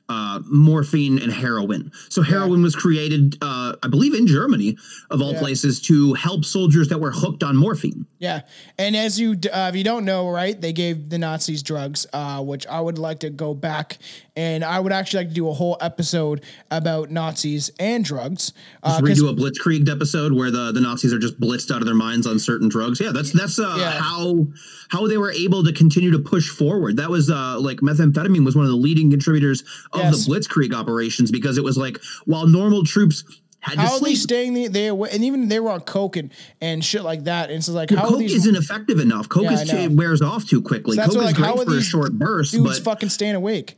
uh, 0.09 0.41
morphine 0.45 1.17
and 1.19 1.31
heroin. 1.31 1.91
So 2.09 2.21
heroin 2.21 2.61
was 2.61 2.75
created, 2.75 3.37
uh, 3.41 3.75
I 3.81 3.87
believe, 3.87 4.13
in 4.13 4.27
Germany 4.27 4.77
of 5.09 5.21
all 5.21 5.33
Yeah. 5.33 5.39
places 5.39 5.79
to 5.83 6.13
help 6.13 6.43
soldiers 6.45 6.89
that 6.89 6.99
were 6.99 7.11
hooked 7.11 7.43
on 7.43 7.55
morphine. 7.55 8.05
Yeah, 8.23 8.43
and 8.77 8.95
as 8.95 9.19
you 9.19 9.31
uh, 9.53 9.67
if 9.69 9.75
you 9.75 9.83
don't 9.83 10.05
know, 10.05 10.29
right, 10.29 10.59
they 10.59 10.71
gave 10.71 11.09
the 11.09 11.17
Nazis 11.17 11.61
drugs, 11.61 12.07
uh, 12.13 12.41
which 12.41 12.65
I 12.67 12.79
would 12.79 12.97
like 12.97 13.19
to 13.19 13.29
go 13.29 13.53
back 13.53 13.97
and 14.37 14.63
I 14.63 14.79
would 14.79 14.93
actually 14.93 15.25
like 15.25 15.27
to 15.27 15.33
do 15.35 15.49
a 15.49 15.53
whole 15.53 15.75
episode 15.81 16.41
about 16.71 17.11
Nazis 17.11 17.69
and 17.79 18.05
drugs. 18.05 18.53
Uh, 18.81 19.01
'cause- 19.01 19.19
Redo 19.19 19.29
a 19.29 19.33
Blitzkrieg 19.35 19.89
episode 19.89 20.31
where 20.31 20.49
the, 20.51 20.71
the 20.71 20.79
Nazis 20.79 21.11
are 21.13 21.19
just 21.19 21.37
blitzed 21.37 21.69
out 21.69 21.81
of 21.81 21.85
their 21.85 21.93
minds 21.95 22.25
on 22.25 22.39
certain 22.39 22.69
drugs. 22.69 23.01
Yeah, 23.01 23.11
that's 23.11 23.33
that's 23.33 23.59
uh, 23.59 23.75
Yeah. 23.77 23.91
how 23.99 24.47
how 24.87 25.05
they 25.07 25.17
were 25.17 25.31
able 25.33 25.61
to 25.65 25.73
continue 25.73 26.11
to 26.11 26.19
push 26.19 26.47
forward. 26.47 26.95
That 26.95 27.09
was 27.09 27.29
uh, 27.29 27.59
like 27.59 27.81
methamphetamine 27.81 28.45
was 28.45 28.55
one 28.55 28.63
of 28.63 28.71
the 28.71 28.77
leading 28.77 29.11
contributors 29.11 29.63
of 29.91 29.99
Yes. 29.99 30.25
the 30.25 30.31
Blitzkrieg 30.31 30.73
operations 30.73 31.29
because 31.29 31.57
it 31.57 31.63
was 31.65 31.75
like 31.77 31.99
while 32.23 32.47
normal 32.47 32.85
troops 32.85 33.25
how 33.63 33.93
are 33.93 33.99
they 33.99 34.15
staying 34.15 34.53
there? 34.53 34.69
they 34.69 34.87
and 34.87 35.23
even 35.23 35.47
they 35.47 35.59
were 35.59 35.71
on 35.71 35.81
coke 35.81 36.15
and, 36.15 36.31
and 36.61 36.83
shit 36.83 37.03
like 37.03 37.23
that. 37.25 37.49
And 37.49 37.63
so 37.63 37.73
like 37.73 37.89
how 37.89 38.03
are 38.03 38.09
Coke 38.09 38.19
these 38.19 38.35
isn't 38.35 38.55
effective 38.55 38.99
enough. 38.99 39.29
Coke 39.29 39.43
Yeah, 39.43 39.53
is 39.53 39.69
too, 39.69 39.95
wears 39.95 40.21
off 40.21 40.45
too 40.45 40.61
quickly. 40.61 40.95
So 40.95 41.01
that's 41.01 41.13
Coke 41.13 41.23
what, 41.23 41.31
is 41.31 41.39
like, 41.39 41.45
how 41.45 41.55
great 41.55 41.67
are 41.67 41.71
for 41.71 41.77
a 41.77 41.81
short 41.81 42.13
burst, 42.13 42.51
dudes 42.51 42.79
but 42.79 42.83
fucking 42.83 43.09
staying 43.09 43.35
awake? 43.35 43.77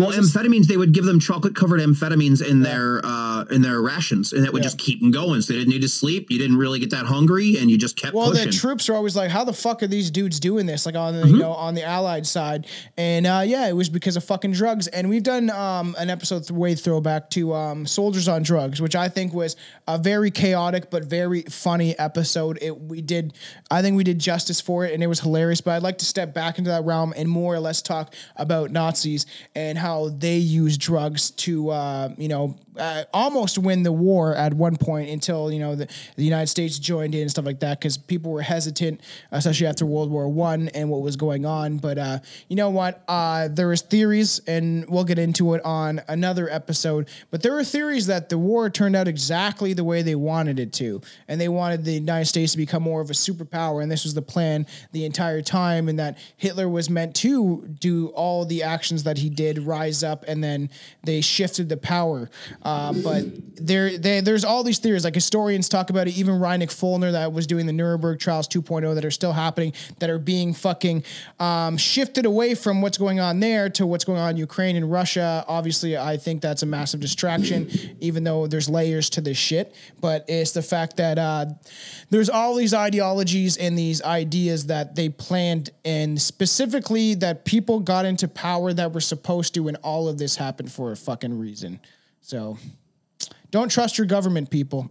Well, 0.00 0.12
amphetamines 0.12 0.66
they 0.66 0.76
would 0.76 0.92
give 0.92 1.04
them 1.04 1.20
chocolate 1.20 1.54
covered 1.54 1.80
amphetamines 1.80 2.44
in 2.46 2.60
their 2.62 3.00
uh, 3.04 3.44
in 3.50 3.62
their 3.62 3.80
rations, 3.80 4.32
and 4.32 4.44
that 4.44 4.52
would 4.52 4.60
Yeah. 4.62 4.68
just 4.68 4.78
keep 4.78 5.00
them 5.00 5.10
going. 5.10 5.40
So 5.42 5.52
they 5.52 5.58
didn't 5.60 5.70
need 5.72 5.82
to 5.82 5.88
sleep. 5.88 6.30
You 6.30 6.38
didn't 6.38 6.56
really 6.56 6.78
get 6.78 6.90
that 6.90 7.06
hungry, 7.06 7.56
and 7.58 7.70
you 7.70 7.78
just 7.78 7.96
kept 7.96 8.14
Well, 8.14 8.30
pushing. 8.30 8.46
the 8.46 8.52
troops 8.52 8.88
are 8.88 8.94
always 8.94 9.14
like, 9.16 9.30
"How 9.30 9.44
the 9.44 9.52
fuck 9.52 9.82
are 9.82 9.86
these 9.86 10.10
dudes 10.10 10.40
doing 10.40 10.66
this?" 10.66 10.86
Like 10.86 10.94
on 10.96 11.14
the 11.14 11.20
Mm-hmm. 11.22 11.34
you 11.34 11.38
know 11.40 11.52
on 11.52 11.74
the 11.74 11.84
Allied 11.84 12.26
side, 12.26 12.66
and 12.96 13.26
uh, 13.26 13.42
yeah, 13.44 13.68
it 13.68 13.74
was 13.76 13.88
because 13.88 14.16
of 14.16 14.24
fucking 14.24 14.52
drugs. 14.52 14.86
And 14.88 15.08
we've 15.10 15.22
done 15.22 15.50
um, 15.50 15.94
an 15.98 16.10
episode 16.10 16.40
th- 16.40 16.50
way 16.52 16.74
throwback 16.74 17.30
to 17.30 17.54
um, 17.54 17.86
soldiers 17.86 18.28
on 18.28 18.42
drugs, 18.42 18.80
which 18.80 18.96
I 18.96 19.08
think 19.08 19.32
was 19.34 19.56
a 19.86 19.98
very 19.98 20.30
chaotic 20.30 20.90
but 20.90 21.04
very 21.04 21.42
funny 21.42 21.98
episode. 21.98 22.58
It 22.62 22.80
we 22.80 23.00
did, 23.02 23.32
I 23.70 23.82
think 23.82 23.96
we 23.96 24.04
did 24.04 24.18
justice 24.18 24.60
for 24.60 24.84
it, 24.86 24.94
and 24.94 25.02
it 25.02 25.06
was 25.08 25.20
hilarious. 25.20 25.60
But 25.60 25.72
I'd 25.72 25.82
like 25.82 25.98
to 25.98 26.04
step 26.04 26.32
back 26.34 26.58
into 26.58 26.70
that 26.70 26.84
realm 26.84 27.12
and 27.16 27.28
more 27.28 27.54
or 27.54 27.60
less 27.60 27.82
talk 27.82 28.14
about 28.36 28.70
Nazis 28.70 29.26
and 29.54 29.76
how 29.78 29.89
they 30.08 30.36
use 30.36 30.76
drugs 30.78 31.30
to 31.32 31.70
uh, 31.70 32.08
you 32.16 32.28
know 32.28 32.54
uh, 32.80 33.04
almost 33.12 33.58
win 33.58 33.82
the 33.82 33.92
war 33.92 34.34
at 34.34 34.54
one 34.54 34.76
point 34.76 35.10
until 35.10 35.52
you 35.52 35.58
know 35.58 35.74
the, 35.74 35.86
the 36.16 36.24
United 36.24 36.48
States 36.48 36.78
joined 36.78 37.14
in 37.14 37.22
and 37.22 37.30
stuff 37.30 37.44
like 37.44 37.60
that 37.60 37.78
because 37.78 37.96
people 37.96 38.32
were 38.32 38.42
hesitant, 38.42 39.00
especially 39.30 39.66
after 39.66 39.84
World 39.84 40.10
War 40.10 40.28
One 40.28 40.68
and 40.68 40.88
what 40.90 41.02
was 41.02 41.16
going 41.16 41.44
on. 41.44 41.76
But 41.76 41.98
uh, 41.98 42.18
you 42.48 42.56
know 42.56 42.70
what? 42.70 43.02
Uh, 43.06 43.48
there 43.48 43.72
is 43.72 43.82
theories, 43.82 44.40
and 44.46 44.86
we'll 44.88 45.04
get 45.04 45.18
into 45.18 45.54
it 45.54 45.64
on 45.64 46.00
another 46.08 46.48
episode. 46.50 47.08
But 47.30 47.42
there 47.42 47.52
were 47.52 47.64
theories 47.64 48.06
that 48.06 48.28
the 48.30 48.38
war 48.38 48.70
turned 48.70 48.96
out 48.96 49.08
exactly 49.08 49.72
the 49.74 49.84
way 49.84 50.02
they 50.02 50.14
wanted 50.14 50.58
it 50.58 50.72
to, 50.74 51.02
and 51.28 51.40
they 51.40 51.48
wanted 51.48 51.84
the 51.84 51.92
United 51.92 52.26
States 52.26 52.52
to 52.52 52.58
become 52.58 52.82
more 52.82 53.00
of 53.00 53.10
a 53.10 53.14
superpower, 53.14 53.82
and 53.82 53.92
this 53.92 54.04
was 54.04 54.14
the 54.14 54.22
plan 54.22 54.66
the 54.92 55.04
entire 55.04 55.42
time, 55.42 55.88
and 55.88 55.98
that 55.98 56.16
Hitler 56.36 56.68
was 56.68 56.88
meant 56.88 57.14
to 57.16 57.66
do 57.78 58.08
all 58.08 58.44
the 58.44 58.62
actions 58.62 59.02
that 59.04 59.18
he 59.18 59.28
did, 59.28 59.58
rise 59.58 60.02
up, 60.02 60.24
and 60.26 60.42
then 60.42 60.70
they 61.04 61.20
shifted 61.20 61.68
the 61.68 61.76
power. 61.76 62.30
Uh, 62.70 62.92
but 63.02 63.24
there, 63.56 63.98
there, 63.98 64.22
there's 64.22 64.44
all 64.44 64.62
these 64.62 64.78
theories. 64.78 65.04
Like 65.04 65.14
historians 65.14 65.68
talk 65.68 65.90
about 65.90 66.06
it. 66.06 66.16
Even 66.16 66.36
Reiner 66.36 66.66
Fuellmich 66.66 67.12
that 67.12 67.32
was 67.32 67.46
doing 67.46 67.66
the 67.66 67.72
Nuremberg 67.72 68.20
trials 68.20 68.46
2.0 68.46 68.94
that 68.94 69.04
are 69.04 69.10
still 69.10 69.32
happening, 69.32 69.72
that 69.98 70.08
are 70.08 70.20
being 70.20 70.54
fucking 70.54 71.02
um, 71.40 71.76
shifted 71.76 72.26
away 72.26 72.54
from 72.54 72.80
what's 72.80 72.96
going 72.96 73.18
on 73.18 73.40
there 73.40 73.68
to 73.70 73.86
what's 73.86 74.04
going 74.04 74.20
on 74.20 74.30
in 74.30 74.36
Ukraine 74.36 74.76
and 74.76 74.90
Russia. 74.90 75.44
Obviously, 75.48 75.98
I 75.98 76.16
think 76.16 76.42
that's 76.42 76.62
a 76.62 76.66
massive 76.66 77.00
distraction, 77.00 77.68
even 78.00 78.22
though 78.22 78.46
there's 78.46 78.68
layers 78.68 79.10
to 79.10 79.20
this 79.20 79.36
shit. 79.36 79.74
But 80.00 80.24
it's 80.28 80.52
the 80.52 80.62
fact 80.62 80.96
that 80.98 81.18
uh, 81.18 81.46
there's 82.10 82.30
all 82.30 82.54
these 82.54 82.72
ideologies 82.72 83.56
and 83.56 83.76
these 83.76 84.00
ideas 84.02 84.66
that 84.66 84.94
they 84.94 85.08
planned, 85.08 85.70
and 85.84 86.20
specifically 86.22 87.14
that 87.14 87.44
people 87.44 87.80
got 87.80 88.04
into 88.04 88.28
power 88.28 88.72
that 88.72 88.92
were 88.92 89.00
supposed 89.00 89.54
to, 89.54 89.66
and 89.66 89.76
all 89.82 90.08
of 90.08 90.18
this 90.18 90.36
happened 90.36 90.70
for 90.70 90.92
a 90.92 90.96
fucking 90.96 91.36
reason. 91.36 91.80
So 92.20 92.58
don't 93.50 93.70
trust 93.70 93.98
your 93.98 94.06
government, 94.06 94.50
people. 94.50 94.90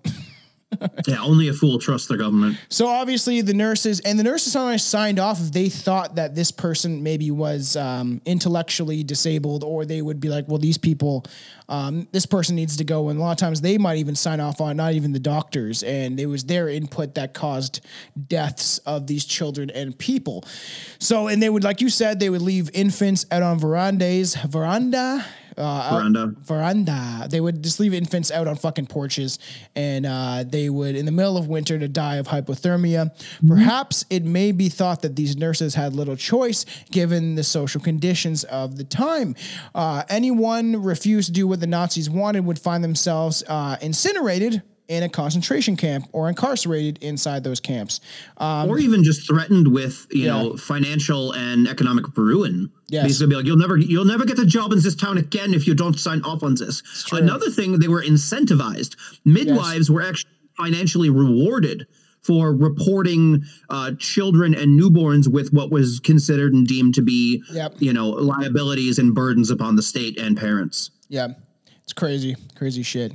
yeah, 1.08 1.22
only 1.22 1.48
a 1.48 1.54
fool 1.54 1.80
trusts 1.80 2.08
their 2.08 2.18
government. 2.18 2.58
So 2.70 2.88
obviously 2.88 3.42
the 3.42 3.54
nurses 3.54 4.00
and 4.02 4.20
the 4.20 4.24
nurses 4.24 4.54
sometimes 4.54 4.84
signed 4.84 5.20
off 5.20 5.40
if 5.42 5.52
they 5.52 5.70
thought 5.70 6.16
that 6.16 6.36
this 6.36 6.52
person 6.52 7.02
maybe 7.02 7.32
was 7.32 7.76
um, 7.76 8.22
intellectually 8.26 9.04
disabled, 9.04 9.64
or 9.64 9.86
they 9.86 10.02
would 10.02 10.20
be 10.20 10.30
like, 10.30 10.48
"Well, 10.48 10.60
these 10.60 10.78
people, 10.78 11.26
um, 11.68 12.08
this 12.12 12.26
person 12.26 12.56
needs 12.56 12.78
to 12.78 12.84
go." 12.84 13.10
And 13.10 13.20
a 13.20 13.22
lot 13.22 13.32
of 13.32 13.38
times 13.38 13.62
they 13.62 13.78
might 13.78 13.98
even 13.98 14.16
sign 14.16 14.40
off 14.40 14.62
on 14.62 14.78
not 14.78 14.94
even 14.94 15.12
the 15.12 15.20
doctors, 15.20 15.82
and 15.82 16.20
it 16.20 16.28
was 16.28 16.44
their 16.44 16.70
input 16.70 17.16
that 17.16 17.34
caused 17.34 17.82
deaths 18.28 18.78
of 18.80 19.08
these 19.08 19.26
children 19.26 19.70
and 19.72 19.98
people. 19.98 20.44
So, 21.00 21.28
and 21.28 21.42
they 21.42 21.50
would, 21.50 21.64
like 21.64 21.82
you 21.82 21.90
said, 21.90 22.20
they 22.20 22.30
would 22.30 22.44
leave 22.44 22.70
infants 22.74 23.26
out 23.32 23.42
on 23.42 23.60
verandas, 23.60 24.36
veranda. 24.48 25.26
Uh, 25.60 25.64
out- 25.64 25.92
Veranda. 26.00 26.34
veranda. 26.42 27.28
They 27.30 27.42
would 27.42 27.62
just 27.64 27.80
leave 27.80 27.94
infants 27.94 28.32
out 28.32 28.48
on 28.48 28.56
fucking 28.56 28.88
porches, 28.88 29.38
and 29.76 30.06
uh, 30.06 30.44
they 30.48 30.70
would, 30.70 30.96
in 30.96 31.06
the 31.06 31.12
middle 31.12 31.38
of 31.38 31.48
winter, 31.48 31.78
to 31.78 31.88
die 31.88 32.16
of 32.16 32.28
hypothermia. 32.28 33.12
Perhaps 33.48 34.06
it 34.10 34.24
may 34.24 34.52
be 34.52 34.70
thought 34.70 35.02
that 35.02 35.16
these 35.16 35.36
nurses 35.38 35.76
had 35.76 35.94
little 35.94 36.16
choice 36.16 36.66
given 36.92 37.36
the 37.36 37.44
social 37.44 37.82
conditions 37.82 38.44
of 38.46 38.78
the 38.78 38.84
time. 38.86 39.36
Uh, 39.76 40.04
anyone 40.10 40.82
refused 40.82 41.28
to 41.28 41.34
do 41.34 41.46
what 41.48 41.60
the 41.60 41.68
Nazis 41.68 42.10
wanted 42.10 42.46
would 42.46 42.60
find 42.60 42.84
themselves 42.84 43.44
uh, 43.48 43.76
incinerated. 43.82 44.64
In 44.90 45.04
a 45.04 45.10
concentration 45.10 45.76
camp 45.78 46.06
or 46.14 46.30
incarcerated 46.30 46.98
inside 47.04 47.44
those 47.44 47.60
camps. 47.60 48.02
Um, 48.38 48.68
or 48.68 48.80
even 48.80 49.04
just 49.04 49.28
threatened 49.28 49.68
with 49.72 50.08
you 50.10 50.26
Yeah. 50.26 50.32
know 50.42 50.58
financial 50.58 51.32
and 51.34 51.68
economic 51.68 52.06
ruin. 52.18 52.72
Yes. 52.90 53.04
Basically, 53.06 53.28
be 53.28 53.36
like 53.36 53.46
you'll 53.46 53.58
never 53.58 53.78
you'll 53.78 54.04
never 54.06 54.26
get 54.26 54.40
a 54.40 54.46
job 54.48 54.74
in 54.74 54.82
this 54.82 54.96
town 54.96 55.20
again 55.20 55.54
if 55.54 55.68
you 55.68 55.76
don't 55.76 56.00
sign 56.00 56.24
off 56.24 56.42
on 56.42 56.56
this. 56.56 56.82
Another 57.12 57.52
thing, 57.52 57.78
they 57.78 57.88
were 57.88 58.02
incentivized. 58.02 58.96
Midwives 59.26 59.92
were 59.92 60.02
actually 60.02 60.32
financially 60.58 61.12
rewarded 61.12 61.86
for 62.24 62.52
reporting 62.54 63.44
uh, 63.70 63.92
children 64.00 64.56
and 64.56 64.78
newborns 64.78 65.28
with 65.28 65.54
what 65.54 65.72
was 65.72 66.00
considered 66.00 66.52
and 66.52 66.66
deemed 66.68 66.96
to 66.96 67.04
be 67.04 67.44
Yep. 67.54 67.76
you 67.78 67.94
know 67.94 68.10
liabilities 68.10 68.98
and 68.98 69.14
burdens 69.14 69.52
upon 69.52 69.76
the 69.76 69.84
state 69.84 70.18
and 70.18 70.36
parents. 70.36 70.90
Yeah, 71.10 71.28
it's 71.90 71.94
crazy, 71.96 72.36
crazy 72.56 72.84
shit. 72.84 73.12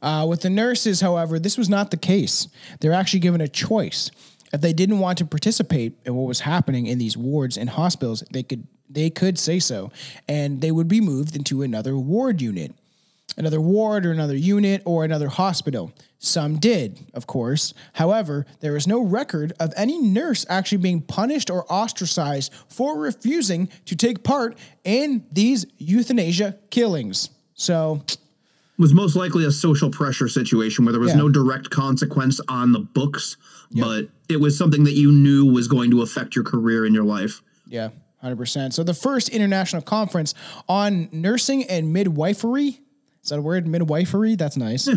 Uh, 0.00 0.24
with 0.28 0.42
the 0.42 0.48
nurses, 0.48 1.00
however, 1.00 1.40
this 1.40 1.58
was 1.58 1.68
not 1.68 1.90
the 1.90 1.96
case. 1.96 2.46
They're 2.78 2.92
actually 2.92 3.18
given 3.18 3.40
a 3.40 3.48
choice. 3.48 4.12
If 4.52 4.60
they 4.60 4.72
didn't 4.72 5.00
want 5.00 5.18
to 5.18 5.24
participate 5.24 5.94
in 6.04 6.14
what 6.14 6.28
was 6.28 6.38
happening 6.38 6.86
in 6.86 6.98
these 6.98 7.16
wards 7.16 7.56
and 7.56 7.68
hospitals, 7.68 8.22
they 8.30 8.44
could 8.44 8.68
they 8.88 9.10
could 9.10 9.40
say 9.40 9.58
so, 9.58 9.90
and 10.28 10.60
they 10.60 10.70
would 10.70 10.86
be 10.86 11.00
moved 11.00 11.34
into 11.34 11.62
another 11.62 11.98
ward 11.98 12.40
unit, 12.40 12.76
another 13.36 13.60
ward 13.60 14.06
or 14.06 14.12
another 14.12 14.36
unit 14.36 14.82
or 14.84 15.04
another 15.04 15.28
hospital. 15.28 15.92
Some 16.20 16.60
did, 16.60 17.00
of 17.14 17.26
course. 17.26 17.74
However, 17.94 18.46
there 18.60 18.76
is 18.76 18.86
no 18.86 19.02
record 19.02 19.52
of 19.58 19.72
any 19.76 19.98
nurse 19.98 20.46
actually 20.48 20.78
being 20.78 21.00
punished 21.00 21.50
or 21.50 21.64
ostracized 21.68 22.52
for 22.68 23.00
refusing 23.00 23.68
to 23.86 23.96
take 23.96 24.22
part 24.22 24.56
in 24.84 25.26
these 25.32 25.66
euthanasia 25.78 26.56
killings. 26.70 27.28
So, 27.62 28.02
was 28.76 28.92
most 28.92 29.14
likely 29.14 29.44
a 29.44 29.52
social 29.52 29.88
pressure 29.88 30.28
situation 30.28 30.84
where 30.84 30.90
there 30.92 31.00
was 31.00 31.12
Yeah. 31.12 31.18
no 31.18 31.28
direct 31.28 31.70
consequence 31.70 32.40
on 32.48 32.72
the 32.72 32.80
books, 32.80 33.36
but 33.70 34.08
it 34.28 34.40
was 34.40 34.58
something 34.58 34.82
that 34.84 34.94
you 34.94 35.12
knew 35.12 35.46
was 35.46 35.68
going 35.68 35.90
to 35.92 36.02
affect 36.02 36.34
your 36.34 36.44
career 36.44 36.84
in 36.84 36.92
your 36.92 37.04
life. 37.04 37.40
Yeah, 37.68 37.90
100%. 38.20 38.74
So 38.74 38.82
the 38.82 38.94
first 38.94 39.28
international 39.28 39.82
conference 39.82 40.34
on 40.68 41.08
nursing 41.12 41.62
and 41.64 41.92
midwifery, 41.92 42.80
is 43.22 43.28
that 43.28 43.38
a 43.38 43.42
word? 43.42 43.68
Midwifery? 43.68 44.34
That's 44.34 44.56
nice. 44.56 44.88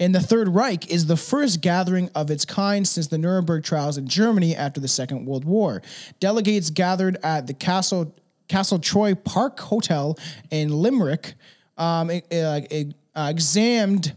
And 0.00 0.14
the 0.14 0.20
Third 0.20 0.48
Reich 0.48 0.90
is 0.90 1.04
the 1.06 1.16
first 1.18 1.60
gathering 1.60 2.08
of 2.14 2.30
its 2.30 2.46
kind 2.46 2.88
since 2.88 3.08
the 3.08 3.18
Nuremberg 3.18 3.62
trials 3.64 3.98
in 3.98 4.08
Germany 4.08 4.56
after 4.56 4.80
the 4.80 4.88
Second 4.88 5.26
World 5.26 5.44
War. 5.44 5.82
Delegates 6.18 6.70
gathered 6.70 7.18
at 7.22 7.46
the 7.46 7.52
Castle 7.54 8.14
Castletroy 8.48 9.22
Park 9.24 9.58
Hotel 9.60 10.16
in 10.50 10.70
Limerick 10.70 11.34
um, 11.76 12.10
uh, 12.10 12.60
e- 12.70 12.94
uh, 13.14 13.28
examined 13.30 14.14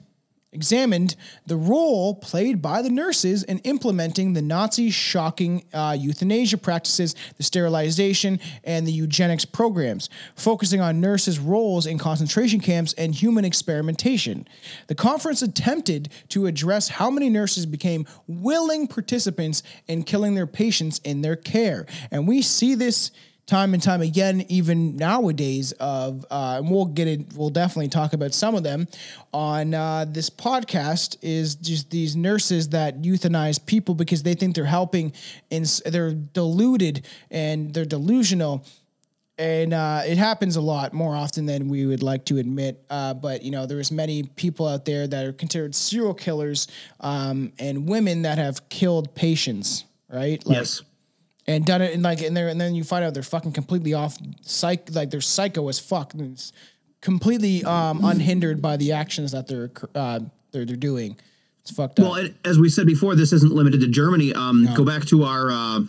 examined 0.51 1.15
the 1.45 1.55
role 1.55 2.15
played 2.15 2.61
by 2.61 2.81
the 2.81 2.89
nurses 2.89 3.43
in 3.43 3.59
implementing 3.59 4.33
the 4.33 4.41
Nazi 4.41 4.89
shocking 4.89 5.63
uh, 5.73 5.95
euthanasia 5.97 6.57
practices, 6.57 7.15
the 7.37 7.43
sterilization, 7.43 8.39
and 8.63 8.87
the 8.87 8.91
eugenics 8.91 9.45
programs, 9.45 10.09
focusing 10.35 10.81
on 10.81 10.99
nurses' 10.99 11.37
roles 11.37 11.85
in 11.85 11.99
concentration 11.99 12.59
camps 12.59 12.93
and 12.93 13.13
human 13.13 13.45
experimentation. 13.45 14.47
The 14.87 14.95
conference 14.95 15.41
attempted 15.41 16.09
to 16.29 16.47
address 16.47 16.87
how 16.89 17.11
many 17.11 17.29
nurses 17.29 17.65
became 17.65 18.07
willing 18.27 18.87
participants 18.87 19.61
in 19.87 20.03
killing 20.03 20.33
their 20.33 20.47
patients 20.47 20.99
in 21.03 21.21
their 21.21 21.35
care. 21.35 21.85
And 22.09 22.27
we 22.27 22.41
see 22.41 22.73
this 22.73 23.11
time 23.49 23.73
and 23.73 23.81
time 23.81 24.01
again, 24.01 24.45
even 24.47 24.95
nowadays. 24.95 25.71
Of 25.73 26.25
uh, 26.29 26.57
and 26.59 26.71
we'll 26.71 26.85
get 26.85 27.07
it. 27.07 27.33
We'll 27.35 27.49
definitely 27.49 27.89
talk 27.89 28.13
about 28.13 28.33
some 28.33 28.55
of 28.55 28.63
them 28.63 28.87
on 29.33 29.73
uh, 29.73 30.05
this 30.07 30.29
podcast. 30.29 31.17
Is 31.21 31.55
just 31.55 31.89
these 31.89 32.15
nurses 32.15 32.69
that 32.69 33.01
euthanize 33.01 33.63
people 33.65 33.95
because 33.95 34.23
they 34.23 34.35
think 34.35 34.55
they're 34.55 34.65
helping, 34.65 35.13
and 35.51 35.65
they're 35.85 36.13
deluded 36.13 37.05
and 37.29 37.73
they're 37.73 37.85
delusional 37.85 38.65
and 39.39 39.73
uh, 39.73 40.01
it 40.05 40.17
happens 40.17 40.57
a 40.57 40.61
lot 40.61 40.91
more 40.91 41.15
often 41.15 41.45
than 41.45 41.69
we 41.69 41.85
would 41.85 42.03
like 42.03 42.25
to 42.25 42.37
admit. 42.37 42.83
Uh, 42.89 43.13
but 43.13 43.41
you 43.41 43.51
know, 43.51 43.65
there's 43.65 43.89
many 43.89 44.23
people 44.23 44.67
out 44.67 44.83
there 44.83 45.07
that 45.07 45.25
are 45.25 45.31
considered 45.31 45.73
serial 45.73 46.13
killers, 46.13 46.67
um, 46.99 47.53
and 47.57 47.87
women 47.87 48.23
that 48.23 48.37
have 48.37 48.67
killed 48.67 49.15
patients, 49.15 49.85
right? 50.09 50.45
Like, 50.45 50.57
yes. 50.57 50.81
And 51.49 51.65
done 51.65 51.81
it, 51.81 51.93
and 51.93 52.03
like, 52.03 52.21
and 52.21 52.35
there, 52.37 52.47
and 52.47 52.59
then 52.61 52.75
you 52.75 52.83
find 52.83 53.03
out 53.03 53.13
they're 53.13 53.23
fucking 53.23 53.51
completely 53.53 53.93
off 53.93 54.17
psych, 54.41 54.89
like 54.93 55.09
they're 55.09 55.21
psycho 55.21 55.67
as 55.67 55.79
fuck, 55.79 56.13
and 56.13 56.31
it's 56.33 56.53
completely 57.01 57.63
um, 57.63 58.03
unhindered 58.03 58.61
by 58.61 58.77
the 58.77 58.91
actions 58.91 59.31
that 59.31 59.47
they're 59.47 59.71
uh, 59.95 60.19
they're 60.51 60.65
they're 60.65 60.75
doing. 60.75 61.17
It's 61.61 61.71
fucked 61.71 61.99
up. 61.99 62.05
Well, 62.05 62.15
and 62.15 62.35
as 62.45 62.57
we 62.59 62.69
said 62.69 62.85
before, 62.85 63.15
this 63.15 63.33
isn't 63.33 63.51
limited 63.53 63.81
to 63.81 63.87
Germany. 63.87 64.33
Um, 64.33 64.67
Go 64.75 64.85
back 64.85 65.05
to 65.07 65.23
our 65.23 65.51
uh, 65.51 65.81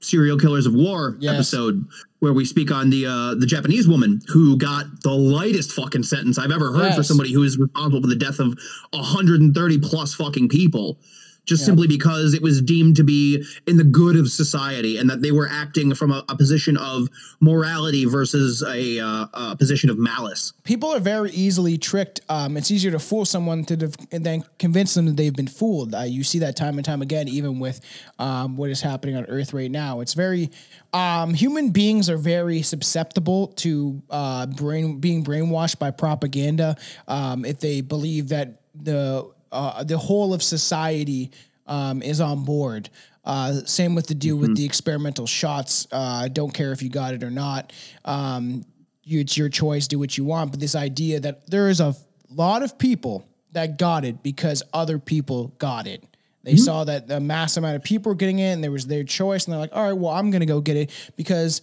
serial 0.00 0.38
killers 0.38 0.66
of 0.66 0.74
war 0.74 1.16
Yes. 1.18 1.34
episode 1.34 1.86
where 2.20 2.32
we 2.32 2.44
speak 2.44 2.70
on 2.70 2.90
the 2.90 3.06
uh, 3.06 3.34
the 3.34 3.46
Japanese 3.46 3.88
woman 3.88 4.20
who 4.28 4.56
got 4.56 5.02
the 5.02 5.10
lightest 5.12 5.72
fucking 5.72 6.02
sentence 6.02 6.38
I've 6.38 6.50
ever 6.52 6.72
heard 6.72 6.92
for 6.92 7.00
Yes. 7.00 7.08
somebody 7.08 7.32
who 7.32 7.42
is 7.42 7.58
responsible 7.58 8.00
for 8.02 8.08
the 8.08 8.16
death 8.16 8.38
of 8.38 8.56
130 8.90 9.78
plus 9.78 10.14
fucking 10.14 10.48
people. 10.48 10.98
Just 11.44 11.64
simply 11.64 11.86
because 11.86 12.32
it 12.32 12.42
was 12.42 12.62
deemed 12.62 12.96
to 12.96 13.04
be 13.04 13.44
in 13.66 13.76
the 13.76 13.84
good 13.84 14.16
of 14.16 14.30
society, 14.30 14.96
and 14.96 15.10
that 15.10 15.20
they 15.20 15.30
were 15.30 15.48
acting 15.48 15.94
from 15.94 16.10
a, 16.10 16.24
a 16.28 16.36
position 16.36 16.76
of 16.76 17.08
morality 17.40 18.04
versus 18.04 18.62
a, 18.62 18.98
uh, 18.98 19.26
a 19.32 19.56
position 19.56 19.90
of 19.90 19.98
malice. 19.98 20.52
people 20.64 20.92
are 20.92 21.00
very 21.00 21.30
easily 21.32 21.76
tricked. 21.76 22.20
Um, 22.28 22.56
it's 22.56 22.70
easier 22.70 22.90
to 22.90 22.98
fool 22.98 23.24
someone 23.24 23.64
to 23.66 23.76
def- 23.76 23.96
and 24.10 24.24
then 24.24 24.44
convince 24.58 24.94
them 24.94 25.06
that 25.06 25.16
they've 25.16 25.34
been 25.34 25.48
fooled. 25.48 25.94
Uh, 25.94 26.02
you 26.02 26.24
see 26.24 26.38
that 26.40 26.56
time 26.56 26.78
and 26.78 26.84
time 26.84 27.02
again, 27.02 27.28
even 27.28 27.60
with 27.60 27.80
um, 28.18 28.56
what 28.56 28.70
is 28.70 28.80
happening 28.80 29.16
on 29.16 29.24
Earth 29.26 29.52
right 29.52 29.70
now. 29.70 30.00
It's 30.00 30.14
very 30.14 30.50
um, 30.92 31.34
human 31.34 31.70
beings 31.70 32.08
are 32.08 32.16
very 32.16 32.62
susceptible 32.62 33.48
to 33.48 34.02
uh, 34.10 34.46
brain 34.46 35.00
being 35.00 35.24
brainwashed 35.24 35.78
by 35.78 35.90
propaganda. 35.90 36.76
Um, 37.08 37.44
if 37.44 37.60
they 37.60 37.80
believe 37.80 38.28
that 38.28 38.60
the 38.74 39.30
uh, 39.54 39.84
the 39.84 39.96
whole 39.96 40.34
of 40.34 40.42
society 40.42 41.30
um, 41.66 42.02
is 42.02 42.20
on 42.20 42.44
board. 42.44 42.90
Uh, 43.24 43.60
same 43.64 43.94
with 43.94 44.06
the 44.06 44.14
deal 44.14 44.36
with 44.36 44.54
the 44.54 44.66
experimental 44.66 45.26
shots. 45.26 45.86
Uh, 45.90 46.28
don't 46.28 46.52
care 46.52 46.72
if 46.72 46.82
you 46.82 46.90
got 46.90 47.14
it 47.14 47.22
or 47.22 47.30
not. 47.30 47.72
Um, 48.04 48.66
you, 49.02 49.20
it's 49.20 49.36
your 49.36 49.48
choice. 49.48 49.88
Do 49.88 49.98
what 49.98 50.18
you 50.18 50.24
want. 50.24 50.50
But 50.50 50.60
this 50.60 50.74
idea 50.74 51.20
that 51.20 51.50
there 51.50 51.70
is 51.70 51.80
a 51.80 51.94
lot 52.30 52.62
of 52.62 52.76
people 52.76 53.26
that 53.52 53.78
got 53.78 54.04
it 54.04 54.22
because 54.22 54.62
other 54.74 54.98
people 54.98 55.54
got 55.58 55.86
it. 55.86 56.04
They 56.42 56.56
saw 56.56 56.84
that 56.84 57.10
a 57.10 57.20
mass 57.20 57.56
amount 57.56 57.76
of 57.76 57.82
people 57.82 58.10
were 58.10 58.16
getting 58.16 58.38
it, 58.38 58.52
and 58.52 58.62
there 58.62 58.70
was 58.70 58.86
their 58.86 59.02
choice, 59.02 59.46
and 59.46 59.52
they're 59.52 59.60
like, 59.60 59.74
"All 59.74 59.82
right, 59.82 59.94
well, 59.94 60.12
I'm 60.12 60.30
going 60.30 60.40
to 60.40 60.46
go 60.46 60.60
get 60.60 60.76
it 60.76 60.90
because 61.16 61.62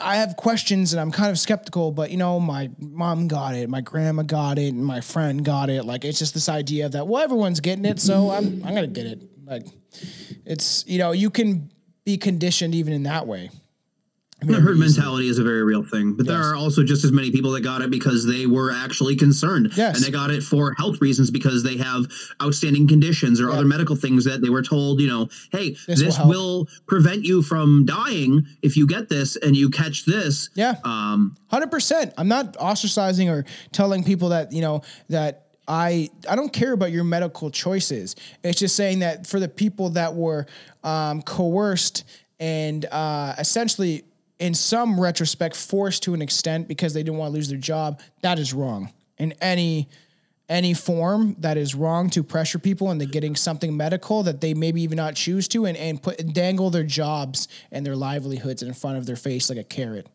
I 0.00 0.16
have 0.16 0.36
questions 0.36 0.92
and 0.94 1.00
I'm 1.00 1.10
kind 1.10 1.30
of 1.30 1.38
skeptical, 1.38 1.92
but 1.92 2.10
you 2.10 2.16
know, 2.16 2.40
my 2.40 2.70
mom 2.78 3.28
got 3.28 3.54
it, 3.54 3.68
my 3.68 3.82
grandma 3.82 4.22
got 4.22 4.58
it, 4.58 4.72
and 4.72 4.84
my 4.84 5.00
friend 5.00 5.44
got 5.44 5.68
it. 5.68 5.84
Like 5.84 6.04
it's 6.04 6.18
just 6.18 6.32
this 6.32 6.48
idea 6.48 6.88
that 6.88 7.06
well, 7.06 7.22
everyone's 7.22 7.60
getting 7.60 7.84
it, 7.84 8.00
so 8.00 8.30
I'm 8.30 8.64
I'm 8.64 8.74
gonna 8.74 8.86
get 8.86 9.06
it. 9.06 9.22
Like 9.44 9.66
it's 10.46 10.84
you 10.86 10.98
know, 10.98 11.12
you 11.12 11.30
can 11.30 11.70
be 12.04 12.16
conditioned 12.16 12.74
even 12.74 12.92
in 12.92 13.02
that 13.04 13.26
way. 13.26 13.50
The 14.46 14.60
herd 14.60 14.78
mentality 14.78 15.28
is 15.28 15.38
a 15.38 15.42
very 15.44 15.62
real 15.62 15.82
thing, 15.82 16.14
but 16.14 16.26
there 16.26 16.40
are 16.42 16.54
also 16.54 16.82
just 16.84 17.04
as 17.04 17.12
many 17.12 17.30
people 17.30 17.50
that 17.52 17.62
got 17.62 17.82
it 17.82 17.90
because 17.90 18.26
they 18.26 18.46
were 18.46 18.70
actually 18.72 19.16
concerned, 19.16 19.72
Yes. 19.76 19.96
and 19.96 20.04
they 20.04 20.10
got 20.10 20.30
it 20.30 20.42
for 20.42 20.74
health 20.78 21.00
reasons 21.00 21.30
because 21.30 21.62
they 21.62 21.76
have 21.78 22.06
outstanding 22.42 22.86
conditions 22.88 23.40
or 23.40 23.50
other 23.50 23.64
medical 23.64 23.96
things 23.96 24.24
that 24.24 24.42
they 24.42 24.50
were 24.50 24.62
told, 24.62 25.00
you 25.00 25.08
know, 25.08 25.28
hey, 25.52 25.76
This 25.86 26.00
this, 26.00 26.18
will 26.18 26.28
will, 26.28 26.68
prevent 26.86 27.24
you 27.24 27.42
from 27.42 27.84
dying 27.86 28.46
if 28.62 28.76
you 28.76 28.86
get 28.86 29.08
this 29.08 29.36
and 29.36 29.56
you 29.56 29.70
catch 29.70 30.04
this. 30.04 30.50
Yeah. 30.54 30.76
Um, 30.84 31.36
Hundred 31.48 31.70
percent. 31.70 32.12
I'm 32.18 32.28
not 32.28 32.54
ostracizing 32.54 33.30
or 33.30 33.44
telling 33.72 34.02
people 34.04 34.30
that 34.30 34.52
you 34.52 34.60
know 34.60 34.82
that 35.08 35.46
I 35.68 36.10
I 36.28 36.34
don't 36.36 36.52
care 36.52 36.72
about 36.72 36.90
your 36.92 37.04
medical 37.04 37.50
choices. 37.50 38.16
It's 38.42 38.58
just 38.58 38.74
saying 38.76 38.98
that 39.00 39.26
for 39.26 39.38
the 39.40 39.48
people 39.48 39.90
that 39.90 40.14
were 40.14 40.46
um, 40.82 41.22
coerced 41.22 42.04
and 42.40 42.84
uh, 42.86 43.34
essentially, 43.38 44.04
in 44.38 44.54
some 44.54 44.98
retrospect, 45.00 45.56
forced 45.56 46.02
to 46.04 46.14
an 46.14 46.22
extent 46.22 46.68
because 46.68 46.94
they 46.94 47.02
didn't 47.02 47.18
want 47.18 47.30
to 47.30 47.34
lose 47.34 47.48
their 47.48 47.58
job, 47.58 48.00
that 48.22 48.38
is 48.38 48.52
wrong. 48.52 48.92
In 49.18 49.32
any 49.40 49.88
any 50.48 50.74
form 50.74 51.34
that 51.38 51.56
is 51.56 51.74
wrong 51.74 52.10
to 52.10 52.22
pressure 52.22 52.58
people 52.58 52.90
into 52.90 53.06
getting 53.06 53.34
something 53.34 53.74
medical 53.74 54.22
that 54.22 54.42
they 54.42 54.52
maybe 54.52 54.82
even 54.82 54.96
not 54.96 55.14
choose 55.14 55.48
to 55.48 55.64
and, 55.64 55.76
and 55.76 56.02
put 56.02 56.34
dangle 56.34 56.68
their 56.68 56.82
jobs 56.84 57.48
and 57.72 57.84
their 57.86 57.96
livelihoods 57.96 58.62
in 58.62 58.74
front 58.74 58.98
of 58.98 59.06
their 59.06 59.16
face 59.16 59.48
like 59.48 59.58
a 59.58 59.64
carrot. 59.64 60.06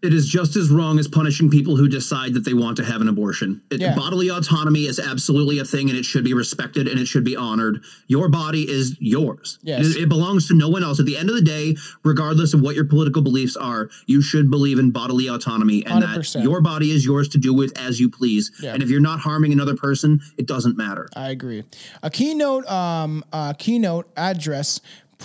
It 0.00 0.14
is 0.14 0.28
just 0.28 0.54
as 0.54 0.70
wrong 0.70 0.98
as 1.00 1.08
punishing 1.08 1.50
people 1.50 1.76
who 1.76 1.88
decide 1.88 2.32
that 2.34 2.44
they 2.44 2.54
want 2.54 2.76
to 2.76 2.84
have 2.84 3.00
an 3.00 3.08
abortion. 3.08 3.60
It, 3.70 3.80
Yeah. 3.80 3.96
Bodily 3.96 4.28
autonomy 4.30 4.86
is 4.86 5.00
absolutely 5.00 5.58
a 5.58 5.64
thing, 5.64 5.88
and 5.88 5.98
it 5.98 6.04
should 6.04 6.22
be 6.24 6.34
respected 6.34 6.86
and 6.86 7.00
it 7.00 7.06
should 7.06 7.24
be 7.24 7.34
honored. 7.36 7.82
Your 8.06 8.28
body 8.28 8.68
is 8.68 8.96
yours. 9.00 9.58
Yes. 9.62 9.96
It, 9.96 10.02
it 10.04 10.08
belongs 10.08 10.46
to 10.48 10.54
no 10.54 10.68
one 10.68 10.84
else. 10.84 11.00
At 11.00 11.06
the 11.06 11.16
end 11.16 11.30
of 11.30 11.34
the 11.34 11.42
day, 11.42 11.76
regardless 12.04 12.54
of 12.54 12.60
what 12.60 12.76
your 12.76 12.84
political 12.84 13.22
beliefs 13.22 13.56
are, 13.56 13.90
you 14.06 14.22
should 14.22 14.50
believe 14.50 14.78
in 14.78 14.90
bodily 14.92 15.26
autonomy 15.28 15.84
and 15.84 16.04
100%. 16.04 16.32
that 16.34 16.42
your 16.42 16.60
body 16.60 16.92
is 16.92 17.04
yours 17.04 17.28
to 17.30 17.38
do 17.38 17.52
with 17.52 17.76
as 17.76 17.98
you 17.98 18.08
please. 18.08 18.52
Yeah. 18.62 18.74
And 18.74 18.82
if 18.82 18.90
you're 18.90 19.00
not 19.00 19.18
harming 19.20 19.52
another 19.52 19.74
person, 19.74 20.20
it 20.36 20.46
doesn't 20.46 20.76
matter. 20.76 21.08
I 21.16 21.30
agree. 21.30 21.64
A 22.04 22.10
keynote, 22.10 22.66
um, 22.70 23.24
uh, 23.32 23.52
keynote 23.54 24.08
address. 24.16 24.80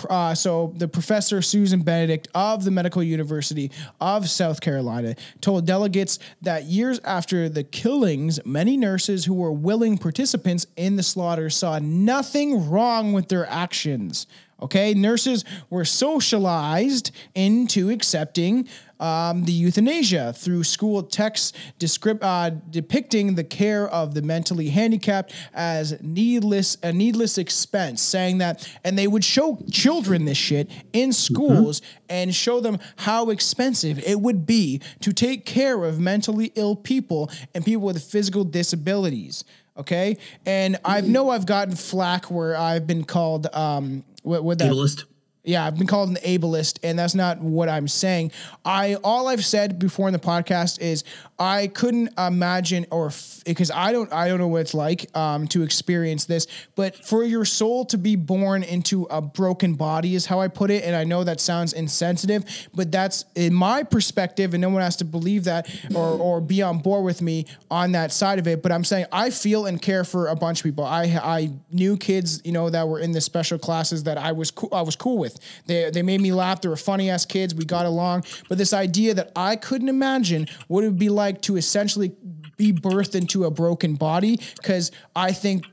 Uh, 0.08 0.34
so 0.34 0.72
the 0.76 0.88
professor 0.88 1.40
Susan 1.40 1.82
Benedict 1.82 2.28
of 2.34 2.64
the 2.64 2.70
Medical 2.70 3.02
University 3.02 3.70
of 4.00 4.28
South 4.28 4.60
Carolina 4.60 5.14
told 5.40 5.66
delegates 5.66 6.18
that 6.42 6.64
years 6.64 7.00
after 7.04 7.48
the 7.48 7.64
killings, 7.64 8.44
many 8.44 8.76
nurses 8.76 9.24
who 9.24 9.34
were 9.34 9.52
willing 9.52 9.96
participants 9.96 10.66
in 10.76 10.96
the 10.96 11.02
slaughter 11.02 11.48
saw 11.48 11.78
nothing 11.78 12.68
wrong 12.68 13.12
with 13.12 13.28
their 13.28 13.46
actions. 13.46 14.26
Okay, 14.62 14.94
nurses 14.94 15.44
were 15.68 15.84
socialized 15.84 17.10
into 17.34 17.90
accepting 17.90 18.68
um, 19.04 19.44
the 19.44 19.52
euthanasia 19.52 20.32
through 20.32 20.64
school 20.64 21.02
texts 21.02 21.52
descript, 21.78 22.22
uh, 22.22 22.48
depicting 22.70 23.34
the 23.34 23.44
care 23.44 23.86
of 23.86 24.14
the 24.14 24.22
mentally 24.22 24.70
handicapped 24.70 25.34
as 25.52 26.00
needless 26.00 26.78
a 26.82 26.90
needless 26.90 27.36
expense, 27.36 28.00
saying 28.00 28.38
that, 28.38 28.66
and 28.82 28.96
they 28.96 29.06
would 29.06 29.22
show 29.22 29.58
children 29.70 30.24
this 30.24 30.38
shit 30.38 30.70
in 30.94 31.12
schools 31.12 31.82
and 32.08 32.34
show 32.34 32.60
them 32.60 32.78
how 32.96 33.28
expensive 33.28 33.98
it 33.98 34.20
would 34.20 34.46
be 34.46 34.80
to 35.00 35.12
take 35.12 35.44
care 35.44 35.84
of 35.84 36.00
mentally 36.00 36.50
ill 36.54 36.74
people 36.74 37.30
and 37.54 37.62
people 37.62 37.84
with 37.84 38.02
physical 38.02 38.42
disabilities. 38.42 39.44
Okay, 39.76 40.16
and 40.46 40.78
I 40.82 41.02
know 41.02 41.28
I've 41.28 41.46
gotten 41.46 41.74
flack 41.74 42.30
where 42.30 42.56
I've 42.56 42.86
been 42.86 43.04
called 43.04 43.48
um, 43.52 44.04
what 44.22 44.44
would 44.44 44.58
that 44.60 44.72
Ableist. 44.72 45.04
Yeah, 45.44 45.66
I've 45.66 45.76
been 45.76 45.86
called 45.86 46.08
an 46.08 46.16
ableist, 46.16 46.78
and 46.82 46.98
that's 46.98 47.14
not 47.14 47.38
what 47.40 47.68
I'm 47.68 47.86
saying. 47.86 48.32
I 48.64 48.96
all 49.04 49.28
I've 49.28 49.44
said 49.44 49.78
before 49.78 50.08
in 50.08 50.14
the 50.14 50.18
podcast 50.18 50.80
is 50.80 51.04
I 51.38 51.66
couldn't 51.66 52.16
imagine 52.16 52.86
or 52.90 53.10
because 53.44 53.70
I 53.70 53.90
don't 53.90 54.12
I 54.12 54.28
don't 54.28 54.38
know 54.38 54.46
what 54.48 54.60
it's 54.60 54.74
like 54.74 55.14
um, 55.16 55.48
to 55.48 55.62
experience 55.62 56.26
this, 56.26 56.46
but 56.76 57.04
for 57.04 57.24
your 57.24 57.44
soul 57.44 57.84
to 57.86 57.98
be 57.98 58.14
born 58.14 58.62
into 58.62 59.04
a 59.10 59.20
broken 59.20 59.74
body 59.74 60.14
is 60.14 60.26
how 60.26 60.40
I 60.40 60.48
put 60.48 60.70
it, 60.70 60.84
and 60.84 60.94
I 60.94 61.02
know 61.02 61.24
that 61.24 61.40
sounds 61.40 61.72
insensitive, 61.72 62.44
but 62.72 62.92
that's 62.92 63.24
in 63.34 63.52
my 63.52 63.82
perspective, 63.82 64.54
and 64.54 64.60
no 64.60 64.68
one 64.68 64.82
has 64.82 64.96
to 64.96 65.04
believe 65.04 65.44
that 65.44 65.68
or 65.94 66.06
or 66.06 66.40
be 66.40 66.62
on 66.62 66.78
board 66.78 67.04
with 67.04 67.20
me 67.20 67.46
on 67.68 67.92
that 67.92 68.12
side 68.12 68.38
of 68.38 68.46
it. 68.46 68.62
But 68.62 68.70
I'm 68.70 68.84
saying 68.84 69.06
I 69.10 69.30
feel 69.30 69.66
and 69.66 69.82
care 69.82 70.04
for 70.04 70.28
a 70.28 70.36
bunch 70.36 70.60
of 70.60 70.64
people. 70.64 70.84
I 70.84 71.04
I 71.20 71.50
knew 71.72 71.96
kids, 71.96 72.42
you 72.44 72.52
know, 72.52 72.70
that 72.70 72.86
were 72.86 73.00
in 73.00 73.10
the 73.10 73.20
special 73.20 73.58
classes 73.58 74.04
that 74.04 74.18
I 74.18 74.30
was 74.30 74.52
cool, 74.52 74.68
I 74.72 74.82
was 74.82 74.94
cool 74.94 75.18
with. 75.18 75.40
They 75.66 75.90
they 75.90 76.02
made 76.02 76.20
me 76.20 76.32
laugh. 76.32 76.60
They 76.60 76.68
were 76.68 76.76
funny 76.76 77.10
ass 77.10 77.26
kids. 77.26 77.56
We 77.56 77.64
got 77.64 77.86
along. 77.86 78.24
But 78.48 78.58
this 78.58 78.72
idea 78.72 79.14
that 79.14 79.32
I 79.34 79.56
couldn't 79.56 79.88
imagine 79.88 80.46
what 80.68 80.84
it 80.84 80.88
would 80.88 80.98
be 80.98 81.08
like 81.08 81.23
to 81.32 81.56
essentially 81.56 82.12
be 82.56 82.72
birthed 82.72 83.14
into 83.14 83.44
a 83.44 83.50
broken 83.50 83.94
body 83.94 84.38
because 84.56 84.92
I 85.14 85.32
think 85.32 85.64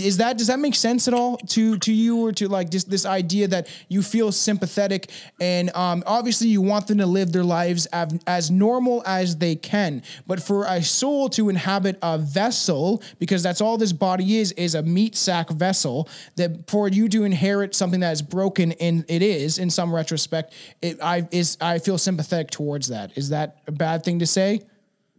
is 0.00 0.18
that 0.18 0.38
does 0.38 0.46
that 0.46 0.58
make 0.58 0.74
sense 0.74 1.08
at 1.08 1.14
all 1.14 1.36
to 1.38 1.78
to 1.78 1.92
you 1.92 2.24
or 2.24 2.32
to 2.32 2.48
like 2.48 2.70
just 2.70 2.90
this 2.90 3.06
idea 3.06 3.48
that 3.48 3.68
you 3.88 4.02
feel 4.02 4.32
sympathetic 4.32 5.10
and 5.40 5.74
um, 5.74 6.02
obviously 6.06 6.48
you 6.48 6.60
want 6.60 6.86
them 6.86 6.98
to 6.98 7.06
live 7.06 7.32
their 7.32 7.44
lives 7.44 7.86
as, 7.86 8.18
as 8.26 8.50
normal 8.50 9.02
as 9.06 9.36
they 9.36 9.56
can, 9.56 10.02
but 10.26 10.42
for 10.42 10.64
a 10.66 10.82
soul 10.82 11.28
to 11.30 11.48
inhabit 11.48 11.98
a 12.02 12.18
vessel 12.18 13.02
because 13.18 13.42
that's 13.42 13.60
all 13.60 13.76
this 13.76 13.92
body 13.92 14.38
is 14.38 14.52
is 14.52 14.74
a 14.74 14.82
meat 14.82 15.16
sack 15.16 15.50
vessel 15.50 16.08
that 16.36 16.68
for 16.70 16.88
you 16.88 17.08
to 17.08 17.24
inherit 17.24 17.74
something 17.74 18.00
that 18.00 18.12
is 18.12 18.22
broken 18.22 18.72
and 18.72 19.04
it 19.08 19.22
is 19.22 19.58
in 19.58 19.70
some 19.70 19.94
retrospect 19.94 20.52
it 20.82 20.98
I 21.02 21.28
is 21.30 21.56
I 21.60 21.78
feel 21.78 21.98
sympathetic 21.98 22.50
towards 22.50 22.88
that. 22.88 23.16
Is 23.16 23.30
that 23.30 23.58
a 23.66 23.72
bad 23.72 24.04
thing 24.04 24.18
to 24.20 24.26
say? 24.26 24.60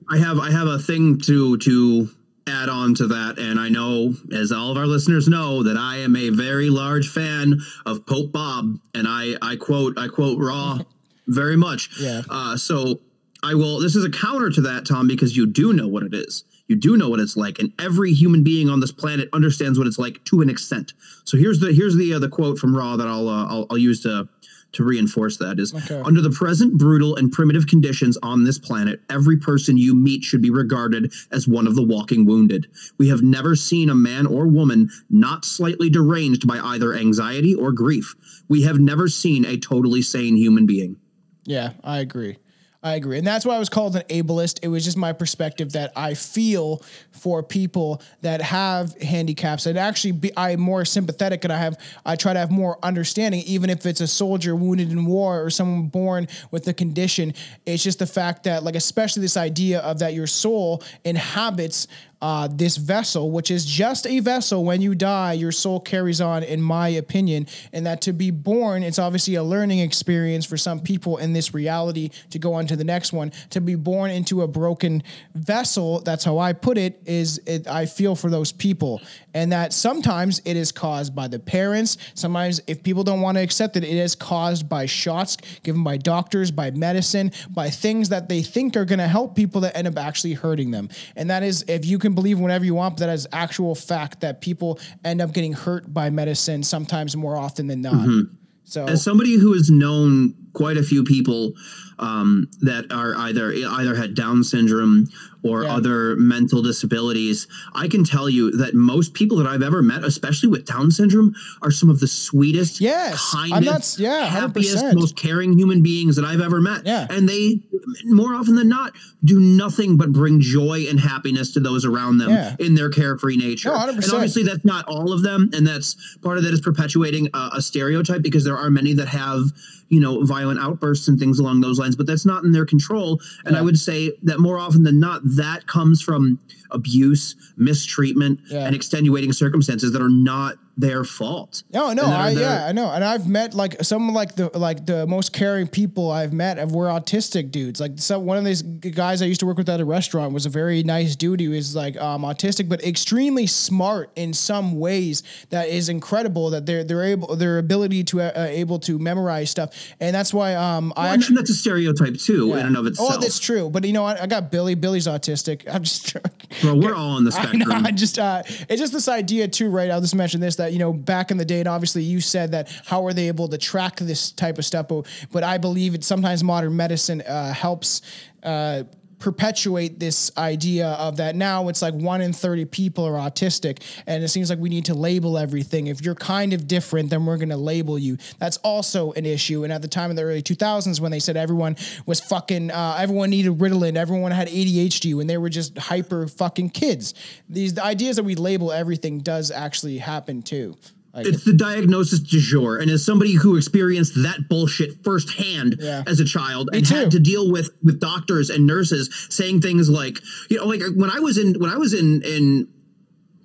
I 0.09 0.17
have 0.17 0.39
I 0.39 0.51
have 0.51 0.67
a 0.67 0.79
thing 0.79 1.19
to 1.21 1.57
to 1.57 2.09
add 2.47 2.69
on 2.69 2.93
to 2.95 3.07
that, 3.07 3.37
and 3.37 3.59
I 3.59 3.69
know, 3.69 4.13
as 4.33 4.51
all 4.51 4.71
of 4.71 4.77
our 4.77 4.87
listeners 4.87 5.27
know, 5.27 5.63
that 5.63 5.77
I 5.77 5.97
am 5.97 6.15
a 6.15 6.29
very 6.29 6.69
large 6.69 7.09
fan 7.09 7.61
of 7.85 8.05
Pope 8.05 8.31
Bob, 8.31 8.77
and 8.93 9.07
I 9.07 9.35
I 9.41 9.55
quote 9.55 9.97
I 9.97 10.07
quote 10.07 10.39
Raw 10.39 10.79
very 11.27 11.55
much. 11.55 11.89
Yeah. 11.99 12.21
Uh, 12.29 12.57
so 12.57 12.99
I 13.43 13.53
will. 13.53 13.79
This 13.79 13.95
is 13.95 14.03
a 14.03 14.09
counter 14.09 14.49
to 14.49 14.61
that, 14.61 14.85
Tom, 14.85 15.07
because 15.07 15.35
you 15.35 15.45
do 15.45 15.73
know 15.73 15.87
what 15.87 16.03
it 16.03 16.13
is. 16.13 16.43
You 16.67 16.75
do 16.77 16.95
know 16.95 17.09
what 17.09 17.19
it's 17.19 17.35
like, 17.35 17.59
and 17.59 17.73
every 17.79 18.13
human 18.13 18.43
being 18.43 18.69
on 18.69 18.79
this 18.79 18.91
planet 18.91 19.29
understands 19.33 19.77
what 19.77 19.87
it's 19.87 19.99
like 19.99 20.23
to 20.25 20.41
an 20.41 20.49
extent. 20.49 20.93
So 21.25 21.37
here's 21.37 21.59
the 21.59 21.73
here's 21.73 21.95
the 21.95 22.13
uh, 22.13 22.19
the 22.19 22.29
quote 22.29 22.59
from 22.59 22.75
Raw 22.75 22.95
that 22.95 23.07
I'll 23.07 23.27
uh, 23.27 23.45
I'll, 23.45 23.67
I'll 23.71 23.77
use 23.77 24.01
to 24.03 24.29
to 24.73 24.83
reinforce 24.83 25.37
that 25.37 25.59
is 25.59 25.73
Okay. 25.73 26.01
under 26.05 26.21
the 26.21 26.29
present 26.29 26.77
brutal 26.77 27.15
and 27.15 27.31
primitive 27.31 27.67
conditions 27.67 28.17
on 28.23 28.43
this 28.43 28.57
planet, 28.57 29.01
every 29.09 29.37
person 29.37 29.77
you 29.77 29.93
meet 29.93 30.23
should 30.23 30.41
be 30.41 30.49
regarded 30.49 31.11
as 31.31 31.47
one 31.47 31.67
of 31.67 31.75
the 31.75 31.83
walking 31.83 32.25
wounded. 32.25 32.67
We 32.97 33.09
have 33.09 33.21
never 33.21 33.55
seen 33.55 33.89
a 33.89 33.95
man 33.95 34.25
or 34.25 34.47
woman 34.47 34.89
not 35.09 35.45
slightly 35.45 35.89
deranged 35.89 36.47
by 36.47 36.59
either 36.59 36.93
anxiety 36.93 37.53
or 37.53 37.71
grief. 37.71 38.15
We 38.47 38.61
have 38.63 38.79
never 38.79 39.07
seen 39.07 39.45
a 39.45 39.57
totally 39.57 40.01
sane 40.01 40.35
human 40.37 40.65
being. 40.65 40.97
Yeah, 41.45 41.73
I 41.83 41.99
agree. 41.99 42.37
I 42.83 42.95
agree. 42.95 43.19
And 43.19 43.27
that's 43.27 43.45
why 43.45 43.55
I 43.55 43.59
was 43.59 43.69
called 43.69 43.95
an 43.95 44.01
ableist. 44.09 44.59
It 44.63 44.67
was 44.67 44.83
just 44.83 44.97
my 44.97 45.13
perspective 45.13 45.73
that 45.73 45.91
I 45.95 46.15
feel 46.15 46.81
for 47.11 47.43
people 47.43 48.01
that 48.21 48.41
have 48.41 48.99
handicaps 48.99 49.67
and 49.67 49.77
actually 49.77 50.13
be, 50.13 50.31
I'm 50.35 50.59
more 50.59 50.83
sympathetic 50.83 51.43
and 51.43 51.53
I 51.53 51.57
have 51.57 51.77
I 52.07 52.15
try 52.15 52.33
to 52.33 52.39
have 52.39 52.49
more 52.49 52.79
understanding 52.81 53.41
even 53.45 53.69
if 53.69 53.85
it's 53.85 54.01
a 54.01 54.07
soldier 54.07 54.55
wounded 54.55 54.91
in 54.91 55.05
war 55.05 55.43
or 55.43 55.51
someone 55.51 55.89
born 55.89 56.27
with 56.49 56.67
a 56.67 56.73
condition. 56.73 57.35
It's 57.67 57.83
just 57.83 57.99
the 57.99 58.07
fact 58.07 58.45
that 58.45 58.63
like 58.63 58.75
especially 58.75 59.21
this 59.21 59.37
idea 59.37 59.79
of 59.81 59.99
that 59.99 60.15
your 60.15 60.27
soul 60.27 60.81
inhabits 61.05 61.87
uh, 62.21 62.47
this 62.51 62.77
vessel, 62.77 63.31
which 63.31 63.49
is 63.49 63.65
just 63.65 64.05
a 64.05 64.19
vessel. 64.19 64.63
When 64.63 64.81
you 64.81 64.95
die, 64.95 65.33
your 65.33 65.51
soul 65.51 65.79
carries 65.79 66.21
on, 66.21 66.43
in 66.43 66.61
my 66.61 66.89
opinion, 66.89 67.47
and 67.73 67.85
that 67.85 68.01
to 68.01 68.13
be 68.13 68.31
born, 68.31 68.83
it's 68.83 68.99
obviously 68.99 69.35
a 69.35 69.43
learning 69.43 69.79
experience 69.79 70.45
for 70.45 70.57
some 70.57 70.79
people 70.79 71.17
in 71.17 71.33
this 71.33 71.53
reality 71.53 72.09
to 72.29 72.39
go 72.39 72.53
on 72.53 72.67
to 72.67 72.75
the 72.75 72.83
next 72.83 73.13
one. 73.13 73.31
To 73.51 73.61
be 73.61 73.75
born 73.75 74.11
into 74.11 74.43
a 74.43 74.47
broken 74.47 75.03
vessel, 75.33 76.01
that's 76.01 76.23
how 76.23 76.37
I 76.37 76.53
put 76.53 76.77
it, 76.77 77.01
is 77.05 77.39
it, 77.45 77.67
I 77.67 77.85
feel 77.85 78.15
for 78.15 78.29
those 78.29 78.51
people. 78.51 79.01
And 79.33 79.51
that 79.51 79.73
sometimes 79.73 80.41
it 80.45 80.57
is 80.57 80.71
caused 80.71 81.15
by 81.15 81.27
the 81.27 81.39
parents. 81.39 81.97
Sometimes, 82.13 82.61
if 82.67 82.83
people 82.83 83.03
don't 83.03 83.21
want 83.21 83.37
to 83.37 83.43
accept 83.43 83.77
it, 83.77 83.83
it 83.83 83.95
is 83.95 84.15
caused 84.15 84.67
by 84.67 84.85
shots 84.85 85.37
given 85.63 85.83
by 85.83 85.97
doctors, 85.97 86.51
by 86.51 86.71
medicine, 86.71 87.31
by 87.49 87.69
things 87.69 88.09
that 88.09 88.29
they 88.29 88.41
think 88.41 88.75
are 88.75 88.85
going 88.85 88.99
to 88.99 89.07
help 89.07 89.35
people 89.35 89.61
that 89.61 89.75
end 89.77 89.87
up 89.87 89.97
actually 89.97 90.33
hurting 90.33 90.71
them. 90.71 90.89
And 91.15 91.29
that 91.29 91.43
is, 91.43 91.63
if 91.67 91.85
you 91.85 91.99
can 91.99 92.13
believe 92.13 92.39
whatever 92.39 92.65
you 92.65 92.75
want, 92.75 92.95
but 92.97 93.05
that 93.05 93.13
is 93.13 93.27
actual 93.31 93.75
fact 93.75 94.21
that 94.21 94.41
people 94.41 94.79
end 95.03 95.21
up 95.21 95.33
getting 95.33 95.53
hurt 95.53 95.93
by 95.93 96.09
medicine 96.09 96.63
sometimes 96.63 97.15
more 97.15 97.37
often 97.37 97.67
than 97.67 97.81
not. 97.81 97.93
Mm-hmm. 97.93 98.35
So, 98.63 98.85
As 98.85 99.03
somebody 99.03 99.35
who 99.35 99.53
has 99.53 99.69
known 99.69 100.33
quite 100.53 100.77
a 100.77 100.83
few 100.83 101.03
people 101.03 101.53
um, 101.99 102.47
that 102.61 102.91
are 102.91 103.15
either 103.15 103.53
either 103.53 103.95
had 103.95 104.15
Down 104.15 104.43
syndrome 104.43 105.07
or 105.43 105.63
Yeah. 105.63 105.75
other 105.75 106.15
mental 106.17 106.61
disabilities, 106.61 107.47
I 107.73 107.87
can 107.87 108.03
tell 108.03 108.27
you 108.29 108.51
that 108.57 108.73
most 108.75 109.13
people 109.13 109.37
that 109.37 109.47
I've 109.47 109.61
ever 109.63 109.81
met, 109.81 110.03
especially 110.03 110.49
with 110.49 110.65
Down 110.65 110.91
syndrome, 110.91 111.33
are 111.61 111.71
some 111.71 111.89
of 111.89 111.99
the 111.99 112.07
sweetest, 112.07 112.79
Yes, 112.81 113.31
kindest, 113.31 113.99
not- 113.99 114.03
yeah, 114.03 114.25
happiest, 114.25 114.77
100%. 114.83 114.95
most 114.95 115.15
caring 115.15 115.57
human 115.57 115.81
beings 115.83 116.15
that 116.15 116.25
I've 116.25 116.41
ever 116.41 116.59
met. 116.61 116.85
Yeah. 116.85 117.07
and 117.09 117.27
they 117.29 117.61
more 118.05 118.35
often 118.35 118.55
than 118.55 118.69
not 118.69 118.93
do 119.23 119.39
nothing 119.39 119.97
but 119.97 120.11
bring 120.11 120.39
joy 120.39 120.85
and 120.89 120.99
happiness 120.99 121.51
to 121.53 121.59
those 121.59 121.83
around 121.85 122.19
them 122.19 122.29
Yeah. 122.29 122.55
in 122.59 122.75
their 122.75 122.89
carefree 122.89 123.37
nature. 123.37 123.69
No, 123.69 123.75
and 123.75 123.97
100%. 123.97 124.13
obviously 124.13 124.43
that's 124.43 124.63
not 124.63 124.85
all 124.87 125.11
of 125.11 125.23
them 125.23 125.49
and 125.53 125.65
that's 125.65 125.95
part 126.21 126.37
of 126.37 126.43
that 126.43 126.53
is 126.53 126.61
perpetuating 126.61 127.29
a, 127.33 127.49
a 127.55 127.61
stereotype 127.61 128.21
because 128.21 128.43
there 128.43 128.57
are 128.57 128.69
many 128.69 128.93
that 128.93 129.07
have 129.07 129.51
you 129.91 129.99
know 129.99 130.23
violent 130.23 130.59
outbursts 130.59 131.07
and 131.09 131.19
things 131.19 131.37
along 131.37 131.59
those 131.61 131.77
lines 131.77 131.95
but 131.97 132.07
that's 132.07 132.25
not 132.25 132.43
in 132.45 132.51
their 132.53 132.65
control 132.65 133.19
and 133.45 133.55
i 133.57 133.61
would 133.61 133.77
say 133.77 134.11
that 134.23 134.39
more 134.39 134.57
often 134.57 134.83
than 134.83 134.99
not 134.99 135.21
that 135.25 135.67
comes 135.67 136.01
from 136.01 136.39
abuse 136.71 137.35
mistreatment 137.57 138.39
Yeah. 138.49 138.65
and 138.65 138.73
extenuating 138.73 139.33
circumstances 139.33 139.91
that 139.91 140.01
are 140.01 140.09
not 140.09 140.55
their 140.77 141.03
fault 141.03 141.63
No, 141.73 141.93
no, 141.93 142.03
I, 142.03 142.29
yeah, 142.29 142.65
I 142.65 142.71
know, 142.71 142.89
and 142.91 143.03
I've 143.03 143.27
met 143.27 143.53
like 143.53 143.83
some 143.83 144.09
like 144.13 144.35
the 144.35 144.49
like 144.57 144.85
the 144.85 145.05
most 145.05 145.33
caring 145.33 145.67
people 145.67 146.09
I've 146.11 146.33
met 146.33 146.57
of 146.59 146.73
were 146.73 146.87
autistic 146.87 147.51
dudes. 147.51 147.79
Like 147.79 147.93
some 147.97 148.25
one 148.25 148.37
of 148.37 148.45
these 148.45 148.61
guys 148.61 149.21
I 149.21 149.25
used 149.25 149.39
to 149.41 149.45
work 149.45 149.57
with 149.57 149.69
at 149.69 149.79
a 149.81 149.85
restaurant 149.85 150.33
was 150.33 150.45
a 150.45 150.49
very 150.49 150.83
nice 150.83 151.15
dude. 151.15 151.39
He 151.39 151.47
was 151.47 151.75
like 151.75 151.97
um, 151.97 152.23
autistic, 152.23 152.69
but 152.69 152.83
extremely 152.83 153.47
smart 153.47 154.11
in 154.15 154.33
some 154.33 154.79
ways. 154.79 155.23
That 155.49 155.69
is 155.69 155.89
incredible. 155.89 156.49
That 156.51 156.65
they're 156.65 156.83
they're 156.83 157.03
able 157.03 157.35
their 157.35 157.57
ability 157.57 158.03
to 158.05 158.21
uh, 158.21 158.31
uh, 158.35 158.47
able 158.49 158.79
to 158.79 158.97
memorize 158.97 159.49
stuff, 159.49 159.75
and 159.99 160.15
that's 160.15 160.33
why 160.33 160.55
um 160.55 160.93
I 160.95 161.03
Well, 161.05 161.13
actually. 161.13 161.35
that's 161.37 161.49
a 161.49 161.55
stereotype 161.55 162.15
too 162.17 162.53
in 162.53 162.65
and 162.65 162.77
of 162.77 162.85
itself 162.87 163.13
Oh, 163.15 163.19
that's 163.19 163.39
true. 163.39 163.69
But 163.69 163.83
you 163.85 163.93
know 163.93 164.03
what? 164.03 164.21
I 164.21 164.27
got 164.27 164.51
Billy. 164.51 164.75
Billy's 164.75 165.07
autistic. 165.07 165.63
I'm 165.73 165.83
just. 165.83 166.15
Bro, 166.61 166.75
we're 166.75 166.95
all 167.01 167.11
on 167.17 167.23
the 167.25 167.31
I 167.31 167.43
spectrum 167.43 167.59
know. 167.59 167.81
I 167.87 167.91
just 167.91 168.17
uh, 168.17 168.43
it's 168.69 168.79
just 168.79 168.93
this 168.93 169.07
idea 169.07 169.47
too, 169.47 169.69
right? 169.69 169.89
I'll 169.91 170.01
just 170.01 170.15
mention 170.15 170.39
this 170.39 170.55
that 170.61 170.73
you 170.73 170.79
know 170.79 170.93
back 170.93 171.31
in 171.31 171.37
the 171.37 171.45
day, 171.45 171.59
and 171.59 171.67
obviously 171.67 172.03
you 172.03 172.21
said 172.21 172.51
that 172.51 172.69
how 172.85 173.05
are 173.05 173.13
they 173.13 173.27
able 173.27 173.47
to 173.49 173.57
track 173.57 173.97
this 173.97 174.31
type 174.31 174.57
of 174.57 174.65
stuff? 174.65 174.87
But, 174.87 175.07
but 175.31 175.43
I 175.43 175.57
believe 175.57 175.95
it 175.95 176.03
sometimes 176.03 176.43
modern 176.43 176.75
medicine 176.75 177.21
uh, 177.21 177.53
helps. 177.53 178.01
Uh, 178.43 178.83
perpetuate 179.21 179.99
this 179.99 180.31
idea 180.37 180.87
of 180.87 181.17
that 181.17 181.35
now 181.35 181.69
it's 181.69 181.81
like 181.81 181.93
one 181.93 182.21
in 182.21 182.33
30 182.33 182.65
people 182.65 183.05
are 183.05 183.13
autistic 183.13 183.81
and 184.07 184.23
it 184.23 184.27
seems 184.27 184.49
like 184.49 184.59
we 184.59 184.67
need 184.67 184.85
to 184.85 184.95
label 184.95 185.37
everything. 185.37 185.87
If 185.87 186.01
you're 186.01 186.15
kind 186.15 186.53
of 186.53 186.67
different 186.67 187.09
then 187.09 187.25
we're 187.25 187.37
going 187.37 187.49
to 187.49 187.57
label 187.57 187.97
you. 187.97 188.17
That's 188.39 188.57
also 188.57 189.11
an 189.13 189.25
issue 189.25 189.63
and 189.63 189.71
at 189.71 189.81
the 189.81 189.87
time 189.87 190.09
of 190.09 190.15
the 190.15 190.23
early 190.23 190.41
2000s 190.41 190.99
when 190.99 191.11
they 191.11 191.19
said 191.19 191.37
everyone 191.37 191.77
was 192.05 192.19
fucking 192.19 192.71
uh, 192.71 192.97
everyone 192.99 193.29
needed 193.29 193.53
ritalin 193.59 193.95
everyone 193.95 194.31
had 194.31 194.47
adhd 194.47 195.15
when 195.15 195.27
they 195.27 195.37
were 195.37 195.49
just 195.49 195.77
hyper 195.77 196.27
fucking 196.27 196.71
kids. 196.71 197.13
These 197.47 197.75
the 197.75 197.83
ideas 197.83 198.15
that 198.15 198.23
we 198.23 198.35
label 198.35 198.71
everything 198.71 199.19
does 199.19 199.51
actually 199.51 199.99
happen 199.99 200.41
too 200.41 200.75
it's 201.15 201.43
the 201.43 201.53
diagnosis 201.53 202.19
du 202.19 202.39
jour. 202.39 202.77
And 202.77 202.89
as 202.89 203.05
somebody 203.05 203.33
who 203.33 203.57
experienced 203.57 204.13
that 204.23 204.47
bullshit 204.49 205.03
firsthand 205.03 205.77
Yeah. 205.79 206.03
as 206.07 206.19
a 206.19 206.25
child 206.25 206.69
and 206.73 206.85
too. 206.85 206.95
had 206.95 207.11
to 207.11 207.19
deal 207.19 207.51
with 207.51 207.69
with 207.83 207.99
doctors 207.99 208.49
and 208.49 208.65
nurses 208.65 209.09
saying 209.29 209.61
things 209.61 209.89
like, 209.89 210.19
you 210.49 210.57
know, 210.57 210.65
like 210.65 210.81
when 210.95 211.09
I 211.09 211.19
was 211.19 211.37
in 211.37 211.55
when 211.59 211.69
I 211.69 211.77
was 211.77 211.93
in 211.93 212.21
in 212.23 212.67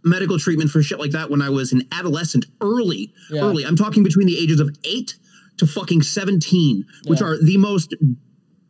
medical 0.05 0.39
treatment 0.39 0.71
for 0.71 0.83
shit 0.83 1.01
like 1.01 1.11
that 1.11 1.31
when 1.31 1.43
I 1.43 1.51
was 1.51 1.73
an 1.73 1.83
adolescent, 1.91 2.47
early, 2.61 3.13
Yeah. 3.31 3.43
early. 3.43 3.65
I'm 3.65 3.75
talking 3.77 4.05
between 4.05 4.29
the 4.29 4.39
ages 4.39 4.61
of 4.61 4.71
eight 4.85 5.17
to 5.57 5.67
fucking 5.67 6.03
17, 6.03 6.85
which 7.07 7.21
Yeah. 7.21 7.27
are 7.27 7.39
the 7.43 7.57
most 7.57 7.95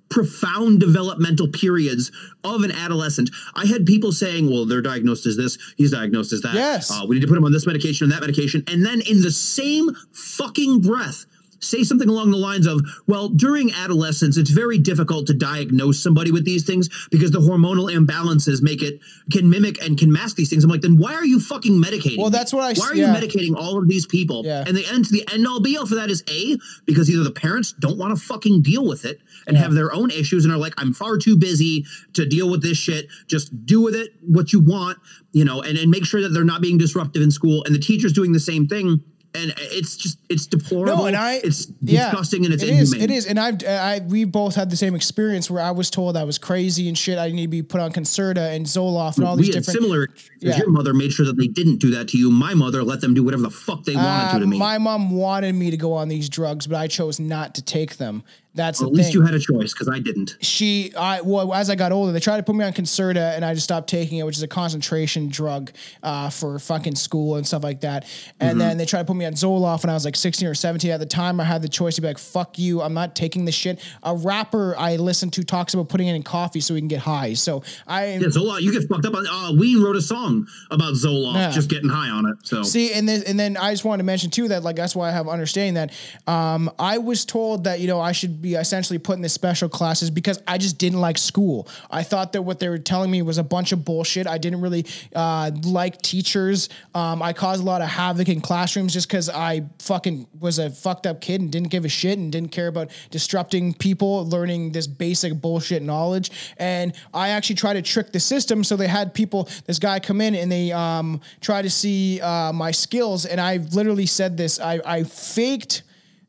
profound 0.09 0.81
developmental 0.81 1.49
periods 1.49 2.13
of 2.45 2.63
an 2.63 2.71
adolescent. 2.71 3.31
I 3.55 3.67
had 3.67 3.87
people 3.87 4.13
saying, 4.13 4.51
well, 4.51 4.67
they're 4.67 4.83
diagnosed 4.83 5.27
as 5.27 5.37
this, 5.37 5.59
he's 5.77 5.91
diagnosed 5.91 6.33
as 6.33 6.43
that. 6.43 6.55
Yes. 6.55 6.91
Uh, 6.91 7.05
we 7.09 7.17
need 7.17 7.23
to 7.23 7.29
put 7.29 7.37
him 7.37 7.45
on 7.45 7.53
this 7.53 7.67
medication 7.67 8.05
and 8.05 8.13
that 8.13 8.21
medication. 8.21 8.63
And 8.67 8.85
then 8.85 9.01
in 9.03 9.23
the 9.23 9.31
same 9.31 9.95
fucking 10.13 10.81
breath, 10.81 11.27
say 11.61 11.83
something 11.83 12.09
along 12.09 12.31
the 12.31 12.37
lines 12.37 12.67
of, 12.67 12.81
well, 13.07 13.29
during 13.29 13.73
adolescence, 13.73 14.37
it's 14.37 14.51
very 14.51 14.79
difficult 14.79 15.27
to 15.29 15.35
diagnose 15.35 16.03
somebody 16.03 16.31
with 16.31 16.45
these 16.45 16.65
things 16.65 16.89
because 17.11 17.31
the 17.31 17.39
hormonal 17.41 17.91
imbalances 17.93 18.63
make 18.63 18.83
it, 18.83 19.01
can 19.31 19.49
mimic 19.49 19.83
and 19.83 19.99
can 19.99 20.13
mask 20.13 20.37
these 20.37 20.51
things. 20.51 20.65
I'm 20.65 20.71
like, 20.71 20.83
then 20.83 20.97
why 20.97 21.15
are 21.15 21.25
you 21.25 21.41
fucking 21.41 21.73
medicating? 21.83 22.19
Well, 22.19 22.31
that's 22.31 22.53
what 22.53 22.63
I 22.65 22.79
Why 22.79 22.91
are 22.91 22.95
yeah. 22.95 23.13
you 23.13 23.21
medicating 23.27 23.57
all 23.57 23.79
of 23.79 23.89
these 23.89 24.07
people? 24.07 24.45
Yeah. 24.45 24.65
And 24.67 24.77
the 24.77 24.87
end, 24.87 25.07
to 25.07 25.13
the 25.13 25.27
end 25.33 25.47
all 25.47 25.61
be 25.61 25.77
all 25.77 25.87
for 25.87 25.95
that 25.97 26.11
is 26.11 26.23
A, 26.31 26.57
because 26.85 27.11
either 27.11 27.25
the 27.25 27.31
parents 27.31 27.73
don't 27.73 27.99
want 27.99 28.17
to 28.17 28.23
fucking 28.23 28.63
deal 28.63 28.87
with 28.87 29.05
it 29.05 29.21
and 29.47 29.57
Yeah. 29.57 29.63
have 29.63 29.75
their 29.75 29.93
own 29.93 30.11
issues 30.11 30.45
and 30.45 30.53
are 30.53 30.59
like, 30.59 30.75
I'm 30.79 30.93
far 30.93 31.17
too 31.19 31.37
busy 31.37 31.85
to 32.15 32.27
deal 32.27 32.51
with 32.51 32.63
this 32.63 32.79
shit. 32.79 33.09
Just 33.27 33.67
do 33.67 33.81
with 33.81 33.95
it 33.95 34.11
what 34.21 34.53
you 34.53 34.61
want, 34.61 34.99
you 35.33 35.45
know, 35.45 35.63
and, 35.63 35.79
and 35.79 35.91
make 35.91 36.05
sure 36.05 36.21
that 36.21 36.31
they're 36.31 36.45
not 36.45 36.61
being 36.61 36.79
disruptive 36.79 37.23
in 37.23 37.31
school. 37.31 37.65
And 37.65 37.75
the 37.75 37.79
teacher's 37.79 38.13
doing 38.13 38.33
the 38.33 38.41
same 38.41 38.67
thing. 38.67 39.03
And 39.37 39.53
it's 39.59 39.97
just 39.97 40.19
it's 40.29 40.47
deplorable. 40.47 40.97
No, 40.97 41.07
and 41.07 41.17
I 41.17 41.35
it's 41.35 41.71
yeah, 41.83 42.11
disgusting 42.11 42.45
and 42.45 42.55
it's 42.55 42.63
it 42.63 42.71
is. 42.71 42.93
It 42.95 43.11
is, 43.11 43.27
and 43.27 43.39
I've 43.39 43.63
I 43.65 44.01
we 44.07 44.25
both 44.25 44.55
had 44.55 44.71
the 44.71 44.77
same 44.77 44.95
experience 44.95 45.51
where 45.51 45.63
I 45.63 45.71
was 45.71 45.91
told 45.91 46.17
I 46.17 46.25
was 46.25 46.39
crazy 46.39 46.89
and 46.89 46.97
shit. 46.97 47.19
I 47.19 47.31
need 47.31 47.43
to 47.43 47.49
be 47.49 47.63
put 47.63 47.81
on 47.81 47.93
Concerta 47.93 48.55
and 48.55 48.67
Zoloft 48.67 49.19
and 49.19 49.27
all 49.27 49.37
we 49.37 49.43
these 49.43 49.55
had 49.55 49.65
different. 49.65 49.83
similar. 49.83 50.09
Yeah. 50.41 50.57
Your 50.59 50.71
mother 50.71 50.95
made 50.95 51.13
sure 51.13 51.27
that 51.27 51.37
they 51.37 51.47
didn't 51.49 51.77
do 51.77 51.91
that 51.91 52.09
to 52.09 52.19
you. 52.19 52.31
My 52.31 52.55
mother 52.55 52.83
let 52.83 53.01
them 53.01 53.15
do 53.15 53.23
whatever 53.23 53.43
the 53.43 53.51
fuck 53.51 53.85
they 53.85 53.95
wanted 53.97 54.31
to 54.31 54.37
Uh, 54.37 54.39
to 54.41 54.47
me. 54.47 54.59
my 54.59 54.79
mom 54.79 55.11
wanted 55.11 55.55
me 55.55 55.71
to 55.71 55.77
go 55.77 55.93
on 55.93 56.09
these 56.09 56.29
drugs, 56.29 56.67
but 56.67 56.77
I 56.77 56.87
chose 56.89 57.19
not 57.21 57.55
to 57.57 57.63
take 57.63 57.97
them. 57.99 58.23
That's 58.57 58.81
Well, 58.81 58.89
at 58.91 58.95
least 58.97 59.13
thing. 59.13 59.21
you 59.21 59.27
had 59.27 59.35
a 59.35 59.39
choice 59.39 59.73
because 59.73 59.89
I 59.89 59.99
didn't. 60.01 60.37
she 60.41 60.93
I 60.97 61.21
well 61.21 61.53
as 61.55 61.71
I 61.71 61.75
got 61.77 61.93
older, 61.93 62.11
they 62.13 62.21
tried 62.21 62.39
to 62.39 62.43
put 62.43 62.57
me 62.57 62.65
on 62.65 62.73
Concerta 62.73 63.35
and 63.37 63.45
I 63.45 63.55
just 63.55 63.65
stopped 63.65 63.89
taking 63.89 64.19
it, 64.19 64.25
which 64.27 64.37
is 64.37 64.43
a 64.43 64.49
concentration 64.49 65.29
drug 65.29 65.71
uh, 66.03 66.31
for 66.31 66.59
fucking 66.59 66.97
school 66.97 67.37
and 67.37 67.47
stuff 67.47 67.63
like 67.63 67.83
that. 67.83 68.05
And 68.41 68.51
Mm-hmm. 68.51 68.59
then 68.59 68.79
they 68.79 68.87
tried 68.87 69.01
to 69.01 69.05
put 69.05 69.17
me 69.17 69.25
on 69.27 69.35
Zoloft 69.35 69.83
when 69.85 69.91
I 69.91 69.95
was 69.95 70.05
like 70.05 70.17
16 70.17 70.49
or 70.49 70.55
17. 70.55 70.91
At 70.91 70.99
the 71.01 71.07
time, 71.07 71.41
I 71.41 71.45
had 71.45 71.61
the 71.63 71.69
choice 71.69 71.97
to 71.97 72.01
be 72.01 72.07
like, 72.09 72.19
"Fuck 72.19 72.59
you, 72.59 72.81
I'm 72.81 72.95
not 72.95 73.15
taking 73.15 73.45
this 73.45 73.55
shit." 73.55 73.81
A 74.03 74.15
rapper 74.17 74.75
I 74.79 74.97
listen 74.97 75.31
to 75.33 75.43
talks 75.45 75.75
about 75.75 75.89
putting 75.89 76.07
it 76.09 76.15
in 76.15 76.23
coffee 76.23 76.61
so 76.61 76.73
we 76.75 76.81
can 76.81 76.89
get 76.89 77.01
high. 77.01 77.35
So 77.35 77.63
I 77.87 78.15
Yeah, 78.15 78.29
Zoloft, 78.29 78.63
you 78.63 78.73
get 78.73 78.89
fucked 78.89 79.05
up 79.05 79.15
on. 79.15 79.27
Uh, 79.27 79.53
Ween 79.59 79.83
wrote 79.83 79.97
a 79.97 80.01
song 80.01 80.47
about 80.71 80.95
Zoloft 80.95 81.35
Yeah. 81.35 81.51
just 81.51 81.69
getting 81.69 81.89
high 81.91 82.09
on 82.11 82.27
it. 82.27 82.37
So 82.45 82.63
See, 82.63 82.93
and 82.93 83.07
then 83.09 83.23
and 83.27 83.39
then 83.39 83.57
I 83.57 83.73
just 83.73 83.85
wanted 83.85 83.99
to 83.99 84.05
mention 84.07 84.31
too 84.31 84.49
that 84.49 84.63
like 84.63 84.77
that's 84.77 84.95
why 84.97 85.09
I 85.09 85.13
have 85.13 85.29
understanding 85.29 85.75
that 85.75 85.93
um, 86.33 86.71
I 86.79 86.99
was 86.99 87.25
told 87.25 87.65
that 87.65 87.81
you 87.81 87.89
know 87.89 88.01
I 88.01 88.13
should 88.13 88.41
be 88.41 88.46
essentially 88.55 88.99
put 88.99 89.17
in 89.17 89.23
this 89.23 89.33
special 89.33 89.69
classes 89.69 90.11
because 90.11 90.43
I 90.47 90.59
just 90.59 90.79
didn't 90.79 91.01
like 91.01 91.19
school. 91.19 91.69
I 91.91 92.03
thought 92.03 92.33
that 92.33 92.43
what 92.43 92.61
they 92.61 92.69
were 92.69 92.79
telling 92.79 93.11
me 93.11 93.23
was 93.23 93.39
a 93.39 93.45
bunch 93.45 93.73
of 93.73 93.85
bullshit. 93.85 94.27
I 94.27 94.39
didn't 94.39 94.61
really 94.61 94.87
uh, 95.15 95.51
like 95.65 96.01
teachers. 96.03 96.69
Um, 96.95 97.23
I 97.23 97.33
caused 97.33 97.63
a 97.63 97.67
lot 97.67 97.83
of 97.83 97.89
havoc 97.89 98.29
in 98.29 98.41
classrooms 98.41 98.93
just 98.93 99.09
because 99.09 99.29
I 99.29 99.65
fucking 99.81 100.27
was 100.39 100.59
a 100.59 100.71
fucked 100.71 101.07
up 101.07 101.21
kid 101.21 101.41
and 101.41 101.51
didn't 101.51 101.71
give 101.71 101.85
a 101.85 101.89
shit 101.89 102.19
and 102.19 102.31
didn't 102.31 102.53
care 102.53 102.69
about 102.69 102.91
disrupting 103.11 103.75
people 103.75 104.27
learning 104.29 104.73
this 104.73 104.87
basic 104.87 105.41
bullshit 105.41 105.83
knowledge. 105.83 106.31
And 106.59 106.95
I 107.13 107.31
actually 107.31 107.57
tried 107.57 107.75
to 107.75 107.83
trick 107.83 108.13
the 108.13 108.21
system. 108.21 108.65
So 108.65 108.77
they 108.77 108.89
had 108.89 109.15
people, 109.15 109.49
this 109.67 109.79
guy 109.79 110.01
come 110.01 110.21
in 110.21 110.35
and 110.35 110.51
they 110.51 110.73
um, 110.73 111.21
try 111.41 111.63
to 111.63 111.71
see 111.71 112.21
uh, 112.21 112.53
my 112.53 112.71
skills. 112.71 113.27
And 113.27 113.41
I 113.41 113.59
literally 113.73 114.07
said 114.07 114.37
this 114.37 114.61
I, 114.61 114.81
I 114.85 115.03
faked 115.05 115.83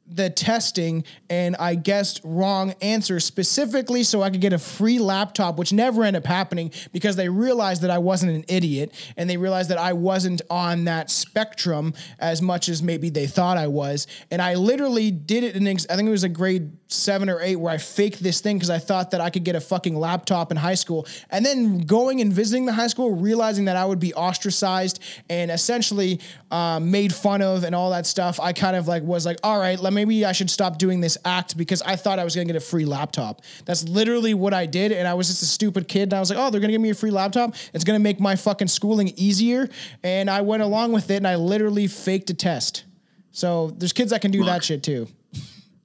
the 0.10 0.30
testing 0.30 1.04
and 1.30 1.56
I 1.58 1.76
guessed 1.76 2.22
wrong 2.24 2.74
answers 2.82 3.26
specifically 3.26 4.04
so 4.04 4.22
I 4.22 4.30
could 4.30 4.42
get 4.42 4.54
a 4.54 4.58
free 4.58 5.00
laptop, 5.00 5.58
which 5.58 5.74
never 5.74 6.04
ended 6.04 6.24
up 6.24 6.28
happening 6.28 6.72
because 6.94 7.16
they 7.16 7.30
realized 7.30 7.82
that 7.82 7.92
I 7.92 7.98
wasn't 7.98 8.34
an 8.34 8.46
idiot 8.48 8.94
and 9.18 9.30
they 9.30 9.38
realized 9.38 9.70
that 9.70 9.78
I 9.78 9.94
wasn't 9.94 10.42
on 10.50 10.86
that 10.86 11.12
spectrum 11.12 11.94
as 12.20 12.42
much 12.42 12.70
as 12.70 12.82
maybe 12.82 13.10
they 13.10 13.28
thought 13.28 13.58
I 13.58 13.68
was. 13.68 14.08
And 14.32 14.42
I 14.42 14.56
literally 14.56 15.12
did 15.12 15.44
it 15.44 15.56
in, 15.56 15.68
I 15.68 15.74
think 15.96 16.08
it 16.08 16.12
was 16.12 16.24
a 16.24 16.30
grade 16.30 16.72
seven 16.88 17.30
or 17.30 17.42
eight 17.42 17.58
where 17.58 17.74
I 17.74 17.78
faked 17.78 18.24
this 18.24 18.40
thing 18.40 18.58
because 18.58 18.70
I 18.70 18.80
thought 18.80 19.12
that 19.12 19.22
I 19.22 19.30
could 19.30 19.44
get 19.44 19.56
a 19.56 19.62
fucking 19.62 19.96
laptop 19.96 20.52
in 20.52 20.58
high 20.58 20.76
school. 20.76 21.06
And 21.30 21.46
then 21.46 21.80
going 21.80 22.22
and 22.22 22.32
visiting 22.32 22.66
the 22.66 22.74
high 22.74 22.88
school, 22.88 23.16
realizing 23.16 23.66
that 23.66 23.76
I 23.76 23.86
would 23.86 24.00
be 24.00 24.14
ostracized 24.14 25.02
and 25.30 25.52
essentially 25.52 26.22
um, 26.50 26.90
made 26.90 27.14
fun 27.14 27.42
of 27.42 27.64
and 27.64 27.76
all 27.76 27.92
that 27.92 28.06
stuff, 28.06 28.40
I 28.40 28.54
kind 28.54 28.76
of 28.76 28.88
like 28.88 29.04
was 29.04 29.26
like, 29.26 29.38
all 29.44 29.60
right, 29.60 29.80
let 29.80 29.94
maybe 29.94 30.26
I 30.26 30.32
should 30.32 30.50
stop 30.50 30.78
doing 30.78 31.02
this 31.02 31.18
act 31.26 31.58
because 31.58 31.82
I 31.82 31.96
thought 31.96 32.20
I 32.20 32.24
was 32.24 32.36
gonna 32.36 32.46
get 32.46 32.56
a 32.56 32.62
free 32.62 32.86
laptop. 32.86 33.42
That's 33.66 33.88
literally 33.88 34.34
what 34.34 34.54
I 34.54 34.66
did, 34.66 34.92
and 34.92 35.08
I 35.08 35.14
was 35.14 35.28
just 35.28 35.42
a 35.42 35.46
stupid 35.46 35.88
kid. 35.88 36.04
And 36.04 36.14
I 36.14 36.20
was 36.20 36.30
like, 36.30 36.40
oh, 36.40 36.50
they're 36.50 36.62
gonna 36.62 36.74
give 36.74 36.82
me 36.82 36.92
a 36.92 36.96
free 36.96 37.12
laptop. 37.12 37.56
It's 37.74 37.84
gonna 37.84 38.00
make 38.00 38.20
my 38.20 38.36
fucking 38.36 38.68
schooling 38.70 39.12
easier, 39.16 39.70
and 40.04 40.30
I 40.30 40.42
went 40.42 40.64
along 40.64 40.94
with 40.94 41.10
it, 41.12 41.18
and 41.18 41.28
I 41.28 41.36
literally 41.36 41.88
faked 41.88 42.30
a 42.30 42.34
test. 42.34 42.86
So 43.32 43.72
there's 43.78 43.94
kids 43.94 44.12
that 44.12 44.22
can 44.22 44.32
do 44.32 44.44
that 44.46 44.64
shit 44.64 44.82
too. 44.82 45.08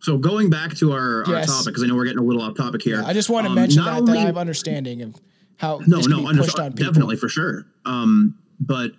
So 0.02 0.18
going 0.18 0.50
back 0.50 0.74
to 0.76 0.92
our, 0.92 1.24
Yes. 1.28 1.48
our 1.48 1.56
topic, 1.58 1.66
because 1.66 1.84
I 1.84 1.86
know 1.86 1.94
we're 1.94 2.04
getting 2.04 2.18
a 2.18 2.22
little 2.24 2.42
off 2.42 2.56
topic 2.56 2.82
here. 2.82 3.02
I 3.06 3.12
just 3.12 3.30
want 3.30 3.44
to 3.46 3.50
um, 3.50 3.54
mention 3.54 3.84
that 3.84 3.92
that 3.92 4.00
only- 4.00 4.18
I 4.18 4.22
have 4.22 4.36
understanding 4.36 5.00
of 5.02 5.14
how 5.56 5.80
no, 5.86 6.00
no, 6.00 6.26
under- 6.26 6.42
pushed 6.42 6.58
on 6.58 6.72
definitely 6.72 7.16
for 7.16 7.28
sure. 7.28 7.66
Um, 7.86 8.34
but 8.58 8.92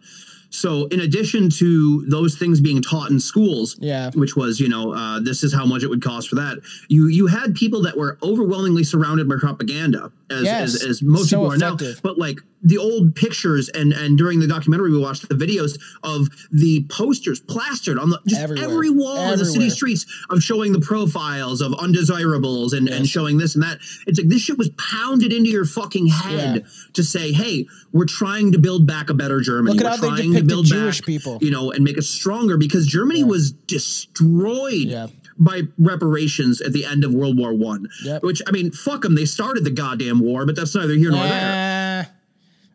so 0.49 0.85
in 0.87 1.01
addition 1.01 1.49
to 1.49 2.05
those 2.07 2.37
things 2.37 2.61
being 2.61 2.81
taught 2.81 3.11
in 3.11 3.19
schools, 3.19 3.75
Yeah. 3.81 4.11
which 4.13 4.37
was 4.37 4.61
you 4.61 4.69
know 4.69 4.93
uh, 4.93 5.19
this 5.19 5.43
is 5.43 5.53
how 5.53 5.65
much 5.65 5.83
it 5.83 5.89
would 5.89 6.01
cost 6.01 6.29
for 6.29 6.35
that. 6.35 6.59
You 6.87 7.07
you 7.07 7.27
had 7.27 7.53
people 7.53 7.81
that 7.81 7.97
were 7.97 8.17
overwhelmingly 8.23 8.85
surrounded 8.85 9.27
by 9.27 9.35
propaganda, 9.39 10.09
as 10.33 10.43
Yes. 10.43 10.75
as, 10.75 10.83
as 10.83 11.01
most 11.01 11.29
So 11.29 11.37
people 11.39 11.53
are 11.53 11.57
now. 11.57 11.67
effective. 11.75 12.01
But 12.03 12.17
like 12.17 12.39
the 12.65 12.77
old 12.77 13.13
pictures 13.15 13.67
and 13.69 13.91
and 13.91 14.17
during 14.17 14.39
the 14.39 14.47
documentary 14.47 14.89
we 14.91 14.97
watched 14.97 15.27
the 15.27 15.35
videos 15.35 15.77
of 16.01 16.29
the 16.51 16.85
posters 16.89 17.41
plastered 17.41 17.99
on 17.99 18.09
the 18.09 18.19
just 18.25 18.39
Everywhere. 18.41 18.63
every 18.65 18.89
wall 18.89 19.33
in 19.33 19.37
the 19.39 19.45
city 19.45 19.69
streets 19.69 20.05
of 20.29 20.41
showing 20.41 20.71
the 20.71 20.79
profiles 20.79 21.59
of 21.61 21.73
undesirables 21.73 22.71
and, 22.71 22.87
and 22.87 23.05
showing 23.07 23.37
this 23.37 23.55
and 23.55 23.63
that. 23.63 23.79
It's 24.07 24.17
like 24.19 24.29
this 24.29 24.41
shit 24.41 24.57
was 24.57 24.69
pounded 24.77 25.33
into 25.33 25.49
your 25.49 25.65
fucking 25.65 26.07
head 26.07 26.55
Yeah. 26.63 26.67
to 26.93 27.03
say, 27.03 27.33
hey, 27.33 27.67
we're 27.91 28.05
trying 28.05 28.53
to 28.53 28.57
build 28.59 28.87
back 28.87 29.09
a 29.09 29.13
better 29.13 29.41
Germany. 29.41 29.75
Look 29.77 29.85
at 29.85 29.91
we're 29.91 29.95
how 29.97 30.01
they 30.01 30.07
trying 30.07 30.17
to 30.17 30.23
depicted 30.41 30.47
build 30.47 30.65
Jewish 30.65 31.01
back, 31.01 31.05
people. 31.07 31.37
you 31.41 31.51
know, 31.51 31.71
and 31.71 31.83
make 31.83 31.97
us 31.97 32.07
stronger 32.07 32.55
because 32.57 32.87
Germany 32.87 33.23
was 33.25 33.51
destroyed. 33.51 34.87
Yeah. 34.87 35.07
By 35.37 35.63
reparations 35.79 36.61
at 36.61 36.73
the 36.73 36.85
end 36.85 37.03
of 37.03 37.13
World 37.13 37.37
War 37.37 37.53
One, 37.53 37.87
Yep. 38.03 38.23
which 38.23 38.41
I 38.47 38.51
mean, 38.51 38.71
fuck 38.71 39.01
them. 39.01 39.15
They 39.15 39.25
started 39.25 39.63
the 39.63 39.71
goddamn 39.71 40.19
war, 40.19 40.45
but 40.45 40.55
that's 40.55 40.75
neither 40.75 40.93
here 40.93 41.11
nor 41.11 41.23
there. 41.23 42.09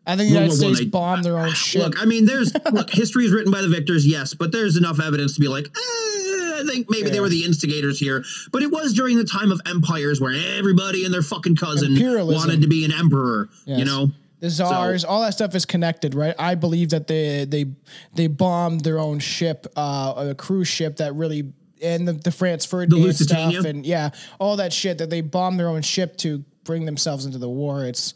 I 0.07 0.15
think 0.15 0.29
the 0.31 0.35
World 0.39 0.51
United 0.53 0.65
One, 0.65 0.75
States 0.75 0.89
bombed 0.89 1.23
their 1.23 1.37
own 1.37 1.51
shit. 1.53 1.81
Look, 1.81 2.01
I 2.01 2.05
mean, 2.05 2.25
there's 2.25 2.51
look, 2.71 2.89
history 2.89 3.25
is 3.25 3.31
written 3.31 3.51
by 3.51 3.61
the 3.61 3.69
victors, 3.69 4.05
yes, 4.07 4.33
but 4.33 4.51
there's 4.51 4.75
enough 4.75 4.99
evidence 4.99 5.35
to 5.35 5.39
be 5.39 5.47
like, 5.47 5.65
eh, 5.67 6.59
I 6.59 6.63
think 6.67 6.87
maybe 6.89 7.09
they 7.09 7.19
were 7.19 7.29
the 7.29 7.45
instigators 7.45 7.99
here. 7.99 8.23
But 8.51 8.63
it 8.63 8.71
was 8.71 8.93
during 8.93 9.17
the 9.17 9.23
time 9.23 9.51
of 9.51 9.61
empires 9.65 10.19
where 10.19 10.33
everybody 10.57 11.05
and 11.05 11.13
their 11.13 11.21
fucking 11.21 11.55
cousin 11.55 11.93
Imperialism. 11.93 12.35
wanted 12.35 12.61
to 12.63 12.67
be 12.67 12.83
an 12.85 12.91
emperor. 12.91 13.49
You 13.65 13.85
know, 13.85 14.11
the 14.39 14.49
czars, 14.49 15.03
all 15.05 15.21
that 15.21 15.33
stuff 15.33 15.53
is 15.55 15.65
connected, 15.65 16.15
right? 16.15 16.33
I 16.39 16.55
believe 16.55 16.89
that 16.89 17.07
they 17.07 17.45
they 17.45 17.67
they 18.15 18.27
bombed 18.27 18.81
their 18.81 18.97
own 18.99 19.19
ship, 19.19 19.67
uh, 19.75 20.13
a 20.29 20.35
cruise 20.35 20.67
ship 20.67 20.97
that 20.97 21.13
really 21.15 21.53
and 21.81 22.07
the, 22.07 22.13
the 22.13 22.31
Franz 22.31 22.65
Ferdinand 22.65 23.13
stuff, 23.13 23.65
and 23.65 23.85
yeah, 23.85 24.09
all 24.39 24.57
that 24.57 24.73
shit 24.73 24.97
that 24.99 25.09
they 25.09 25.21
bombed 25.21 25.59
their 25.59 25.67
own 25.67 25.81
ship 25.81 26.17
to 26.17 26.43
bring 26.63 26.85
themselves 26.85 27.25
into 27.25 27.37
the 27.37 27.49
war. 27.49 27.85
It's 27.85 28.13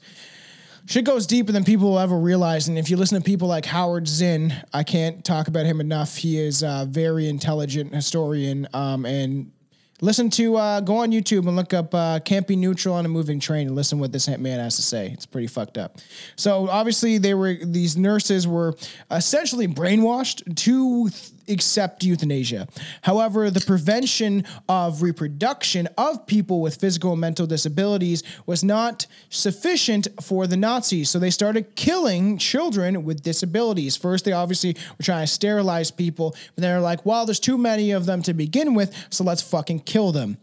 shit 0.86 1.06
goes 1.06 1.26
deeper 1.28 1.52
than 1.52 1.64
people 1.64 1.92
will 1.92 2.00
ever 2.00 2.18
realize. 2.18 2.68
And 2.68 2.78
if 2.78 2.90
you 2.90 2.98
listen 2.98 3.22
to 3.22 3.24
people 3.24 3.48
like 3.48 3.66
Howard 3.66 4.08
Zinn, 4.08 4.54
I 4.74 4.84
can't 4.84 5.24
talk 5.24 5.48
about 5.48 5.66
him 5.66 5.80
enough. 5.80 6.18
He 6.18 6.38
is 6.38 6.64
a 6.64 6.86
very 6.90 7.28
intelligent 7.28 7.94
historian, 7.94 8.68
um, 8.74 9.06
and 9.06 9.52
listen 10.02 10.30
to 10.32 10.58
uh, 10.58 10.82
go 10.82 10.98
on 10.98 11.12
YouTube 11.12 11.48
and 11.48 11.56
look 11.56 11.74
up 11.74 11.94
uh, 11.96 12.20
"Can't 12.20 12.48
Be 12.48 12.56
Neutral 12.56 12.96
on 12.96 13.06
a 13.06 13.10
Moving 13.10 13.40
Train" 13.40 13.68
and 13.68 13.76
listen 13.76 14.00
what 14.00 14.12
this 14.12 14.28
man 14.28 14.60
has 14.60 14.76
to 14.76 14.82
say. 14.82 15.10
It's 15.12 15.26
pretty 15.26 15.48
fucked 15.48 15.78
up. 15.78 15.98
So 16.36 16.70
obviously, 16.70 17.18
they 17.18 17.34
were 17.34 17.56
these 17.56 17.98
nurses 17.98 18.48
were 18.48 18.76
essentially 19.10 19.68
brainwashed 19.68 20.56
to 20.58 21.10
th- 21.10 21.32
accept 21.50 22.04
euthanasia. 22.04 22.68
However, 23.02 23.50
the 23.50 23.62
prevention 23.62 24.44
of 24.70 25.02
reproduction 25.02 25.88
of 25.98 26.26
people 26.28 26.62
with 26.62 26.76
physical 26.76 27.12
and 27.12 27.22
mental 27.22 27.46
disabilities 27.48 28.24
was 28.46 28.64
not 28.64 29.06
sufficient 29.30 30.08
for 30.22 30.48
the 30.48 30.58
Nazis. 30.58 31.10
So 31.10 31.20
they 31.20 31.30
started 31.30 31.76
killing 31.76 32.38
children 32.38 33.04
with 33.04 33.22
disabilities. 33.24 33.96
First, 33.98 34.26
they 34.26 34.32
obviously 34.32 34.76
were 34.98 35.04
trying 35.04 35.26
to 35.26 35.32
sterilize 35.32 35.92
people, 35.92 36.36
but 36.56 36.62
they're 36.62 36.80
like, 36.82 37.06
well, 37.06 37.26
there's 37.26 37.40
too 37.40 37.58
many 37.58 37.92
of 37.92 38.06
them 38.06 38.22
to 38.24 38.34
begin 38.34 38.74
with, 38.74 38.94
so 39.10 39.24
let's 39.24 39.42
fucking 39.42 39.82
kill 39.82 40.12
them. 40.12 40.38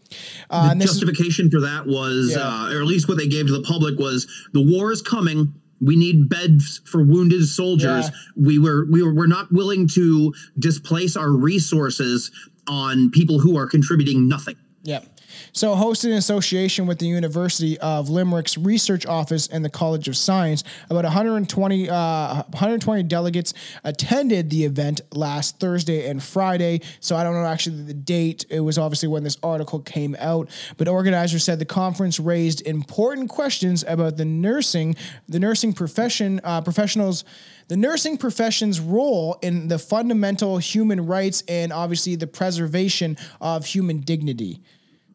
Uh, 0.51 0.69
and 0.73 0.81
this 0.81 0.91
is- 0.91 1.01
justification 1.01 1.51
for 1.51 1.61
that 1.61 1.87
was, 1.87 2.33
Yeah. 2.33 2.41
uh, 2.41 2.73
or 2.73 2.81
at 2.81 2.87
least 2.87 3.09
what 3.09 3.17
they 3.17 3.29
gave 3.29 3.47
to 3.47 3.53
the 3.53 3.63
public 3.63 3.99
was, 3.99 4.27
the 4.53 4.63
war 4.63 4.93
is 4.93 5.03
coming. 5.03 5.55
We 5.81 5.97
need 5.97 6.29
beds 6.29 6.81
for 6.85 7.03
wounded 7.03 7.47
soldiers. 7.47 8.07
Yeah. 8.07 8.11
We 8.37 8.59
were 8.59 8.87
we 8.91 9.03
were 9.03 9.15
we're 9.15 9.27
not 9.27 9.51
willing 9.53 9.89
to 9.89 10.35
displace 10.59 11.17
our 11.17 11.31
resources 11.31 12.31
on 12.67 13.11
people 13.11 13.41
who 13.41 13.57
are 13.57 13.67
contributing 13.67 14.29
nothing. 14.29 14.57
Yep. 14.83 15.07
So, 15.53 15.75
hosted 15.75 16.07
in 16.07 16.13
association 16.13 16.87
with 16.87 16.99
the 16.99 17.07
University 17.07 17.79
of 17.81 18.09
Limerick's 18.09 18.57
Research 18.57 19.05
Office 19.05 19.49
and 19.49 19.65
the 19.65 19.71
College 19.71 20.07
of 20.07 20.17
Science, 20.17 20.63
about 20.89 21.05
120, 21.05 21.91
uh, 21.91 21.95
120 21.95 23.03
delegates 23.05 23.53
attended 23.83 24.51
the 24.51 24.65
event 24.65 25.01
last 25.13 25.59
Thursday 25.59 26.09
and 26.09 26.23
Friday. 26.23 26.83
So, 27.01 27.17
I 27.17 27.25
don't 27.25 27.35
know 27.35 27.45
actually 27.45 27.83
the 27.83 27.95
date. 27.95 28.47
It 28.49 28.61
was 28.61 28.79
obviously 28.79 29.09
when 29.09 29.25
this 29.25 29.39
article 29.43 29.81
came 29.81 30.17
out. 30.21 30.49
But 30.77 30.87
organizers 30.87 31.43
said 31.43 31.59
the 31.59 31.65
conference 31.65 32.21
raised 32.21 32.67
important 32.67 33.29
questions 33.29 33.85
about 33.89 34.17
the 34.17 34.25
nursing, 34.25 34.95
the 35.29 35.41
nursing 35.41 35.73
profession, 35.73 36.41
uh, 36.45 36.61
professionals 36.61 37.25
the 37.69 37.77
nursing 37.77 38.19
profession's 38.19 38.81
role 38.81 39.39
in 39.43 39.69
the 39.69 39.79
fundamental 39.79 40.59
human 40.59 41.07
rights 41.07 41.45
and 41.47 41.73
obviously 41.73 42.17
the 42.17 42.27
preservation 42.27 43.17
of 43.41 43.65
human 43.65 44.01
dignity. 44.01 44.61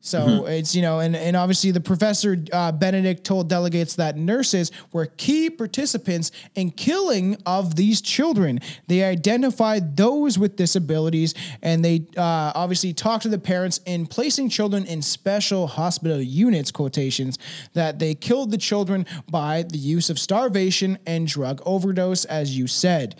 So 0.05 0.45
it's 0.45 0.75
you 0.75 0.83
know, 0.83 0.99
and 0.99 1.15
and 1.15 1.35
obviously 1.35 1.71
the 1.71 1.79
professor 1.79 2.37
uh, 2.53 2.71
Benedict 2.71 3.23
told 3.23 3.49
delegates 3.49 3.95
that 3.95 4.15
nurses 4.15 4.71
were 4.93 5.07
key 5.07 5.49
participants 5.49 6.31
in 6.53 6.69
killing 6.69 7.37
of 7.47 7.75
these 7.75 8.01
children. 8.01 8.59
They 8.85 9.03
identified 9.03 9.97
those 9.97 10.37
with 10.37 10.57
disabilities, 10.57 11.33
and 11.63 11.83
they 11.83 12.05
uh, 12.15 12.51
obviously 12.53 12.93
talked 12.93 13.23
to 13.23 13.29
the 13.29 13.39
parents 13.39 13.79
in 13.87 14.05
placing 14.05 14.49
children 14.49 14.85
in 14.85 15.01
special 15.01 15.65
hospital 15.65 16.21
units. 16.21 16.69
Quotations 16.69 17.39
that 17.73 17.97
they 17.97 18.13
killed 18.13 18.51
the 18.51 18.59
children 18.59 19.07
by 19.31 19.63
the 19.63 19.79
use 19.79 20.11
of 20.11 20.19
starvation 20.19 20.99
and 21.07 21.25
drug 21.25 21.63
overdose, 21.65 22.25
as 22.25 22.55
you 22.55 22.67
said. 22.67 23.15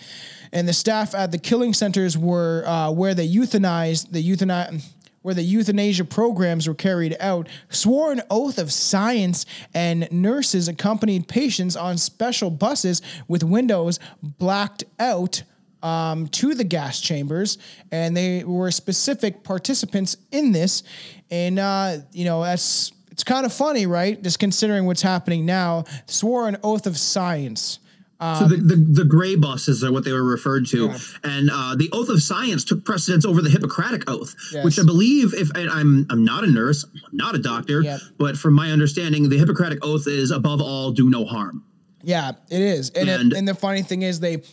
And 0.52 0.68
the 0.68 0.74
staff 0.74 1.16
at 1.16 1.32
the 1.32 1.40
killing 1.40 1.74
centers 1.74 2.16
were 2.16 2.64
uh, 2.68 2.92
where 2.92 3.16
they 3.16 3.28
euthanized 3.28 4.12
the 4.12 4.24
euthanize 4.24 4.84
where 5.26 5.34
the 5.34 5.42
euthanasia 5.42 6.06
programs 6.06 6.68
were 6.68 6.76
carried 6.76 7.18
out, 7.20 7.50
swore 7.70 8.12
an 8.12 8.22
oath 8.30 8.60
of 8.60 8.72
science, 8.72 9.44
and 9.74 10.08
nurses 10.12 10.68
accompanied 10.68 11.28
patients 11.28 11.76
on 11.76 11.98
special 11.98 12.52
buses 12.52 13.02
with 13.28 13.44
windows 13.44 14.00
blacked 14.22 14.84
out 15.00 15.42
um, 15.82 16.28
to 16.28 16.54
the 16.54 16.64
gas 16.64 17.02
chambers, 17.02 17.58
and 17.92 18.16
they 18.16 18.44
were 18.44 18.70
specific 18.70 19.44
participants 19.44 20.16
in 20.32 20.52
this. 20.52 20.84
And 21.32 21.58
uh, 21.58 21.98
you 22.12 22.26
know, 22.26 22.44
that's 22.44 22.92
it's 23.10 23.24
kind 23.24 23.48
of 23.48 23.52
funny, 23.52 23.88
right? 23.88 24.22
Just 24.22 24.38
considering 24.38 24.86
what's 24.86 25.02
happening 25.02 25.44
now, 25.44 25.86
swore 26.06 26.48
an 26.48 26.58
oath 26.64 26.86
of 26.86 27.00
science. 27.00 27.80
So 28.40 28.48
the, 28.48 28.58
the, 28.58 28.76
the 28.76 29.06
gray 29.06 29.36
buses 29.36 29.84
are 29.84 29.92
what 29.92 30.04
they 30.06 30.12
were 30.12 30.24
referred 30.24 30.66
to, 30.68 30.94
and 31.24 31.50
uh, 31.52 31.76
the 31.76 31.90
oath 31.92 32.10
of 32.10 32.22
science 32.22 32.64
took 32.64 32.84
precedence 32.86 33.26
over 33.26 33.42
the 33.42 33.50
Hippocratic 33.50 34.10
oath, 34.10 34.36
Yes. 34.52 34.64
which 34.66 34.80
I 34.80 34.84
believe, 34.84 35.34
if 35.34 35.50
I'm 35.56 36.06
I'm 36.10 36.24
not 36.26 36.44
a 36.44 36.48
nurse, 36.52 36.84
I'm 36.84 37.02
not 37.18 37.36
a 37.36 37.40
doctor, 37.40 37.82
Yep. 37.82 38.00
but 38.18 38.38
from 38.38 38.54
my 38.54 38.72
understanding, 38.72 39.30
the 39.30 39.38
Hippocratic 39.38 39.80
oath 39.86 40.08
is 40.08 40.32
above 40.32 40.62
all, 40.62 40.92
do 40.92 41.10
no 41.10 41.26
harm. 41.26 41.64
Yeah, 42.04 42.32
it 42.50 42.62
is. 42.62 42.90
And 42.92 43.10
And- 43.10 43.32
it, 43.34 43.38
and 43.38 43.48
the 43.48 43.56
funny 43.56 43.82
thing 43.82 44.02
is 44.04 44.20
they 44.20 44.44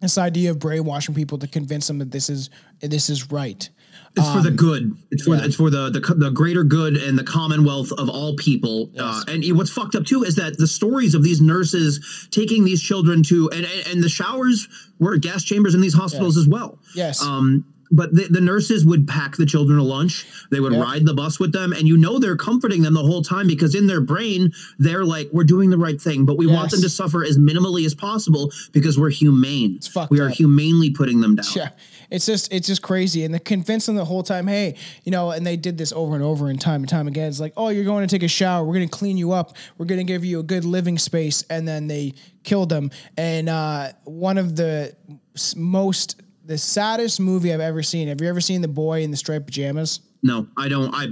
this 0.00 0.18
idea 0.18 0.50
of 0.50 0.58
brainwashing 0.58 1.14
people 1.14 1.38
to 1.38 1.46
convince 1.46 1.86
them 1.86 1.98
that 1.98 2.10
this 2.10 2.28
is 2.28 2.50
this 2.80 3.08
is 3.08 3.30
right. 3.30 3.68
It's 4.14 4.30
for 4.30 4.40
the 4.42 4.50
good. 4.50 4.94
It's 5.10 5.22
for 5.24 5.32
Um, 5.34 5.38
yeah. 5.40 5.46
it's 5.46 5.56
for 5.56 5.70
the, 5.70 5.88
the 5.90 6.00
the 6.14 6.30
greater 6.30 6.64
good 6.64 6.96
and 6.96 7.18
the 7.18 7.24
commonwealth 7.24 7.92
of 7.92 8.10
all 8.10 8.36
people. 8.36 8.90
Uh, 8.98 9.22
and 9.26 9.42
what's 9.56 9.70
fucked 9.70 9.94
up 9.94 10.04
too 10.04 10.22
is 10.22 10.34
that 10.36 10.58
the 10.58 10.66
stories 10.66 11.14
of 11.14 11.22
these 11.22 11.40
nurses 11.40 12.28
taking 12.30 12.64
these 12.64 12.82
children 12.82 13.22
to 13.24 13.48
and 13.50 13.64
and, 13.64 13.86
and 13.88 14.04
the 14.04 14.10
showers 14.10 14.68
were 14.98 15.16
gas 15.16 15.44
chambers 15.44 15.74
in 15.74 15.80
these 15.80 15.94
hospitals 15.94 16.36
as 16.36 16.46
well. 16.46 16.78
Yes. 16.94 17.22
Um, 17.22 17.64
but 17.94 18.14
the, 18.14 18.26
the 18.30 18.40
nurses 18.40 18.86
would 18.86 19.06
pack 19.06 19.36
the 19.36 19.44
children 19.44 19.78
a 19.78 19.82
lunch. 19.82 20.24
They 20.50 20.60
would 20.60 20.72
Yep. 20.72 20.82
ride 20.82 21.04
the 21.06 21.12
bus 21.12 21.38
with 21.38 21.52
them, 21.52 21.74
and 21.74 21.86
you 21.86 21.98
know 21.98 22.18
they're 22.18 22.36
comforting 22.38 22.80
them 22.80 22.94
the 22.94 23.02
whole 23.02 23.20
time 23.22 23.46
because 23.46 23.74
in 23.74 23.86
their 23.86 24.00
brain 24.00 24.50
they're 24.78 25.04
like, 25.04 25.28
"We're 25.30 25.44
doing 25.44 25.68
the 25.68 25.76
right 25.76 26.00
thing," 26.00 26.24
but 26.24 26.38
we 26.38 26.46
want 26.46 26.70
them 26.70 26.80
to 26.80 26.88
suffer 26.88 27.22
as 27.22 27.36
minimally 27.38 27.84
as 27.84 27.94
possible 27.94 28.50
because 28.72 28.98
we're 28.98 29.10
humane. 29.10 29.78
fucked 29.80 30.10
we 30.10 30.20
are 30.20 30.28
up. 30.28 30.34
humanely 30.34 30.88
putting 30.90 31.20
them 31.20 31.36
down. 31.36 31.44
Yeah. 31.54 31.68
It's 32.12 32.26
just 32.26 32.52
it's 32.52 32.66
just 32.66 32.82
crazy. 32.82 33.24
And 33.24 33.34
they 33.34 33.38
convince 33.40 33.86
them 33.86 33.96
the 33.96 34.04
whole 34.04 34.22
time, 34.22 34.46
hey, 34.46 34.76
you 35.04 35.10
know, 35.10 35.30
and 35.30 35.44
they 35.46 35.56
did 35.56 35.78
this 35.78 35.92
over 35.92 36.14
and 36.14 36.22
over 36.22 36.48
and 36.48 36.60
time 36.60 36.82
and 36.82 36.88
time 36.88 37.08
again. 37.08 37.28
It's 37.28 37.40
like, 37.40 37.54
oh, 37.56 37.68
you're 37.70 37.84
going 37.84 38.06
to 38.06 38.14
take 38.14 38.22
a 38.22 38.28
shower. 38.28 38.64
We're 38.64 38.74
gonna 38.74 38.86
clean 38.88 39.16
you 39.16 39.32
up. 39.32 39.56
We're 39.78 39.86
gonna 39.86 40.04
give 40.04 40.24
you 40.24 40.38
a 40.38 40.42
good 40.42 40.64
living 40.64 40.98
space. 40.98 41.42
And 41.50 41.66
then 41.66 41.86
they 41.88 42.14
killed 42.44 42.68
them. 42.68 42.90
And 43.16 43.48
uh, 43.48 43.92
one 44.04 44.38
of 44.38 44.54
the 44.56 44.94
most 45.56 46.20
the 46.44 46.58
saddest 46.58 47.20
movie 47.20 47.52
I've 47.52 47.60
ever 47.60 47.82
seen. 47.82 48.08
Have 48.08 48.20
you 48.20 48.28
ever 48.28 48.40
seen 48.40 48.60
The 48.62 48.68
Boy 48.68 49.02
in 49.02 49.10
the 49.10 49.16
Striped 49.16 49.46
Pajamas? 49.46 50.00
No, 50.22 50.48
I 50.56 50.68
don't. 50.68 50.92
I 50.94 51.06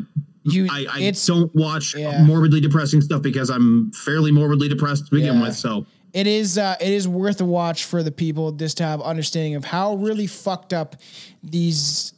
You 0.44 0.66
I, 0.70 0.86
I 0.92 1.12
don't 1.26 1.54
watch 1.54 1.94
yeah. 1.96 2.22
morbidly 2.24 2.60
depressing 2.60 3.00
stuff 3.00 3.22
because 3.22 3.48
I'm 3.50 3.92
fairly 3.92 4.32
morbidly 4.32 4.68
depressed 4.68 5.06
to 5.06 5.10
begin 5.12 5.36
Yeah. 5.36 5.42
with. 5.42 5.56
So 5.56 5.86
it 6.12 6.26
is 6.26 6.58
uh, 6.58 6.76
it 6.80 6.92
is 6.92 7.06
worth 7.06 7.40
a 7.40 7.44
watch 7.44 7.84
for 7.84 8.02
the 8.02 8.12
people 8.12 8.52
just 8.52 8.78
to 8.78 8.84
have 8.84 9.00
understanding 9.00 9.54
of 9.54 9.64
how 9.64 9.94
really 9.94 10.26
fucked 10.26 10.72
up 10.72 10.96
these 11.42 12.12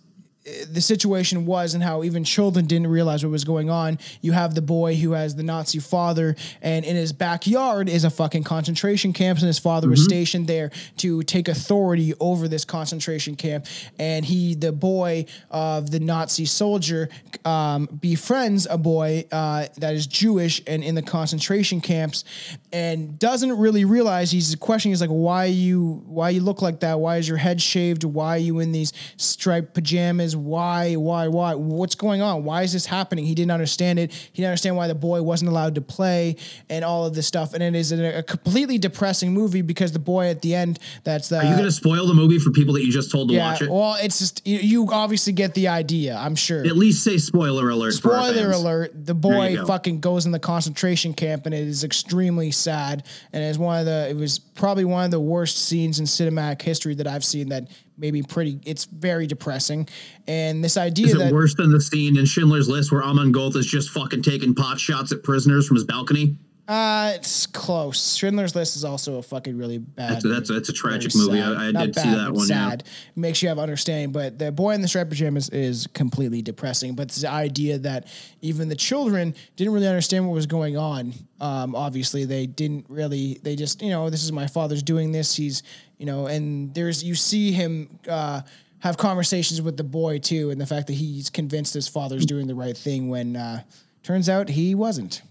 the 0.45 0.81
situation 0.81 1.47
was 1.47 1.75
and 1.75 1.83
how 1.83 2.03
even 2.03 2.25
children 2.25 2.67
didn't 2.67 2.89
realize 2.89 3.25
what 3.25 3.31
was 3.31 3.45
going 3.45 3.71
on. 3.71 3.99
You 4.23 4.33
have 4.33 4.55
the 4.55 4.63
boy 4.63 4.97
who 4.97 5.13
has 5.13 5.37
the 5.37 5.45
Nazi 5.45 5.79
father, 5.79 6.35
and 6.61 6.85
in 6.85 6.97
his 6.97 7.13
backyard 7.13 7.89
is 7.89 8.03
a 8.03 8.11
fucking 8.11 8.43
concentration 8.43 9.13
camp, 9.13 9.39
and 9.39 9.47
his 9.47 9.61
father 9.61 9.89
was 9.89 10.03
stationed 10.03 10.49
there 10.49 10.73
to 10.97 11.23
take 11.23 11.47
authority 11.49 12.15
over 12.19 12.49
this 12.49 12.65
concentration 12.65 13.37
camp. 13.37 13.67
And 14.01 14.25
he, 14.25 14.55
the 14.55 14.73
boy 14.73 15.27
of 15.51 15.93
the 15.93 16.01
Nazi 16.01 16.45
soldier, 16.45 17.09
um, 17.45 17.87
befriends 18.01 18.67
a 18.69 18.79
boy 18.79 19.27
uh, 19.31 19.67
that 19.79 19.95
is 19.95 20.09
Jewish 20.09 20.61
and 20.67 20.83
in 20.83 20.97
the 20.97 21.03
concentration 21.03 21.81
camps, 21.81 22.25
and 22.73 23.17
doesn't 23.19 23.57
really 23.57 23.85
realize 23.85 24.33
he's 24.33 24.57
questioning. 24.57 24.93
He's 24.93 25.01
like, 25.01 25.11
"Why 25.11 25.45
you? 25.45 26.03
Why 26.07 26.31
you 26.31 26.41
look 26.41 26.63
like 26.63 26.81
that? 26.81 26.99
Why 26.99 27.19
is 27.19 27.29
your 27.29 27.37
head 27.37 27.63
shaved? 27.63 28.03
Why 28.03 28.35
are 28.35 28.39
you 28.39 28.59
in 28.59 28.73
these 28.73 28.93
striped 29.17 29.75
pajamas? 29.75 30.32
Why? 30.35 30.95
Why? 30.95 31.29
Why? 31.29 31.55
What's 31.55 31.95
going 31.95 32.23
on? 32.23 32.45
Why 32.45 32.63
is 32.63 32.73
this 32.73 32.87
happening?" 32.87 33.25
He 33.25 33.35
didn't 33.35 33.53
understand 33.53 33.99
it. 33.99 34.13
He 34.13 34.43
didn't 34.43 34.49
understand 34.49 34.77
why 34.77 34.89
the 34.89 34.95
boy 34.95 35.23
wasn't 35.23 35.51
allowed 35.51 35.75
to 35.77 35.81
play 35.81 36.37
and 36.69 36.85
all 36.85 37.07
of 37.07 37.15
this 37.15 37.27
stuff. 37.27 37.55
And 37.55 37.63
it 37.63 37.75
is 37.75 37.93
a, 37.93 38.19
a 38.19 38.23
completely 38.23 38.79
depressing 38.79 39.33
movie 39.33 39.63
because 39.63 39.93
the 39.93 39.99
boy 39.99 40.29
at 40.29 40.43
the 40.43 40.55
end, 40.55 40.79
that's 41.05 41.29
the 41.29 41.39
are 41.39 41.45
you 41.45 41.53
going 41.53 41.65
to 41.65 41.73
spoil 41.73 42.07
the 42.07 42.15
movie 42.15 42.39
for 42.39 42.51
people 42.51 42.75
that 42.75 42.85
you 42.85 42.93
just 42.93 43.11
told 43.11 43.29
to 43.29 43.35
yeah. 43.35 43.53
watch 43.53 43.63
it? 43.63 43.71
Well, 43.71 43.97
it's 44.01 44.19
just 44.19 44.47
you, 44.47 44.59
you 44.59 44.89
obviously 44.91 45.33
get 45.33 45.55
the 45.55 45.69
idea. 45.69 46.17
I'm 46.17 46.35
sure. 46.35 46.65
At 46.65 46.77
least 46.77 47.05
say 47.05 47.19
spoiler 47.19 47.69
alert. 47.71 47.93
Spoiler 47.93 48.51
alert: 48.51 48.93
the 48.95 49.15
boy 49.15 49.57
go. 49.57 49.67
fucking 49.67 50.01
goes 50.01 50.27
in 50.27 50.33
the 50.33 50.39
concentration 50.39 51.15
camp, 51.15 51.47
and 51.47 51.55
it 51.55 51.67
is 51.67 51.85
extremely 51.85 52.51
sad. 52.51 53.05
And 53.33 53.43
it's 53.43 53.59
one 53.59 53.81
of 53.81 53.87
the. 53.87 54.09
It 54.11 54.17
was 54.17 54.39
probably 54.39 54.85
one 54.85 55.05
of 55.05 55.11
the 55.11 55.21
worst 55.21 55.59
scenes 55.59 55.99
in 55.99 56.07
cinematic 56.07 56.63
history 56.63 56.95
that 56.97 57.07
I've 57.07 57.25
seen. 57.25 57.49
That 57.49 57.69
maybe 58.03 58.23
pretty. 58.23 58.59
It's 58.67 58.85
very 58.85 59.27
depressing, 59.27 59.89
and 60.27 60.63
this 60.63 60.77
idea 60.77 61.07
Is 61.07 61.15
it 61.15 61.19
that 61.21 61.33
worse 61.33 61.55
than 61.55 61.71
the 61.73 61.81
scene 61.81 62.19
in 62.19 62.27
Schindler's 62.27 62.69
List 62.69 62.93
where 62.93 63.03
Amon 63.03 63.33
Gold 63.33 63.57
is 63.57 63.65
just 63.67 63.89
fucking 63.91 64.23
taking 64.23 64.55
pot 64.55 64.79
shots 64.79 65.13
at 65.13 65.23
prisoners 65.23 65.67
from 65.67 65.77
his 65.77 65.85
balcony? 65.85 66.37
uh, 66.69 67.13
it's 67.17 67.45
close. 67.47 68.15
Schindler's 68.15 68.55
List 68.55 68.77
is 68.77 68.85
also 68.85 69.17
a 69.17 69.23
fucking 69.23 69.59
really 69.59 69.79
bad. 69.79 70.13
That's 70.13 70.25
a- 70.25 70.29
that's 70.29 70.51
a- 70.51 70.53
that's 70.55 70.69
a 70.69 70.73
tragic 70.73 71.15
movie. 71.15 71.39
sad. 71.41 71.53
I- 71.57 71.69
I 71.69 71.73
did 71.87 71.95
see 71.97 72.09
that 72.11 72.33
one, 72.33 72.49
yeah. 72.49 72.71
Sad. 72.71 72.85
Makes 73.17 73.43
you 73.43 73.49
have 73.49 73.59
understanding, 73.59 74.13
but 74.13 74.39
the 74.39 74.53
boy 74.53 74.71
in 74.73 74.81
the 74.81 74.89
striped 74.89 75.11
pajamas 75.11 75.49
is 75.51 75.73
is 75.83 75.87
completely 75.89 76.41
depressing. 76.41 76.95
But 76.95 77.09
the 77.11 77.29
idea 77.29 77.79
that 77.81 78.07
even 78.43 78.69
the 78.69 78.77
children 78.77 79.35
didn't 79.57 79.73
really 79.73 79.89
understand 79.89 80.27
what 80.27 80.35
was 80.35 80.47
going 80.47 80.77
on. 80.77 81.13
Um, 81.41 81.75
obviously, 81.75 82.25
they 82.25 82.47
didn't 82.47 82.87
really. 82.89 83.41
They 83.43 83.57
just, 83.57 83.83
you 83.83 83.91
know, 83.91 84.09
this 84.09 84.23
is 84.23 84.31
my 84.33 84.47
father's 84.47 84.83
doing 84.85 85.11
this. 85.11 85.35
He's, 85.35 85.65
you 86.03 86.07
know, 86.07 86.27
and 86.27 86.75
there's 86.75 87.05
you 87.05 87.15
see 87.15 87.53
him. 87.53 87.99
Uh, 88.09 88.43
have 88.81 88.97
conversations 88.97 89.63
with 89.63 89.77
the 89.77 89.85
boy 89.85 90.19
too, 90.19 90.51
and 90.51 90.61
the 90.61 90.67
fact 90.67 90.89
that 90.89 90.95
he's 90.95 91.31
convinced 91.31 91.73
his 91.73 91.87
father's 91.87 92.27
doing 92.27 92.49
the 92.49 92.55
right 92.57 92.77
thing 92.77 93.09
when 93.09 93.37
uh, 93.37 93.63
turns 94.03 94.29
out 94.29 94.49
he 94.49 94.75
wasn't. 94.75 95.23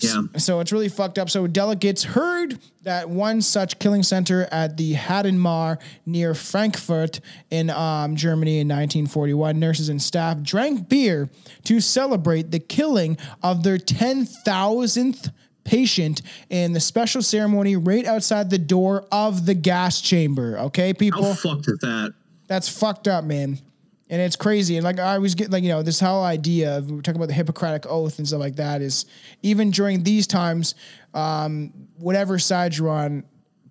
Yeah. 0.00 0.22
So 0.38 0.58
it's 0.58 0.72
really 0.72 0.88
fucked 0.88 1.16
up. 1.16 1.30
So 1.30 1.46
delegates 1.46 2.02
heard 2.02 2.58
that 2.82 3.08
one 3.08 3.42
such 3.42 3.78
killing 3.78 4.02
center 4.02 4.48
at 4.50 4.76
the 4.76 4.94
Hadamar 4.94 5.78
near 6.04 6.34
Frankfurt 6.34 7.20
in 7.52 7.70
um, 7.70 8.16
Germany 8.16 8.58
in 8.58 8.66
1941, 8.66 9.60
nurses 9.60 9.88
and 9.88 10.02
staff 10.02 10.42
drank 10.42 10.88
beer 10.88 11.30
to 11.66 11.80
celebrate 11.80 12.50
the 12.50 12.58
killing 12.58 13.18
of 13.40 13.62
their 13.62 13.78
10,000th 13.78 15.30
patient 15.70 16.22
in 16.48 16.72
the 16.72 16.80
special 16.80 17.22
ceremony 17.22 17.76
right 17.76 18.04
outside 18.04 18.50
the 18.50 18.58
door 18.58 19.06
of 19.12 19.46
the 19.46 19.54
gas 19.54 20.00
chamber. 20.00 20.58
Okay, 20.58 20.92
people? 20.92 21.22
How 21.22 21.34
fucked 21.34 21.68
is 21.68 21.78
that? 21.78 22.12
That's 22.48 22.68
fucked 22.68 23.06
up, 23.06 23.22
man. 23.24 23.60
And 24.08 24.20
it's 24.20 24.34
crazy. 24.34 24.76
And 24.76 24.82
like 24.84 24.98
I 24.98 25.14
always 25.14 25.36
get 25.36 25.52
like, 25.52 25.62
you 25.62 25.68
know, 25.68 25.84
this 25.84 26.00
whole 26.00 26.24
idea 26.24 26.76
of 26.76 26.90
we're 26.90 27.02
talking 27.02 27.20
about 27.20 27.28
the 27.28 27.34
Hippocratic 27.34 27.86
oath 27.86 28.18
and 28.18 28.26
stuff 28.26 28.40
like 28.40 28.56
that 28.56 28.82
is 28.82 29.06
even 29.42 29.70
during 29.70 30.02
these 30.02 30.26
times, 30.26 30.74
um, 31.14 31.72
whatever 31.96 32.36
side 32.40 32.76
you're 32.76 32.88
on, 32.88 33.22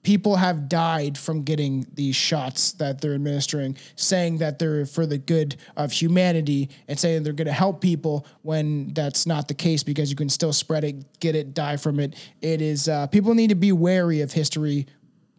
people 0.03 0.35
have 0.35 0.69
died 0.69 1.17
from 1.17 1.43
getting 1.43 1.85
these 1.93 2.15
shots 2.15 2.73
that 2.73 3.01
they're 3.01 3.15
administering, 3.15 3.77
saying 3.95 4.37
that 4.37 4.59
they're 4.59 4.85
for 4.85 5.05
the 5.05 5.17
good 5.17 5.55
of 5.75 5.91
humanity 5.91 6.69
and 6.87 6.99
saying 6.99 7.23
they're 7.23 7.33
gonna 7.33 7.51
help 7.51 7.81
people 7.81 8.25
when 8.41 8.93
that's 8.93 9.25
not 9.25 9.47
the 9.47 9.53
case 9.53 9.83
because 9.83 10.09
you 10.09 10.15
can 10.15 10.29
still 10.29 10.53
spread 10.53 10.83
it, 10.83 11.19
get 11.19 11.35
it, 11.35 11.53
die 11.53 11.77
from 11.77 11.99
it. 11.99 12.15
It 12.41 12.61
is 12.61 12.87
uh, 12.87 13.07
people 13.07 13.33
need 13.33 13.49
to 13.49 13.55
be 13.55 13.71
wary 13.71 14.21
of 14.21 14.31
history 14.31 14.87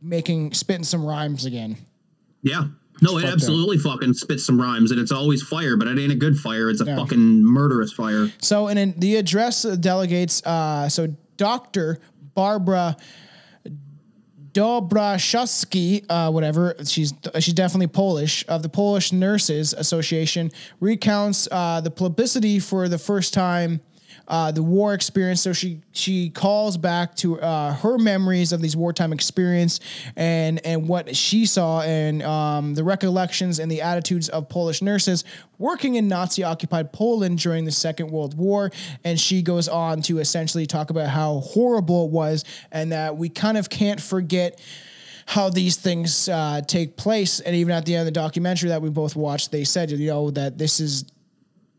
making 0.03 0.53
spitting 0.55 0.85
some 0.85 1.05
rhymes 1.05 1.45
again. 1.45 1.77
Yeah. 2.43 2.65
No, 3.03 3.17
it 3.17 3.23
fucked 3.23 3.27
up. 3.27 3.33
absolutely 3.35 3.79
fucking 3.79 4.15
spits 4.15 4.45
some 4.45 4.61
rhymes, 4.61 4.91
and 4.91 5.01
it's 5.01 5.13
always 5.13 5.43
fire, 5.43 5.77
but 5.77 5.89
it 5.89 5.99
ain't 5.99 6.13
a 6.13 6.17
good 6.17 6.37
fire. 6.37 6.69
It's 6.69 6.83
a 6.83 6.85
fucking 6.85 7.45
murderous 7.45 7.93
fire. 7.95 8.31
So, 8.43 8.69
and 8.69 8.79
in 8.79 8.95
the 8.99 9.17
address 9.17 9.63
delegates, 9.63 10.45
uh, 10.45 10.89
so 10.91 11.15
Dr. 11.39 11.99
Barbara 12.35 12.97
Dobraszewski, 14.53 16.05
uh, 16.09 16.31
whatever, 16.31 16.75
she's 16.85 17.15
she's 17.39 17.55
definitely 17.55 17.87
Polish, 17.87 18.45
of 18.49 18.63
the 18.63 18.69
Polish 18.69 19.13
Nurses 19.13 19.73
Association, 19.73 20.51
recounts 20.81 21.49
uh, 21.51 21.81
the 21.81 21.91
publicity 21.91 22.59
for 22.59 22.89
the 22.89 22.99
first 22.99 23.33
time. 23.35 23.81
Uh, 24.31 24.53
the 24.53 24.63
war 24.63 24.95
experience. 24.95 25.43
So 25.43 25.53
she 25.53 25.81
she 25.91 26.31
calls 26.31 26.77
back 26.77 27.17
to 27.17 27.41
uh, 27.41 27.75
her 27.75 27.99
memories 27.99 28.53
of 28.53 28.61
these 28.61 28.77
wartime 28.77 29.13
experience 29.13 29.81
and 30.15 30.65
and 30.65 30.87
what 30.87 31.17
she 31.17 31.47
saw 31.47 31.81
and 31.81 32.23
um, 32.23 32.75
the 32.75 32.85
recollections 32.85 33.59
and 33.59 33.69
the 33.69 33.83
attitudes 33.83 34.29
of 34.29 34.49
Polish 34.49 34.83
nurses 34.83 35.25
working 35.59 35.97
in 35.97 36.07
Nazi 36.07 36.45
occupied 36.45 36.93
Poland 36.93 37.41
during 37.41 37.65
the 37.65 37.73
Second 37.73 38.13
World 38.13 38.39
War. 38.39 38.71
And 39.03 39.19
she 39.19 39.43
goes 39.43 39.67
on 39.67 40.01
to 40.03 40.21
essentially 40.21 40.65
talk 40.65 40.91
about 40.91 41.09
how 41.09 41.41
horrible 41.41 42.05
it 42.05 42.13
was 42.13 42.45
and 42.71 42.93
that 42.93 43.17
we 43.17 43.31
kind 43.31 43.59
of 43.59 43.69
can't 43.69 44.01
forget 44.01 44.61
how 45.27 45.51
these 45.51 45.77
things 45.77 46.29
uh, 46.29 46.61
take 46.67 46.97
place. 46.97 47.41
And 47.41 47.57
even 47.57 47.73
at 47.73 47.85
the 47.85 47.97
end 47.97 48.03
of 48.03 48.07
the 48.07 48.21
documentary 48.21 48.69
that 48.69 48.81
we 48.81 48.91
both 48.91 49.17
watched, 49.17 49.51
they 49.51 49.65
said, 49.65 49.91
you 49.91 50.07
know, 50.07 50.31
that 50.31 50.57
this 50.57 50.79
is 50.79 51.05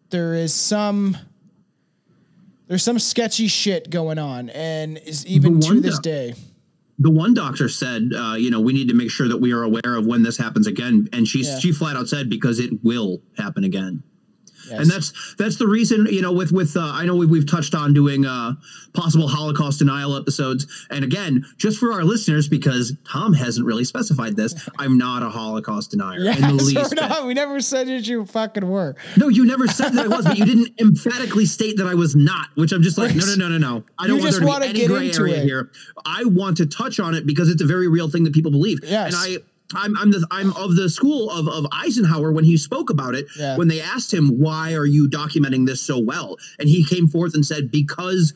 there 0.09 0.33
is 0.33 0.53
some 0.53 1.17
there's 2.71 2.83
some 2.83 2.97
sketchy 2.99 3.47
shit 3.49 3.89
going 3.89 4.17
on, 4.17 4.49
and 4.51 4.97
is 4.99 5.25
even 5.27 5.59
to 5.59 5.81
this 5.81 5.95
doc- 5.95 6.03
day. 6.03 6.33
the 6.99 7.11
one 7.11 7.33
doctor 7.33 7.67
said, 7.67 8.13
uh, 8.15 8.35
you 8.37 8.49
know, 8.49 8.61
we 8.61 8.71
need 8.71 8.87
to 8.87 8.93
make 8.93 9.11
sure 9.11 9.27
that 9.27 9.35
we 9.39 9.51
are 9.51 9.63
aware 9.63 9.97
of 9.97 10.05
when 10.05 10.23
this 10.23 10.37
happens 10.37 10.67
again, 10.67 11.09
and 11.11 11.27
she 11.27 11.43
Yeah. 11.43 11.59
she 11.59 11.73
flat 11.73 11.97
out 11.97 12.07
said 12.07 12.29
because 12.29 12.59
it 12.59 12.81
will 12.81 13.21
happen 13.37 13.65
again. 13.65 14.03
Yes. 14.71 14.79
And 14.81 14.89
that's 14.89 15.35
that's 15.37 15.57
the 15.57 15.67
reason, 15.67 16.07
you 16.09 16.21
know, 16.21 16.31
with 16.31 16.51
with 16.51 16.75
uh, 16.77 16.81
I 16.81 17.05
know 17.05 17.15
we, 17.15 17.25
we've 17.25 17.49
touched 17.49 17.75
on 17.75 17.93
doing 17.93 18.25
uh, 18.25 18.53
possible 18.93 19.27
Holocaust 19.27 19.79
denial 19.79 20.15
episodes, 20.15 20.65
and 20.89 21.03
again, 21.03 21.45
just 21.57 21.77
for 21.79 21.91
our 21.93 22.03
listeners, 22.03 22.47
because 22.47 22.93
Tom 23.07 23.33
hasn't 23.33 23.65
really 23.65 23.83
specified 23.83 24.35
this, 24.35 24.55
I'm 24.79 24.97
not 24.97 25.23
a 25.23 25.29
Holocaust 25.29 25.91
denier 25.91 26.19
in 26.19 26.41
the 26.41 26.53
least. 26.53 26.95
not- 26.95 27.25
we 27.25 27.33
never 27.33 27.59
said 27.59 27.87
that 27.87 28.07
you 28.07 28.25
fucking 28.25 28.67
were. 28.67 28.95
No, 29.17 29.27
you 29.27 29.45
never 29.45 29.67
said 29.67 29.89
that 29.93 30.05
I 30.05 30.07
was, 30.07 30.25
but 30.25 30.37
you 30.37 30.45
didn't 30.45 30.79
emphatically 30.79 31.45
state 31.45 31.77
that 31.77 31.87
I 31.87 31.93
was 31.93 32.15
not, 32.15 32.47
which 32.55 32.71
I'm 32.71 32.81
just 32.81 32.97
like, 32.97 33.13
no, 33.15 33.25
no, 33.25 33.35
no, 33.35 33.49
no, 33.49 33.57
no. 33.57 33.83
I 33.99 34.07
don't 34.07 34.17
You 34.19 34.23
want 34.45 34.61
there 34.61 34.69
to 34.69 34.73
be 34.73 34.79
any 34.79 34.79
get 34.79 34.87
gray 34.87 35.07
into 35.07 35.21
area 35.21 35.37
it. 35.37 35.43
here. 35.43 35.69
I 36.05 36.23
want 36.25 36.57
to 36.57 36.65
touch 36.65 36.99
on 36.99 37.13
it 37.15 37.25
because 37.25 37.49
it's 37.49 37.61
a 37.61 37.65
very 37.65 37.87
real 37.87 38.09
thing 38.09 38.23
that 38.23 38.33
people 38.33 38.51
believe. 38.51 38.79
Yes. 38.83 39.13
And 39.13 39.15
I 39.41 39.43
I'm 39.75 39.97
I'm 39.97 40.11
the 40.11 40.25
I'm 40.31 40.53
of 40.55 40.75
the 40.75 40.89
school 40.89 41.29
of, 41.29 41.47
of 41.47 41.65
Eisenhower 41.71 42.31
when 42.31 42.43
he 42.43 42.57
spoke 42.57 42.89
about 42.89 43.15
it, 43.15 43.27
Yeah. 43.37 43.57
when 43.57 43.67
they 43.67 43.81
asked 43.81 44.13
him, 44.13 44.39
Why 44.39 44.73
are 44.73 44.85
you 44.85 45.09
documenting 45.09 45.65
this 45.65 45.81
so 45.81 45.99
well? 45.99 46.37
And 46.59 46.67
he 46.69 46.83
came 46.85 47.07
forth 47.07 47.33
and 47.33 47.45
said, 47.45 47.71
Because 47.71 48.33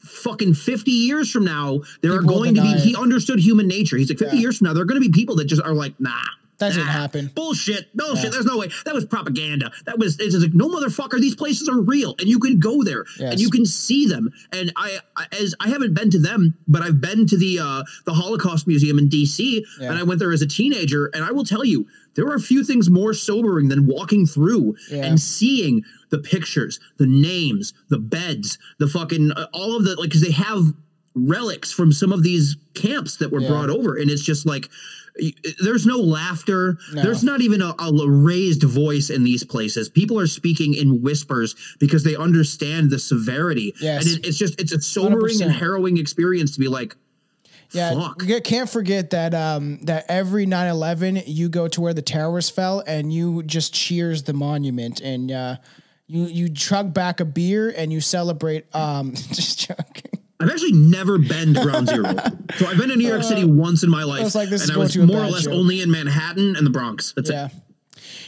fucking 0.00 0.54
50 0.54 0.90
years 0.90 1.30
from 1.30 1.44
now, 1.44 1.80
there 2.00 2.12
are 2.12 2.20
People 2.20 2.34
will 2.34 2.42
going 2.42 2.54
to 2.56 2.62
be 2.62 2.68
deny 2.72 2.80
he 2.80 2.96
understood 2.96 3.38
human 3.38 3.68
nature. 3.68 3.96
He's 3.96 4.08
like, 4.10 4.18
50 4.18 4.36
Yeah. 4.36 4.42
years 4.42 4.58
from 4.58 4.66
now, 4.66 4.72
there 4.74 4.82
are 4.82 4.86
gonna 4.86 5.00
be 5.00 5.10
people 5.10 5.36
that 5.36 5.44
just 5.44 5.62
are 5.62 5.74
like, 5.74 5.94
nah. 6.00 6.10
That 6.58 6.74
didn't 6.74 6.86
nah, 6.86 6.92
happen. 6.92 7.30
Bullshit. 7.34 7.96
Bullshit. 7.96 8.24
Yeah. 8.24 8.30
There's 8.30 8.44
no 8.46 8.56
way. 8.58 8.70
That 8.84 8.94
was 8.94 9.04
propaganda. 9.04 9.72
That 9.86 9.98
was 9.98 10.20
it's 10.20 10.32
just 10.34 10.46
like 10.46 10.54
no 10.54 10.68
motherfucker. 10.68 11.18
These 11.20 11.34
places 11.34 11.68
are 11.68 11.80
real, 11.80 12.14
and 12.20 12.28
you 12.28 12.38
can 12.38 12.60
go 12.60 12.84
there 12.84 13.04
Yes. 13.18 13.32
and 13.32 13.40
you 13.40 13.50
can 13.50 13.66
see 13.66 14.06
them. 14.06 14.30
And 14.52 14.72
I, 14.76 14.98
as 15.32 15.54
I 15.58 15.68
haven't 15.70 15.94
been 15.94 16.10
to 16.10 16.20
them, 16.20 16.54
but 16.68 16.82
I've 16.82 17.00
been 17.00 17.26
to 17.26 17.36
the 17.36 17.58
uh, 17.58 17.82
the 18.06 18.12
Holocaust 18.12 18.68
Museum 18.68 18.98
in 18.98 19.08
D.C. 19.08 19.64
Yeah. 19.80 19.90
and 19.90 19.98
I 19.98 20.04
went 20.04 20.20
there 20.20 20.32
as 20.32 20.42
a 20.42 20.46
teenager. 20.46 21.06
And 21.14 21.24
I 21.24 21.32
will 21.32 21.44
tell 21.44 21.64
you, 21.64 21.86
there 22.14 22.26
are 22.26 22.34
a 22.36 22.40
few 22.40 22.62
things 22.62 22.88
more 22.88 23.12
sobering 23.12 23.68
than 23.68 23.86
walking 23.86 24.24
through 24.26 24.76
Yeah. 24.88 25.06
and 25.06 25.18
seeing 25.18 25.82
the 26.10 26.18
pictures, 26.18 26.78
the 26.98 27.06
names, 27.06 27.72
the 27.88 27.98
beds, 27.98 28.58
the 28.78 28.86
fucking 28.86 29.32
uh, 29.32 29.46
all 29.52 29.74
of 29.76 29.84
the 29.84 29.96
like 29.96 30.10
because 30.10 30.22
they 30.22 30.32
have 30.32 30.74
relics 31.14 31.72
from 31.72 31.92
some 31.92 32.12
of 32.12 32.22
these 32.22 32.56
camps 32.74 33.16
that 33.16 33.32
were 33.32 33.40
brought 33.40 33.68
over, 33.70 33.96
and 33.96 34.10
it's 34.10 34.22
just 34.22 34.46
like. 34.46 34.70
There's 35.62 35.86
no 35.86 35.98
laughter. 35.98 36.78
No. 36.92 37.02
There's 37.02 37.22
not 37.22 37.40
even 37.40 37.60
a, 37.62 37.74
a 37.78 38.08
raised 38.10 38.62
voice 38.62 39.10
in 39.10 39.24
these 39.24 39.44
places. 39.44 39.88
People 39.88 40.18
are 40.18 40.26
speaking 40.26 40.74
in 40.74 41.02
whispers 41.02 41.54
because 41.78 42.02
they 42.04 42.16
understand 42.16 42.90
the 42.90 42.98
severity. 42.98 43.74
Yes. 43.80 44.06
And 44.06 44.18
it, 44.18 44.28
it's 44.28 44.38
just, 44.38 44.60
it's 44.60 44.72
a 44.72 44.80
sobering 44.80 45.42
and 45.42 45.50
100%. 45.52 45.54
harrowing 45.58 45.98
experience 45.98 46.54
to 46.54 46.60
be 46.60 46.68
like, 46.68 46.96
Yeah, 47.72 47.94
fuck. 47.94 48.22
you 48.22 48.40
can't 48.40 48.70
forget 48.70 49.10
that 49.10 49.34
um, 49.34 49.80
that 49.82 50.06
every 50.08 50.46
9-11 50.46 51.24
you 51.26 51.48
go 51.48 51.68
to 51.68 51.80
where 51.80 51.94
the 51.94 52.02
terrorists 52.02 52.50
fell 52.50 52.82
and 52.86 53.12
you 53.12 53.42
just 53.42 53.74
cheers 53.74 54.22
the 54.22 54.32
monument 54.32 55.00
and 55.00 55.30
uh, 55.30 55.56
you 56.06 56.24
you 56.24 56.48
chug 56.50 56.92
back 56.92 57.20
a 57.20 57.24
beer 57.24 57.72
and 57.76 57.92
you 57.92 58.00
celebrate. 58.00 58.64
Um, 58.74 59.14
just 59.14 59.68
joking. 59.68 60.11
I've 60.42 60.50
actually 60.50 60.72
never 60.72 61.18
been 61.18 61.54
to 61.54 61.62
Ground 61.62 61.88
Zero. 61.88 62.04
so 62.56 62.66
I've 62.66 62.76
been 62.78 62.88
to 62.88 62.96
New 62.96 63.06
York 63.08 63.22
City 63.22 63.44
once 63.44 63.82
in 63.82 63.90
my 63.90 64.04
life. 64.04 64.34
like, 64.34 64.50
and 64.50 64.70
I 64.70 64.76
was 64.76 64.96
more 64.96 65.18
or 65.22 65.26
less 65.28 65.44
joke. 65.44 65.54
only 65.54 65.80
in 65.80 65.90
Manhattan 65.90 66.56
and 66.56 66.66
the 66.66 66.70
Bronx. 66.70 67.12
That's 67.12 67.30
Yeah, 67.30 67.46
it. 67.46 67.52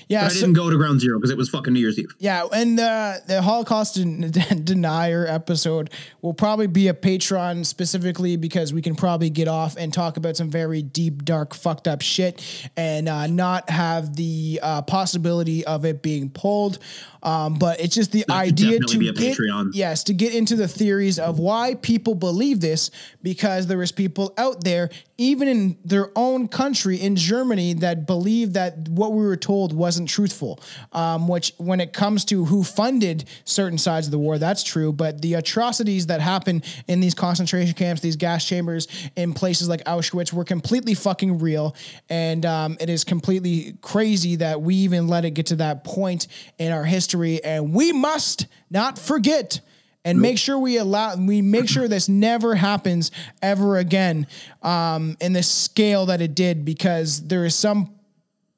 Yeah. 0.09 0.23
But 0.23 0.27
I 0.27 0.35
so- 0.35 0.41
didn't 0.41 0.55
go 0.55 0.71
to 0.71 0.77
Ground 0.77 1.01
Zero 1.01 1.19
because 1.19 1.31
it 1.31 1.37
was 1.37 1.49
fucking 1.49 1.73
New 1.73 1.81
Year's 1.81 1.99
Eve. 1.99 2.15
Yeah, 2.19 2.47
and 2.53 2.79
uh, 2.79 3.15
the 3.27 3.43
Holocaust 3.43 3.95
den- 3.97 4.65
denier 4.65 5.27
episode 5.27 5.91
will 6.23 6.35
probably 6.35 6.67
be 6.67 6.89
a 6.89 6.95
Patreon 6.95 7.67
specifically 7.67 8.37
because 8.37 8.73
we 8.73 8.83
can 8.83 8.95
probably 8.95 9.31
get 9.31 9.49
off 9.49 9.77
and 9.77 9.93
talk 9.93 10.17
about 10.17 10.37
some 10.37 10.51
very 10.51 10.83
deep, 10.83 11.25
dark, 11.25 11.55
fucked 11.55 11.89
up 11.89 12.03
shit, 12.03 12.43
and 12.77 13.09
uh, 13.09 13.27
not 13.27 13.71
have 13.71 14.17
the 14.17 14.61
uh, 14.63 14.83
possibility 14.83 15.65
of 15.65 15.85
it 15.85 16.03
being 16.03 16.31
pulled. 16.31 16.79
Um, 17.23 17.55
but 17.55 17.81
it's 17.81 17.95
just 17.95 18.13
the 18.13 18.25
That 18.29 18.35
idea 18.37 18.79
to 18.81 18.99
be 18.99 19.09
a 19.09 19.13
get 19.15 19.39
Patreon. 19.39 19.71
yes 19.73 20.05
to 20.05 20.13
get 20.13 20.35
into 20.35 20.57
the 20.57 20.69
theories 20.69 21.19
of 21.19 21.39
why 21.39 21.75
people 21.75 22.15
believe 22.15 22.61
this 22.61 22.91
because 23.23 23.67
there 23.67 23.83
is 23.83 23.93
people 23.93 24.35
out 24.37 24.63
there 24.63 24.91
even 25.17 25.49
in 25.49 25.79
their 25.85 26.11
own 26.17 26.49
country 26.49 26.97
in 26.97 27.15
Germany 27.15 27.75
that 27.75 28.07
believe 28.07 28.55
that 28.55 28.89
what 28.89 29.13
we 29.13 29.25
were 29.25 29.37
told 29.37 29.73
wasn't 29.73 30.09
truthful. 30.09 30.61
Um, 30.93 31.29
which 31.29 31.53
when 31.59 31.81
it 31.81 31.93
comes 31.93 32.25
to 32.27 32.45
who 32.45 32.65
funded 32.65 33.25
certain 33.45 33.79
sides 33.79 34.07
of 34.07 34.11
the 34.11 34.19
war 34.19 34.39
that's 34.39 34.63
true. 34.63 34.93
But 34.93 35.23
the 35.23 35.35
atrocities 35.35 36.07
that 36.07 36.21
happen 36.21 36.63
in 36.89 37.01
these 37.01 37.15
concentration 37.15 37.75
camps 37.75 38.03
these 38.03 38.17
gas 38.17 38.45
chambers 38.45 38.89
in 39.17 39.35
places 39.35 39.69
like 39.69 39.85
Auschwitz 39.85 40.33
were 40.33 40.45
completely 40.45 40.95
fucking 40.95 41.39
real. 41.39 41.77
And 42.09 42.45
um, 42.45 42.77
it 42.81 42.91
is 42.91 43.05
completely 43.05 43.77
crazy 43.81 44.37
that 44.37 44.61
we 44.61 44.75
even 44.77 45.09
let 45.09 45.25
it 45.25 45.31
get 45.31 45.47
to 45.47 45.57
that 45.57 45.85
point 45.85 46.27
in 46.59 46.73
our 46.73 46.85
history. 46.85 47.43
And 47.43 47.73
we 47.73 47.93
must 47.93 48.47
not 48.71 48.99
forget 48.99 49.61
and 50.05 50.21
make 50.21 50.39
sure 50.39 50.59
we 50.59 50.77
allow 50.77 51.17
we 51.17 51.43
make 51.43 51.69
sure 51.69 51.89
this 51.89 52.09
never 52.09 52.55
happens 52.55 53.11
ever 53.43 53.79
again 53.79 54.27
um, 54.63 55.17
in 55.21 55.33
the 55.33 55.43
scale 55.43 56.07
that 56.07 56.21
it 56.21 56.35
did 56.35 56.65
because 56.65 57.27
there 57.27 57.45
is 57.45 57.55
some 57.55 57.95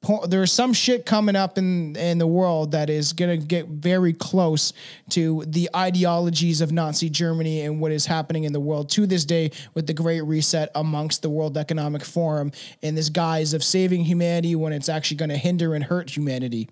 po- 0.01 0.25
there 0.25 0.43
is 0.43 0.51
some 0.51 0.73
shit 0.73 1.05
coming 1.05 1.35
up 1.35 1.57
in 1.57 1.95
in 1.95 2.17
the 2.17 2.27
world 2.27 2.71
that 2.71 2.89
is 2.89 3.13
gonna 3.13 3.37
get 3.37 3.67
very 3.67 4.13
close 4.13 4.73
to 5.09 5.43
the 5.47 5.69
ideologies 5.75 6.61
of 6.61 6.71
Nazi 6.71 7.09
Germany 7.09 7.61
and 7.61 7.79
what 7.79 7.91
is 7.91 8.05
happening 8.05 8.43
in 8.43 8.53
the 8.53 8.59
world 8.59 8.89
to 8.91 9.05
this 9.05 9.25
day 9.25 9.51
with 9.73 9.87
the 9.87 9.93
Great 9.93 10.21
Reset 10.21 10.69
amongst 10.75 11.21
the 11.21 11.29
World 11.29 11.57
Economic 11.57 12.03
Forum 12.03 12.51
in 12.81 12.95
this 12.95 13.09
guise 13.09 13.53
of 13.53 13.63
saving 13.63 14.05
humanity 14.05 14.55
when 14.55 14.73
it's 14.73 14.89
actually 14.89 15.17
going 15.17 15.29
to 15.29 15.37
hinder 15.37 15.73
and 15.73 15.83
hurt 15.85 16.15
humanity. 16.15 16.69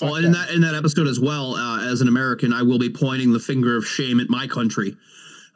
Well, 0.00 0.16
in 0.16 0.32
that 0.32 0.50
in 0.50 0.60
that 0.62 0.74
episode 0.74 1.06
as 1.06 1.20
well, 1.20 1.54
uh, 1.54 1.84
as 1.90 2.00
an 2.00 2.08
American, 2.08 2.52
I 2.52 2.62
will 2.62 2.78
be 2.78 2.90
pointing 2.90 3.32
the 3.32 3.40
finger 3.40 3.76
of 3.76 3.86
shame 3.86 4.20
at 4.20 4.28
my 4.28 4.46
country 4.46 4.96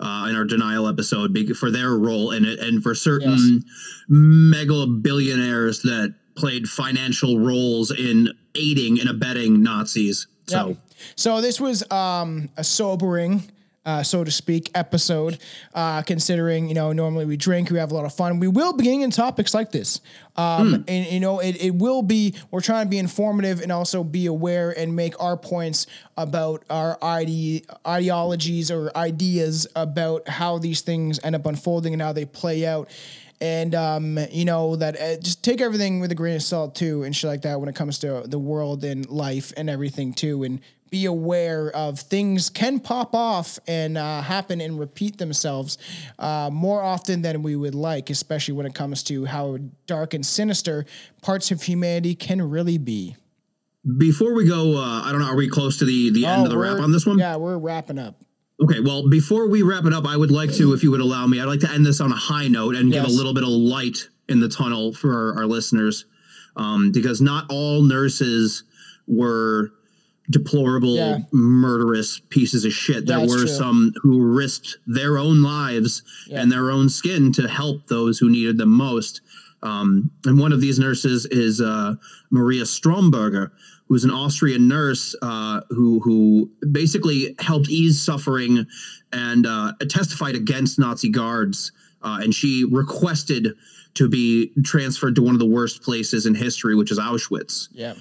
uh, 0.00 0.26
in 0.28 0.36
our 0.36 0.44
denial 0.44 0.88
episode 0.88 1.36
for 1.56 1.70
their 1.70 1.90
role 1.90 2.30
in 2.32 2.44
it, 2.44 2.58
and 2.60 2.82
for 2.82 2.94
certain 2.94 3.64
mega 4.08 4.86
billionaires 4.86 5.82
that 5.82 6.14
played 6.36 6.68
financial 6.68 7.40
roles 7.40 7.90
in 7.90 8.28
aiding 8.54 9.00
and 9.00 9.08
abetting 9.08 9.62
Nazis. 9.62 10.26
So. 10.46 10.68
Yep. 10.68 10.76
So 11.16 11.40
this 11.40 11.60
was 11.60 11.88
um, 11.90 12.48
a 12.56 12.64
sobering, 12.64 13.42
uh, 13.84 14.02
so 14.02 14.24
to 14.24 14.30
speak, 14.30 14.70
episode. 14.74 15.38
Uh, 15.74 16.02
considering 16.02 16.68
you 16.68 16.74
know 16.74 16.92
normally 16.92 17.24
we 17.24 17.36
drink, 17.36 17.70
we 17.70 17.78
have 17.78 17.92
a 17.92 17.94
lot 17.94 18.04
of 18.04 18.14
fun. 18.14 18.40
We 18.40 18.48
will 18.48 18.72
be 18.72 18.84
getting 18.84 19.02
in 19.02 19.10
topics 19.10 19.54
like 19.54 19.72
this, 19.72 20.00
um, 20.38 20.84
and 20.88 21.06
you 21.06 21.20
know 21.20 21.40
it, 21.40 21.62
it 21.62 21.74
will 21.74 22.02
be. 22.02 22.34
We're 22.50 22.60
trying 22.60 22.86
to 22.86 22.90
be 22.90 22.98
informative 22.98 23.60
and 23.60 23.72
also 23.72 24.04
be 24.04 24.26
aware 24.26 24.70
and 24.70 24.94
make 24.96 25.20
our 25.20 25.36
points 25.36 25.86
about 26.16 26.64
our 26.70 26.96
ide- 27.02 27.66
ideologies 27.86 28.70
or 28.70 28.96
ideas 28.96 29.66
about 29.76 30.28
how 30.28 30.58
these 30.58 30.80
things 30.80 31.20
end 31.22 31.34
up 31.34 31.44
unfolding 31.44 31.92
and 31.92 32.00
how 32.00 32.12
they 32.12 32.24
play 32.24 32.66
out 32.66 32.88
and 33.40 33.74
um, 33.74 34.18
you 34.30 34.44
know 34.44 34.76
that 34.76 35.00
uh, 35.00 35.16
just 35.20 35.44
take 35.44 35.60
everything 35.60 36.00
with 36.00 36.10
a 36.10 36.14
grain 36.14 36.36
of 36.36 36.42
salt 36.42 36.74
too, 36.74 37.02
and 37.02 37.14
shit 37.14 37.28
like 37.28 37.42
that 37.42 37.60
when 37.60 37.68
it 37.68 37.74
comes 37.74 37.98
to 38.00 38.22
the 38.26 38.38
world 38.38 38.84
and 38.84 39.08
life 39.08 39.52
and 39.56 39.70
everything 39.70 40.12
too, 40.12 40.42
and 40.42 40.60
be 40.90 41.04
aware 41.04 41.70
of 41.70 42.00
things 42.00 42.50
can 42.50 42.80
pop 42.80 43.14
off 43.14 43.58
and 43.66 43.98
uh, 43.98 44.22
happen 44.22 44.60
and 44.60 44.78
repeat 44.78 45.18
themselves 45.18 45.78
uh, 46.18 46.48
more 46.52 46.82
often 46.82 47.22
than 47.22 47.42
we 47.42 47.56
would 47.56 47.74
like, 47.74 48.10
especially 48.10 48.54
when 48.54 48.66
it 48.66 48.74
comes 48.74 49.02
to 49.02 49.24
how 49.24 49.58
dark 49.86 50.14
and 50.14 50.24
sinister 50.28 50.84
parts 51.22 51.50
of 51.50 51.62
humanity 51.62 52.14
can 52.14 52.40
really 52.42 52.78
be. 52.78 53.16
Before 53.96 54.34
we 54.34 54.46
go, 54.46 54.76
uh, 54.76 55.02
I 55.04 55.10
don't 55.12 55.20
know, 55.20 55.28
are 55.28 55.36
we 55.36 55.48
close 55.48 55.78
to 55.78 55.84
the 55.84 56.10
the 56.10 56.26
end 56.26 56.44
of 56.44 56.50
the 56.50 56.58
wrap 56.58 56.78
on 56.80 56.92
this 56.92 57.06
one? 57.06 57.18
Yeah, 57.18 57.36
we're 57.36 57.58
wrapping 57.58 57.98
up. 57.98 58.20
Okay, 58.62 58.80
well, 58.80 59.08
before 59.08 59.48
we 59.48 59.62
wrap 59.62 59.84
it 59.84 59.92
up, 59.92 60.04
I 60.04 60.16
would 60.16 60.32
like 60.32 60.52
to, 60.54 60.72
if 60.74 60.82
you 60.82 60.90
would 60.90 61.00
allow 61.00 61.26
me, 61.28 61.40
I'd 61.40 61.44
like 61.44 61.60
to 61.60 61.70
end 61.70 61.86
this 61.86 62.00
on 62.00 62.10
a 62.10 62.16
high 62.16 62.48
note 62.48 62.74
and 62.74 62.90
give 62.92 63.04
a 63.04 63.08
little 63.08 63.32
bit 63.32 63.44
of 63.44 63.50
light 63.50 64.08
in 64.28 64.40
the 64.40 64.48
tunnel 64.48 64.92
for 64.92 65.12
our, 65.32 65.42
our 65.42 65.46
listeners, 65.46 66.06
um, 66.56 66.90
because 66.90 67.20
not 67.20 67.46
all 67.50 67.82
nurses 67.82 68.64
were 69.06 69.70
deplorable, 70.28 70.96
Yeah. 70.96 71.18
murderous 71.32 72.20
pieces 72.30 72.64
of 72.64 72.72
shit. 72.72 73.06
There 73.06 73.20
That's 73.20 73.30
were 73.32 73.38
true. 73.38 73.46
some 73.48 73.92
who 74.02 74.22
risked 74.22 74.76
their 74.86 75.16
own 75.18 75.40
lives 75.40 76.02
Yeah. 76.26 76.42
and 76.42 76.50
their 76.52 76.70
own 76.72 76.88
skin 76.88 77.32
to 77.34 77.46
help 77.48 77.86
those 77.86 78.18
who 78.18 78.28
needed 78.28 78.58
them 78.58 78.70
most. 78.70 79.20
Um, 79.62 80.10
and 80.24 80.38
one 80.38 80.52
of 80.52 80.60
these 80.60 80.78
nurses 80.78 81.26
is 81.26 81.60
uh, 81.60 81.94
Maria 82.30 82.62
Stromberger, 82.62 83.50
who's 83.88 84.04
an 84.04 84.10
Austrian 84.10 84.68
nurse 84.68 85.16
uh, 85.22 85.62
who 85.70 86.00
who 86.00 86.50
basically 86.70 87.34
helped 87.38 87.68
ease 87.68 88.00
suffering 88.00 88.66
and 89.12 89.46
uh, 89.46 89.72
testified 89.88 90.34
against 90.34 90.78
Nazi 90.78 91.08
guards. 91.08 91.72
Uh, 92.00 92.20
and 92.22 92.32
she 92.32 92.64
requested 92.70 93.54
to 93.94 94.08
be 94.08 94.52
transferred 94.62 95.16
to 95.16 95.22
one 95.22 95.34
of 95.34 95.40
the 95.40 95.46
worst 95.46 95.82
places 95.82 96.26
in 96.26 96.34
history, 96.34 96.76
which 96.76 96.92
is 96.92 96.98
Auschwitz. 96.98 97.68
Yeah. 97.72 97.94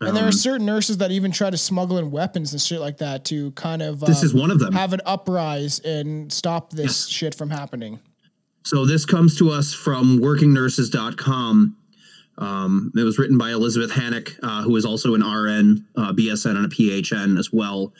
And 0.00 0.16
there 0.16 0.26
are 0.26 0.32
certain 0.32 0.64
nurses 0.64 0.98
that 0.98 1.10
even 1.10 1.32
try 1.32 1.50
to 1.50 1.58
smuggle 1.58 1.98
in 1.98 2.10
weapons 2.10 2.52
and 2.52 2.62
shit 2.62 2.80
like 2.80 2.98
that 2.98 3.24
to 3.26 3.50
kind 3.52 3.82
of 3.82 4.00
This 4.00 4.20
um, 4.20 4.26
is 4.26 4.34
one 4.34 4.50
of 4.50 4.60
them. 4.60 4.72
have 4.72 4.92
an 4.92 5.00
uprise 5.04 5.80
and 5.80 6.32
stop 6.32 6.70
this 6.70 7.08
shit 7.08 7.34
from 7.34 7.50
happening. 7.50 7.98
So 8.68 8.84
this 8.84 9.06
comes 9.06 9.34
to 9.38 9.48
us 9.48 9.72
from 9.72 10.18
workingnurses.com. 10.18 11.74
Um, 12.36 12.92
it 12.94 13.02
was 13.02 13.18
written 13.18 13.38
by 13.38 13.52
Elizabeth 13.52 13.90
Hanink, 13.92 14.38
uh, 14.42 14.60
who 14.60 14.76
is 14.76 14.84
also 14.84 15.14
an 15.14 15.22
RN, 15.22 15.86
uh, 15.96 16.12
BSN, 16.12 16.54
and 16.54 16.66
a 16.66 16.68
PHN 16.68 17.38
as 17.38 17.50
well. 17.50 17.94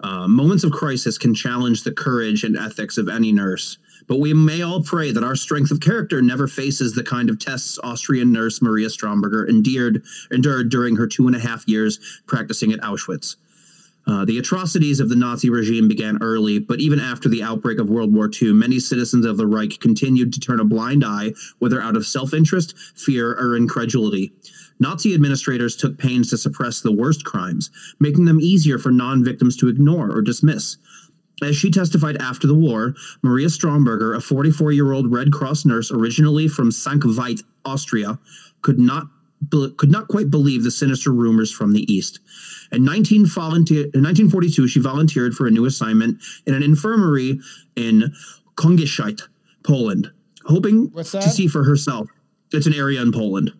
Uh, 0.00 0.26
moments 0.26 0.64
of 0.64 0.72
crisis 0.72 1.18
can 1.18 1.34
challenge 1.34 1.82
the 1.82 1.92
courage 1.92 2.42
and 2.42 2.56
ethics 2.56 2.96
of 2.96 3.10
any 3.10 3.32
nurse, 3.32 3.76
but 4.08 4.18
we 4.18 4.32
may 4.32 4.62
all 4.62 4.82
pray 4.82 5.12
that 5.12 5.22
our 5.22 5.36
strength 5.36 5.70
of 5.70 5.80
character 5.80 6.22
never 6.22 6.48
faces 6.48 6.94
the 6.94 7.04
kind 7.04 7.28
of 7.28 7.38
tests 7.38 7.78
Austrian 7.84 8.32
nurse 8.32 8.62
Maria 8.62 8.88
Stromberger 8.88 9.46
endured, 9.46 10.02
endured 10.30 10.70
during 10.70 10.96
her 10.96 11.06
two 11.06 11.26
and 11.26 11.36
a 11.36 11.38
half 11.38 11.68
years 11.68 12.22
practicing 12.26 12.72
at 12.72 12.80
Auschwitz. 12.80 13.36
Uh, 14.06 14.24
the 14.24 14.38
atrocities 14.38 15.00
of 15.00 15.08
the 15.08 15.16
Nazi 15.16 15.48
regime 15.48 15.88
began 15.88 16.18
early, 16.22 16.58
but 16.58 16.80
even 16.80 17.00
after 17.00 17.28
the 17.28 17.42
outbreak 17.42 17.78
of 17.78 17.88
World 17.88 18.12
War 18.12 18.30
II, 18.30 18.52
many 18.52 18.78
citizens 18.78 19.24
of 19.24 19.36
the 19.36 19.46
Reich 19.46 19.80
continued 19.80 20.32
to 20.34 20.40
turn 20.40 20.60
a 20.60 20.64
blind 20.64 21.04
eye, 21.04 21.32
whether 21.58 21.80
out 21.80 21.96
of 21.96 22.06
self 22.06 22.34
interest, 22.34 22.76
fear, 22.94 23.32
or 23.32 23.56
incredulity. 23.56 24.32
Nazi 24.78 25.14
administrators 25.14 25.76
took 25.76 25.96
pains 25.98 26.30
to 26.30 26.36
suppress 26.36 26.80
the 26.80 26.92
worst 26.92 27.24
crimes, 27.24 27.70
making 27.98 28.24
them 28.24 28.40
easier 28.40 28.78
for 28.78 28.90
non 28.90 29.24
victims 29.24 29.56
to 29.56 29.68
ignore 29.68 30.10
or 30.10 30.20
dismiss. 30.20 30.76
As 31.42 31.56
she 31.56 31.70
testified 31.70 32.16
after 32.18 32.46
the 32.46 32.54
war, 32.54 32.94
Maria 33.22 33.48
Stromberger, 33.48 34.16
a 34.16 34.20
44 34.20 34.72
year 34.72 34.92
old 34.92 35.12
Red 35.12 35.32
Cross 35.32 35.64
nurse 35.64 35.90
originally 35.90 36.48
from 36.48 36.70
Sankt 36.70 37.02
Veit, 37.02 37.42
Austria, 37.64 38.18
could 38.62 38.78
not 38.78 39.08
could 39.50 39.90
not 39.90 40.08
quite 40.08 40.30
believe 40.30 40.62
the 40.62 40.70
sinister 40.70 41.12
rumors 41.12 41.52
from 41.52 41.72
the 41.72 41.92
east. 41.92 42.20
In 42.74 42.84
19 42.84 43.26
volunteer, 43.26 43.84
in 43.94 44.02
1942, 44.02 44.66
she 44.66 44.80
volunteered 44.80 45.34
for 45.34 45.46
a 45.46 45.50
new 45.50 45.64
assignment 45.64 46.20
in 46.46 46.54
an 46.54 46.62
infirmary 46.62 47.40
in 47.76 48.12
Kongiszeit, 48.56 49.22
Poland, 49.62 50.10
hoping 50.44 50.90
to 50.90 51.22
see 51.22 51.46
for 51.46 51.64
herself. 51.64 52.08
It's 52.52 52.66
an 52.66 52.74
area 52.74 53.00
in 53.00 53.12
Poland. 53.12 53.52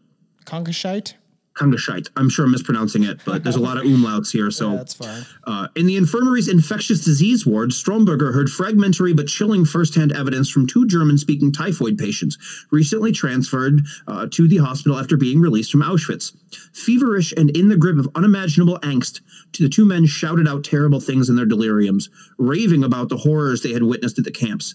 Kongiszeit? 0.45 1.15
Kongiszeit. 1.55 2.09
I'm 2.17 2.29
sure 2.29 2.45
I'm 2.45 2.51
mispronouncing 2.51 3.05
it, 3.05 3.21
but 3.25 3.45
there's 3.45 3.55
a 3.57 3.61
lot 3.61 3.77
of 3.77 3.85
umlauts 3.85 4.33
here, 4.33 4.51
so 4.51 4.73
Yeah, 4.73 4.77
that's 4.79 4.95
fine. 4.95 5.25
uh, 5.45 5.69
in 5.77 5.87
the 5.87 5.97
infirmary's 5.97 6.49
infectious 6.49 7.05
disease 7.05 7.47
ward, 7.47 7.71
Stromberger 7.71 8.35
heard 8.35 8.51
fragmentary 8.51 9.13
but 9.13 9.29
chilling 9.29 9.65
firsthand 9.65 10.13
evidence 10.13 10.51
from 10.51 10.67
two 10.67 10.87
German 10.87 11.17
speaking 11.17 11.53
typhoid 11.53 11.97
patients 11.97 12.39
recently 12.73 13.13
transferred 13.13 13.83
uh, 14.09 14.27
to 14.33 14.49
the 14.49 14.57
hospital 14.57 14.99
after 14.99 15.17
being 15.17 15.41
released 15.41 15.71
from 15.71 15.83
Auschwitz. 15.83 16.33
Feverish 16.73 17.33
and 17.37 17.51
in 17.57 17.69
the 17.69 17.77
grip 17.77 17.99
of 17.99 18.09
unimaginable 18.15 18.79
angst, 18.81 19.21
the 19.59 19.69
two 19.69 19.85
men 19.85 20.07
shouted 20.07 20.49
out 20.49 20.65
terrible 20.65 21.01
things 21.01 21.29
in 21.29 21.37
their 21.37 21.47
deliriums, 21.47 22.09
raving 22.39 22.83
about 22.83 23.09
the 23.09 23.17
horrors 23.19 23.63
they 23.63 23.73
had 23.73 23.83
witnessed 23.85 24.19
at 24.19 24.25
the 24.25 24.31
camps. 24.33 24.75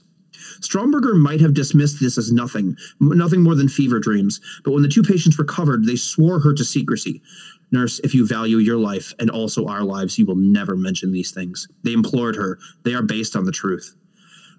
Stromberger 0.60 1.18
might 1.20 1.41
have 1.41 1.53
dismissed 1.53 1.99
this 1.99 2.18
as 2.18 2.32
nothing, 2.32 2.78
nothing 2.99 3.41
more 3.41 3.55
than 3.55 3.70
fever 3.70 3.99
dreams, 3.99 4.41
but 4.64 4.72
when 4.72 4.84
the 4.84 4.89
two 4.89 5.03
patients 5.03 5.39
recovered, 5.39 5.86
they 5.86 5.95
swore 5.95 6.39
her 6.39 6.53
to 6.53 6.66
secrecy. 6.66 7.22
Nurse, 7.72 7.99
if 7.99 8.14
you 8.14 8.26
value 8.26 8.57
your 8.57 8.78
life 8.78 9.14
and 9.20 9.30
also 9.30 9.68
our 9.68 9.84
lives, 9.84 10.18
you 10.18 10.26
will 10.26 10.36
never 10.36 10.76
mention 10.76 11.12
these 11.12 11.32
things. 11.32 11.68
They 11.84 11.93
implored 11.93 12.36
her. 12.36 12.57
They 12.84 12.93
are 12.93 13.03
based 13.03 13.36
on 13.36 13.45
the 13.45 13.51
truth. 13.51 13.95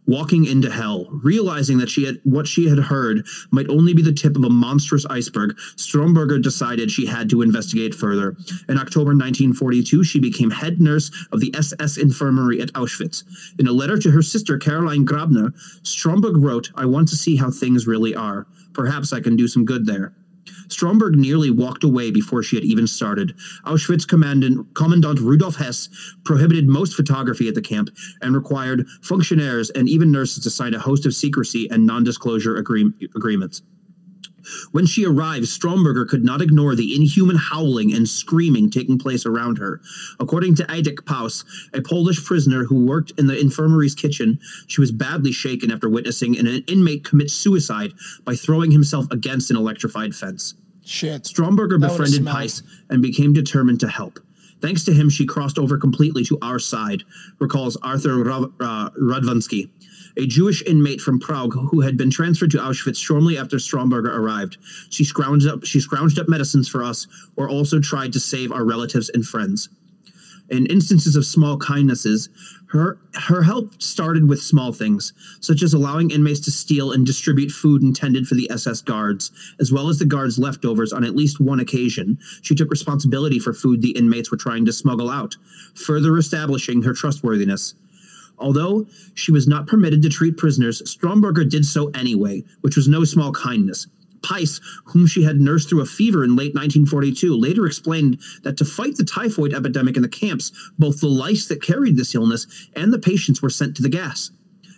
Walking 0.07 0.45
into 0.45 0.71
hell, 0.71 1.09
realizing 1.23 1.79
that 1.79 1.89
she 1.89 2.05
had 2.05 2.21
what 2.25 2.49
she 2.49 2.67
had 2.67 2.79
heard 2.79 3.27
might 3.53 3.69
only 3.69 3.95
be 3.95 4.03
the 4.03 4.13
tip 4.13 4.35
of 4.37 4.43
a 4.43 4.51
monstrous 4.51 5.07
iceberg, 5.07 5.57
Stromberger 5.77 6.43
decided 6.43 6.91
she 6.91 7.07
had 7.07 7.31
to 7.31 7.43
investigate 7.43 7.95
further. 7.95 8.37
In 8.69 8.77
October 8.77 9.11
1942, 9.11 10.03
she 10.03 10.19
became 10.19 10.51
head 10.51 10.81
nurse 10.81 11.11
of 11.31 11.39
the 11.41 11.55
SS 11.55 11.97
infirmary 11.97 12.61
at 12.61 12.73
Auschwitz. 12.73 13.23
In 13.59 13.69
a 13.69 13.73
letter 13.73 13.99
to 13.99 14.11
her 14.11 14.23
sister 14.23 14.59
Caroline 14.59 15.07
Grabner, 15.07 15.53
Stromberg 15.85 16.37
wrote, 16.37 16.71
"I 16.75 16.87
want 16.87 17.07
to 17.09 17.17
see 17.17 17.37
how 17.37 17.51
things 17.51 17.87
really 17.87 18.15
are. 18.15 18.47
Perhaps 18.73 19.13
I 19.13 19.21
can 19.21 19.37
do 19.37 19.47
some 19.47 19.65
good 19.65 19.87
there." 19.87 20.13
Stromberg 20.71 21.17
nearly 21.17 21.51
walked 21.51 21.85
away 21.85 22.11
before 22.11 22.43
she 22.43 22.57
had 22.57 22.65
even 22.65 22.87
started. 22.87 23.35
Auschwitz 23.67 24.07
commandant, 24.07 24.75
Commandant 24.75 25.21
Rudolf 25.21 25.57
Höss 25.57 25.89
prohibited 26.25 26.69
most 26.69 26.95
photography 26.95 27.49
at 27.49 27.55
the 27.55 27.63
camp 27.63 27.91
and 28.23 28.35
required 28.35 28.87
functionaries 29.03 29.71
and 29.71 29.89
even 29.89 30.11
nurses 30.11 30.43
to 30.45 30.51
sign 30.51 30.75
a 30.75 30.79
host 30.79 31.07
of 31.07 31.15
secrecy 31.15 31.69
and 31.71 31.87
non 31.87 32.05
disclosure 32.05 32.57
agreements. 32.57 33.63
When 34.73 34.87
she 34.87 35.05
arrived, 35.05 35.47
Stromberger 35.47 36.09
could 36.09 36.25
not 36.25 36.41
ignore 36.41 36.75
the 36.75 36.95
inhuman 36.95 37.37
howling 37.37 37.93
and 37.93 38.09
screaming 38.09 38.71
taking 38.71 38.99
place 38.99 39.27
around 39.27 39.59
her. 39.59 39.81
According 40.19 40.55
to 40.57 40.65
Edek 40.65 41.05
Pys, 41.05 41.45
a 41.75 41.83
Polish 41.83 42.25
prisoner 42.25 42.65
who 42.65 42.87
worked 42.87 43.13
in 43.19 43.27
the 43.27 43.39
infirmary's 43.39 43.95
kitchen, 43.95 44.39
she 44.67 44.81
was 44.81 44.93
badly 44.93 45.33
shaken 45.33 45.71
after 45.71 45.89
witnessing 45.89 46.39
an 46.39 46.47
inmate 46.67 47.05
commit 47.05 47.31
suicide 47.31 47.93
by 48.25 48.35
throwing 48.35 48.71
himself 48.71 49.07
against 49.11 49.51
an 49.51 49.57
electrified 49.57 50.15
fence. 50.15 50.55
Shit. 50.91 51.23
Stromberger 51.23 51.81
That 51.81 51.91
befriended. 51.91 52.27
Pys 52.27 52.65
and 52.91 53.01
became 53.01 53.33
determined 53.33 53.79
to 53.81 53.89
help. 53.89 54.19
Thanks 54.61 54.85
to 54.85 54.93
him, 54.93 55.09
she 55.09 55.25
crossed 55.25 55.57
over 55.57 55.79
completely 55.79 56.25
to 56.25 56.39
our 56.43 56.59
side, 56.59 57.05
recalls 57.39 57.77
Arthur 57.77 58.17
Ra- 58.25 58.49
uh, 58.59 58.91
Radvansky, 58.91 59.71
a 60.17 60.27
Jewish 60.27 60.63
inmate 60.63 61.01
from 61.01 61.21
Prague 61.21 61.55
who 61.71 61.81
had 61.81 61.97
been 61.97 62.11
transferred 62.11 62.51
to 62.51 62.59
Auschwitz 62.59 62.99
shortly 62.99 63.39
after 63.39 63.57
Stromberger 63.57 64.15
arrived. 64.15 64.59
She 64.91 65.05
scrounged 65.05 65.49
up, 65.49 65.65
she 65.65 65.79
scrounged 65.79 66.19
up 66.19 66.29
medicines 66.29 66.69
for 66.69 66.83
us, 66.83 67.07
or 67.37 67.49
also 67.49 67.79
tried 67.79 68.13
to 68.13 68.21
save 68.21 68.51
our 68.51 68.65
relatives 68.65 69.11
and 69.11 69.25
friends. 69.25 69.69
In 70.51 70.67
instances 70.67 71.15
of 71.15 71.25
small 71.25 71.57
kindnesses, 71.57 72.29
her 72.67 72.99
her 73.15 73.43
help 73.43 73.81
started 73.81 74.29
with 74.29 74.43
small 74.43 74.73
things, 74.73 75.13
such 75.41 75.63
as 75.63 75.73
allowing 75.73 76.11
inmates 76.11 76.41
to 76.41 76.51
steal 76.51 76.91
and 76.91 77.07
distribute 77.07 77.51
food 77.51 77.83
intended 77.83 78.27
for 78.27 78.35
the 78.35 78.51
SS 78.51 78.81
guards, 78.83 79.31
as 79.61 79.71
well 79.71 79.89
as 79.89 80.01
the 80.01 80.05
guards' 80.05 80.41
leftovers 80.41 80.93
on 80.93 81.05
at 81.05 81.15
least 81.15 81.41
one 81.41 81.61
occasion. 81.61 82.19
She 82.43 82.57
took 82.57 82.71
responsibility 82.71 83.39
for 83.39 83.53
food 83.53 83.81
the 83.81 83.91
inmates 83.91 84.33
were 84.33 84.37
trying 84.37 84.65
to 84.67 84.73
smuggle 84.73 85.09
out, 85.09 85.37
further 85.75 86.19
establishing 86.19 86.83
her 86.83 86.95
trustworthiness. 86.95 87.75
Although 88.37 88.87
she 89.15 89.31
was 89.31 89.47
not 89.47 89.69
permitted 89.69 90.03
to 90.03 90.09
treat 90.09 90.37
prisoners, 90.37 90.83
Stromberger 90.83 91.49
did 91.49 91.65
so 91.65 91.91
anyway, 91.91 92.43
which 92.63 92.75
was 92.75 92.89
no 92.89 93.05
small 93.05 93.33
kindness. 93.33 93.87
Pys, 94.23 94.61
whom 94.87 95.07
she 95.07 95.23
had 95.23 95.41
nursed 95.41 95.69
through 95.69 95.81
a 95.81 95.87
fever 95.87 96.25
in 96.25 96.37
late 96.37 96.55
1942, 96.55 97.37
later 97.37 97.67
explained 97.67 98.21
that 98.43 98.57
to 98.59 98.65
fight 98.65 98.97
the 98.97 99.05
typhoid 99.05 99.53
epidemic 99.53 99.97
in 99.97 100.03
the 100.03 100.09
camps, 100.09 100.53
both 100.79 101.01
the 101.01 101.09
lice 101.09 101.47
that 101.47 101.63
carried 101.63 101.97
this 101.97 102.15
illness 102.15 102.47
and 102.77 102.93
the 102.93 102.99
patients 102.99 103.43
were 103.43 103.51
sent 103.51 103.77
to 103.77 103.83
the 103.83 103.89
gas. 103.89 104.31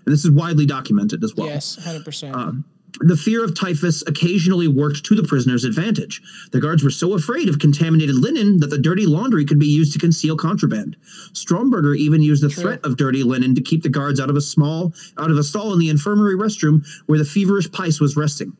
And 0.05 0.13
this 0.13 0.25
is 0.25 0.31
widely 0.31 0.67
documented 0.67 1.23
as 1.23 1.35
well. 1.37 1.47
Yes, 1.47 1.77
100%. 1.77 2.35
Um, 2.35 2.65
the 3.01 3.17
fear 3.17 3.45
of 3.45 3.59
typhus 3.59 4.03
occasionally 4.07 4.69
worked 4.69 5.05
to 5.05 5.15
the 5.15 5.23
prisoners' 5.23 5.65
advantage. 5.65 6.21
The 6.53 6.61
guards 6.61 6.85
were 6.85 6.91
so 6.91 7.15
afraid 7.15 7.49
of 7.49 7.59
contaminated 7.59 8.15
linen 8.17 8.61
that 8.61 8.71
the 8.71 8.79
dirty 8.79 9.07
laundry 9.07 9.45
could 9.45 9.59
be 9.59 9.67
used 9.67 9.93
to 9.95 9.99
conceal 9.99 10.37
contraband. 10.37 10.97
Stromberger 11.33 11.97
even 11.97 12.23
used 12.23 12.43
the 12.43 12.51
threat 12.51 12.85
of 12.85 12.97
dirty 12.97 13.23
linen 13.23 13.55
to 13.55 13.63
keep 13.63 13.83
the 13.83 13.89
guards 13.89 14.21
out 14.21 14.31
of 14.31 14.37
a 14.37 14.41
small 14.41 14.93
out 15.19 15.31
of 15.31 15.39
a 15.39 15.43
stall 15.43 15.73
in 15.73 15.79
the 15.79 15.89
infirmary 15.89 16.37
restroom 16.37 16.87
where 17.07 17.19
the 17.19 17.25
feverish 17.25 17.71
Pys 17.71 18.01
was 18.01 18.17
resting. 18.17 18.57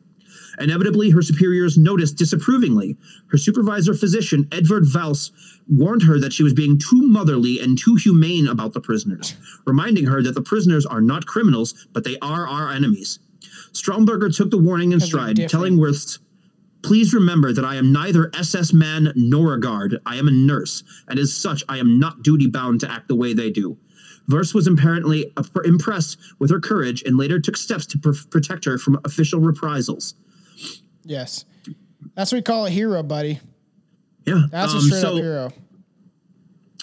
Inevitably, 0.59 1.11
her 1.11 1.23
superiors 1.23 1.79
noticed 1.79 2.17
disapprovingly. 2.17 2.97
Her 3.29 3.39
supervisor 3.39 3.95
physician, 3.95 4.49
Edward 4.53 4.85
Vals, 4.85 5.33
warned 5.69 6.03
her 6.03 6.19
that 6.19 6.33
she 6.33 6.43
was 6.43 6.53
being 6.53 6.79
too 6.79 7.03
motherly 7.03 7.59
and 7.61 7.79
too 7.79 7.95
humane 7.97 8.47
about 8.47 8.73
the 8.73 8.81
prisoners, 8.81 9.35
reminding 9.67 10.07
her 10.07 10.23
that 10.23 10.35
the 10.35 10.43
prisoners 10.43 10.85
are 10.85 11.01
not 11.01 11.27
criminals, 11.27 11.87
but 11.93 12.05
they 12.05 12.19
are 12.21 12.47
our 12.47 12.71
enemies. 12.71 13.19
Stromberger 13.73 14.35
took 14.35 14.51
the 14.51 14.59
warning 14.59 14.93
in 14.93 15.01
stride, 15.01 15.49
telling 15.49 15.79
Wirths, 15.79 16.19
Please 16.83 17.15
remember 17.15 17.53
that 17.53 17.65
I 17.65 17.77
am 17.77 17.93
neither 17.93 18.31
SS 18.35 18.73
man 18.73 19.13
nor 19.15 19.55
a 19.55 19.61
guard. 19.61 20.01
I 20.05 20.17
am 20.17 20.27
a 20.27 20.33
nurse, 20.33 20.83
and 21.07 21.19
as 21.19 21.33
such, 21.33 21.63
I 21.69 21.79
am 21.79 22.01
not 22.01 22.23
duty 22.23 22.49
bound 22.49 22.81
to 22.81 22.91
act 22.91 23.07
the 23.07 23.15
way 23.15 23.33
they 23.33 23.51
do. 23.51 23.79
Wirths 24.29 24.53
was 24.53 24.67
apparently 24.67 25.33
impressed 25.65 26.19
with 26.39 26.51
her 26.51 26.61
courage 26.61 27.03
and 27.03 27.17
later 27.17 27.39
took 27.41 27.57
steps 27.57 27.87
to 27.87 27.99
pr- 27.99 28.29
protect 28.31 28.65
her 28.65 28.79
from 28.79 29.01
official 29.05 29.41
reprisals. 29.41 30.15
Yes. 31.05 31.45
That's 32.15 32.31
what 32.33 32.39
we 32.39 32.43
call 32.43 32.67
a 32.67 32.71
hero, 32.71 33.03
buddy. 33.03 33.41
Yeah, 34.27 34.43
That's 34.51 34.73
a 34.73 34.77
um, 34.77 34.83
straight 34.83 35.01
so, 35.01 35.09
up 35.09 35.15
hero. 35.23 35.53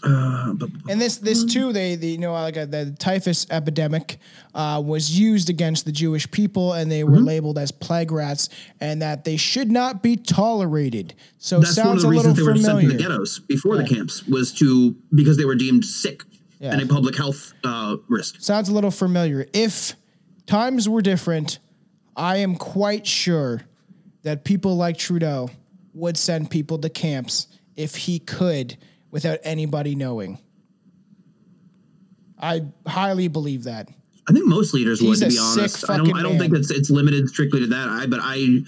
uh, 0.04 0.54
but- 0.54 0.70
And 0.90 1.00
this, 1.00 1.18
this 1.18 1.44
too, 1.44 1.74
they, 1.74 1.96
they 1.96 2.08
you 2.12 2.18
know, 2.18 2.32
like 2.34 2.56
uh 2.58 2.66
the 2.66 2.96
typhus 3.00 3.46
epidemic 3.50 4.18
uh, 4.54 4.82
was 4.86 5.18
used 5.20 5.50
against 5.50 5.86
the 5.86 5.92
Jewish 5.92 6.30
people, 6.32 6.74
and 6.74 6.90
they 6.92 7.04
were 7.04 7.12
Mm-hmm. 7.18 7.26
labeled 7.26 7.58
as 7.58 7.72
plague 7.72 8.12
rats, 8.12 8.50
and 8.80 9.02
that 9.02 9.24
they 9.26 9.36
should 9.38 9.72
not 9.72 10.02
be 10.02 10.16
tolerated. 10.16 11.14
So 11.38 11.60
that's 11.60 11.78
one 11.78 11.96
of 11.98 12.02
the 12.02 12.08
a 12.08 12.10
little 12.10 12.32
reasons 12.34 12.38
they 12.38 12.44
were 12.44 12.58
sent 12.58 12.82
to 12.82 12.88
the 12.88 12.96
ghettos 13.04 13.40
before 13.40 13.78
the 13.78 13.88
camps 13.88 14.26
was 14.26 14.54
to 14.54 14.96
because 15.14 15.38
they 15.38 15.46
were 15.46 15.56
deemed 15.56 15.84
sick 15.86 16.24
Yeah. 16.60 16.72
and 16.74 16.82
a 16.82 16.86
public 16.86 17.16
health 17.18 17.54
uh, 17.64 17.98
risk. 18.08 18.38
Sounds 18.40 18.70
a 18.70 18.74
little 18.74 18.92
familiar. 18.92 19.48
If 19.54 19.96
times 20.46 20.88
were 20.90 21.02
different, 21.02 21.60
I 22.16 22.38
am 22.38 22.56
quite 22.56 23.06
sure 23.06 23.62
that 24.24 24.44
people 24.44 24.76
like 24.76 24.98
Trudeau 24.98 25.50
would 25.94 26.18
send 26.18 26.50
people 26.52 26.78
to 26.80 26.90
camps 26.90 27.48
if 27.76 27.96
he 27.96 28.20
could 28.20 28.78
without 29.12 29.40
anybody 29.44 29.96
knowing. 29.96 30.40
I 32.40 32.66
highly 32.88 33.28
believe 33.28 33.64
that. 33.64 33.90
I 34.28 34.32
think 34.32 34.46
most 34.46 34.74
leaders 34.74 35.02
would, 35.02 35.18
to 35.18 35.28
be 35.28 35.40
honest. 35.40 35.90
I 35.90 35.98
don't. 35.98 36.16
I 36.16 36.22
don't 36.22 36.38
think 36.38 36.54
it's 36.54 36.70
it's 36.70 36.92
limited 36.92 37.28
strictly 37.30 37.62
to 37.62 37.68
that. 37.68 37.90
I 37.90 38.06
but 38.06 38.20
I, 38.22 38.60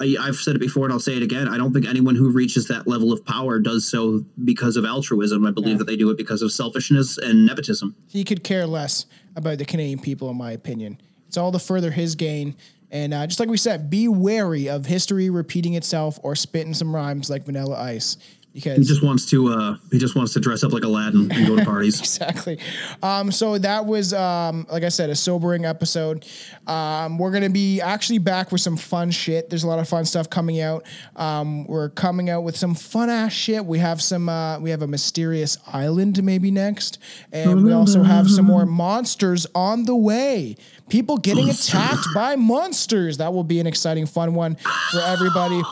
I, 0.00 0.16
I've 0.20 0.36
said 0.36 0.54
it 0.54 0.60
before 0.60 0.84
and 0.84 0.92
I'll 0.92 1.00
say 1.00 1.16
it 1.16 1.22
again. 1.22 1.48
I 1.48 1.56
don't 1.56 1.72
think 1.72 1.86
anyone 1.86 2.14
who 2.14 2.30
reaches 2.30 2.68
that 2.68 2.86
level 2.86 3.12
of 3.12 3.24
power 3.24 3.58
does 3.58 3.84
so 3.84 4.24
because 4.44 4.76
of 4.76 4.84
altruism. 4.84 5.44
I 5.44 5.50
believe 5.50 5.78
that 5.78 5.86
they 5.86 5.96
do 5.96 6.10
it 6.10 6.16
because 6.16 6.42
of 6.42 6.52
selfishness 6.52 7.18
and 7.18 7.44
nepotism. 7.44 7.96
He 8.06 8.22
could 8.22 8.44
care 8.44 8.66
less 8.66 9.06
about 9.34 9.58
the 9.58 9.64
Canadian 9.64 9.98
people, 9.98 10.30
in 10.30 10.36
my 10.36 10.52
opinion. 10.52 11.00
It's 11.26 11.36
all 11.36 11.50
to 11.50 11.58
further 11.58 11.90
his 11.90 12.14
gain. 12.14 12.56
And 12.90 13.14
uh, 13.14 13.26
just 13.26 13.38
like 13.38 13.48
we 13.48 13.56
said, 13.56 13.88
be 13.88 14.08
wary 14.08 14.68
of 14.68 14.86
history 14.86 15.30
repeating 15.30 15.74
itself 15.74 16.18
or 16.22 16.34
spitting 16.34 16.74
some 16.74 16.94
rhymes 16.94 17.30
like 17.30 17.44
Vanilla 17.44 17.80
Ice. 17.80 18.16
Because 18.52 18.78
He 18.78 18.84
just 18.84 19.02
wants 19.02 19.26
to. 19.30 19.48
Uh, 19.48 19.76
he 19.92 19.98
just 19.98 20.16
wants 20.16 20.32
to 20.32 20.40
dress 20.40 20.64
up 20.64 20.72
like 20.72 20.82
Aladdin 20.82 21.30
and 21.30 21.46
go 21.46 21.56
to 21.56 21.64
parties. 21.64 22.00
exactly. 22.00 22.58
Um, 23.02 23.30
so 23.30 23.58
that 23.58 23.86
was, 23.86 24.12
um, 24.12 24.66
like 24.70 24.82
I 24.82 24.88
said, 24.88 25.08
a 25.08 25.14
sobering 25.14 25.64
episode. 25.64 26.26
Um, 26.66 27.16
we're 27.18 27.30
gonna 27.30 27.50
be 27.50 27.80
actually 27.80 28.18
back 28.18 28.50
with 28.50 28.60
some 28.60 28.76
fun 28.76 29.12
shit. 29.12 29.50
There's 29.50 29.62
a 29.62 29.68
lot 29.68 29.78
of 29.78 29.88
fun 29.88 30.04
stuff 30.04 30.28
coming 30.28 30.60
out. 30.60 30.84
Um, 31.14 31.64
we're 31.66 31.90
coming 31.90 32.28
out 32.28 32.42
with 32.42 32.56
some 32.56 32.74
fun 32.74 33.08
ass 33.08 33.32
shit. 33.32 33.64
We 33.64 33.78
have 33.78 34.02
some. 34.02 34.28
Uh, 34.28 34.58
we 34.58 34.70
have 34.70 34.82
a 34.82 34.88
mysterious 34.88 35.56
island 35.66 36.22
maybe 36.22 36.50
next, 36.50 36.98
and 37.32 37.64
we 37.64 37.72
also 37.72 38.02
have 38.02 38.28
some 38.28 38.46
more 38.46 38.66
monsters 38.66 39.46
on 39.54 39.84
the 39.84 39.96
way. 39.96 40.56
People 40.88 41.18
getting 41.18 41.48
attacked 41.50 42.06
by 42.14 42.34
monsters. 42.34 43.18
That 43.18 43.32
will 43.32 43.44
be 43.44 43.60
an 43.60 43.66
exciting, 43.66 44.06
fun 44.06 44.34
one 44.34 44.56
for 44.90 45.00
everybody. 45.00 45.62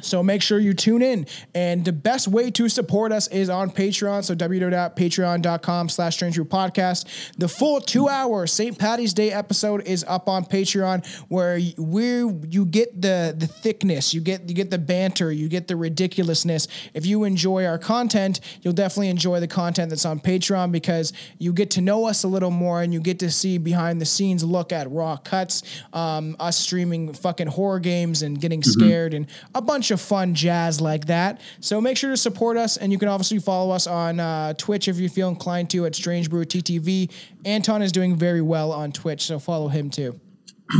So 0.00 0.22
make 0.22 0.42
sure 0.42 0.58
you 0.58 0.74
tune 0.74 1.02
in. 1.02 1.26
And 1.54 1.84
the 1.84 1.92
best 1.92 2.28
way 2.28 2.50
to 2.52 2.68
support 2.68 3.12
us 3.12 3.28
is 3.28 3.48
on 3.48 3.70
Patreon. 3.70 4.24
So 4.24 4.34
www.patreon.com 4.34 5.88
slash 5.88 6.14
Strange 6.14 6.36
Brew 6.36 6.44
Podcast. 6.44 7.06
The 7.36 7.48
full 7.48 7.80
two 7.80 8.08
hour 8.08 8.46
St. 8.46 8.78
Patty's 8.78 9.14
Day 9.14 9.32
episode 9.32 9.86
is 9.86 10.04
up 10.08 10.28
on 10.28 10.44
Patreon 10.44 11.06
where 11.28 11.58
we 11.76 12.08
you 12.48 12.64
get 12.64 13.00
the 13.00 13.34
the 13.36 13.46
thickness, 13.46 14.14
you 14.14 14.20
get 14.20 14.48
you 14.48 14.54
get 14.54 14.70
the 14.70 14.78
banter, 14.78 15.32
you 15.32 15.48
get 15.48 15.68
the 15.68 15.76
ridiculousness. 15.76 16.68
If 16.94 17.06
you 17.06 17.24
enjoy 17.24 17.66
our 17.66 17.78
content, 17.78 18.40
you'll 18.62 18.74
definitely 18.74 19.08
enjoy 19.08 19.40
the 19.40 19.48
content 19.48 19.90
that's 19.90 20.04
on 20.04 20.20
Patreon 20.20 20.72
because 20.72 21.12
you 21.38 21.52
get 21.52 21.70
to 21.72 21.80
know 21.80 22.06
us 22.06 22.24
a 22.24 22.28
little 22.28 22.50
more 22.50 22.82
and 22.82 22.92
you 22.92 23.00
get 23.00 23.18
to 23.20 23.30
see 23.30 23.58
behind 23.58 24.00
the 24.00 24.06
scenes 24.06 24.44
look 24.44 24.72
at 24.72 24.90
raw 24.90 25.16
cuts, 25.16 25.62
um, 25.92 26.36
us 26.38 26.56
streaming 26.56 27.12
fucking 27.12 27.48
horror 27.48 27.80
games 27.80 28.22
and 28.22 28.40
getting 28.40 28.62
scared 28.62 29.14
and 29.14 29.26
a 29.54 29.62
bunch 29.62 29.87
of 29.90 30.00
fun 30.00 30.34
jazz 30.34 30.80
like 30.80 31.06
that. 31.06 31.40
So 31.60 31.80
make 31.80 31.96
sure 31.96 32.10
to 32.10 32.16
support 32.16 32.56
us, 32.56 32.76
and 32.76 32.92
you 32.92 32.98
can 32.98 33.08
obviously 33.08 33.38
follow 33.38 33.72
us 33.74 33.86
on 33.86 34.20
uh, 34.20 34.54
Twitch 34.54 34.88
if 34.88 34.98
you 34.98 35.08
feel 35.08 35.28
inclined 35.28 35.70
to 35.70 35.86
at 35.86 35.94
Strange 35.94 36.30
Brew 36.30 36.44
TTV. 36.44 37.10
Anton 37.44 37.82
is 37.82 37.92
doing 37.92 38.16
very 38.16 38.42
well 38.42 38.72
on 38.72 38.92
Twitch, 38.92 39.22
so 39.22 39.38
follow 39.38 39.68
him 39.68 39.90
too. 39.90 40.18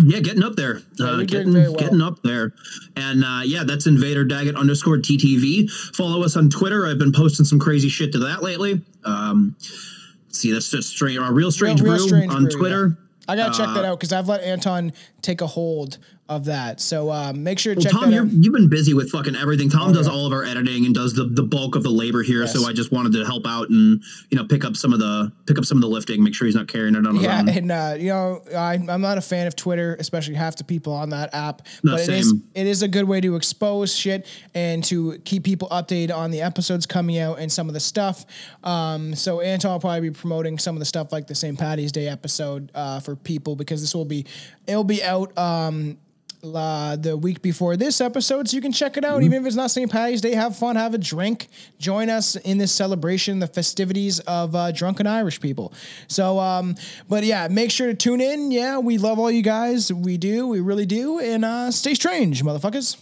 Yeah, 0.05 0.20
getting 0.20 0.43
up 0.43 0.55
there. 0.55 0.82
uh, 1.01 1.22
getting, 1.22 1.55
well. 1.55 1.72
getting 1.74 2.02
up 2.02 2.22
there. 2.22 2.52
And 2.94 3.24
uh, 3.24 3.40
yeah, 3.44 3.64
that's 3.64 3.86
Invader 3.86 4.22
Daggett 4.22 4.55
underscore 4.55 4.98
TTV. 4.98 5.70
Follow 5.97 6.22
us 6.24 6.36
on 6.36 6.51
Twitter. 6.51 6.86
I've 6.86 6.98
been 6.98 7.10
posting 7.12 7.47
some 7.47 7.59
crazy 7.59 7.89
shit 7.89 8.12
to 8.12 8.18
that 8.18 8.43
lately. 8.43 8.82
Um, 9.05 9.56
see, 10.28 10.52
that's 10.52 10.70
just 10.70 10.90
strange. 10.90 11.18
Uh, 11.18 11.32
Real 11.32 11.51
Strange 11.51 11.80
Real 11.80 11.97
Brew 11.97 12.06
Strange 12.06 12.30
on 12.30 12.43
Brew, 12.44 12.51
Twitter. 12.59 12.98
I 13.26 13.36
gotta 13.36 13.56
check 13.56 13.68
Uh, 13.68 13.74
that 13.74 13.85
out 13.86 13.98
because 13.98 14.12
I've 14.12 14.28
let 14.28 14.43
Anton 14.43 14.93
take 15.22 15.40
a 15.40 15.47
hold 15.47 15.97
of 16.28 16.44
that. 16.44 16.80
So 16.80 17.10
um, 17.10 17.42
make 17.42 17.59
sure 17.59 17.74
to 17.74 17.80
check 17.80 17.92
Tom, 17.92 18.12
out. 18.12 18.28
you've 18.30 18.52
been 18.52 18.68
busy 18.68 18.92
with 18.92 19.10
fucking 19.10 19.34
everything. 19.34 19.70
Tom 19.70 19.92
does 19.92 20.06
yeah. 20.06 20.12
all 20.12 20.26
of 20.26 20.32
our 20.32 20.44
editing 20.44 20.84
and 20.84 20.94
does 20.94 21.14
the, 21.14 21.24
the 21.24 21.42
bulk 21.42 21.74
of 21.74 21.82
the 21.82 21.90
labor 21.90 22.22
here. 22.22 22.40
Yes. 22.40 22.52
So 22.52 22.68
I 22.68 22.72
just 22.72 22.92
wanted 22.92 23.12
to 23.14 23.24
help 23.24 23.46
out 23.46 23.70
and 23.70 24.02
you 24.30 24.36
know 24.36 24.44
pick 24.44 24.64
up 24.64 24.76
some 24.76 24.92
of 24.92 24.98
the 24.98 25.32
pick 25.46 25.59
up 25.59 25.64
some 25.64 25.78
of 25.78 25.82
the 25.82 25.88
lifting. 25.88 26.22
Make 26.22 26.34
sure 26.34 26.46
he's 26.46 26.55
not 26.55 26.68
carrying 26.68 26.94
it 26.94 27.06
on 27.06 27.14
his 27.14 27.24
Yeah, 27.24 27.40
own. 27.40 27.48
and 27.48 27.72
uh, 27.72 27.94
you 27.98 28.09
know, 28.09 28.42
I, 28.55 28.74
I'm 28.74 29.00
not 29.00 29.16
a 29.16 29.22
fan 29.22 29.46
of 29.46 29.56
Twitter, 29.56 29.96
especially 29.98 30.34
half 30.34 30.56
the 30.56 30.64
people 30.64 30.92
on 30.92 31.09
that 31.10 31.34
app. 31.34 31.62
No, 31.82 31.92
but 31.92 32.02
it 32.02 32.10
is 32.10 32.34
it 32.55 32.66
is 32.66 32.82
a 32.82 32.88
good 32.88 33.05
way 33.05 33.20
to 33.20 33.34
expose 33.36 33.94
shit 33.94 34.26
and 34.55 34.84
to 34.84 35.18
keep 35.20 35.44
people 35.44 35.68
updated 35.68 36.14
on 36.14 36.30
the 36.30 36.42
episodes 36.42 36.84
coming 36.86 37.18
out 37.18 37.38
and 37.38 37.50
some 37.50 37.68
of 37.68 37.74
the 37.74 37.80
stuff. 37.80 38.26
Um, 38.62 39.14
so 39.14 39.40
Anton 39.40 39.72
will 39.72 39.80
probably 39.80 40.10
be 40.10 40.14
promoting 40.14 40.59
some 40.59 40.76
of 40.76 40.80
the 40.80 40.84
stuff 40.86 41.10
like 41.12 41.26
the 41.26 41.34
St. 41.34 41.59
Patty's 41.59 41.92
Day 41.92 42.06
episode 42.09 42.70
uh, 42.74 43.00
for 43.00 43.16
people 43.16 43.56
because 43.56 43.80
this 43.80 43.94
will 43.94 44.05
be 44.05 44.26
it'll 44.66 44.84
be 44.84 45.02
out. 45.02 45.36
Um, 45.38 45.96
uh, 46.44 46.97
the 46.97 47.16
week 47.16 47.43
before 47.43 47.77
this 47.77 48.01
episode, 48.01 48.48
so 48.48 48.55
you 48.56 48.60
can 48.62 48.73
check 48.73 48.97
it 48.97 49.05
Mm-hmm. 49.05 49.15
out. 49.15 49.23
Even 49.23 49.40
if 49.43 49.47
it's 49.47 49.56
not 49.56 49.70
St. 49.70 49.90
Patty's 49.90 50.20
Day, 50.20 50.35
have 50.35 50.56
fun, 50.56 50.77
have 50.77 50.94
a 50.94 50.98
drink, 50.98 51.48
join 51.78 52.09
us 52.10 52.36
in 52.36 52.59
this 52.59 52.73
celebration, 52.73 53.39
the 53.39 53.47
festivities 53.47 54.20
of 54.20 54.55
uh, 54.55 54.70
drunken 54.73 55.06
Irish 55.06 55.40
people. 55.40 55.73
So, 56.06 56.39
um, 56.39 56.74
but 57.09 57.24
yeah, 57.24 57.48
make 57.48 57.70
sure 57.70 57.86
to 57.89 57.94
tune 57.94 58.20
in. 58.20 58.51
Yeah, 58.51 58.78
we 58.78 58.98
love 58.98 59.19
all 59.19 59.31
you 59.31 59.43
guys. 59.43 59.93
We 59.93 60.16
do, 60.16 60.47
we 60.47 60.60
really 60.60 60.86
do, 60.86 61.19
and 61.19 61.44
uh, 61.44 61.70
stay 61.70 61.94
strange, 61.94 62.43
motherfuckers. 62.43 62.97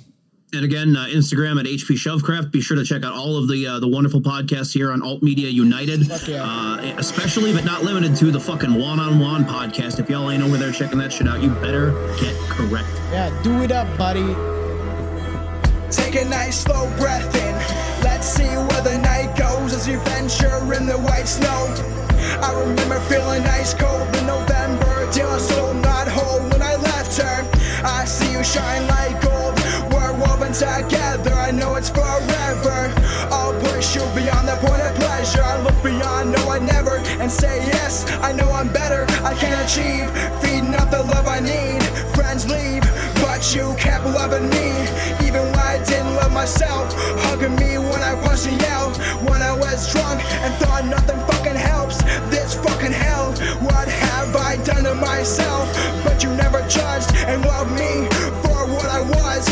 And 0.52 0.64
again, 0.64 0.96
uh, 0.96 1.06
Instagram 1.06 1.58
at 1.58 1.66
HP 1.66 1.96
Shelfcraft. 1.96 2.52
Be 2.52 2.60
sure 2.60 2.76
to 2.76 2.84
check 2.84 3.04
out 3.04 3.14
all 3.14 3.36
of 3.36 3.48
the 3.48 3.66
uh, 3.66 3.80
the 3.80 3.88
wonderful 3.88 4.20
podcasts 4.20 4.72
here 4.72 4.92
on 4.92 5.02
Alt 5.02 5.22
Media 5.22 5.48
United, 5.48 6.06
yeah. 6.28 6.44
uh, 6.44 6.94
especially 6.98 7.52
but 7.52 7.64
not 7.64 7.82
limited 7.82 8.14
to 8.16 8.30
the 8.30 8.38
fucking 8.38 8.72
One 8.72 9.00
on 9.00 9.18
One 9.18 9.44
podcast. 9.44 9.98
If 9.98 10.08
y'all 10.08 10.30
ain't 10.30 10.44
over 10.44 10.56
there 10.56 10.70
checking 10.70 10.98
that 10.98 11.12
shit 11.12 11.26
out, 11.26 11.42
you 11.42 11.50
better 11.50 11.90
get 12.20 12.36
correct. 12.48 12.88
Yeah, 13.10 13.36
do 13.42 13.60
it 13.62 13.72
up, 13.72 13.88
buddy. 13.98 14.34
Take 15.90 16.14
a 16.14 16.24
nice 16.24 16.60
slow 16.60 16.88
breath 16.96 17.34
in. 17.34 17.54
Let's 18.04 18.28
see 18.28 18.44
where 18.44 18.82
the 18.82 18.98
night 18.98 19.36
goes 19.36 19.74
as 19.74 19.88
you 19.88 19.98
venture 20.00 20.72
in 20.74 20.86
the 20.86 20.98
white 20.98 21.26
snow. 21.26 21.74
I 22.40 22.52
remember 22.60 23.00
feeling 23.08 23.42
ice 23.46 23.74
cold 23.74 24.14
in 24.16 24.26
November 24.26 25.10
till 25.10 25.28
I 25.28 25.38
sold 25.38 25.76
not 25.82 26.06
whole 26.08 26.40
when 26.50 26.62
I 26.62 26.76
left 26.76 27.16
her. 27.18 27.50
I 27.84 28.04
see 28.04 28.30
you 28.32 28.44
shine 28.44 28.86
like 28.86 29.20
gold. 29.22 29.35
Together. 30.56 31.34
I 31.34 31.50
know 31.50 31.74
it's 31.74 31.90
forever. 31.90 32.90
I'll 33.30 33.52
push 33.60 33.94
you 33.94 34.00
beyond 34.16 34.48
the 34.48 34.56
point 34.64 34.80
of 34.80 34.94
pleasure. 34.94 35.42
I 35.42 35.60
look 35.60 35.76
beyond, 35.82 36.32
no, 36.32 36.48
I 36.48 36.58
never, 36.58 36.96
and 37.20 37.30
say 37.30 37.58
yes. 37.66 38.10
I 38.22 38.32
know 38.32 38.50
I'm 38.50 38.72
better. 38.72 39.04
I 39.22 39.34
can 39.34 39.52
achieve. 39.60 40.08
Feed 40.40 40.64
not 40.64 40.90
the 40.90 41.02
love 41.12 41.26
I 41.28 41.40
need. 41.40 41.82
Friends 42.16 42.48
leave, 42.48 42.80
but 43.20 43.54
you 43.54 43.74
kept 43.76 44.06
loving 44.06 44.48
me, 44.48 44.72
even 45.28 45.44
when 45.44 45.60
I 45.60 45.76
didn't 45.84 46.14
love 46.16 46.32
myself. 46.32 46.88
Hugging 47.28 47.54
me 47.56 47.76
when 47.76 48.00
I 48.00 48.14
was 48.14 48.46
to 48.46 48.54
yell, 48.54 48.92
when 49.28 49.42
I 49.42 49.52
was 49.52 49.92
drunk 49.92 50.24
and 50.40 50.54
thought 50.54 50.86
nothing 50.86 51.20
fucking 51.28 51.60
helps. 51.60 52.00
This 52.32 52.54
fucking 52.54 52.92
hell, 52.92 53.32
what 53.60 53.88
have 53.88 54.34
I 54.34 54.56
done 54.64 54.84
to 54.84 54.94
myself? 54.94 55.68
But 56.02 56.24
you 56.24 56.30
never 56.30 56.66
judged 56.66 57.14
and 57.28 57.44
loved 57.44 57.72
me 57.72 58.08
for 58.40 58.64
what 58.72 58.88
I 58.88 59.02
was. 59.02 59.44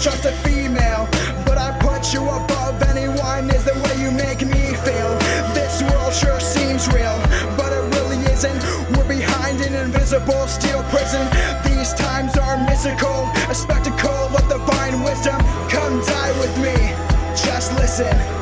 Trust 0.00 0.24
a 0.24 0.32
female, 0.48 1.06
but 1.44 1.58
I 1.58 1.76
put 1.78 2.14
you 2.14 2.22
above 2.22 2.82
anyone. 2.84 3.50
Is 3.50 3.64
the 3.64 3.74
way 3.84 4.02
you 4.02 4.10
make 4.10 4.40
me 4.40 4.74
feel. 4.80 5.10
This 5.52 5.82
world 5.82 6.14
sure 6.14 6.40
seems 6.40 6.88
real, 6.88 7.16
but 7.56 7.70
it 7.72 7.84
really 7.96 8.16
isn't. 8.32 8.60
We're 8.96 9.08
behind 9.08 9.60
an 9.60 9.74
invisible 9.74 10.46
steel 10.48 10.82
prison. 10.84 11.26
These 11.64 11.92
times 11.94 12.38
are 12.38 12.56
mystical, 12.64 13.28
a 13.50 13.54
spectacle 13.54 14.24
of 14.36 14.48
divine 14.48 15.02
wisdom. 15.02 15.38
Come 15.68 16.00
die 16.00 16.32
with 16.40 16.56
me, 16.64 16.76
just 17.36 17.74
listen. 17.74 18.39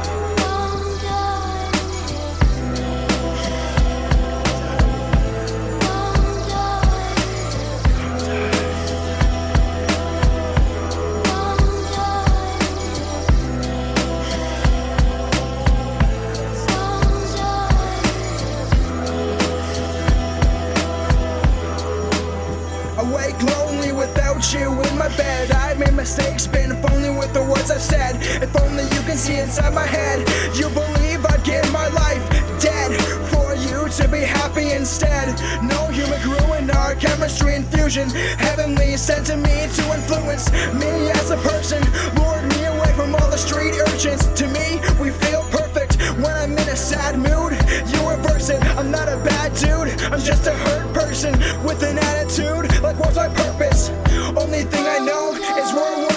mistakes. 26.09 26.47
Been 26.47 26.72
If 26.72 26.90
only 26.90 27.10
with 27.10 27.32
the 27.35 27.43
words 27.43 27.70
I've 27.70 27.82
said. 27.82 28.16
If 28.43 28.52
only 28.64 28.85
you 28.94 29.02
can 29.09 29.18
see 29.18 29.36
inside 29.36 29.74
my 29.74 29.85
head. 29.85 30.18
You 30.56 30.68
believe 30.70 31.20
I'd 31.26 31.44
give 31.44 31.66
my 31.70 31.89
life 31.89 32.24
dead 32.60 32.90
For 33.30 33.48
you 33.66 33.78
to 33.98 34.09
be 34.09 34.22
happy 34.39 34.72
instead. 34.72 35.28
No 35.62 35.80
human 35.98 36.20
grew 36.22 36.47
in 36.55 36.70
our 36.70 36.94
chemistry 36.94 37.55
infusion. 37.56 38.09
Heavenly 38.47 38.97
sent 38.97 39.26
to 39.26 39.36
me 39.36 39.56
to 39.76 39.82
influence 39.98 40.51
Me 40.80 40.93
as 41.20 41.30
a 41.30 41.39
person. 41.51 41.80
Lured 42.16 42.47
me 42.55 42.60
away 42.72 42.93
from 42.98 43.14
all 43.14 43.30
the 43.30 43.43
street 43.47 43.74
urchins 43.89 44.24
To 44.40 44.47
me, 44.56 44.66
we 45.02 45.10
feel 45.22 45.43
perfect 45.59 46.01
When 46.22 46.32
I'm 46.43 46.52
in 46.52 46.68
a 46.76 46.76
sad 46.90 47.18
mood. 47.18 47.52
You 47.93 48.01
reverse 48.09 48.48
it 48.48 48.62
I'm 48.78 48.90
not 48.90 49.09
a 49.09 49.18
bad 49.30 49.52
dude. 49.62 49.90
I'm 50.12 50.22
just 50.30 50.47
a 50.47 50.55
hurt 50.64 50.89
person 50.94 51.32
With 51.66 51.82
an 51.82 51.98
attitude. 51.98 52.64
Like 52.82 52.98
what's 52.98 53.16
my 53.16 53.28
purpose? 53.28 53.90
Only 54.40 54.62
thing 54.62 54.86
I 54.86 55.01
know 55.01 55.32
is 55.35 55.73
world 55.74 56.07